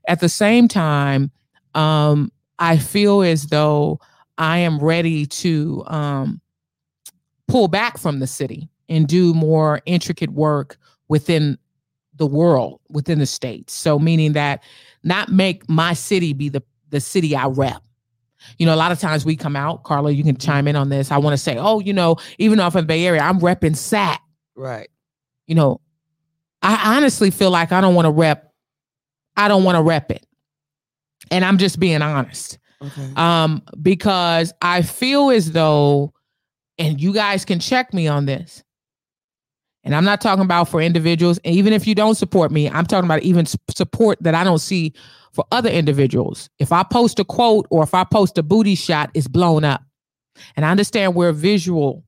at 0.07 0.21
the 0.21 0.29
same 0.29 0.69
time 0.69 1.31
um, 1.77 2.33
I 2.59 2.79
feel 2.79 3.23
as 3.23 3.47
though 3.47 4.01
I 4.39 4.59
am 4.59 4.79
ready 4.79 5.27
to 5.27 5.85
um, 5.87 6.41
pull 7.49 7.69
back 7.69 7.99
from 7.99 8.19
the 8.21 8.27
city 8.27 8.69
and 8.89 9.07
do 9.07 9.35
more 9.35 9.81
intricate 9.87 10.31
work 10.31 10.79
within 11.09 11.59
the 12.15 12.27
world, 12.27 12.81
within 12.89 13.19
the 13.19 13.27
states. 13.27 13.75
So, 13.75 13.99
meaning 13.99 14.33
that 14.35 14.63
not 15.03 15.31
make 15.31 15.69
my 15.69 15.93
city 15.93 16.33
be 16.33 16.49
the 16.49 16.63
the 16.91 17.01
city 17.01 17.35
I 17.37 17.47
rep. 17.47 17.83
You 18.59 18.67
know, 18.67 18.75
a 18.75 18.77
lot 18.77 18.93
of 18.93 19.01
times 19.01 19.25
we 19.25 19.35
come 19.35 19.57
out, 19.57 19.83
Carla, 19.83 20.13
you 20.13 20.23
can 20.23 20.37
chime 20.37 20.69
in 20.69 20.77
on 20.77 20.89
this. 20.89 21.11
I 21.11 21.19
want 21.19 21.33
to 21.35 21.39
say, 21.39 21.57
oh, 21.59 21.81
you 21.81 21.93
know, 21.93 22.17
even 22.39 22.59
though 22.59 22.65
I'm 22.65 22.71
from 22.71 22.83
the 22.83 22.87
Bay 22.87 23.05
Area, 23.07 23.21
I'm 23.21 23.41
repping 23.41 23.77
SAT. 23.77 24.21
Right. 24.55 24.89
You 25.47 25.57
know, 25.57 25.81
I 26.63 26.97
honestly 26.97 27.31
feel 27.31 27.51
like 27.51 27.73
I 27.73 27.81
don't 27.81 27.95
want 27.95 28.07
to 28.07 28.11
rep, 28.11 28.53
I 29.37 29.49
don't 29.49 29.65
want 29.65 29.77
to 29.77 29.83
rep 29.83 30.11
it. 30.13 30.25
And 31.31 31.45
I'm 31.45 31.59
just 31.59 31.81
being 31.81 32.03
honest 32.03 32.59
Okay. 32.83 33.11
um 33.17 33.63
because 33.81 34.53
i 34.61 34.83
feel 34.83 35.31
as 35.31 35.53
though 35.53 36.13
and 36.79 37.01
you 37.01 37.13
guys 37.13 37.45
can 37.45 37.59
check 37.59 37.93
me 37.95 38.09
on 38.09 38.27
this. 38.27 38.63
And 39.85 39.95
i'm 39.95 40.05
not 40.05 40.21
talking 40.21 40.45
about 40.45 40.69
for 40.69 40.81
individuals. 40.81 41.39
And 41.45 41.55
even 41.55 41.73
if 41.73 41.87
you 41.87 41.95
don't 41.95 42.17
support 42.17 42.51
me 42.51 42.69
i'm 42.69 42.87
talking 42.87 43.07
about 43.07 43.23
even 43.23 43.47
support 43.47 44.19
that 44.23 44.35
i 44.35 44.45
don't 44.45 44.59
see 44.59 44.93
for 45.33 45.45
other 45.53 45.71
individuals. 45.71 46.51
If 46.59 46.73
i 46.73 46.83
post 46.83 47.19
a 47.19 47.25
quote 47.25 47.67
or 47.71 47.83
if 47.83 47.95
i 47.95 48.05
post 48.05 48.39
a 48.39 48.43
booty 48.43 48.75
shot 48.75 49.11
it's 49.15 49.29
blown 49.29 49.65
up. 49.65 49.83
And 50.57 50.65
i 50.67 50.71
understand 50.71 51.15
we're 51.15 51.33
visual 51.33 52.07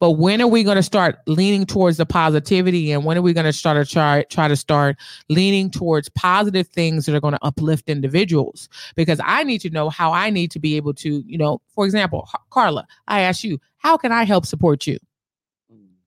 but 0.00 0.12
when 0.12 0.40
are 0.40 0.48
we 0.48 0.62
going 0.62 0.76
to 0.76 0.82
start 0.82 1.18
leaning 1.26 1.66
towards 1.66 1.96
the 1.96 2.06
positivity 2.06 2.92
and 2.92 3.04
when 3.04 3.18
are 3.18 3.22
we 3.22 3.32
going 3.32 3.46
to 3.46 3.52
start 3.52 3.84
to 3.84 3.90
try 3.90 4.24
try 4.30 4.48
to 4.48 4.56
start 4.56 4.96
leaning 5.28 5.70
towards 5.70 6.08
positive 6.10 6.68
things 6.68 7.06
that 7.06 7.14
are 7.14 7.20
going 7.20 7.34
to 7.34 7.44
uplift 7.44 7.88
individuals? 7.88 8.68
Because 8.96 9.20
I 9.24 9.44
need 9.44 9.60
to 9.62 9.70
know 9.70 9.88
how 9.90 10.12
I 10.12 10.30
need 10.30 10.50
to 10.52 10.58
be 10.58 10.76
able 10.76 10.94
to, 10.94 11.22
you 11.26 11.38
know, 11.38 11.60
for 11.74 11.84
example, 11.84 12.28
Carla, 12.50 12.86
I 13.08 13.20
ask 13.20 13.44
you, 13.44 13.58
how 13.84 13.98
can 13.98 14.10
I 14.10 14.24
help 14.24 14.46
support 14.46 14.86
you? 14.86 14.98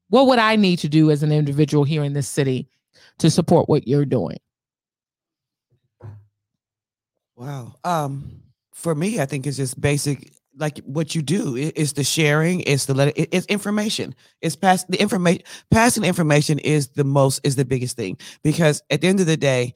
What 0.10 0.26
would 0.28 0.40
I 0.40 0.56
need 0.56 0.80
to 0.80 0.90
do 0.90 1.12
as 1.12 1.22
an 1.22 1.32
individual 1.32 1.84
here 1.84 2.04
in 2.04 2.14
this 2.14 2.28
city 2.28 2.68
to 3.20 3.30
support 3.30 3.70
what 3.70 3.88
you're 3.88 4.06
doing? 4.06 4.38
Wow. 7.36 7.76
Um, 7.84 8.42
for 8.74 8.96
me, 8.96 9.20
I 9.20 9.26
think 9.26 9.46
it's 9.46 9.58
just 9.58 9.80
basic, 9.80 10.34
like 10.58 10.80
what 10.80 11.14
you 11.14 11.22
do. 11.22 11.56
It's 11.56 11.94
the 11.94 12.04
sharing. 12.04 12.62
It's 12.62 12.86
the 12.86 12.96
let. 12.96 13.16
It, 13.16 13.30
it's 13.32 13.46
information. 13.46 14.16
It's 14.42 14.56
pass 14.56 14.84
the 14.86 15.00
information. 15.00 15.44
Passing 15.70 16.04
information 16.04 16.58
is 16.60 16.88
the 16.90 17.04
most 17.04 17.42
is 17.44 17.58
the 17.58 17.66
biggest 17.66 17.96
thing 17.96 18.18
because 18.44 18.82
at 18.90 19.02
the 19.02 19.08
end 19.08 19.20
of 19.20 19.28
the 19.28 19.38
day, 19.38 19.76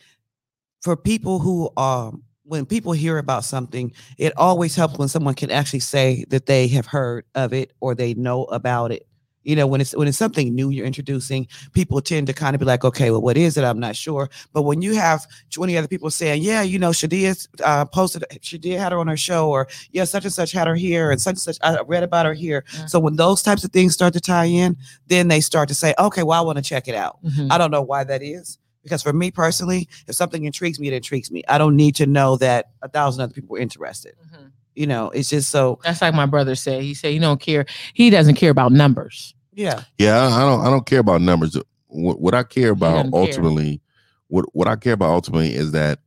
for 0.81 0.97
people 0.97 1.37
who 1.37 1.69
um 1.77 2.23
when 2.51 2.65
people 2.65 2.91
hear 2.91 3.17
about 3.17 3.45
something, 3.45 3.93
it 4.17 4.33
always 4.35 4.75
helps 4.75 4.99
when 4.99 5.07
someone 5.07 5.33
can 5.33 5.49
actually 5.49 5.79
say 5.79 6.25
that 6.27 6.47
they 6.47 6.67
have 6.67 6.85
heard 6.85 7.23
of 7.33 7.53
it 7.53 7.71
or 7.79 7.95
they 7.95 8.13
know 8.13 8.43
about 8.45 8.91
it. 8.91 9.07
You 9.43 9.55
know, 9.55 9.65
when 9.65 9.79
it's 9.79 9.95
when 9.95 10.07
it's 10.09 10.17
something 10.17 10.53
new 10.53 10.69
you're 10.69 10.85
introducing, 10.85 11.47
people 11.71 12.01
tend 12.01 12.27
to 12.27 12.33
kind 12.33 12.53
of 12.53 12.59
be 12.59 12.65
like, 12.65 12.83
okay, 12.83 13.09
well, 13.09 13.21
what 13.21 13.37
is 13.37 13.55
it? 13.55 13.63
I'm 13.63 13.79
not 13.79 13.95
sure. 13.95 14.29
But 14.51 14.63
when 14.63 14.81
you 14.81 14.95
have 14.95 15.25
20 15.51 15.77
other 15.77 15.87
people 15.87 16.11
saying, 16.11 16.43
yeah, 16.43 16.61
you 16.61 16.77
know, 16.77 16.89
Shadia 16.89 17.47
uh, 17.63 17.85
posted, 17.85 18.23
Shadia 18.41 18.77
had 18.77 18.91
her 18.91 18.99
on 18.99 19.07
her 19.07 19.17
show, 19.17 19.49
or 19.49 19.67
yeah, 19.93 20.03
such 20.03 20.25
and 20.25 20.33
such 20.33 20.51
had 20.51 20.67
her 20.67 20.75
here, 20.75 21.09
and 21.09 21.21
such 21.21 21.31
and 21.35 21.39
such, 21.39 21.57
I 21.63 21.79
read 21.87 22.03
about 22.03 22.25
her 22.25 22.33
here. 22.33 22.65
Yeah. 22.77 22.85
So 22.87 22.99
when 22.99 23.15
those 23.15 23.41
types 23.41 23.63
of 23.63 23.71
things 23.71 23.93
start 23.93 24.13
to 24.13 24.19
tie 24.19 24.45
in, 24.45 24.75
then 25.07 25.29
they 25.29 25.39
start 25.39 25.69
to 25.69 25.75
say, 25.75 25.95
okay, 25.97 26.21
well, 26.21 26.37
I 26.37 26.45
want 26.45 26.57
to 26.57 26.63
check 26.63 26.89
it 26.89 26.95
out. 26.95 27.17
Mhm. 27.23 27.47
I 27.49 27.57
don't 27.57 27.71
know 27.71 27.81
why 27.81 28.03
that 28.03 28.21
is. 28.21 28.59
Because 28.84 29.03
for 29.03 29.13
me 29.13 29.29
personally, 29.32 29.88
if 30.07 30.15
something 30.15 30.43
intrigues 30.45 30.79
me, 30.79 30.88
it 30.88 30.93
intrigues 30.93 31.29
me. 31.32 31.43
I 31.47 31.57
don't 31.57 31.75
need 31.75 31.95
to 31.97 32.05
know 32.07 32.36
that 32.38 32.71
a 32.82 32.88
thousand 32.89 33.21
other 33.21 33.34
people 33.34 33.55
are 33.55 33.59
interested. 33.59 34.13
Mhm. 34.34 34.51
You 34.75 34.88
know, 34.88 35.09
it's 35.11 35.29
just 35.29 35.49
so 35.49 35.79
That's 35.84 36.01
like 36.01 36.13
my 36.13 36.25
brother 36.25 36.55
said. 36.55 36.82
He 36.82 36.93
said 36.93 37.11
he 37.11 37.19
don't 37.19 37.39
care. 37.41 37.65
He 37.93 38.09
doesn't 38.09 38.36
care 38.36 38.51
about 38.51 38.71
numbers. 38.71 39.36
yeah. 39.53 39.84
Yeah, 39.97 40.17
I 40.19 40.38
I 40.38 40.39
don't. 40.41 40.61
I 40.61 40.69
don't 40.69 40.86
care 40.86 40.99
about 40.99 41.21
numbers. 41.21 41.57
What, 41.88 42.21
what 42.21 42.34
I 42.34 42.43
care 42.43 42.71
about 42.71 42.95
doesn't 42.95 43.11
care. 43.11 43.21
ultimately, 43.21 43.82
what 44.27 44.45
what 44.55 44.67
I 44.67 44.75
care 44.77 44.93
about 44.93 45.11
ultimately 45.11 45.53
is 45.53 45.73
that 45.73 45.99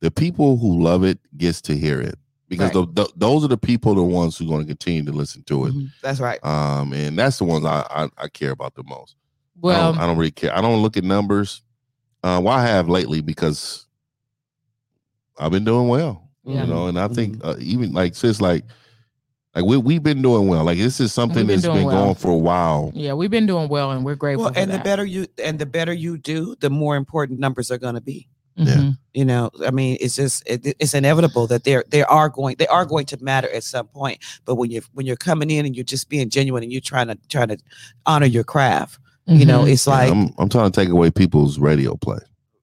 the 0.00 0.10
people 0.10 0.56
who 0.56 0.82
love 0.82 1.04
it 1.04 1.18
gets 1.36 1.60
to 1.62 1.76
hear 1.76 2.00
it 2.00 2.16
because 2.48 2.66
Right. 2.74 2.86
tho- 2.86 2.90
tho- 3.04 3.12
those 3.16 3.44
are 3.44 3.48
the 3.48 3.56
people, 3.58 3.94
the 3.94 4.02
ones 4.02 4.38
who 4.38 4.46
are 4.46 4.48
going 4.48 4.62
to 4.62 4.66
continue 4.66 5.04
to 5.04 5.12
listen 5.12 5.42
to 5.44 5.66
it. 5.66 5.74
Mhm. 5.74 5.90
That's 6.02 6.18
right. 6.20 6.42
Um, 6.44 6.92
and 6.94 7.18
that's 7.18 7.36
the 7.38 7.44
ones 7.44 7.64
I 7.66 7.86
I, 7.90 8.08
I 8.24 8.28
care 8.28 8.50
about 8.50 8.74
the 8.76 8.82
most. 8.84 9.14
I 9.18 9.58
Well, 9.60 9.92
don't, 9.92 10.00
I 10.02 10.06
don't 10.06 10.16
really 10.16 10.30
care. 10.30 10.56
I 10.56 10.60
don't 10.62 10.80
look 10.82 10.96
at 10.96 11.04
numbers. 11.04 11.62
Uh, 12.26 12.40
well, 12.40 12.54
I 12.58 12.66
have 12.66 12.88
lately 12.88 13.20
because 13.20 13.86
I've 15.38 15.52
been 15.52 15.64
doing 15.64 15.88
well. 15.88 16.28
Yeah. 16.44 16.62
You 16.62 16.66
know, 16.72 16.86
and 16.88 16.98
I 16.98 17.04
Mm-hmm. 17.06 17.14
think 17.14 17.44
uh, 17.44 17.56
even 17.58 17.92
like 17.92 18.14
since 18.14 18.40
like 18.40 18.64
like 19.54 19.64
we 19.64 19.76
we've 19.76 20.02
been 20.02 20.22
doing 20.22 20.48
well. 20.48 20.64
Like 20.64 20.78
this 20.78 21.00
is 21.00 21.12
something 21.12 21.46
been 21.46 21.60
that's 21.60 21.62
doing 21.62 21.78
been 21.78 21.86
well. 21.86 22.02
going 22.04 22.14
for 22.14 22.30
a 22.30 22.36
while. 22.36 22.92
yeah, 22.94 23.12
we've 23.14 23.30
been 23.30 23.46
doing 23.46 23.68
well, 23.68 23.90
and 23.92 24.04
we're 24.04 24.14
grateful. 24.16 24.44
Well, 24.44 24.52
for 24.54 24.58
and 24.60 24.70
the 24.70 24.78
better 24.80 25.04
you 25.04 25.26
and 25.42 25.58
the 25.58 25.66
better 25.66 25.92
you 25.92 26.18
do, 26.18 26.56
the 26.60 26.70
more 26.70 26.96
important 26.96 27.38
numbers 27.40 27.70
are 27.70 27.78
going 27.78 27.94
to 27.96 28.00
be. 28.00 28.28
Yeah. 28.58 28.74
Mhm. 28.74 28.98
You 29.12 29.24
know, 29.26 29.50
I 29.66 29.70
mean, 29.70 29.98
it's 30.00 30.16
just 30.16 30.42
it, 30.46 30.74
it's 30.78 30.94
inevitable 30.94 31.46
that 31.48 31.64
they're 31.64 31.84
they 31.90 32.02
are 32.04 32.28
going 32.30 32.56
they 32.58 32.66
are 32.68 32.86
going 32.86 33.06
to 33.06 33.22
matter 33.22 33.50
at 33.52 33.64
some 33.64 33.86
point. 33.88 34.18
But 34.46 34.54
when 34.54 34.70
you 34.70 34.82
when 34.94 35.04
you're 35.06 35.16
coming 35.16 35.50
in 35.50 35.66
and 35.66 35.74
you're 35.76 35.84
just 35.84 36.08
being 36.08 36.30
genuine 36.30 36.62
and 36.62 36.72
you're 36.72 36.80
trying 36.80 37.08
to 37.08 37.18
trying 37.28 37.48
to 37.48 37.58
honor 38.06 38.26
your 38.26 38.44
craft, 38.44 38.98
you 39.26 39.44
know, 39.44 39.62
Mhm. 39.64 39.72
it's 39.72 39.86
Yeah, 39.86 39.92
like 39.94 40.10
I'm 40.12 40.30
I'm 40.38 40.48
trying 40.48 40.70
to 40.70 40.80
take 40.80 40.88
away 40.88 41.10
people's 41.10 41.58
radio 41.58 41.96
play. 41.96 42.18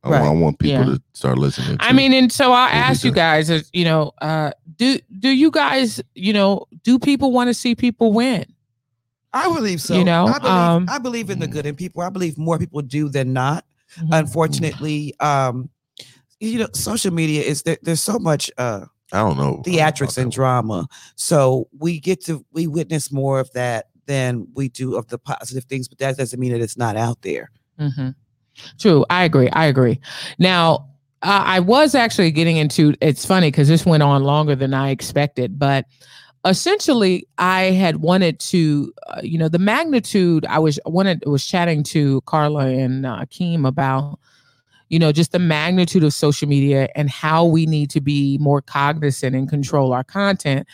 I, 0.06 0.10
want, 0.10 0.24
I 0.26 0.30
want 0.32 0.60
people 0.60 0.80
Yeah. 0.80 0.96
to 0.96 1.02
start 1.14 1.38
listening. 1.38 1.78
I 1.80 1.94
mean, 1.94 2.12
and 2.14 2.30
so 2.32 2.52
I'll 2.52 2.68
ask 2.68 3.06
you 3.06 3.12
guys, 3.12 3.50
is, 3.50 3.70
you 3.72 3.86
know, 3.86 4.12
uh, 4.22 4.52
do 4.78 5.00
do 5.20 5.30
you 5.30 5.50
guys, 5.50 6.02
you 6.16 6.34
know, 6.34 6.66
do 6.84 7.00
people 7.00 7.32
want 7.32 7.48
to 7.50 7.54
see 7.54 7.74
people 7.74 8.12
win? 8.12 8.46
I 9.32 9.52
believe 9.54 9.82
so. 9.82 9.96
You 9.98 10.04
know, 10.04 10.28
I 10.28 10.40
believe, 10.40 10.54
um, 10.54 10.86
I 10.90 10.98
believe 11.00 11.30
in 11.30 11.40
the 11.40 11.48
good 11.48 11.66
in 11.66 11.76
people. 11.76 12.02
I 12.04 12.10
believe 12.10 12.38
more 12.38 12.60
people 12.60 12.82
do 12.82 13.08
than 13.10 13.32
not. 13.34 13.66
Mhm. 14.00 14.20
Unfortunately, 14.20 15.14
um, 15.22 15.70
you 16.40 16.60
know, 16.60 16.68
social 16.74 17.14
media 17.14 17.42
is 17.42 17.64
there, 17.64 17.78
there's 17.82 18.02
so 18.02 18.20
much 18.20 18.52
uh 18.58 18.82
I 19.14 19.20
don't 19.20 19.38
know. 19.38 19.62
theatrics 19.66 20.18
and 20.18 20.32
drama. 20.32 20.88
So 21.16 21.68
we 21.80 22.00
get 22.00 22.24
to 22.26 22.46
we 22.52 22.68
witness 22.68 23.12
more 23.12 23.40
of 23.40 23.50
that 23.54 23.86
than 24.06 24.48
we 24.54 24.70
do 24.70 24.96
of 24.96 25.08
the 25.08 25.18
positive 25.18 25.66
things, 25.66 25.88
but 25.88 25.98
that 26.00 26.18
doesn't 26.18 26.40
mean 26.40 26.52
that 26.52 26.62
it's 26.62 26.78
not 26.78 26.96
out 26.98 27.22
there. 27.22 27.52
hmm 27.78 28.10
True. 28.80 29.06
I 29.10 29.24
agree. 29.24 29.50
I 29.50 29.66
agree. 29.66 30.00
Now, 30.38 30.90
uh, 31.24 31.44
I 31.46 31.60
was 31.60 31.96
actually 31.96 32.32
getting 32.32 32.58
into 32.58 32.94
it's 33.02 33.26
funny 33.26 33.48
because 33.48 33.68
this 33.68 33.86
went 33.86 34.04
on 34.04 34.24
longer 34.24 34.56
than 34.56 34.74
I 34.74 34.90
expected, 34.90 35.58
but 35.58 35.86
essentially, 36.46 37.28
I 37.38 37.64
had 37.72 37.98
wanted 37.98 38.40
to, 38.42 38.94
uh, 39.08 39.22
you 39.24 39.38
know, 39.38 39.48
the 39.48 39.60
magnitude. 39.60 40.46
I 40.48 40.60
was 40.60 40.80
wanted 40.86 41.24
was 41.26 41.46
chatting 41.46 41.84
to 41.86 42.22
Carla 42.22 42.68
and 42.68 43.06
uh, 43.06 43.26
Keem 43.26 43.66
about, 43.68 44.20
you 44.90 45.00
know, 45.00 45.12
just 45.12 45.32
the 45.32 45.40
magnitude 45.40 46.04
of 46.04 46.14
social 46.14 46.48
media 46.48 46.90
and 46.96 47.10
how 47.10 47.46
we 47.46 47.66
need 47.66 47.90
to 47.92 48.02
be 48.02 48.38
more 48.40 48.62
cognizant 48.62 49.36
and 49.36 49.50
control 49.50 49.94
our 49.94 50.04
content. 50.04 50.68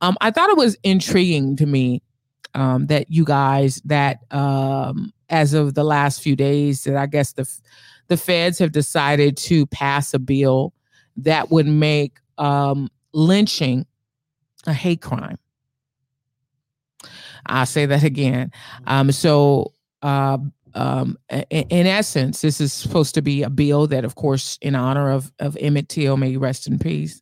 Um, 0.00 0.16
I 0.20 0.30
thought 0.30 0.48
it 0.50 0.56
was 0.56 0.76
intriguing 0.84 1.56
to 1.56 1.66
me 1.66 2.02
um, 2.54 2.86
that 2.86 3.10
you 3.10 3.24
guys 3.24 3.80
that 3.84 4.18
um, 4.32 5.12
as 5.28 5.54
of 5.54 5.74
the 5.74 5.84
last 5.84 6.20
few 6.22 6.36
days 6.36 6.84
that 6.84 6.96
I 6.96 7.06
guess 7.06 7.32
the 7.32 7.48
the 8.08 8.16
feds 8.16 8.58
have 8.58 8.72
decided 8.72 9.36
to 9.36 9.66
pass 9.66 10.12
a 10.14 10.18
bill 10.18 10.72
that 11.16 11.50
would 11.50 11.66
make 11.66 12.18
um, 12.38 12.88
lynching 13.12 13.86
a 14.66 14.72
hate 14.72 15.00
crime. 15.00 15.38
I'll 17.46 17.66
say 17.66 17.86
that 17.86 18.02
again. 18.02 18.50
Um, 18.86 19.12
so, 19.12 19.72
uh, 20.02 20.38
um, 20.74 21.16
i- 21.30 21.46
in 21.50 21.86
essence, 21.86 22.42
this 22.42 22.60
is 22.60 22.72
supposed 22.72 23.14
to 23.14 23.22
be 23.22 23.42
a 23.42 23.50
bill 23.50 23.86
that, 23.88 24.04
of 24.04 24.14
course, 24.14 24.58
in 24.62 24.74
honor 24.74 25.10
of 25.10 25.32
of 25.38 25.56
Emmett 25.60 25.88
Till, 25.88 26.16
may 26.16 26.36
rest 26.36 26.66
in 26.66 26.78
peace. 26.78 27.20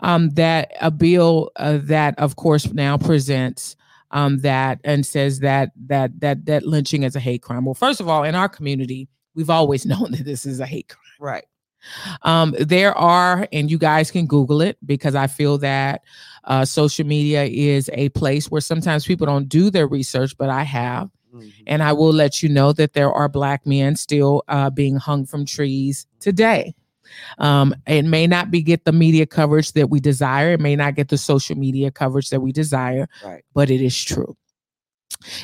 Um, 0.00 0.30
that 0.30 0.72
a 0.80 0.90
bill 0.90 1.50
uh, 1.56 1.78
that, 1.84 2.18
of 2.18 2.36
course, 2.36 2.70
now 2.72 2.98
presents 2.98 3.76
um, 4.10 4.38
that 4.38 4.80
and 4.84 5.04
says 5.04 5.40
that 5.40 5.72
that 5.86 6.20
that 6.20 6.46
that 6.46 6.64
lynching 6.64 7.02
is 7.02 7.16
a 7.16 7.20
hate 7.20 7.42
crime. 7.42 7.64
Well, 7.64 7.74
first 7.74 8.00
of 8.00 8.08
all, 8.08 8.24
in 8.24 8.34
our 8.34 8.48
community, 8.48 9.08
we've 9.34 9.50
always 9.50 9.86
known 9.86 10.12
that 10.12 10.24
this 10.24 10.46
is 10.46 10.60
a 10.60 10.66
hate 10.66 10.88
crime. 10.88 11.02
Right. 11.20 11.44
Um, 12.22 12.54
there 12.58 12.96
are, 12.98 13.46
and 13.52 13.70
you 13.70 13.78
guys 13.78 14.10
can 14.10 14.26
Google 14.26 14.60
it 14.60 14.76
because 14.84 15.14
I 15.14 15.28
feel 15.28 15.58
that 15.58 16.02
uh, 16.44 16.64
social 16.64 17.06
media 17.06 17.44
is 17.44 17.88
a 17.92 18.08
place 18.10 18.50
where 18.50 18.60
sometimes 18.60 19.06
people 19.06 19.26
don't 19.26 19.48
do 19.48 19.70
their 19.70 19.86
research, 19.86 20.36
but 20.36 20.48
I 20.48 20.62
have. 20.64 21.10
And 21.66 21.82
I 21.82 21.92
will 21.92 22.12
let 22.12 22.42
you 22.42 22.48
know 22.48 22.72
that 22.72 22.94
there 22.94 23.12
are 23.12 23.28
Black 23.28 23.66
men 23.66 23.94
still 23.96 24.42
uh, 24.48 24.70
being 24.70 24.96
hung 24.96 25.26
from 25.26 25.44
trees 25.44 26.06
today. 26.18 26.74
Um, 27.38 27.74
it 27.86 28.04
may 28.04 28.26
not 28.26 28.50
be 28.50 28.62
get 28.62 28.84
the 28.84 28.92
media 28.92 29.26
coverage 29.26 29.72
that 29.72 29.90
we 29.90 30.00
desire. 30.00 30.52
It 30.52 30.60
may 30.60 30.76
not 30.76 30.94
get 30.94 31.08
the 31.08 31.18
social 31.18 31.56
media 31.56 31.90
coverage 31.90 32.30
that 32.30 32.40
we 32.40 32.52
desire, 32.52 33.08
Right. 33.24 33.44
but 33.54 33.70
it 33.70 33.80
is 33.80 33.96
true. 34.02 34.36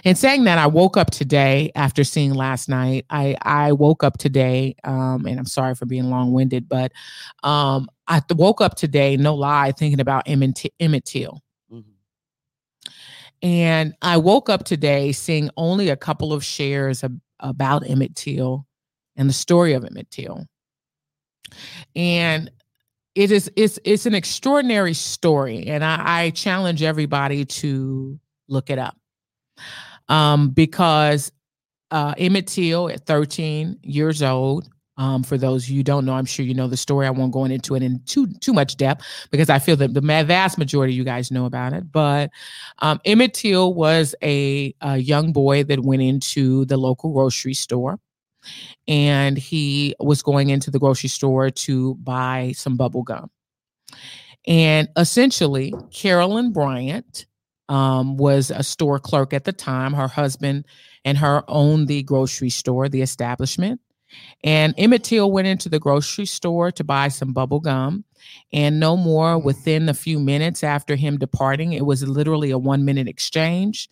And 0.05 0.19
saying 0.19 0.45
that, 0.45 0.59
I 0.59 0.67
woke 0.67 0.97
up 0.97 1.11
today 1.11 1.71
after 1.75 2.05
seeing 2.05 2.35
last 2.35 2.69
night. 2.69 3.07
I 3.11 3.37
I 3.43 3.73
woke 3.73 4.05
up 4.05 4.19
today, 4.19 4.75
um, 4.85 5.25
and 5.27 5.39
I'm 5.39 5.47
sorry 5.47 5.75
for 5.75 5.87
being 5.87 6.11
long 6.11 6.33
winded, 6.33 6.69
but 6.69 6.93
um, 7.43 7.89
I 8.07 8.21
th- 8.21 8.37
woke 8.39 8.61
up 8.61 8.75
today, 8.75 9.17
no 9.17 9.35
lie, 9.35 9.73
thinking 9.73 10.01
about 10.01 10.25
Emmett, 10.29 10.63
Emmett 10.81 11.05
Till. 11.05 11.43
And 13.43 13.95
I 14.03 14.19
woke 14.19 14.49
up 14.49 14.65
today 14.65 15.11
seeing 15.13 15.51
only 15.57 15.89
a 15.89 15.97
couple 15.97 16.33
of 16.33 16.45
shares 16.45 17.03
ab- 17.03 17.21
about 17.41 17.89
Emmett 17.89 18.15
Till 18.15 18.67
and 19.17 19.29
the 19.29 19.33
story 19.35 19.73
of 19.73 19.85
Emmett 19.85 20.11
Till. 20.11 20.47
And 21.97 22.51
it 23.15 23.31
is 23.31 23.51
it's 23.57 23.79
it's 23.85 24.07
an 24.07 24.15
extraordinary 24.15 24.95
story, 24.95 25.67
and 25.67 25.85
I, 25.85 26.01
I 26.05 26.31
challenge 26.31 26.83
everybody 26.83 27.45
to 27.45 28.19
look 28.49 28.71
it 28.71 28.79
up 28.79 28.97
um, 30.09 30.51
because 30.51 31.33
uh, 31.91 32.15
Emmett 32.17 32.47
Till 32.47 32.89
at 32.89 33.07
13 33.07 33.79
years 33.83 34.23
old. 34.23 34.69
Um, 34.99 35.23
for 35.23 35.39
those 35.39 35.71
you 35.71 35.83
don't 35.83 36.05
know, 36.05 36.13
I'm 36.13 36.27
sure 36.27 36.45
you 36.45 36.53
know 36.53 36.69
the 36.69 36.77
story. 36.77 37.07
I 37.07 37.11
won't 37.11 37.33
go 37.33 37.47
into 37.47 37.75
it 37.75 37.83
in 37.83 38.03
too 38.05 38.27
too 38.41 38.53
much 38.53 38.77
depth 38.77 39.05
because 39.31 39.49
I 39.49 39.59
feel 39.59 39.75
that 39.77 39.95
the 39.95 40.03
vast 40.03 40.59
majority 40.59 40.93
of 40.93 40.99
you 40.99 41.03
guys 41.03 41.31
know 41.31 41.47
about 41.47 41.73
it. 41.73 41.91
But 41.91 42.31
um, 42.81 43.01
Emmett 43.07 43.33
Till 43.33 43.73
was 43.73 44.15
a, 44.23 44.75
a 44.83 44.99
young 44.99 45.33
boy 45.33 45.65
that 45.65 45.81
went 45.81 46.03
into 46.03 46.67
the 46.67 46.77
local 46.77 47.11
grocery 47.11 47.55
store, 47.55 47.99
and 48.89 49.37
he 49.37 49.95
was 50.01 50.23
going 50.23 50.51
into 50.51 50.71
the 50.71 50.79
grocery 50.79 51.09
store 51.09 51.51
to 51.51 51.95
buy 51.97 52.53
some 52.57 52.77
bubble 52.77 53.03
gum. 53.03 53.31
And 54.47 54.89
essentially, 54.97 55.73
Carolyn 55.93 56.53
Bryant 56.53 57.27
um, 57.69 58.17
was 58.17 58.51
a 58.51 58.63
store 58.63 58.99
clerk 58.99 59.33
at 59.33 59.45
the 59.45 59.53
time. 59.53 59.95
Her 59.95 60.09
husband 60.09 60.67
and 61.05 61.17
her 61.19 61.45
owned 61.49 61.89
the 61.89 62.03
grocery 62.03 62.51
store, 62.51 62.89
the 62.89 63.03
establishment. 63.03 63.81
And 64.45 64.75
Emmett 64.77 65.05
Till 65.05 65.31
went 65.33 65.49
into 65.49 65.69
the 65.69 65.79
grocery 65.79 66.27
store 66.27 66.71
to 66.73 66.85
buy 66.85 67.09
some 67.09 67.33
bubble 67.33 67.61
gum. 67.61 68.05
And 68.53 68.79
no 68.79 68.97
more 68.97 69.39
within 69.39 69.89
a 69.89 69.95
few 69.95 70.21
minutes 70.21 70.63
after 70.63 70.97
him 70.97 71.19
departing, 71.19 71.73
it 71.73 71.87
was 71.87 72.07
literally 72.07 72.51
a 72.51 72.59
one 72.59 72.85
minute 72.85 73.09
exchange. 73.09 73.89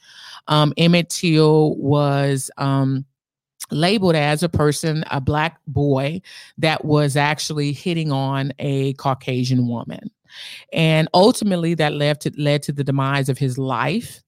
Um, 0.46 0.72
Emmett 0.76 1.08
Till 1.08 1.74
was 1.76 2.50
um, 2.58 3.04
labeled 3.70 4.16
as 4.16 4.42
a 4.42 4.48
person, 4.48 5.04
a 5.10 5.20
black 5.20 5.58
boy 5.66 6.22
that 6.58 6.84
was 6.84 7.16
actually 7.16 7.72
hitting 7.72 8.12
on 8.12 8.52
a 8.58 8.92
Caucasian 8.94 9.68
woman. 9.68 10.10
And 10.72 11.08
ultimately, 11.12 11.74
that 11.74 11.92
led 11.92 12.20
to, 12.22 12.32
led 12.36 12.62
to 12.64 12.72
the 12.72 12.84
demise 12.84 13.28
of 13.28 13.38
his 13.38 13.58
life. 13.58 14.22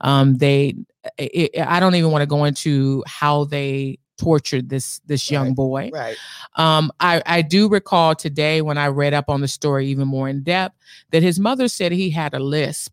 Um, 0.00 0.38
they, 0.38 0.74
it, 1.18 1.60
I 1.60 1.80
don't 1.80 1.94
even 1.94 2.10
want 2.10 2.22
to 2.22 2.26
go 2.26 2.44
into 2.44 3.04
how 3.06 3.44
they 3.44 3.98
tortured 4.18 4.68
this 4.68 5.00
this 5.06 5.30
young 5.30 5.54
boy. 5.54 5.90
Right. 5.92 6.16
Um, 6.56 6.90
I, 7.00 7.22
I 7.26 7.42
do 7.42 7.68
recall 7.68 8.14
today 8.14 8.62
when 8.62 8.78
I 8.78 8.88
read 8.88 9.14
up 9.14 9.28
on 9.28 9.40
the 9.40 9.48
story 9.48 9.88
even 9.88 10.08
more 10.08 10.28
in 10.28 10.42
depth 10.42 10.76
that 11.10 11.22
his 11.22 11.38
mother 11.38 11.68
said 11.68 11.92
he 11.92 12.10
had 12.10 12.34
a 12.34 12.40
lisp 12.40 12.92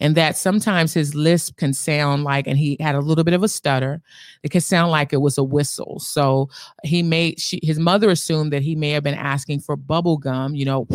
and 0.00 0.16
that 0.16 0.36
sometimes 0.36 0.92
his 0.92 1.14
lisp 1.14 1.56
can 1.56 1.72
sound 1.72 2.24
like, 2.24 2.46
and 2.46 2.58
he 2.58 2.76
had 2.80 2.94
a 2.94 3.00
little 3.00 3.24
bit 3.24 3.34
of 3.34 3.42
a 3.42 3.48
stutter, 3.48 4.00
it 4.42 4.50
could 4.50 4.62
sound 4.62 4.90
like 4.90 5.12
it 5.12 5.20
was 5.20 5.38
a 5.38 5.44
whistle. 5.44 5.98
So 6.00 6.48
he 6.82 7.02
made, 7.02 7.40
she, 7.40 7.60
his 7.62 7.78
mother 7.78 8.10
assumed 8.10 8.52
that 8.52 8.62
he 8.62 8.74
may 8.76 8.90
have 8.90 9.02
been 9.02 9.14
asking 9.14 9.60
for 9.60 9.76
bubble 9.76 10.16
gum, 10.16 10.54
you 10.54 10.64
know, 10.64 10.86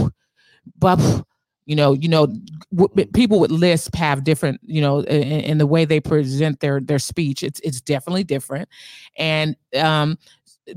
bubble. 0.77 1.25
You 1.65 1.75
know, 1.75 1.93
you 1.93 2.07
know, 2.07 2.25
w- 2.75 3.05
people 3.13 3.39
with 3.39 3.51
lisp 3.51 3.93
have 3.93 4.23
different, 4.23 4.59
you 4.63 4.81
know, 4.81 5.01
in, 5.01 5.41
in 5.41 5.57
the 5.59 5.67
way 5.67 5.85
they 5.85 5.99
present 5.99 6.61
their 6.61 6.79
their 6.81 6.97
speech. 6.97 7.43
It's 7.43 7.59
it's 7.59 7.79
definitely 7.79 8.23
different, 8.23 8.67
and 9.19 9.55
um, 9.75 10.17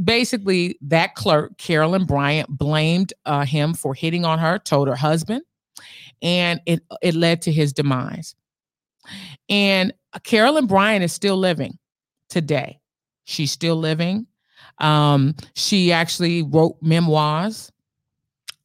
basically 0.04 0.78
that 0.82 1.14
clerk 1.14 1.56
carolyn 1.58 2.04
bryant 2.04 2.48
blamed 2.48 3.12
uh, 3.26 3.44
him 3.44 3.74
for 3.74 3.94
hitting 3.94 4.24
on 4.24 4.38
her 4.38 4.58
told 4.58 4.88
her 4.88 4.94
husband 4.94 5.42
and 6.22 6.60
it 6.66 6.80
it 7.02 7.14
led 7.14 7.42
to 7.42 7.52
his 7.52 7.72
demise. 7.72 8.34
And 9.48 9.92
carolyn 10.22 10.66
bryant 10.66 11.04
is 11.04 11.12
still 11.12 11.36
living 11.36 11.78
today. 12.28 12.80
She's 13.24 13.52
still 13.52 13.76
living. 13.76 14.26
Um, 14.78 15.34
she 15.54 15.92
actually 15.92 16.42
wrote 16.42 16.76
memoirs. 16.80 17.70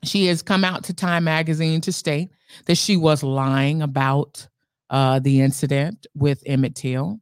She 0.03 0.27
has 0.27 0.41
come 0.41 0.63
out 0.63 0.83
to 0.85 0.93
time 0.93 1.25
magazine 1.25 1.81
to 1.81 1.91
state 1.91 2.29
that 2.65 2.75
she 2.75 2.95
was 2.95 3.23
lying 3.23 3.81
about 3.81 4.47
uh, 4.89 5.19
the 5.19 5.41
incident 5.41 6.07
with 6.15 6.41
emmett 6.45 6.75
till. 6.75 7.19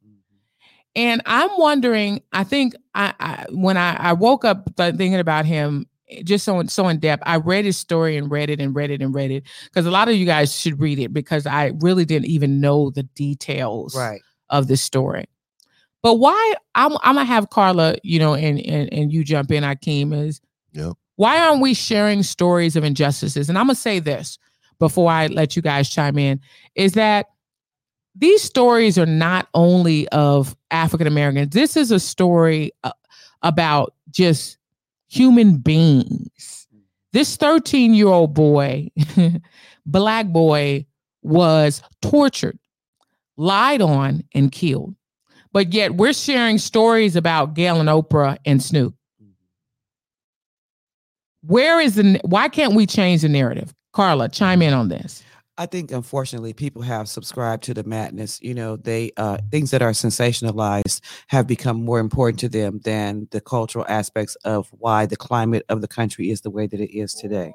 And 0.94 1.20
I'm 1.26 1.50
wondering, 1.58 2.22
I 2.32 2.44
think 2.44 2.74
I, 2.94 3.12
I 3.20 3.46
when 3.50 3.76
I, 3.76 3.96
I 3.96 4.12
woke 4.14 4.44
up 4.44 4.70
thinking 4.76 5.16
about 5.16 5.44
him 5.44 5.86
just 6.24 6.44
so 6.44 6.62
so 6.64 6.88
in 6.88 6.98
depth, 6.98 7.22
I 7.26 7.36
read 7.36 7.64
his 7.64 7.76
story 7.76 8.16
and 8.16 8.30
read 8.30 8.50
it 8.50 8.60
and 8.60 8.74
read 8.74 8.90
it 8.90 9.02
and 9.02 9.14
read 9.14 9.30
it 9.30 9.44
because 9.64 9.86
a 9.86 9.90
lot 9.90 10.08
of 10.08 10.14
you 10.14 10.26
guys 10.26 10.54
should 10.58 10.80
read 10.80 10.98
it 10.98 11.12
because 11.12 11.46
I 11.46 11.72
really 11.80 12.04
didn't 12.04 12.26
even 12.26 12.60
know 12.60 12.90
the 12.90 13.02
details 13.02 13.94
Right. 13.94 14.20
of 14.50 14.68
this 14.68 14.82
story. 14.82 15.26
But 16.02 16.14
why 16.16 16.54
I'm 16.74 16.92
I'm 17.02 17.16
gonna 17.16 17.24
have 17.24 17.50
Carla, 17.50 17.96
you 18.02 18.18
know, 18.18 18.34
and 18.34 18.60
and, 18.60 18.92
and 18.92 19.12
you 19.12 19.24
jump 19.24 19.50
in, 19.50 19.64
Akeem, 19.64 20.14
is 20.26 20.40
Yep. 20.72 20.92
why 21.16 21.40
aren't 21.40 21.62
we 21.62 21.74
sharing 21.74 22.22
stories 22.22 22.76
of 22.76 22.84
injustices? 22.84 23.48
And 23.48 23.58
I'm 23.58 23.66
gonna 23.66 23.74
say 23.74 23.98
this 23.98 24.38
before 24.78 25.10
I 25.10 25.26
let 25.28 25.56
you 25.56 25.62
guys 25.62 25.88
chime 25.88 26.18
in, 26.18 26.40
is 26.74 26.92
that 26.92 27.26
these 28.14 28.42
stories 28.42 28.98
are 28.98 29.06
not 29.06 29.48
only 29.54 30.08
of 30.08 30.56
African 30.70 31.06
Americans. 31.06 31.50
This 31.50 31.76
is 31.76 31.90
a 31.90 32.00
story 32.00 32.72
uh, 32.84 32.92
about 33.42 33.94
just 34.10 34.58
human 35.08 35.58
beings. 35.58 36.66
This 37.12 37.36
13 37.36 37.94
year 37.94 38.08
old 38.08 38.34
boy, 38.34 38.90
black 39.86 40.26
boy, 40.26 40.86
was 41.22 41.82
tortured, 42.02 42.58
lied 43.36 43.80
on, 43.80 44.22
and 44.34 44.52
killed. 44.52 44.94
But 45.52 45.72
yet 45.72 45.94
we're 45.94 46.12
sharing 46.12 46.58
stories 46.58 47.16
about 47.16 47.54
Gail 47.54 47.80
and 47.80 47.88
Oprah 47.88 48.36
and 48.44 48.62
Snoop. 48.62 48.94
Where 51.42 51.80
is 51.80 51.94
the, 51.94 52.20
why 52.24 52.48
can't 52.48 52.74
we 52.74 52.86
change 52.86 53.22
the 53.22 53.28
narrative? 53.28 53.72
Carla, 53.92 54.28
chime 54.28 54.60
in 54.60 54.74
on 54.74 54.88
this. 54.88 55.22
I 55.58 55.66
think 55.66 55.90
unfortunately 55.90 56.52
people 56.52 56.82
have 56.82 57.08
subscribed 57.08 57.62
to 57.64 57.74
the 57.74 57.84
madness. 57.84 58.38
You 58.42 58.54
know, 58.54 58.76
they 58.76 59.12
uh 59.16 59.38
things 59.50 59.70
that 59.70 59.82
are 59.82 59.92
sensationalized 59.92 61.00
have 61.28 61.46
become 61.46 61.82
more 61.82 61.98
important 61.98 62.38
to 62.40 62.48
them 62.48 62.80
than 62.84 63.28
the 63.30 63.40
cultural 63.40 63.86
aspects 63.88 64.34
of 64.44 64.68
why 64.72 65.06
the 65.06 65.16
climate 65.16 65.64
of 65.68 65.80
the 65.80 65.88
country 65.88 66.30
is 66.30 66.42
the 66.42 66.50
way 66.50 66.66
that 66.66 66.80
it 66.80 66.94
is 66.96 67.14
today. 67.14 67.52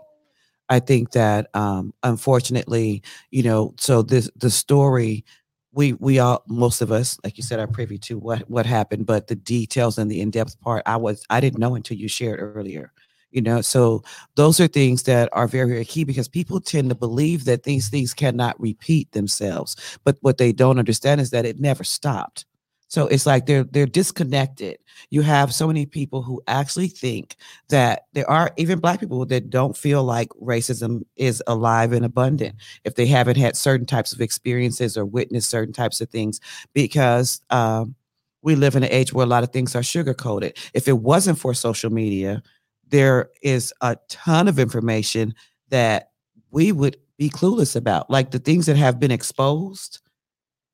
I 0.69 0.79
think 0.79 1.11
that 1.11 1.49
um 1.55 1.93
unfortunately, 2.03 3.03
you 3.31 3.43
know, 3.43 3.73
so 3.79 4.01
this 4.03 4.29
the 4.35 4.51
story 4.51 5.25
we 5.73 5.93
we 5.93 6.19
all 6.19 6.43
most 6.47 6.81
of 6.81 6.91
us, 6.91 7.19
like 7.23 7.37
you 7.37 7.43
said, 7.43 7.59
are 7.59 7.67
privy 7.67 7.97
to 7.99 8.17
what 8.19 8.49
what 8.49 8.65
happened, 8.65 9.05
but 9.07 9.27
the 9.27 9.35
details 9.35 9.97
and 9.97 10.11
the 10.11 10.21
in-depth 10.21 10.59
part 10.61 10.83
I 10.87 10.97
was 10.97 11.23
I 11.29 11.39
didn't 11.41 11.59
know 11.59 11.75
until 11.75 11.97
you 11.97 12.07
shared 12.09 12.39
earlier 12.41 12.93
you 13.31 13.41
know 13.41 13.61
so 13.61 14.03
those 14.35 14.59
are 14.59 14.67
things 14.67 15.03
that 15.03 15.29
are 15.33 15.47
very 15.47 15.69
very 15.69 15.85
key 15.85 16.03
because 16.03 16.27
people 16.27 16.59
tend 16.59 16.89
to 16.89 16.95
believe 16.95 17.45
that 17.45 17.63
these 17.63 17.89
things 17.89 18.13
cannot 18.13 18.59
repeat 18.59 19.11
themselves 19.11 19.75
but 20.03 20.17
what 20.21 20.37
they 20.37 20.51
don't 20.51 20.79
understand 20.79 21.21
is 21.21 21.29
that 21.31 21.45
it 21.45 21.59
never 21.59 21.83
stopped. 21.83 22.45
So 22.87 23.07
it's 23.07 23.25
like 23.25 23.45
they're 23.45 23.63
they're 23.63 23.85
disconnected. 23.85 24.77
You 25.11 25.21
have 25.21 25.53
so 25.53 25.65
many 25.65 25.85
people 25.85 26.23
who 26.23 26.41
actually 26.47 26.89
think 26.89 27.37
that 27.69 28.03
there 28.11 28.29
are 28.29 28.51
even 28.57 28.79
black 28.79 28.99
people 28.99 29.25
that 29.27 29.49
don't 29.49 29.77
feel 29.77 30.03
like 30.03 30.27
racism 30.41 31.03
is 31.15 31.41
alive 31.47 31.93
and 31.93 32.03
abundant 32.03 32.55
if 32.83 32.95
they 32.95 33.05
haven't 33.05 33.37
had 33.37 33.55
certain 33.55 33.85
types 33.85 34.11
of 34.11 34.19
experiences 34.19 34.97
or 34.97 35.05
witnessed 35.05 35.49
certain 35.49 35.73
types 35.73 36.01
of 36.01 36.09
things 36.09 36.41
because 36.73 37.41
um, 37.49 37.95
we 38.41 38.55
live 38.55 38.75
in 38.75 38.83
an 38.83 38.91
age 38.91 39.13
where 39.13 39.25
a 39.25 39.29
lot 39.29 39.43
of 39.43 39.51
things 39.51 39.73
are 39.73 39.83
sugar 39.83 40.13
coated 40.13 40.57
if 40.73 40.87
it 40.89 40.97
wasn't 40.97 41.39
for 41.39 41.53
social 41.53 41.91
media 41.91 42.43
there 42.91 43.29
is 43.41 43.73
a 43.81 43.97
ton 44.09 44.47
of 44.47 44.59
information 44.59 45.33
that 45.69 46.11
we 46.51 46.71
would 46.71 46.97
be 47.17 47.29
clueless 47.29 47.75
about, 47.75 48.09
like 48.09 48.31
the 48.31 48.39
things 48.39 48.65
that 48.65 48.77
have 48.77 48.99
been 48.99 49.11
exposed. 49.11 49.99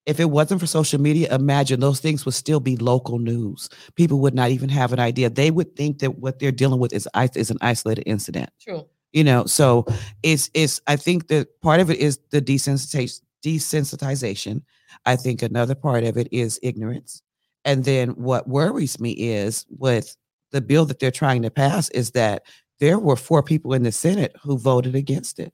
If 0.05 0.19
it 0.19 0.29
wasn't 0.29 0.61
for 0.61 0.67
social 0.67 1.01
media, 1.01 1.33
imagine 1.33 1.79
those 1.79 1.99
things 1.99 2.25
would 2.25 2.33
still 2.33 2.61
be 2.61 2.77
local 2.77 3.19
news. 3.19 3.69
People 3.95 4.19
would 4.21 4.33
not 4.33 4.51
even 4.51 4.69
have 4.69 4.93
an 4.93 4.99
idea. 4.99 5.29
They 5.29 5.51
would 5.51 5.75
think 5.75 5.99
that 5.99 6.19
what 6.19 6.39
they're 6.39 6.51
dealing 6.51 6.79
with 6.79 6.93
is 6.93 7.07
is 7.35 7.51
an 7.51 7.57
isolated 7.61 8.03
incident. 8.05 8.49
True. 8.61 8.85
You 9.11 9.23
know, 9.23 9.45
so 9.45 9.85
it's 10.23 10.49
it's. 10.53 10.81
I 10.87 10.95
think 10.95 11.27
that 11.27 11.61
part 11.61 11.81
of 11.81 11.89
it 11.89 11.97
is 11.97 12.19
the 12.31 12.41
desensitization. 12.41 13.21
Desensitization. 13.45 14.61
I 15.05 15.15
think 15.17 15.41
another 15.41 15.75
part 15.75 16.03
of 16.05 16.17
it 16.17 16.29
is 16.31 16.59
ignorance. 16.63 17.21
And 17.65 17.83
then 17.83 18.11
what 18.11 18.47
worries 18.47 18.99
me 18.99 19.11
is 19.11 19.65
with 19.69 20.15
the 20.51 20.61
bill 20.61 20.85
that 20.85 20.99
they're 20.99 21.11
trying 21.11 21.41
to 21.43 21.49
pass 21.51 21.89
is 21.89 22.11
that 22.11 22.43
there 22.79 22.99
were 22.99 23.15
four 23.15 23.41
people 23.43 23.73
in 23.73 23.83
the 23.83 23.91
Senate 23.91 24.35
who 24.41 24.57
voted 24.57 24.95
against 24.95 25.39
it. 25.39 25.53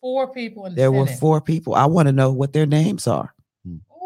Four 0.00 0.32
people 0.32 0.66
in 0.66 0.72
the 0.74 0.76
There 0.76 0.92
were 0.92 1.06
four 1.06 1.40
people. 1.40 1.74
I 1.74 1.86
want 1.86 2.06
to 2.08 2.12
know 2.12 2.32
what 2.32 2.52
their 2.52 2.66
names 2.66 3.06
are. 3.06 3.32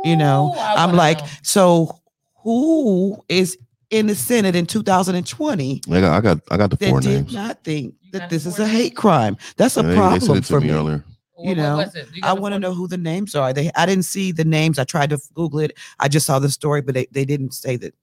You 0.05 0.17
know, 0.17 0.55
I 0.57 0.77
I'm 0.83 0.95
like, 0.97 1.19
know. 1.21 1.27
so 1.43 2.01
who 2.43 3.23
is 3.29 3.59
in 3.91 4.07
the 4.07 4.15
Senate 4.15 4.57
in 4.57 4.65
2020 4.65 5.83
I 5.91 6.01
got, 6.01 6.13
I 6.17 6.21
got, 6.23 6.39
I 6.51 6.57
got 6.57 6.71
the 6.71 6.77
that 6.77 6.89
four 6.89 7.01
did 7.01 7.15
names. 7.25 7.35
not 7.35 7.63
think 7.65 7.95
You 8.01 8.13
that 8.13 8.31
this 8.31 8.47
is 8.47 8.57
four 8.57 8.65
a 8.65 8.69
names? 8.69 8.79
hate 8.81 8.97
crime? 8.97 9.37
That's 9.59 9.77
a 9.77 9.81
Yeah, 9.83 9.87
they- 9.89 9.95
they 9.95 10.01
sent 10.01 10.21
problem 10.23 10.39
it 10.39 10.41
to 10.45 10.47
for 10.55 10.61
me 10.61 10.69
me. 10.69 10.73
earlier. 10.73 11.05
You 11.39 11.49
what 11.49 11.57
know, 11.57 11.77
was? 11.79 11.95
You 11.95 12.21
I 12.23 12.33
want 12.35 12.55
to 12.55 12.59
know 12.59 12.73
who 12.75 12.87
the 12.87 12.97
names 12.99 13.35
are. 13.35 13.53
They 13.53 13.71
I 13.75 13.85
didn't 13.87 14.05
see 14.05 14.31
the 14.33 14.45
names. 14.45 14.79
I 14.79 14.85
tried 14.85 15.11
to 15.11 15.19
Google 15.35 15.61
it. 15.61 15.77
I 15.99 16.09
just 16.09 16.25
saw 16.27 16.39
the 16.39 16.51
story, 16.51 16.81
but 16.83 16.95
they, 16.95 17.07
they 17.13 17.25
didn't 17.25 17.53
say 17.53 17.77
that. 17.77 17.95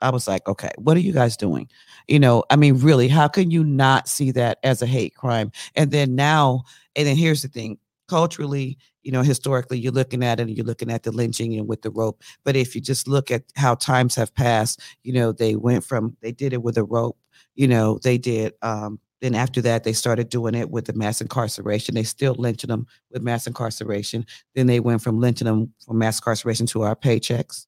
I 0.00 0.10
was 0.10 0.28
like, 0.28 0.46
okay, 0.48 0.70
what 0.78 0.96
are 0.96 1.00
you 1.00 1.12
guys 1.12 1.36
doing? 1.36 1.68
You 2.06 2.18
know, 2.18 2.44
I 2.50 2.56
mean, 2.56 2.78
really, 2.78 3.08
how 3.08 3.28
can 3.28 3.50
you 3.50 3.64
not 3.64 4.08
see 4.08 4.30
that 4.32 4.58
as 4.62 4.82
a 4.82 4.86
hate 4.86 5.14
crime? 5.14 5.50
And 5.74 5.90
then 5.90 6.14
now, 6.14 6.62
and 6.96 7.06
then 7.06 7.16
here's 7.16 7.42
the 7.42 7.48
thing 7.48 7.78
culturally, 8.08 8.78
you 9.02 9.12
know, 9.12 9.22
historically, 9.22 9.78
you're 9.78 9.92
looking 9.92 10.24
at 10.24 10.40
it 10.40 10.48
and 10.48 10.56
you're 10.56 10.66
looking 10.66 10.90
at 10.90 11.02
the 11.02 11.12
lynching 11.12 11.54
and 11.58 11.68
with 11.68 11.82
the 11.82 11.90
rope. 11.90 12.22
But 12.44 12.56
if 12.56 12.74
you 12.74 12.80
just 12.80 13.06
look 13.06 13.30
at 13.30 13.44
how 13.54 13.74
times 13.74 14.14
have 14.16 14.34
passed, 14.34 14.80
you 15.02 15.12
know, 15.12 15.32
they 15.32 15.56
went 15.56 15.84
from, 15.84 16.16
they 16.22 16.32
did 16.32 16.52
it 16.52 16.62
with 16.62 16.78
a 16.78 16.84
rope, 16.84 17.18
you 17.54 17.68
know, 17.68 17.98
they 18.02 18.18
did, 18.18 18.54
um, 18.62 18.98
then 19.20 19.34
after 19.34 19.60
that, 19.62 19.84
they 19.84 19.92
started 19.92 20.28
doing 20.28 20.54
it 20.54 20.70
with 20.70 20.84
the 20.86 20.92
mass 20.92 21.20
incarceration. 21.20 21.94
They 21.94 22.04
still 22.04 22.34
lynching 22.38 22.68
them 22.68 22.86
with 23.10 23.22
mass 23.22 23.46
incarceration. 23.46 24.24
Then 24.54 24.68
they 24.68 24.80
went 24.80 25.02
from 25.02 25.18
lynching 25.18 25.46
them 25.46 25.72
from 25.84 25.98
mass 25.98 26.18
incarceration 26.18 26.66
to 26.66 26.82
our 26.82 26.94
paychecks, 26.94 27.66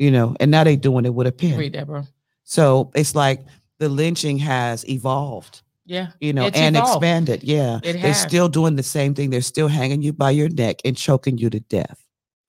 you 0.00 0.10
know, 0.10 0.34
and 0.40 0.50
now 0.50 0.64
they're 0.64 0.76
doing 0.76 1.04
it 1.04 1.14
with 1.14 1.26
a 1.28 1.32
pen. 1.32 1.56
Read 1.58 1.74
that, 1.74 1.86
bro. 1.86 2.02
So 2.42 2.90
it's 2.94 3.14
like 3.14 3.44
the 3.78 3.88
lynching 3.88 4.38
has 4.38 4.84
evolved, 4.88 5.62
Yeah. 5.86 6.08
you 6.20 6.32
know, 6.32 6.46
It's 6.46 6.56
and 6.58 6.74
evolved. 6.74 6.96
expanded. 7.04 7.44
Yeah. 7.44 7.76
It 7.84 7.92
They're 7.94 7.98
has. 8.14 8.20
still 8.20 8.48
doing 8.48 8.76
the 8.76 8.82
same 8.82 9.14
thing. 9.14 9.30
They're 9.30 9.40
still 9.42 9.68
hanging 9.68 10.02
you 10.02 10.12
by 10.12 10.30
your 10.32 10.48
neck 10.48 10.76
and 10.84 10.96
choking 10.96 11.38
you 11.38 11.50
to 11.50 11.60
death. 11.60 12.04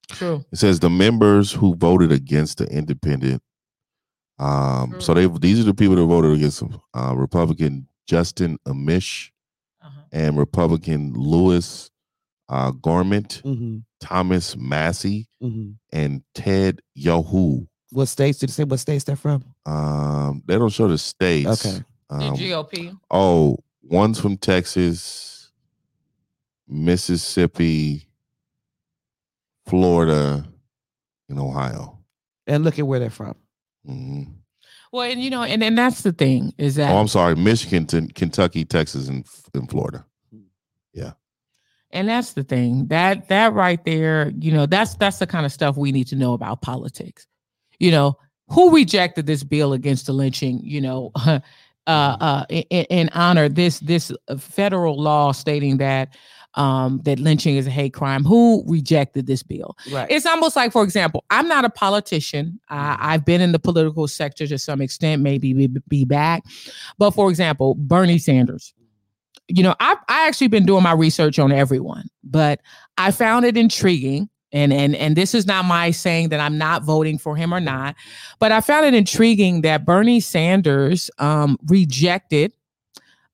True. 0.10 0.44
It 0.52 0.58
says 0.58 0.80
the 0.80 0.90
members 0.90 1.52
who 1.52 1.76
voted 1.76 2.12
against 2.12 2.58
the 2.58 2.66
independent. 2.68 3.42
Um, 4.40 5.00
so 5.00 5.14
they 5.14 5.28
these 5.28 5.60
are 5.60 5.64
the 5.64 5.74
people 5.74 5.96
that 5.98 6.06
voted 6.06 6.34
against 6.34 6.62
him. 6.62 6.80
Uh, 6.94 7.14
Republican 7.16 7.88
Justin 8.08 8.58
Amash 8.68 9.30
Uh-huh. 9.82 10.02
and 10.12 10.38
Republican 10.38 11.14
Louie 11.14 11.62
uh, 12.52 12.72
Gohmert, 12.74 13.42
hmm 13.42 13.78
Thomas 14.00 14.56
Massie, 14.56 15.28
hmm 15.42 15.72
and 15.92 16.22
Ted 16.36 16.82
Yoho. 16.94 17.68
What 17.92 18.06
states 18.08 18.40
did 18.40 18.50
it 18.50 18.54
say? 18.54 18.64
What 18.66 18.80
states 18.80 19.04
they're 19.06 19.16
from? 19.16 19.44
Um, 19.66 20.44
they 20.46 20.58
don't 20.58 20.70
show 20.70 20.88
the 20.88 20.98
states. 20.98 21.66
Okay. 21.66 21.84
The 22.10 22.16
Um, 22.16 22.36
GOP. 22.36 22.98
oh, 23.10 23.58
one's 23.84 24.20
from 24.20 24.38
Texas, 24.38 25.52
Mississippi, 26.68 28.08
Florida, 29.66 30.46
and 31.30 31.40
Ohio. 31.40 32.00
And 32.48 32.64
look 32.64 32.80
at 32.80 32.88
where 32.88 33.00
they're 33.00 33.10
from. 33.10 33.36
Mm-hmm. 33.88 34.32
Well, 34.92 35.10
and 35.10 35.22
you 35.24 35.30
know, 35.30 35.44
and, 35.44 35.64
and 35.64 35.78
that's 35.78 36.02
the 36.02 36.12
thing 36.12 36.54
is 36.58 36.76
that 36.76 36.92
Oh, 36.92 36.98
I'm 36.98 37.08
sorry, 37.08 37.36
Michigan, 37.36 37.86
Ten- 37.86 38.10
Kentucky, 38.10 38.66
Texas, 38.66 39.08
and, 39.08 39.26
and 39.54 39.70
Florida. 39.70 40.06
And 41.94 42.08
that's 42.08 42.34
the 42.34 42.44
thing 42.44 42.88
that 42.88 43.28
that 43.28 43.54
right 43.54 43.84
there 43.86 44.32
you 44.40 44.52
know 44.52 44.66
that's 44.66 44.96
that's 44.96 45.20
the 45.20 45.28
kind 45.28 45.46
of 45.46 45.52
stuff 45.52 45.78
we 45.78 45.92
need 45.92 46.08
to 46.08 46.16
know 46.16 46.34
about 46.34 46.62
politics. 46.62 47.28
You 47.80 47.92
know 47.92 48.18
who 48.52 48.76
rejected 48.76 49.26
this 49.26 49.44
bill 49.44 49.74
against 49.74 50.06
the 50.06 50.14
lynching 50.14 50.60
you 50.64 50.82
know 50.82 51.12
uh 51.16 51.40
uh 51.88 52.46
in, 52.50 52.86
in 52.86 53.10
honor 53.14 53.50
this 53.50 53.80
this 53.80 54.12
federal 54.38 55.02
law 55.02 55.32
stating 55.32 55.78
that 55.78 56.16
um 56.56 57.00
that 57.04 57.18
lynching 57.18 57.56
is 57.56 57.66
a 57.66 57.70
hate 57.70 57.94
crime 57.94 58.26
who 58.26 58.64
rejected 58.68 59.26
this 59.26 59.42
bill? 59.42 59.78
Right. 59.92 60.12
it's 60.12 60.26
almost 60.26 60.56
like 60.56 60.74
for 60.74 60.84
example 60.84 61.24
i'm 61.30 61.48
not 61.48 61.66
a 61.66 61.70
politician. 61.70 62.60
I, 62.70 62.98
i've 63.00 63.26
been 63.26 63.42
in 63.42 63.54
the 63.54 63.60
political 63.60 64.08
sector 64.08 64.46
to 64.48 64.58
some 64.58 64.82
extent 64.82 65.22
maybe 65.22 65.54
be, 65.54 65.68
be 65.88 66.06
back. 66.06 66.44
But 66.98 67.12
for 67.12 67.30
example 67.30 67.76
bernie 67.76 68.18
sanders 68.18 68.74
you 69.56 69.64
know 69.64 69.76
i 69.80 69.96
i 70.10 70.28
actually 70.28 70.48
been 70.48 70.66
doing 70.66 70.84
my 70.84 70.92
research 70.94 71.38
on 71.40 71.52
everyone 71.52 72.08
but 72.24 72.60
i 72.98 73.12
found 73.12 73.46
it 73.46 73.58
intriguing 73.58 74.30
and 74.52 74.74
and 74.74 74.96
and 74.96 75.16
this 75.16 75.34
is 75.34 75.46
not 75.46 75.66
my 75.66 75.92
saying 75.92 76.30
that 76.30 76.40
i'm 76.40 76.58
not 76.58 76.84
voting 76.84 77.18
for 77.18 77.36
him 77.36 77.54
or 77.54 77.60
not 77.60 77.96
but 78.40 78.52
i 78.52 78.62
found 78.62 78.86
it 78.86 78.94
intriguing 78.94 79.62
that 79.62 79.86
bernie 79.86 80.20
sanders 80.20 81.10
um 81.20 81.58
rejected 81.68 82.54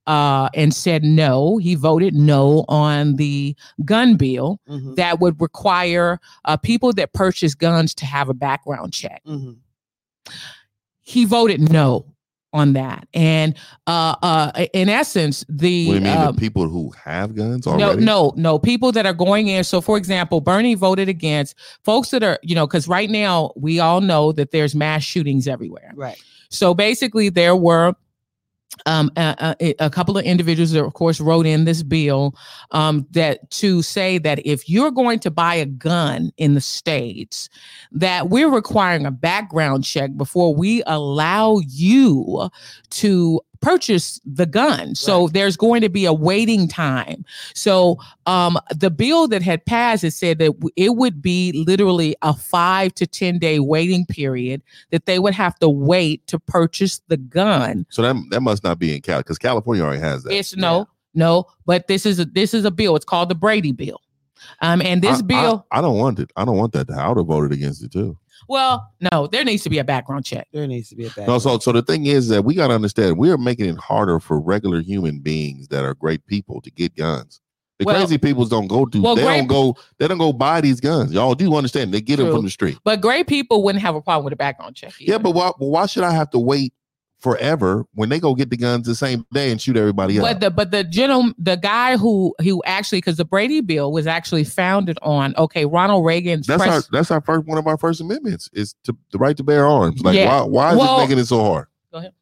uh, 0.05 0.47
and 0.53 0.73
said 0.73 1.03
no. 1.03 1.57
He 1.57 1.75
voted 1.75 2.13
no 2.15 2.63
on 2.69 3.17
the 3.17 3.53
gun 3.83 4.15
bill 4.15 4.57
Mhm, 4.69 4.95
that 4.95 5.19
would 5.19 5.41
require 5.41 6.21
uh, 6.45 6.55
people 6.55 6.93
that 6.93 7.11
purchase 7.11 7.53
guns 7.53 7.93
to 7.95 8.05
have 8.05 8.29
a 8.29 8.33
background 8.33 8.93
check. 8.93 9.21
mhm. 9.27 9.57
He 11.01 11.25
voted 11.25 11.59
no 11.71 12.05
on 12.57 12.73
that, 12.73 13.07
and 13.13 13.55
uh, 13.85 14.15
uh, 14.21 14.65
in 14.73 14.89
essence, 14.89 15.45
the 15.47 15.87
What 15.87 15.93
do 15.93 15.99
you 15.99 16.03
mean? 16.03 16.17
um, 16.17 16.35
the 16.35 16.39
people 16.39 16.67
who 16.67 16.91
have 17.03 17.35
guns 17.35 17.65
no, 17.65 17.73
already? 17.73 18.03
no, 18.03 18.33
no. 18.35 18.59
People 18.59 18.91
that 18.91 19.05
are 19.05 19.13
going 19.13 19.47
in. 19.47 19.63
So, 19.63 19.79
for 19.79 19.97
example, 19.97 20.41
Bernie 20.41 20.75
voted 20.75 21.07
against 21.07 21.55
folks 21.83 22.09
that 22.09 22.23
are, 22.23 22.39
you 22.41 22.55
know, 22.55 22.67
because 22.67 22.87
right 22.87 23.09
now 23.09 23.51
we 23.55 23.79
all 23.79 24.01
know 24.01 24.31
that 24.33 24.51
there's 24.51 24.75
mass 24.75 25.03
shootings 25.03 25.47
everywhere. 25.47 25.91
Right. 25.95 26.21
So 26.49 26.73
basically, 26.73 27.29
there 27.29 27.55
were 27.55 27.93
um, 28.85 29.11
a, 29.17 29.75
a, 29.79 29.89
couple 29.89 30.17
of 30.17 30.25
individuals 30.25 30.71
that, 30.71 30.83
of 30.83 30.93
course, 30.93 31.19
wrote 31.19 31.45
in 31.45 31.65
this 31.65 31.83
bill 31.83 32.35
um, 32.71 33.07
that 33.11 33.49
to 33.51 33.81
say 33.81 34.17
that 34.19 34.45
if 34.45 34.69
you're 34.69 34.91
going 34.91 35.19
to 35.19 35.31
buy 35.31 35.55
a 35.55 35.65
gun 35.65 36.31
in 36.37 36.53
the 36.53 36.61
states, 36.61 37.49
that 37.91 38.29
we're 38.29 38.49
requiring 38.49 39.05
a 39.05 39.11
background 39.11 39.83
check 39.83 40.15
before 40.15 40.53
we 40.53 40.83
allow 40.85 41.59
you 41.67 42.49
to 42.91 43.41
purchase 43.61 44.19
the 44.25 44.45
gun. 44.45 44.95
So 44.95 45.27
there's 45.27 45.57
going 45.57 45.81
to 45.81 45.89
be 45.89 46.05
a 46.05 46.13
waiting 46.13 46.67
time. 46.67 47.25
So 47.53 47.99
um, 48.25 48.57
the 48.75 48.89
bill 48.89 49.27
that 49.29 49.41
had 49.41 49.65
passed 49.65 50.03
it 50.03 50.11
said 50.11 50.39
that 50.39 50.53
it 50.75 50.95
would 50.95 51.21
be 51.21 51.51
literally 51.53 52.15
a 52.21 52.33
five 52.33 52.93
to 52.95 53.07
ten 53.07 53.39
day 53.39 53.59
waiting 53.59 54.05
period 54.05 54.61
that 54.91 55.05
they 55.05 55.19
would 55.19 55.33
have 55.33 55.57
to 55.59 55.69
wait 55.69 56.25
to 56.27 56.39
purchase 56.39 57.01
the 57.07 57.17
gun. 57.17 57.85
So 57.89 58.01
that 58.01 58.15
that 58.29 58.41
must 58.41 58.63
not 58.63 58.79
be 58.79 58.95
in 58.95 59.01
Cal 59.01 59.19
because 59.19 59.37
California 59.37 59.83
already 59.83 60.01
has 60.01 60.23
that. 60.23 60.33
It's 60.33 60.55
no, 60.55 60.87
No, 61.13 61.45
but 61.65 61.87
this 61.87 62.05
is 62.05 62.19
a 62.19 62.25
this 62.25 62.53
is 62.53 62.65
a 62.65 62.71
bill. 62.71 62.95
It's 62.95 63.05
called 63.05 63.29
the 63.29 63.35
Brady 63.35 63.71
bill. 63.71 64.01
Um, 64.61 64.81
and 64.81 65.01
this 65.01 65.19
I- 65.19 65.21
bill, 65.23 65.65
I, 65.71 65.79
I 65.79 65.81
don't 65.81 65.97
want 65.97 66.19
it. 66.19 66.31
I 66.35 66.45
don't 66.45 66.57
want 66.57 66.73
that. 66.73 66.89
I 66.91 67.07
would 67.09 67.17
have 67.17 67.27
voted 67.27 67.51
against 67.51 67.83
it 67.83 67.91
too. 67.91 68.17
Well, 68.47 68.91
no, 69.11 69.27
there 69.27 69.43
needs 69.43 69.63
to 69.63 69.69
be 69.69 69.79
a 69.79 69.83
background 69.83 70.25
check. 70.25 70.47
There 70.53 70.67
needs 70.67 70.89
to 70.89 70.95
be 70.95 71.05
a 71.05 71.07
background. 71.07 71.27
No, 71.29 71.39
so 71.39 71.59
so 71.59 71.71
the 71.71 71.81
thing 71.81 72.05
is 72.05 72.27
that 72.29 72.43
we 72.45 72.55
got 72.55 72.67
to 72.67 72.73
understand 72.75 73.17
we 73.17 73.31
are 73.31 73.37
making 73.37 73.69
it 73.69 73.77
harder 73.77 74.19
for 74.19 74.39
regular 74.39 74.81
human 74.81 75.19
beings 75.19 75.67
that 75.69 75.83
are 75.83 75.93
great 75.93 76.25
people 76.27 76.61
to 76.61 76.71
get 76.71 76.95
guns. 76.95 77.41
The 77.79 77.85
Well- 77.85 77.95
crazy 77.95 78.17
peoples 78.17 78.49
don't 78.49 78.67
go 78.67 78.85
do. 78.85 79.01
Well, 79.03 79.15
they 79.15 79.23
great- 79.23 79.37
don't 79.39 79.47
go. 79.47 79.75
They 79.99 80.07
don't 80.07 80.17
go 80.17 80.33
buy 80.33 80.61
these 80.61 80.79
guns. 80.79 81.11
Y'all 81.13 81.35
do 81.35 81.55
understand? 81.55 81.93
They 81.93 82.01
get 82.01 82.17
them 82.17 82.31
from 82.31 82.43
the 82.43 82.49
street. 82.49 82.77
But 82.83 83.01
great 83.01 83.27
people 83.27 83.63
wouldn't 83.63 83.83
have 83.83 83.93
a 83.95 84.01
problem 84.01 84.23
with 84.23 84.33
a 84.33 84.37
background 84.37 84.75
check. 84.75 84.93
Yeah, 84.99 85.19
but 85.19 85.31
why? 85.31 85.51
But 85.59 85.67
why 85.67 85.85
should 85.85 86.03
I 86.03 86.11
have 86.11 86.29
to 86.31 86.39
wait 86.39 86.73
forever 87.19 87.83
when 87.93 88.09
they 88.09 88.19
go 88.19 88.35
get 88.35 88.49
the 88.49 88.57
guns 88.57 88.85
the 88.85 88.93
same 88.95 89.25
day 89.33 89.49
and 89.51 89.59
shoot 89.61 89.75
everybody 89.75 90.17
else. 90.17 90.27
But 90.27 90.35
up? 90.35 90.39
the 90.41 90.51
but 90.51 90.71
the 90.71 90.83
gentleman, 90.83 91.33
the 91.37 91.55
guy 91.57 91.97
who 91.97 92.35
who 92.41 92.61
actually 92.65 92.99
because 92.99 93.17
the 93.17 93.25
Brady 93.25 93.61
bill 93.61 93.91
was 93.91 94.05
actually 94.07 94.43
founded 94.43 94.97
on 95.01 95.35
okay 95.37 95.65
Ronald 95.65 96.05
Reagan's 96.05 96.45
That's 96.47 96.61
pres- 96.63 96.73
our 96.73 96.81
that's 96.91 97.11
our 97.11 97.21
first 97.21 97.45
one 97.47 97.57
of 97.57 97.65
our 97.67 97.77
first 97.77 98.01
amendments 98.01 98.49
is 98.53 98.75
to 98.83 98.95
the 99.11 99.17
right 99.17 99.35
to 99.37 99.43
bear 99.43 99.65
arms. 99.65 100.01
Like 100.01 100.15
Yeah. 100.15 100.41
why 100.41 100.47
why 100.47 100.71
is 100.73 100.77
Well- 100.77 100.99
it 100.99 101.03
making 101.03 101.19
it 101.19 101.25
so 101.25 101.43
hard? 101.43 101.67
Go 101.91 101.99
ahead. 101.99 102.13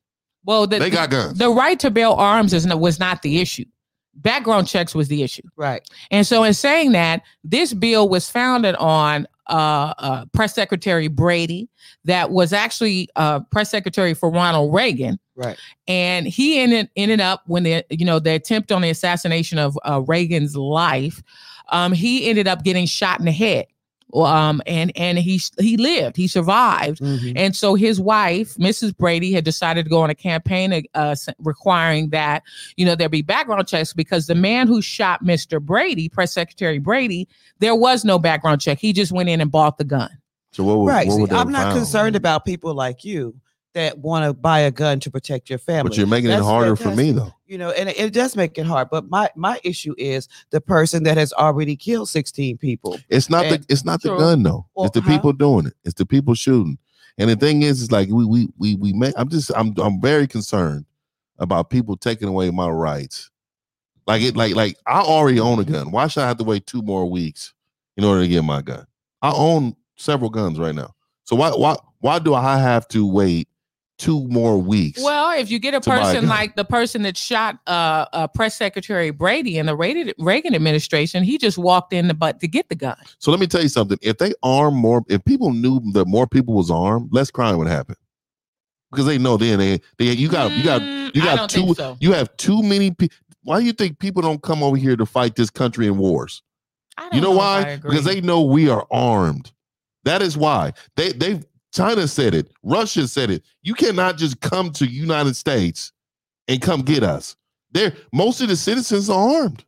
well 0.46 0.66
the, 0.68 0.80
They 0.80 0.90
got 0.90 1.10
guns. 1.10 1.38
the 1.38 1.50
right 1.50 1.80
to 1.80 1.92
bear 1.92 2.08
arms 2.08 2.54
is 2.54 2.66
no, 2.66 2.78
was 2.78 3.00
not 3.00 3.22
the 3.22 3.40
issue. 3.42 3.66
Background 4.18 4.68
checks 4.68 4.96
was 4.96 5.10
the 5.10 5.24
issue. 5.24 5.42
right. 5.58 5.82
And 6.10 6.26
so, 6.26 6.46
in 6.46 6.54
saying 6.54 6.94
that, 6.94 7.22
this 7.44 7.74
bill 7.74 8.08
was 8.08 8.30
founded 8.30 8.76
on 8.76 9.28
uh, 9.48 9.94
uh, 9.98 10.26
Press 10.34 10.54
Secretary 10.56 11.08
Brady, 11.08 11.70
that 12.06 12.32
was 12.32 12.54
actually 12.54 13.10
uh, 13.16 13.40
Press 13.52 13.70
Secretary 13.70 14.14
for 14.14 14.30
Ronald 14.30 14.74
Reagan, 14.74 15.20
Right. 15.36 15.58
and 15.88 16.26
he 16.28 16.60
ended 16.60 16.90
ended 16.96 17.22
up 17.22 17.44
when 17.48 17.64
the 17.64 17.86
you 17.90 18.06
know 18.06 18.20
the 18.20 18.32
attempt 18.34 18.72
on 18.72 18.82
the 18.82 18.90
assassination 18.90 19.58
of 19.60 19.78
uh, 19.88 20.02
Reagan's 20.08 20.56
life, 20.56 21.22
um, 21.70 21.92
he 21.94 22.30
ended 22.30 22.48
up 22.48 22.64
getting 22.64 22.86
shot 22.86 23.20
in 23.20 23.26
the 23.26 23.32
head, 23.32 23.66
um, 24.16 24.62
and 24.66 24.92
and 24.96 25.18
he 25.18 25.42
he 25.60 25.78
lived, 25.78 26.16
he 26.16 26.28
survived, 26.28 27.00
Mhm. 27.02 27.34
and 27.36 27.56
so 27.56 27.76
his 27.76 28.00
wife, 28.00 28.56
Mrs. 28.56 28.96
Brady, 28.96 29.32
had 29.34 29.44
decided 29.44 29.84
to 29.84 29.90
go 29.90 30.02
on 30.02 30.10
a 30.10 30.16
campaign 30.16 30.86
uh, 30.94 31.16
requiring 31.40 32.10
that, 32.10 32.44
you 32.78 32.86
know, 32.86 32.96
there 32.96 33.10
be 33.10 33.22
background 33.22 33.68
checks 33.68 33.94
because 33.94 34.28
the 34.28 34.36
man 34.36 34.68
who 34.68 34.82
shot 34.82 35.24
Mr. 35.24 35.62
Brady, 35.62 36.08
Press 36.10 36.34
Secretary 36.34 36.80
Brady, 36.80 37.28
there 37.60 37.76
was 37.76 38.06
no 38.06 38.18
background 38.20 38.62
check. 38.62 38.80
He 38.80 38.94
just 38.94 39.12
went 39.12 39.30
in 39.30 39.42
and 39.42 39.52
bought 39.52 39.78
the 39.78 39.84
gun. 39.84 40.10
So 40.52 40.64
what 40.64 40.80
would, 40.80 40.88
Right. 40.88 41.08
what 41.08 41.16
See, 41.16 41.22
would 41.22 41.30
they 41.32 41.36
I'm 41.36 41.52
not 41.52 41.64
found? 41.64 41.78
concerned 41.80 42.16
about 42.16 42.46
people 42.46 42.74
like 42.74 43.04
you 43.04 43.36
that 43.76 44.00
want 44.00 44.26
to 44.26 44.34
buy 44.34 44.60
a 44.60 44.72
gun 44.72 45.00
to 45.02 45.12
protect 45.12 45.50
your 45.50 45.60
family. 45.60 45.90
But 45.90 45.98
you're 45.98 46.08
making 46.08 46.32
it 46.32 46.36
That's 46.36 46.46
harder 46.46 46.76
for 46.76 46.96
me 46.96 47.12
though. 47.12 47.34
You 47.46 47.58
know, 47.60 47.70
and 47.72 47.90
it, 47.90 48.00
it 48.00 48.14
does 48.14 48.36
make 48.36 48.58
it 48.58 48.66
hard. 48.66 48.90
But 48.90 49.10
my 49.10 49.30
my 49.36 49.60
issue 49.64 49.94
is 49.98 50.28
the 50.50 50.60
person 50.60 51.04
that 51.04 51.18
has 51.18 51.32
already 51.34 51.76
killed 51.76 52.10
16 52.10 52.58
people. 52.58 52.98
It's 53.10 53.30
not 53.30 53.46
And- 53.46 53.64
the 53.64 53.66
it's 53.72 53.86
not 53.86 54.02
the 54.02 54.10
True. 54.10 54.18
gun 54.18 54.44
though. 54.44 54.66
Well, 54.76 54.88
it's 54.88 54.96
the 54.96 55.02
huh? 55.02 55.12
people 55.12 55.34
doing 55.34 55.68
it. 55.68 55.74
It's 55.84 55.94
the 55.94 56.06
people 56.06 56.34
shooting. 56.34 56.80
And 57.18 57.30
the 57.30 57.36
thing 57.36 57.62
is, 57.62 57.82
is 57.82 57.92
like 57.92 58.10
we 58.10 58.26
we 58.26 58.50
we 58.58 58.76
we 58.76 58.94
make. 58.94 59.14
I'm 59.18 59.30
just 59.30 59.52
I'm 59.56 59.74
I'm 59.78 60.02
very 60.02 60.28
concerned 60.28 60.86
about 61.38 61.70
people 61.70 61.96
taking 61.96 62.28
away 62.28 62.50
my 62.50 62.70
rights. 62.70 63.30
Like 64.08 64.22
it 64.22 64.36
like 64.36 64.56
like 64.56 64.78
I 64.88 65.02
already 65.02 65.40
own 65.40 65.60
a 65.60 65.66
gun. 65.66 65.92
Why 65.92 66.08
should 66.08 66.24
I 66.24 66.28
have 66.28 66.38
to 66.38 66.44
wait 66.44 66.66
two 66.66 66.82
more 66.82 67.10
weeks 67.10 67.54
in 67.98 68.04
order 68.04 68.22
to 68.22 68.28
get 68.28 68.44
my 68.44 68.62
gun? 68.62 68.86
I 69.22 69.32
own 69.32 69.76
several 69.96 70.30
guns 70.30 70.60
right 70.60 70.76
now. 70.76 70.94
So 71.26 71.36
why 71.36 71.50
why 71.52 71.76
why 72.00 72.20
do 72.20 72.34
I 72.34 72.58
have 72.58 72.88
to 72.90 73.06
wait 73.06 73.48
two 73.98 74.28
more 74.28 74.58
weeks? 74.58 75.02
Well, 75.02 75.38
if 75.40 75.50
you 75.50 75.60
get 75.60 75.74
a 75.74 75.80
To 75.80 75.90
buy 75.90 75.96
a 75.96 76.00
person 76.04 76.28
like 76.28 76.56
the 76.56 76.66
person 76.66 77.04
that 77.04 77.18
shot 77.18 77.60
uh, 77.68 78.06
uh, 78.14 78.28
Press 78.28 78.56
Secretary 78.56 79.12
Brady 79.12 79.58
in 79.58 79.66
the 79.66 79.76
Reagan 79.76 80.56
administration, 80.56 81.24
he 81.24 81.38
just 81.38 81.58
walked 81.58 81.94
in 81.94 82.08
the 82.08 82.14
butt 82.14 82.40
to 82.42 82.48
get 82.48 82.70
the 82.70 82.76
gun. 82.76 82.98
So 83.20 83.32
let 83.32 83.40
me 83.40 83.48
tell 83.48 83.62
you 83.62 83.70
something. 83.70 83.98
If 84.02 84.18
they 84.18 84.34
arm 84.44 84.76
more, 84.76 85.04
if 85.10 85.24
people 85.26 85.52
knew 85.54 85.82
that 85.94 86.06
more 86.06 86.28
people 86.28 86.54
was 86.54 86.70
armed, 86.70 87.10
less 87.12 87.32
crime 87.32 87.58
would 87.58 87.68
happen. 87.68 87.96
Because 88.92 89.06
they 89.06 89.18
know 89.18 89.36
then 89.38 89.60
they, 89.60 89.82
they 89.98 90.14
you 90.14 90.30
got 90.30 90.52
you 90.52 90.64
got 90.64 90.82
Mm, 90.82 91.16
you 91.16 91.24
got 91.24 91.50
too 91.50 91.74
so. 91.74 91.98
you 92.00 92.14
have 92.14 92.36
too 92.38 92.62
many 92.64 92.92
people. 92.92 93.16
Why 93.44 93.60
do 93.60 93.66
you 93.66 93.74
think 93.74 94.00
people 94.00 94.22
don't 94.22 94.42
come 94.42 94.64
over 94.64 94.78
here 94.78 94.96
to 94.96 95.06
fight 95.06 95.36
this 95.36 95.50
country 95.50 95.88
in 95.88 95.98
wars? 95.98 96.42
I 96.98 97.04
don't 97.04 97.16
You 97.16 97.22
know 97.22 97.34
I 97.34 97.36
why? 97.36 97.76
Because 97.78 98.06
they 98.06 98.22
know 98.22 98.42
we 98.42 98.70
are 98.70 98.88
armed. 98.90 99.52
That 100.04 100.22
is 100.22 100.38
why 100.38 100.74
they 100.96 101.12
they 101.12 101.42
China 101.76 102.08
said 102.08 102.34
it, 102.34 102.52
Russia 102.64 103.08
said 103.08 103.30
it. 103.30 103.44
You 103.62 103.74
cannot 103.74 104.18
just 104.18 104.40
come 104.40 104.72
to 104.74 104.86
United 104.86 105.36
States 105.36 105.92
and 106.48 106.62
come 106.62 106.82
get 106.82 107.04
us. 107.04 107.36
There, 107.72 107.94
most 108.14 108.40
of 108.42 108.48
the 108.48 108.56
citizens 108.56 109.10
are 109.10 109.42
armed. 109.42 109.66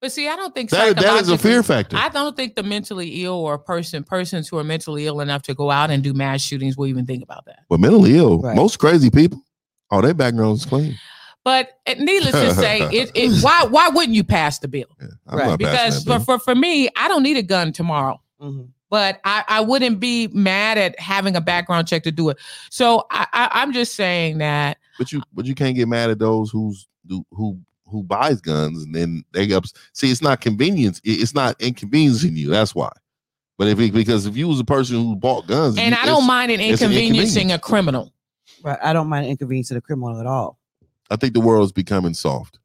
But 0.00 0.12
see, 0.12 0.28
I 0.28 0.36
don't 0.36 0.54
think 0.54 0.70
That 0.70 0.94
that 0.96 1.20
is 1.22 1.28
a 1.28 1.36
fear 1.36 1.64
factor. 1.64 1.96
I 1.96 2.08
don't 2.10 2.36
think 2.36 2.54
the 2.54 2.62
mentally 2.62 3.24
ill 3.24 3.34
or 3.34 3.58
person 3.58 4.04
persons 4.04 4.46
who 4.48 4.56
are 4.58 4.62
mentally 4.62 5.06
ill 5.06 5.20
enough 5.20 5.42
to 5.42 5.54
go 5.54 5.72
out 5.72 5.90
and 5.90 6.04
do 6.04 6.14
mass 6.14 6.40
shootings 6.40 6.76
will 6.76 6.86
even 6.86 7.04
think 7.04 7.24
about 7.24 7.46
that. 7.46 7.60
but 7.68 7.80
mentally 7.80 8.16
ill, 8.16 8.38
Right. 8.40 8.54
most 8.54 8.78
crazy 8.78 9.10
people, 9.10 9.42
oh, 9.90 10.00
their 10.00 10.14
background 10.14 10.58
is 10.58 10.64
clean. 10.64 10.96
But 11.44 11.70
uh, 11.86 11.94
needless 11.98 12.32
to 12.32 12.52
say, 12.54 12.80
it, 12.92 13.10
it 13.14 13.42
why 13.42 13.64
why 13.64 13.88
wouldn't 13.88 14.14
you 14.14 14.22
pass 14.22 14.58
the 14.58 14.68
bill? 14.68 14.84
Yeah, 15.00 15.06
Right. 15.26 15.58
Because 15.58 16.02
for, 16.04 16.10
bill. 16.10 16.20
for 16.20 16.38
for 16.40 16.54
me, 16.54 16.90
I 16.94 17.08
don't 17.08 17.22
need 17.22 17.38
a 17.38 17.42
gun 17.42 17.72
tomorrow. 17.72 18.20
Mhm. 18.40 18.68
But 18.90 19.20
I, 19.24 19.44
I 19.48 19.60
wouldn't 19.60 20.00
be 20.00 20.28
mad 20.28 20.78
at 20.78 20.98
having 20.98 21.36
a 21.36 21.40
background 21.40 21.88
check 21.88 22.02
to 22.04 22.10
do 22.10 22.30
it. 22.30 22.38
So 22.70 23.06
I, 23.10 23.26
I 23.32 23.50
I'm 23.62 23.72
just 23.72 23.94
saying 23.94 24.38
that 24.38 24.78
But 24.98 25.12
you 25.12 25.22
but 25.34 25.44
you 25.46 25.54
can't 25.54 25.76
get 25.76 25.88
mad 25.88 26.10
at 26.10 26.18
those 26.18 26.50
who's 26.50 26.86
who 27.08 27.24
who 27.32 27.60
who 27.86 28.02
buys 28.02 28.40
guns 28.40 28.82
and 28.84 28.94
then 28.94 29.24
they 29.32 29.52
up 29.52 29.64
see 29.94 30.10
it's 30.10 30.20
not 30.22 30.40
convenience 30.40 31.00
it's 31.04 31.34
not 31.34 31.58
inconveniencing 31.60 32.36
you 32.36 32.50
that's 32.50 32.74
why 32.74 32.90
but 33.56 33.66
if 33.66 33.80
it, 33.80 33.92
because 33.92 34.26
if 34.26 34.36
you 34.36 34.46
was 34.46 34.60
a 34.60 34.64
person 34.64 34.96
who 34.96 35.16
bought 35.16 35.46
guns 35.46 35.76
and 35.78 35.90
you- 35.94 36.00
I 36.00 36.04
don't 36.06 36.26
mind 36.26 36.52
an 36.52 36.60
it's 36.60 36.80
an 36.82 36.92
inconveniencing 36.92 37.50
a 37.52 37.58
criminal. 37.58 38.12
Right. 38.62 38.78
I 38.82 38.92
don't 38.92 39.08
mind 39.08 39.26
inconveniencing 39.26 39.76
a 39.76 39.80
criminal 39.80 40.20
at 40.20 40.26
all. 40.26 40.58
I 41.10 41.16
think 41.16 41.32
the 41.34 41.40
world 41.40 41.64
is 41.64 41.72
becoming 41.72 42.12
soft 42.14 42.58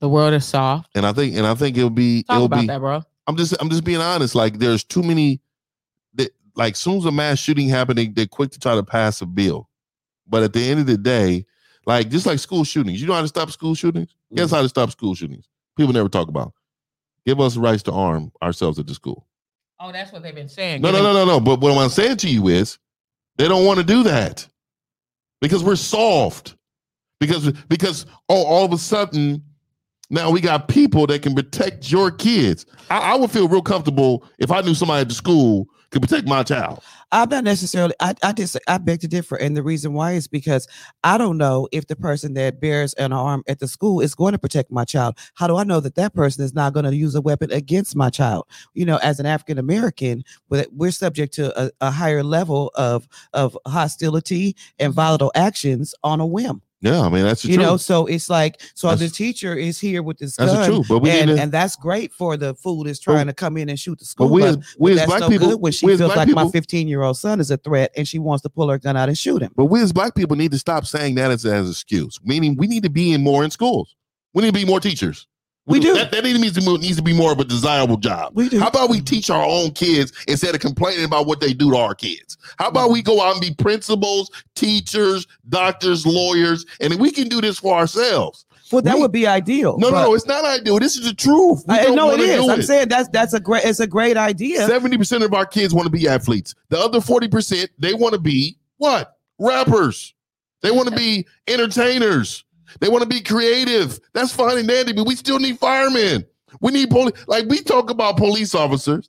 The 0.00 0.08
world 0.08 0.34
is 0.34 0.44
soft. 0.44 0.90
and 0.94 1.06
I 1.06 1.12
think 1.12 1.36
and 1.36 1.46
I 1.46 1.54
think 1.54 1.76
it'll 1.76 1.88
be 1.90 2.22
Talk 2.24 2.34
it'll 2.36 2.46
about 2.46 2.60
be 2.62 2.66
that, 2.68 2.78
bro. 2.80 3.02
I'm 3.28 3.36
just 3.36 3.54
I'm 3.60 3.70
just 3.70 3.84
being 3.84 4.00
honest 4.00 4.34
like 4.34 4.58
there's 4.58 4.82
too 4.84 5.02
many 5.02 5.36
that 5.36 5.40
like 6.58 6.76
soon 6.76 6.98
as 6.98 7.06
a 7.06 7.12
mass 7.12 7.38
shooting 7.38 7.68
happened 7.68 7.98
they, 7.98 8.08
they're 8.08 8.26
quick 8.26 8.50
to 8.50 8.58
try 8.58 8.74
to 8.74 8.82
pass 8.82 9.22
a 9.22 9.26
bill 9.26 9.70
but 10.26 10.42
at 10.42 10.52
the 10.52 10.70
end 10.70 10.80
of 10.80 10.86
the 10.86 10.98
day 10.98 11.46
like 11.86 12.10
just 12.10 12.26
like 12.26 12.38
school 12.38 12.64
shootings 12.64 13.00
you 13.00 13.06
know 13.06 13.14
how 13.14 13.22
to 13.22 13.28
stop 13.28 13.50
school 13.50 13.74
shootings 13.74 14.14
Guess 14.34 14.46
mm-hmm. 14.46 14.56
how 14.56 14.62
to 14.62 14.68
stop 14.68 14.90
school 14.90 15.14
shootings. 15.14 15.48
People 15.76 15.92
never 15.92 16.08
talk 16.08 16.28
about. 16.28 16.52
Give 17.24 17.40
us 17.40 17.56
rights 17.56 17.82
to 17.84 17.92
arm 17.92 18.32
ourselves 18.42 18.78
at 18.78 18.86
the 18.86 18.94
school. 18.94 19.26
Oh, 19.80 19.92
that's 19.92 20.12
what 20.12 20.22
they've 20.22 20.34
been 20.34 20.48
saying. 20.48 20.82
No, 20.82 20.90
no, 20.90 21.02
no, 21.02 21.12
no, 21.12 21.24
no. 21.24 21.40
But 21.40 21.60
what 21.60 21.76
I'm 21.76 21.88
saying 21.88 22.16
to 22.18 22.28
you 22.28 22.48
is, 22.48 22.78
they 23.36 23.46
don't 23.46 23.64
want 23.64 23.78
to 23.78 23.84
do 23.84 24.02
that 24.02 24.46
because 25.40 25.62
we're 25.62 25.76
soft. 25.76 26.56
Because 27.20 27.52
because 27.68 28.06
oh, 28.28 28.44
all 28.44 28.64
of 28.64 28.72
a 28.72 28.78
sudden, 28.78 29.42
now 30.10 30.30
we 30.30 30.40
got 30.40 30.68
people 30.68 31.06
that 31.06 31.22
can 31.22 31.34
protect 31.34 31.90
your 31.90 32.10
kids. 32.10 32.66
I, 32.90 33.12
I 33.12 33.16
would 33.16 33.30
feel 33.30 33.48
real 33.48 33.62
comfortable 33.62 34.24
if 34.38 34.50
I 34.50 34.60
knew 34.60 34.74
somebody 34.74 35.02
at 35.02 35.08
the 35.08 35.14
school 35.14 35.66
could 35.90 36.02
protect 36.02 36.28
my 36.28 36.42
child. 36.42 36.82
I'm 37.10 37.28
not 37.30 37.44
necessarily. 37.44 37.94
I 38.00 38.14
I 38.22 38.32
just 38.32 38.58
I 38.68 38.78
beg 38.78 39.00
to 39.00 39.08
differ, 39.08 39.36
and 39.36 39.56
the 39.56 39.62
reason 39.62 39.94
why 39.94 40.12
is 40.12 40.28
because 40.28 40.68
I 41.02 41.16
don't 41.16 41.38
know 41.38 41.68
if 41.72 41.86
the 41.86 41.96
person 41.96 42.34
that 42.34 42.60
bears 42.60 42.92
an 42.94 43.12
arm 43.12 43.42
at 43.48 43.60
the 43.60 43.68
school 43.68 44.00
is 44.00 44.14
going 44.14 44.32
to 44.32 44.38
protect 44.38 44.70
my 44.70 44.84
child. 44.84 45.16
How 45.34 45.46
do 45.46 45.56
I 45.56 45.64
know 45.64 45.80
that 45.80 45.94
that 45.94 46.14
person 46.14 46.44
is 46.44 46.54
not 46.54 46.74
going 46.74 46.84
to 46.84 46.94
use 46.94 47.14
a 47.14 47.20
weapon 47.20 47.50
against 47.50 47.96
my 47.96 48.10
child? 48.10 48.46
You 48.74 48.84
know, 48.84 48.98
as 48.98 49.20
an 49.20 49.26
African 49.26 49.58
American, 49.58 50.24
we're 50.48 50.90
subject 50.90 51.32
to 51.34 51.58
a, 51.60 51.70
a 51.80 51.90
higher 51.90 52.22
level 52.22 52.70
of 52.74 53.08
of 53.32 53.56
hostility 53.66 54.56
and 54.78 54.92
volatile 54.92 55.32
actions 55.34 55.94
on 56.04 56.20
a 56.20 56.26
whim. 56.26 56.62
Yeah, 56.80 57.00
I 57.00 57.08
mean 57.08 57.24
that's 57.24 57.44
you 57.44 57.56
truth. 57.56 57.66
know, 57.66 57.76
so 57.76 58.06
it's 58.06 58.30
like 58.30 58.60
so 58.74 58.94
the 58.94 59.08
teacher 59.08 59.52
is 59.54 59.80
here 59.80 60.00
with 60.00 60.18
this 60.18 60.36
That's 60.36 60.52
gun, 60.52 60.70
truth, 60.70 60.86
but 60.88 61.00
we 61.00 61.10
and, 61.10 61.28
to- 61.28 61.40
and 61.40 61.50
that's 61.50 61.74
great 61.74 62.12
for 62.12 62.36
the 62.36 62.54
fool 62.54 62.84
that's 62.84 63.00
trying 63.00 63.26
to 63.26 63.32
come 63.32 63.56
in 63.56 63.68
and 63.68 63.78
shoot 63.78 63.98
the 63.98 64.04
but 64.04 64.06
school 64.06 64.28
we 64.28 64.42
bus, 64.42 64.76
we 64.78 64.92
as 64.92 64.98
that's 64.98 65.08
black 65.08 65.20
no 65.22 65.28
people, 65.28 65.48
good 65.48 65.60
when 65.60 65.72
she 65.72 65.86
feels 65.86 66.00
like 66.00 66.28
my 66.28 66.42
people, 66.44 66.50
15 66.50 66.86
year 66.86 67.02
old 67.02 67.16
son 67.16 67.40
is 67.40 67.50
a 67.50 67.56
threat 67.56 67.90
and 67.96 68.06
she 68.06 68.20
wants 68.20 68.42
to 68.42 68.48
pull 68.48 68.68
her 68.68 68.78
gun 68.78 68.96
out 68.96 69.08
and 69.08 69.18
shoot 69.18 69.42
him. 69.42 69.50
But 69.56 69.64
we 69.64 69.82
as 69.82 69.92
black 69.92 70.14
people 70.14 70.36
need 70.36 70.52
to 70.52 70.58
stop 70.58 70.86
saying 70.86 71.16
that 71.16 71.32
as 71.32 71.44
as 71.44 71.68
excuse. 71.68 72.20
Meaning 72.22 72.56
we 72.56 72.68
need 72.68 72.84
to 72.84 72.90
be 72.90 73.12
in 73.12 73.24
more 73.24 73.42
in 73.42 73.50
schools. 73.50 73.96
We 74.34 74.42
need 74.42 74.54
to 74.54 74.60
be 74.60 74.64
more 74.64 74.78
teachers. 74.78 75.26
We 75.68 75.80
do. 75.80 75.94
That, 75.94 76.10
that 76.12 76.24
needs 76.24 76.52
to 76.52 76.60
be 76.60 76.78
needs 76.78 76.96
to 76.96 77.02
be 77.02 77.12
more 77.12 77.30
of 77.30 77.38
a 77.40 77.44
desirable 77.44 77.98
job. 77.98 78.32
We 78.34 78.48
do. 78.48 78.58
How 78.58 78.68
about 78.68 78.88
we 78.90 79.00
teach 79.00 79.28
our 79.30 79.44
own 79.44 79.70
kids 79.72 80.12
instead 80.26 80.54
of 80.54 80.60
complaining 80.60 81.04
about 81.04 81.26
what 81.26 81.40
they 81.40 81.52
do 81.52 81.70
to 81.70 81.76
our 81.76 81.94
kids? 81.94 82.38
How 82.58 82.68
about 82.68 82.90
we 82.90 83.02
go 83.02 83.20
out 83.20 83.32
and 83.32 83.40
be 83.40 83.54
principals, 83.54 84.30
teachers, 84.54 85.26
doctors, 85.48 86.06
lawyers, 86.06 86.64
and 86.80 86.98
we 86.98 87.10
can 87.10 87.28
do 87.28 87.40
this 87.40 87.58
for 87.58 87.76
ourselves. 87.76 88.46
Well, 88.70 88.82
that 88.82 88.96
We- 88.96 89.00
would 89.02 89.12
be 89.12 89.26
ideal. 89.26 89.78
No, 89.78 89.88
no, 89.90 90.14
it's 90.14 90.26
not 90.26 90.44
ideal. 90.44 90.78
This 90.78 90.96
is 90.96 91.04
the 91.04 91.14
truth. 91.14 91.64
We 91.66 91.74
I 91.74 91.86
know 91.86 92.10
it 92.12 92.18
do 92.18 92.50
I'm 92.50 92.60
it. 92.60 92.64
saying 92.64 92.88
that's 92.88 93.08
that's 93.08 93.32
a 93.32 93.40
great 93.40 93.64
it's 93.64 93.80
a 93.80 93.86
great 93.86 94.16
idea. 94.16 94.66
Seventy 94.66 94.96
percent 94.98 95.22
of 95.22 95.32
our 95.34 95.46
kids 95.46 95.72
want 95.74 95.86
to 95.86 95.90
be 95.92 96.06
athletes. 96.08 96.54
The 96.68 96.78
other 96.78 97.00
forty 97.00 97.28
percent 97.28 97.70
they 97.78 97.94
want 97.94 98.12
to 98.14 98.20
be 98.20 98.58
what? 98.78 99.16
Rappers. 99.38 100.14
They 100.60 100.70
want 100.70 100.88
to 100.88 100.96
be 100.96 101.24
entertainers. 101.46 102.44
They 102.80 102.88
want 102.88 103.02
to 103.02 103.08
be 103.08 103.20
creative. 103.20 103.98
That's 104.14 104.32
fine 104.32 104.58
and 104.58 104.68
dandy, 104.68 104.92
but 104.92 105.06
we 105.06 105.14
still 105.14 105.38
need 105.38 105.58
firemen. 105.58 106.24
We 106.60 106.72
need 106.72 106.90
police. 106.90 107.14
Like 107.26 107.46
we 107.48 107.62
talk 107.62 107.90
about 107.90 108.16
police 108.16 108.54
officers, 108.54 109.08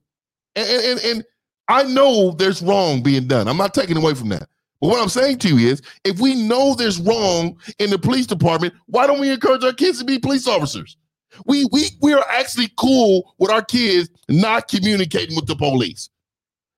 and, 0.55 0.67
and, 0.67 0.99
and 1.01 1.25
I 1.67 1.83
know 1.83 2.31
there's 2.31 2.61
wrong 2.61 3.01
being 3.01 3.27
done. 3.27 3.47
I'm 3.47 3.57
not 3.57 3.73
taking 3.73 3.97
away 3.97 4.13
from 4.13 4.29
that. 4.29 4.49
But 4.81 4.87
what 4.87 5.01
I'm 5.01 5.09
saying 5.09 5.39
to 5.39 5.49
you 5.49 5.69
is, 5.69 5.81
if 6.03 6.19
we 6.19 6.35
know 6.35 6.73
there's 6.73 6.99
wrong 6.99 7.57
in 7.79 7.89
the 7.89 7.99
police 7.99 8.25
department, 8.25 8.73
why 8.87 9.07
don't 9.07 9.19
we 9.19 9.31
encourage 9.31 9.63
our 9.63 9.73
kids 9.73 9.99
to 9.99 10.05
be 10.05 10.19
police 10.19 10.47
officers? 10.47 10.97
We 11.45 11.65
we 11.71 11.89
we 12.01 12.13
are 12.13 12.25
actually 12.29 12.71
cool 12.77 13.35
with 13.37 13.51
our 13.51 13.61
kids 13.61 14.09
not 14.29 14.67
communicating 14.67 15.35
with 15.35 15.47
the 15.47 15.55
police. 15.55 16.09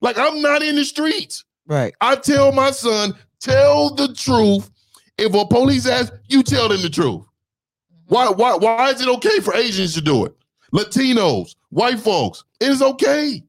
Like 0.01 0.17
I'm 0.17 0.41
not 0.41 0.61
in 0.61 0.75
the 0.75 0.85
streets. 0.85 1.45
Right. 1.67 1.93
I 2.01 2.15
tell 2.15 2.51
my 2.51 2.71
son, 2.71 3.13
tell 3.39 3.93
the 3.93 4.13
truth. 4.13 4.69
If 5.21 5.35
a 5.35 5.45
police 5.45 5.87
asks, 5.87 6.17
you 6.29 6.41
tell 6.41 6.67
them 6.67 6.81
the 6.81 6.89
truth. 6.89 7.23
Why 8.07 8.27
why 8.29 8.55
why 8.55 8.89
is 8.89 9.01
it 9.01 9.07
okay 9.07 9.39
for 9.39 9.53
Asians 9.53 9.93
to 9.93 10.01
do 10.01 10.25
it? 10.25 10.35
Latinos, 10.73 11.55
white 11.69 11.99
folks, 11.99 12.43
it 12.59 12.69
is 12.69 12.81
okay. 12.81 13.43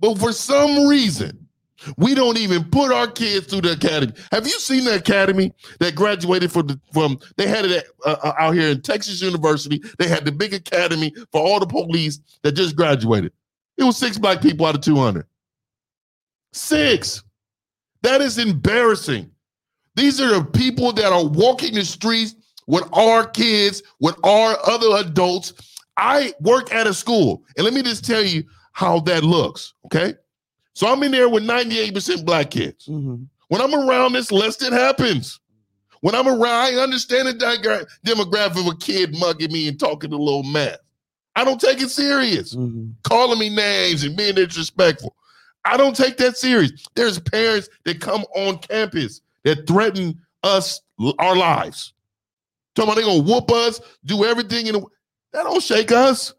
But 0.00 0.18
for 0.18 0.32
some 0.34 0.86
reason, 0.86 1.48
we 1.96 2.14
don't 2.14 2.36
even 2.36 2.64
put 2.64 2.92
our 2.92 3.10
kids 3.10 3.46
through 3.46 3.62
the 3.62 3.72
academy. 3.72 4.12
Have 4.32 4.44
you 4.46 4.58
seen 4.58 4.84
the 4.84 4.96
academy 4.96 5.54
that 5.80 5.94
graduated 5.94 6.52
from 6.52 6.66
the, 6.66 6.80
from? 6.92 7.18
They 7.36 7.46
had 7.46 7.64
it 7.64 7.70
at, 7.70 7.84
uh, 8.04 8.16
uh, 8.22 8.32
out 8.38 8.54
here 8.54 8.68
in 8.68 8.82
Texas 8.82 9.22
University. 9.22 9.82
They 9.98 10.08
had 10.08 10.26
the 10.26 10.32
big 10.32 10.52
academy 10.52 11.14
for 11.32 11.40
all 11.40 11.58
the 11.58 11.66
police 11.66 12.20
that 12.42 12.52
just 12.52 12.76
graduated. 12.76 13.32
It 13.78 13.84
was 13.84 13.96
six 13.96 14.18
black 14.18 14.42
people 14.42 14.66
out 14.66 14.74
of 14.74 14.82
two 14.82 14.96
hundred. 14.96 15.26
Six. 16.52 17.24
That 18.02 18.20
is 18.20 18.36
embarrassing. 18.36 19.30
These 19.94 20.20
are 20.20 20.38
the 20.38 20.44
people 20.44 20.92
that 20.92 21.12
are 21.12 21.24
walking 21.24 21.74
the 21.74 21.84
streets 21.84 22.34
with 22.66 22.84
our 22.92 23.26
kids, 23.26 23.82
with 24.00 24.16
our 24.24 24.56
other 24.68 24.96
adults. 25.06 25.52
I 25.96 26.34
work 26.40 26.72
at 26.74 26.86
a 26.86 26.94
school, 26.94 27.44
and 27.56 27.64
let 27.64 27.74
me 27.74 27.82
just 27.82 28.04
tell 28.04 28.22
you 28.22 28.44
how 28.72 29.00
that 29.00 29.22
looks. 29.22 29.74
Okay. 29.86 30.14
So 30.72 30.88
I'm 30.88 31.02
in 31.04 31.12
there 31.12 31.28
with 31.28 31.44
98% 31.44 32.24
black 32.24 32.50
kids. 32.50 32.86
Mhm. 32.86 33.28
When 33.48 33.60
I'm 33.60 33.74
around 33.74 34.14
this, 34.14 34.32
less 34.32 34.56
that 34.56 34.72
happens. 34.72 35.38
When 36.00 36.14
I'm 36.16 36.26
around, 36.26 36.42
I 36.42 36.74
understand 36.74 37.28
the 37.28 37.86
demographic 38.04 38.58
of 38.60 38.66
a 38.66 38.76
kid 38.76 39.16
mugging 39.18 39.52
me 39.52 39.68
and 39.68 39.78
talking 39.78 40.12
a 40.12 40.16
little 40.16 40.42
mess. 40.42 40.78
I 41.36 41.44
don't 41.44 41.60
take 41.60 41.80
it 41.80 41.90
serious, 41.90 42.54
Mhm. 42.54 42.94
calling 43.04 43.38
me 43.38 43.48
names 43.48 44.02
and 44.04 44.16
being 44.16 44.34
disrespectful. 44.34 45.14
I 45.64 45.76
don't 45.76 45.96
take 45.96 46.16
that 46.18 46.36
serious. 46.36 46.72
There's 46.94 47.18
parents 47.20 47.68
that 47.84 48.00
come 48.00 48.24
on 48.34 48.58
campus 48.58 49.20
that 49.44 49.66
threaten 49.66 50.20
us, 50.42 50.80
our 51.18 51.36
lives. 51.36 51.92
Talking 52.74 52.92
about 52.92 53.00
they 53.00 53.06
gonna 53.06 53.22
whoop 53.22 53.50
us, 53.50 53.80
do 54.04 54.24
everything 54.24 54.66
in 54.66 54.74
the 54.74 54.86
that 55.32 55.44
don't 55.44 55.62
shake 55.62 55.92
us. 55.92 56.32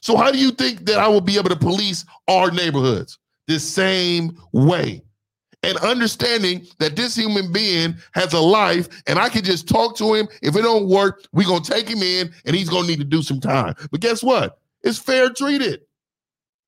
So 0.00 0.16
how 0.16 0.30
do 0.30 0.38
you 0.38 0.50
think 0.50 0.84
that 0.86 0.98
I 0.98 1.08
will 1.08 1.22
be 1.22 1.38
able 1.38 1.48
to 1.48 1.56
police 1.56 2.04
our 2.28 2.50
neighborhoods 2.50 3.18
the 3.46 3.58
same 3.58 4.38
way? 4.52 5.02
And 5.62 5.78
understanding 5.78 6.66
that 6.78 6.94
this 6.94 7.16
human 7.16 7.50
being 7.50 7.94
has 8.12 8.34
a 8.34 8.40
life 8.40 8.86
and 9.06 9.18
I 9.18 9.30
can 9.30 9.42
just 9.42 9.66
talk 9.66 9.96
to 9.96 10.12
him. 10.12 10.28
If 10.42 10.56
it 10.56 10.62
don't 10.62 10.88
work, 10.88 11.24
we're 11.32 11.48
gonna 11.48 11.64
take 11.64 11.88
him 11.88 12.02
in 12.02 12.30
and 12.44 12.54
he's 12.54 12.68
gonna 12.68 12.86
need 12.86 12.98
to 12.98 13.04
do 13.04 13.22
some 13.22 13.40
time. 13.40 13.74
But 13.90 14.00
guess 14.00 14.22
what? 14.22 14.58
It's 14.82 14.98
fair 14.98 15.30
treated. 15.30 15.80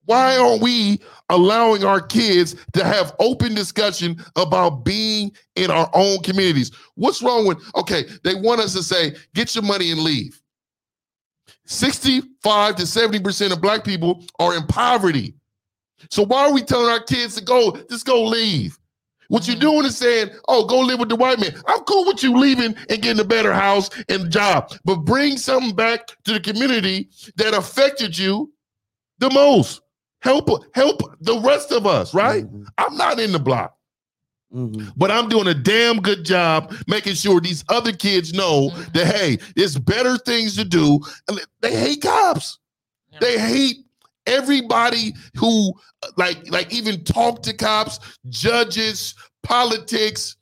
Why 0.06 0.36
aren't 0.38 0.62
we 0.62 1.00
allowing 1.28 1.84
our 1.84 2.00
kids 2.00 2.56
to 2.72 2.84
have 2.84 3.14
open 3.18 3.54
discussion 3.54 4.24
about 4.36 4.84
being 4.84 5.32
in 5.56 5.70
our 5.70 5.90
own 5.92 6.18
communities? 6.22 6.70
What's 6.94 7.22
wrong 7.22 7.46
with, 7.46 7.58
okay, 7.74 8.04
they 8.24 8.34
want 8.34 8.60
us 8.60 8.72
to 8.74 8.82
say, 8.82 9.14
get 9.34 9.54
your 9.54 9.64
money 9.64 9.90
and 9.90 10.00
leave. 10.00 10.40
65 11.66 12.76
to 12.76 12.82
70% 12.84 13.52
of 13.52 13.60
black 13.60 13.84
people 13.84 14.24
are 14.38 14.56
in 14.56 14.66
poverty. 14.66 15.34
So 16.10 16.24
why 16.24 16.46
are 16.46 16.52
we 16.52 16.62
telling 16.62 16.90
our 16.90 17.02
kids 17.02 17.34
to 17.36 17.44
go, 17.44 17.76
just 17.90 18.06
go 18.06 18.24
leave? 18.24 18.78
What 19.28 19.48
you're 19.48 19.56
mm-hmm. 19.56 19.62
doing 19.62 19.86
is 19.86 19.96
saying, 19.96 20.30
oh, 20.46 20.66
go 20.66 20.80
live 20.80 21.00
with 21.00 21.08
the 21.08 21.16
white 21.16 21.40
man. 21.40 21.54
I'm 21.66 21.80
cool 21.80 22.06
with 22.06 22.22
you 22.22 22.36
leaving 22.36 22.76
and 22.88 23.02
getting 23.02 23.20
a 23.20 23.24
better 23.24 23.52
house 23.52 23.90
and 24.08 24.30
job, 24.30 24.72
but 24.84 25.04
bring 25.04 25.36
something 25.36 25.74
back 25.74 26.06
to 26.24 26.32
the 26.32 26.40
community 26.40 27.08
that 27.36 27.54
affected 27.54 28.16
you 28.16 28.52
the 29.18 29.30
most. 29.30 29.80
Help, 30.22 30.48
help 30.74 31.02
the 31.20 31.38
rest 31.40 31.72
of 31.72 31.86
us, 31.86 32.12
right? 32.14 32.44
Mhm. 32.44 32.66
I'm 32.78 32.96
not 32.96 33.20
in 33.20 33.32
the 33.32 33.38
block, 33.38 33.76
Mhm. 34.54 34.92
but 34.96 35.10
I'm 35.10 35.28
doing 35.28 35.46
a 35.46 35.54
damn 35.54 36.00
good 36.00 36.24
job 36.24 36.74
making 36.86 37.14
sure 37.14 37.40
these 37.40 37.64
other 37.68 37.92
kids 37.92 38.32
know 38.32 38.70
that 38.94 39.06
hey, 39.14 39.38
there's 39.54 39.76
better 39.78 40.16
things 40.18 40.56
to 40.56 40.64
do. 40.64 41.00
And 41.28 41.40
They 41.60 41.76
hate 41.76 42.02
cops. 42.02 42.58
Yeah. 43.12 43.18
They 43.20 43.38
hate 43.38 43.76
everybody 44.26 45.14
who 45.36 45.72
like 46.16 46.50
like 46.50 46.72
even 46.72 47.04
talk 47.04 47.42
to 47.42 47.52
cops, 47.52 48.00
judges, 48.28 49.14
politics. 49.42 50.36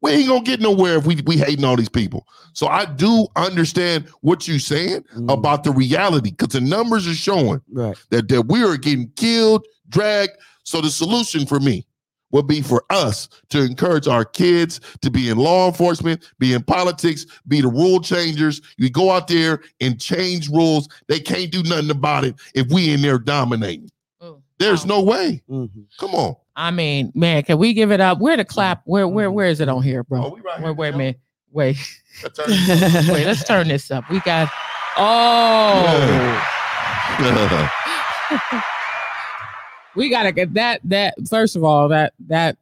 We 0.00 0.12
ain't 0.12 0.28
gonna 0.28 0.42
get 0.42 0.60
nowhere 0.60 0.96
if 0.96 1.06
we 1.06 1.22
we 1.24 1.36
hating 1.36 1.64
all 1.64 1.76
these 1.76 1.88
people. 1.88 2.26
So 2.54 2.66
I 2.68 2.86
do 2.86 3.26
understand 3.36 4.06
what 4.22 4.48
you're 4.48 4.58
saying 4.58 5.04
Mhm. 5.16 5.30
about 5.32 5.64
the 5.64 5.72
reality 5.72 6.30
because 6.30 6.54
the 6.54 6.60
numbers 6.60 7.06
are 7.06 7.14
showing 7.14 7.60
Right. 7.70 7.96
that, 8.10 8.28
that 8.28 8.46
we 8.46 8.62
are 8.64 8.76
getting 8.76 9.10
killed, 9.16 9.66
dragged. 9.88 10.32
So 10.64 10.80
the 10.80 10.88
solution 10.90 11.44
for 11.46 11.60
me 11.60 11.86
would 12.30 12.46
be 12.46 12.62
for 12.62 12.82
us 12.90 13.28
to 13.50 13.62
encourage 13.62 14.08
our 14.08 14.24
kids 14.24 14.80
to 15.02 15.10
be 15.10 15.28
in 15.28 15.36
law 15.38 15.68
enforcement, 15.68 16.22
be 16.38 16.52
in 16.52 16.62
politics, 16.62 17.26
be 17.46 17.60
the 17.60 17.68
rule 17.68 18.00
changers. 18.00 18.60
You 18.78 18.88
go 18.90 19.10
out 19.10 19.28
there 19.28 19.60
and 19.80 20.00
change 20.00 20.48
rules. 20.48 20.88
They 21.08 21.20
can't 21.20 21.50
do 21.52 21.62
nothing 21.62 21.90
about 21.90 22.24
it 22.24 22.34
if 22.54 22.66
we 22.72 22.92
in 22.92 23.02
there 23.02 23.18
dominating. 23.18 23.90
Ooh, 24.24 24.42
There's 24.58 24.84
wow. 24.86 24.96
no 24.96 25.02
way. 25.02 25.42
Mhm. 25.50 25.68
Come 25.98 26.14
on. 26.14 26.34
I 26.56 26.70
mean, 26.70 27.10
man, 27.16 27.42
can 27.42 27.58
we 27.58 27.72
give 27.72 27.90
it 27.92 28.00
up? 28.00 28.20
Where 28.20 28.36
the 28.36 28.44
clap? 28.44 28.82
Where 28.84 29.06
where 29.08 29.30
where 29.30 29.46
is 29.46 29.60
it 29.60 29.68
on 29.68 29.82
here, 29.82 30.02
bro? 30.04 30.24
Oh, 30.26 30.34
we 30.34 30.40
right 30.40 30.58
Wait, 30.60 30.64
here, 30.64 30.72
wait 30.74 30.94
a 30.94 30.96
Michelle. 30.96 31.14
Wait, 31.52 31.76
That's 31.76 31.78
our- 31.88 32.03
wait. 32.48 33.26
Let's 33.26 33.44
turn 33.44 33.68
this 33.68 33.90
up. 33.90 34.08
We 34.10 34.20
got. 34.20 34.48
Oh, 34.96 36.40
we 39.96 40.08
gotta 40.08 40.32
get 40.32 40.54
that. 40.54 40.80
That 40.84 41.14
first 41.28 41.56
of 41.56 41.64
all, 41.64 41.88
that 41.88 42.12
that 42.28 42.56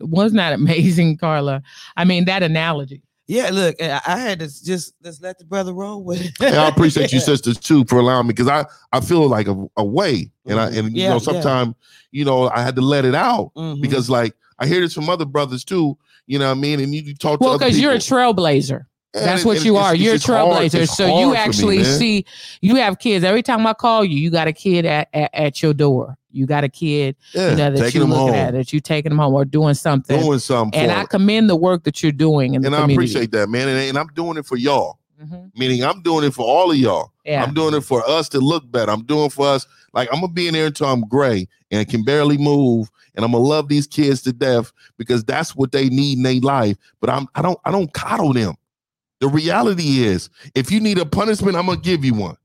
wasn't 0.00 0.36
that 0.38 0.52
amazing, 0.54 1.16
Carla. 1.18 1.62
I 1.96 2.04
mean, 2.04 2.24
that 2.26 2.42
analogy. 2.42 3.02
Yeah, 3.28 3.50
look, 3.50 3.74
I 3.82 4.00
I 4.06 4.18
had 4.18 4.38
to 4.40 4.46
just 4.46 4.94
just 5.02 5.22
let 5.22 5.38
the 5.38 5.44
brother 5.44 5.72
roll 5.72 6.04
with 6.04 6.24
it. 6.24 6.32
And 6.40 6.54
I 6.56 6.68
appreciate 6.68 7.12
you 7.12 7.18
sisters 7.32 7.58
too 7.58 7.84
for 7.86 7.98
allowing 7.98 8.26
me 8.28 8.32
because 8.32 8.48
I 8.48 8.64
I 8.92 9.00
feel 9.00 9.26
like 9.28 9.48
a, 9.48 9.66
a 9.76 9.84
way 9.84 10.30
and 10.46 10.60
I 10.60 10.66
and 10.66 10.74
you 10.74 10.82
Mm-hmm. 10.82 10.96
Yeah, 10.96 11.08
know 11.10 11.18
sometimes 11.18 11.74
you 12.12 12.24
know 12.24 12.48
I 12.50 12.62
had 12.62 12.76
to 12.76 12.82
let 12.82 13.04
it 13.04 13.14
out 13.16 13.50
Mhm. 13.56 13.80
because 13.82 14.08
like 14.08 14.34
I 14.60 14.66
hear 14.66 14.80
this 14.80 14.94
from 14.94 15.08
other 15.10 15.24
brothers 15.24 15.64
too. 15.64 15.98
You 16.26 16.38
know 16.38 16.46
what 16.46 16.56
I 16.58 16.60
mean? 16.60 16.80
And 16.80 16.94
you, 16.94 17.02
you 17.02 17.14
talk 17.14 17.38
to 17.40 17.44
Well, 17.44 17.58
because 17.58 17.78
you're 17.80 17.92
a 17.92 17.96
trailblazer. 17.98 18.86
And 19.14 19.24
That's 19.24 19.42
it- 19.42 19.46
what 19.46 19.64
you 19.64 19.76
it's- 19.76 19.86
are. 19.90 19.94
it's 19.94 20.02
You're 20.02 20.14
a 20.14 20.18
trailblazer. 20.18 20.86
So 20.88 21.06
you 21.20 21.26
for 21.28 21.30
me, 21.32 21.36
actually 21.38 21.84
see, 21.84 22.24
you 22.60 22.76
have 22.76 22.98
kids. 22.98 23.24
Every 23.24 23.42
time 23.42 23.66
I 23.66 23.72
call 23.72 24.04
you, 24.04 24.18
you 24.18 24.30
got 24.30 24.46
a 24.48 24.52
kid 24.52 24.84
at, 24.84 25.08
at, 25.14 25.30
at 25.32 25.62
your 25.62 25.72
door. 25.72 26.16
You 26.32 26.44
got 26.44 26.64
a 26.64 26.68
kid, 26.68 27.16
yeah, 27.32 27.50
you 27.52 27.56
know, 27.56 27.70
that 27.70 27.94
you're 27.94 28.04
looking 28.04 28.18
home, 28.26 28.34
at, 28.34 28.52
that 28.52 28.70
you 28.70 28.78
taking 28.80 29.08
them 29.08 29.18
home 29.18 29.32
or 29.32 29.46
doing 29.46 29.72
something. 29.72 30.20
doing 30.20 30.38
something 30.38 30.78
and 30.78 30.92
I 30.92 30.96
them. 30.98 31.06
commend 31.06 31.48
the 31.48 31.56
work 31.56 31.84
that 31.84 32.02
you're 32.02 32.12
doing 32.12 32.54
and 32.56 32.66
I 32.66 32.68
community. 32.68 32.92
appreciate 32.94 33.30
that, 33.32 33.48
man. 33.48 33.68
And, 33.68 33.78
and 33.78 33.96
I'm 33.98 34.08
doing 34.08 34.36
it 34.36 34.44
for 34.44 34.58
y'all. 34.58 34.98
Mhm. 35.24 35.50
Meaning 35.56 35.82
I'm 35.82 36.02
doing 36.02 36.24
it 36.24 36.34
for 36.34 36.44
all 36.44 36.70
of 36.70 36.76
y'all. 36.76 37.10
Yeah. 37.24 37.42
I'm 37.42 37.54
doing 37.54 37.72
it 37.72 37.80
for 37.80 38.06
us 38.06 38.28
to 38.30 38.38
look 38.38 38.70
better. 38.70 38.92
I'm 38.92 39.04
doing 39.04 39.26
it 39.26 39.32
for 39.32 39.46
us. 39.46 39.66
Like 39.94 40.10
I'm 40.12 40.20
gonna 40.20 40.30
be 40.34 40.46
in 40.46 40.52
there 40.52 40.66
until 40.66 40.88
I'm 40.88 41.00
gray 41.08 41.48
and 41.70 41.88
can 41.88 42.04
barely 42.04 42.36
move. 42.36 42.90
And 43.16 43.24
I'm 43.24 43.32
gonna 43.32 43.44
love 43.44 43.68
these 43.68 43.86
kids 43.86 44.22
to 44.22 44.32
death 44.32 44.72
because 44.98 45.24
that's 45.24 45.56
what 45.56 45.72
they 45.72 45.88
need 45.88 46.18
in 46.18 46.22
their 46.22 46.40
life. 46.40 46.76
But 47.00 47.10
I'm 47.10 47.26
I 47.34 47.42
don't 47.42 47.58
I 47.64 47.70
don't 47.70 47.92
coddle 47.92 48.32
them. 48.32 48.54
The 49.20 49.28
reality 49.28 50.04
is, 50.04 50.28
if 50.54 50.70
you 50.70 50.80
need 50.80 50.98
a 50.98 51.06
punishment, 51.06 51.56
I'm 51.56 51.66
gonna 51.66 51.80
give 51.80 52.04
you 52.04 52.14
one. 52.14 52.36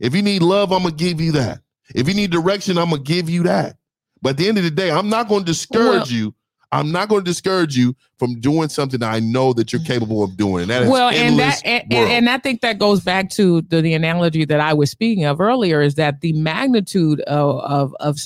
If 0.00 0.14
you 0.14 0.22
need 0.22 0.42
love, 0.42 0.72
I'm 0.72 0.82
gonna 0.82 0.94
give 0.94 1.20
you 1.20 1.32
that. 1.32 1.60
If 1.94 2.08
you 2.08 2.14
need 2.14 2.30
direction, 2.30 2.78
I'm 2.78 2.90
gonna 2.90 3.02
give 3.02 3.28
you 3.28 3.42
that. 3.42 3.76
But 4.22 4.30
at 4.30 4.36
the 4.36 4.48
end 4.48 4.58
of 4.58 4.64
the 4.64 4.70
day, 4.70 4.90
I'm 4.90 5.08
not 5.08 5.28
gonna 5.28 5.44
discourage 5.44 6.10
Well- 6.10 6.18
you. 6.18 6.34
I'm 6.72 6.90
not 6.90 7.10
going 7.10 7.22
to 7.22 7.30
discourage 7.30 7.76
you 7.76 7.94
from 8.18 8.40
doing 8.40 8.70
something 8.70 9.00
that 9.00 9.12
I 9.12 9.20
know 9.20 9.52
that 9.52 9.72
you're 9.72 9.82
capable 9.82 10.24
of 10.24 10.38
doing. 10.38 10.62
And 10.62 10.70
that 10.70 10.82
is 10.84 10.88
well 10.88 11.10
and 11.10 11.38
that 11.38 11.60
and, 11.64 11.84
and, 11.92 12.10
and 12.10 12.30
i 12.30 12.38
think 12.38 12.62
that 12.62 12.78
goes 12.78 13.00
back 13.00 13.28
to 13.30 13.60
the, 13.62 13.82
the 13.82 13.92
analogy 13.92 14.46
that 14.46 14.58
i 14.58 14.72
was 14.72 14.90
speaking 14.90 15.24
of 15.24 15.40
earlier 15.40 15.82
is 15.82 15.96
that 15.96 16.22
the 16.22 16.32
magnitude 16.32 17.20
of 17.22 17.60
of, 17.60 17.94
of 18.00 18.18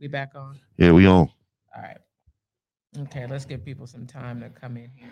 We 0.00 0.06
back 0.06 0.30
on. 0.36 0.58
Yeah, 0.76 0.92
we 0.92 1.06
on. 1.06 1.28
All 1.76 1.82
right. 1.82 1.98
Okay, 2.96 3.26
let's 3.26 3.44
give 3.44 3.64
people 3.64 3.86
some 3.86 4.06
time 4.06 4.40
to 4.40 4.48
come 4.48 4.76
in 4.76 4.90
here. 4.94 5.08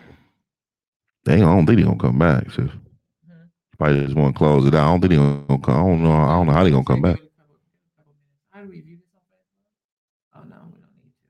They 1.25 1.35
I 1.35 1.39
don't 1.39 1.65
think 1.65 1.77
they 1.77 1.83
gonna 1.83 1.97
come 1.97 2.17
back. 2.17 2.49
So 2.51 2.61
hmm? 2.63 2.71
probably 3.77 4.05
just 4.05 4.15
want 4.15 4.33
to 4.33 4.37
close 4.37 4.65
it 4.65 4.73
out. 4.73 4.87
I 4.87 4.91
don't 4.91 5.01
think 5.01 5.11
they 5.11 5.17
gonna 5.17 5.59
come. 5.59 5.75
I 5.75 5.79
don't 5.79 6.03
know. 6.03 6.11
I 6.13 6.35
don't 6.35 6.47
know 6.47 6.53
how 6.53 6.63
they 6.63 6.71
gonna 6.71 6.85
come 6.85 7.01
back. 7.01 7.19
How 8.49 8.61
do 8.63 8.69
we 8.69 8.79
view 8.79 8.97
this 8.97 9.11
on 9.13 9.21
Facebook? 9.27 9.67
Oh 10.35 10.43
no, 10.47 10.55
we 10.71 10.79
don't 10.79 10.95
need 11.03 11.13
to. 11.19 11.27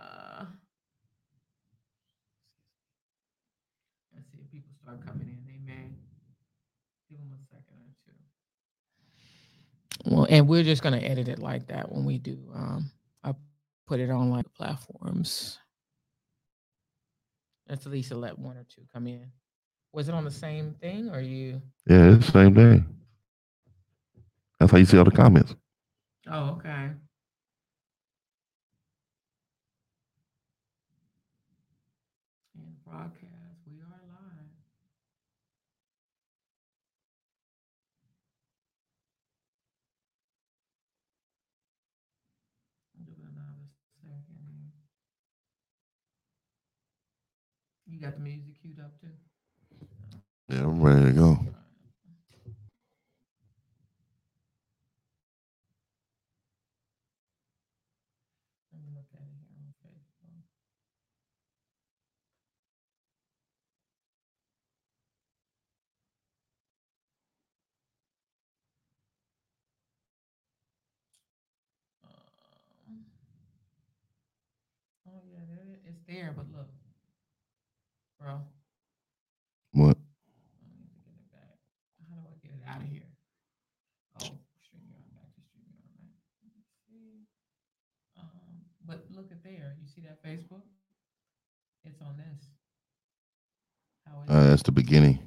Uh, 0.00 0.46
let's 4.14 4.30
see 4.30 4.38
if 4.40 4.50
people 4.52 4.70
start 4.80 5.04
coming 5.04 5.28
in. 5.28 5.42
They 5.46 5.58
may 5.66 5.90
give 7.10 7.18
them 7.18 7.34
a 7.34 7.42
second 7.50 7.74
or 7.82 7.90
two. 8.06 8.14
Well, 10.04 10.26
and 10.28 10.48
we're 10.48 10.62
just 10.64 10.82
gonna 10.82 10.98
edit 10.98 11.28
it 11.28 11.38
like 11.38 11.66
that 11.68 11.90
when 11.92 12.04
we 12.04 12.18
do. 12.18 12.38
Um, 12.54 12.90
I 13.22 13.34
put 13.86 14.00
it 14.00 14.10
on 14.10 14.30
like 14.30 14.52
platforms. 14.54 15.58
Let's 17.68 17.86
at 17.86 17.92
least 17.92 18.10
let 18.12 18.38
one 18.38 18.56
or 18.56 18.64
two 18.64 18.82
come 18.92 19.06
in. 19.06 19.30
Was 19.92 20.08
it 20.08 20.14
on 20.14 20.24
the 20.24 20.30
same 20.30 20.74
thing 20.80 21.10
or 21.10 21.20
you? 21.20 21.60
Yeah, 21.86 22.14
it's 22.14 22.26
the 22.26 22.32
same 22.32 22.54
thing. 22.54 22.84
That's 24.58 24.72
how 24.72 24.78
you 24.78 24.84
see 24.84 24.98
all 24.98 25.04
the 25.04 25.10
comments. 25.10 25.54
Oh, 26.28 26.50
okay. 26.58 26.90
And 32.58 32.84
broadcast, 32.84 33.60
we 33.66 33.78
are 33.80 34.00
live. 34.06 34.50
I'll 42.94 43.04
give 43.06 43.14
it 43.18 43.24
another 43.24 43.66
second 44.02 44.38
here. 44.46 44.70
You 47.90 47.98
got 48.00 48.14
the 48.14 48.20
music 48.20 48.54
queued 48.62 48.78
up 48.78 49.00
too? 49.00 49.08
Yeah, 50.48 50.62
I'm 50.64 50.80
ready 50.80 51.06
to 51.06 51.12
go. 51.12 51.28
Let 51.30 51.38
me 58.80 58.90
look 58.94 59.10
at 59.14 59.20
it 59.20 59.34
here 59.42 59.58
on 59.58 59.74
Facebook. 59.82 60.44
Um, 72.04 73.04
Oh, 75.08 75.22
yeah, 75.32 75.44
there 75.48 75.74
it- 75.74 75.82
it's 75.86 76.02
there, 76.06 76.32
but 76.36 76.46
look. 76.52 76.68
Bro, 78.20 78.40
What? 79.72 79.96
I 79.96 80.68
need 80.76 80.92
to 80.92 81.00
get 81.00 81.14
it 81.16 81.32
back. 81.32 81.56
How 82.10 82.16
do 82.16 82.28
I 82.28 82.36
get 82.42 82.52
it 82.52 82.62
out 82.68 82.82
of 82.82 82.88
here? 82.88 83.08
Oh, 84.20 84.36
StreamYard, 84.60 85.08
back 85.16 85.32
to 85.34 85.40
StreamYard, 85.40 85.88
right? 85.96 86.12
Let 86.44 86.52
me 86.52 86.62
see. 86.84 87.24
Um, 88.18 88.68
but 88.86 89.06
look 89.10 89.32
at 89.32 89.42
there, 89.42 89.74
you 89.80 89.88
see 89.88 90.02
that 90.02 90.22
Facebook? 90.22 90.62
It's 91.84 92.02
on 92.02 92.18
this. 92.18 92.44
How 94.06 94.22
is 94.22 94.28
Uh, 94.28 94.50
that's 94.50 94.62
the 94.64 94.72
beginning. 94.72 95.18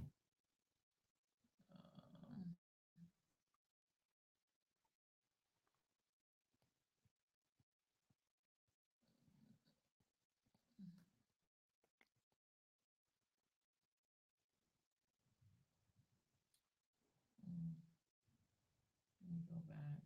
Me 19.34 19.42
go 19.50 19.58
back. 19.70 19.98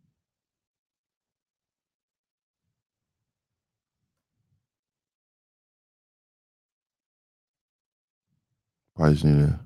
Just 9.12 9.24
need 9.24 9.46
to. 9.46 9.60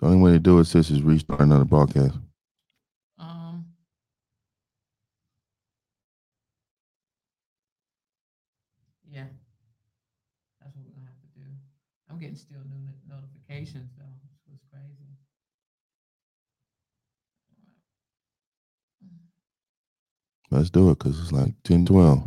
The 0.00 0.06
only 0.06 0.18
way 0.18 0.32
to 0.32 0.38
do 0.38 0.58
it, 0.58 0.64
sis, 0.64 0.90
is 0.90 1.02
restart 1.02 1.40
another 1.40 1.64
broadcast. 1.64 2.18
Um. 3.18 3.66
Yeah. 9.08 9.26
That's 10.60 10.74
what 10.74 10.84
we're 10.84 10.92
gonna 10.92 11.06
have 11.06 11.20
to 11.22 11.38
do. 11.38 11.46
I'm 12.10 12.18
getting 12.18 12.34
still 12.36 12.60
new 12.68 12.80
no- 12.84 13.16
notifications 13.16 13.90
though. 13.96 14.04
This 14.24 14.34
was 14.50 14.60
crazy. 14.72 15.14
Let's 20.54 20.70
do 20.70 20.90
it 20.90 21.00
because 21.00 21.18
it's 21.18 21.32
like 21.32 21.52
10, 21.64 21.86
12. 21.86 22.22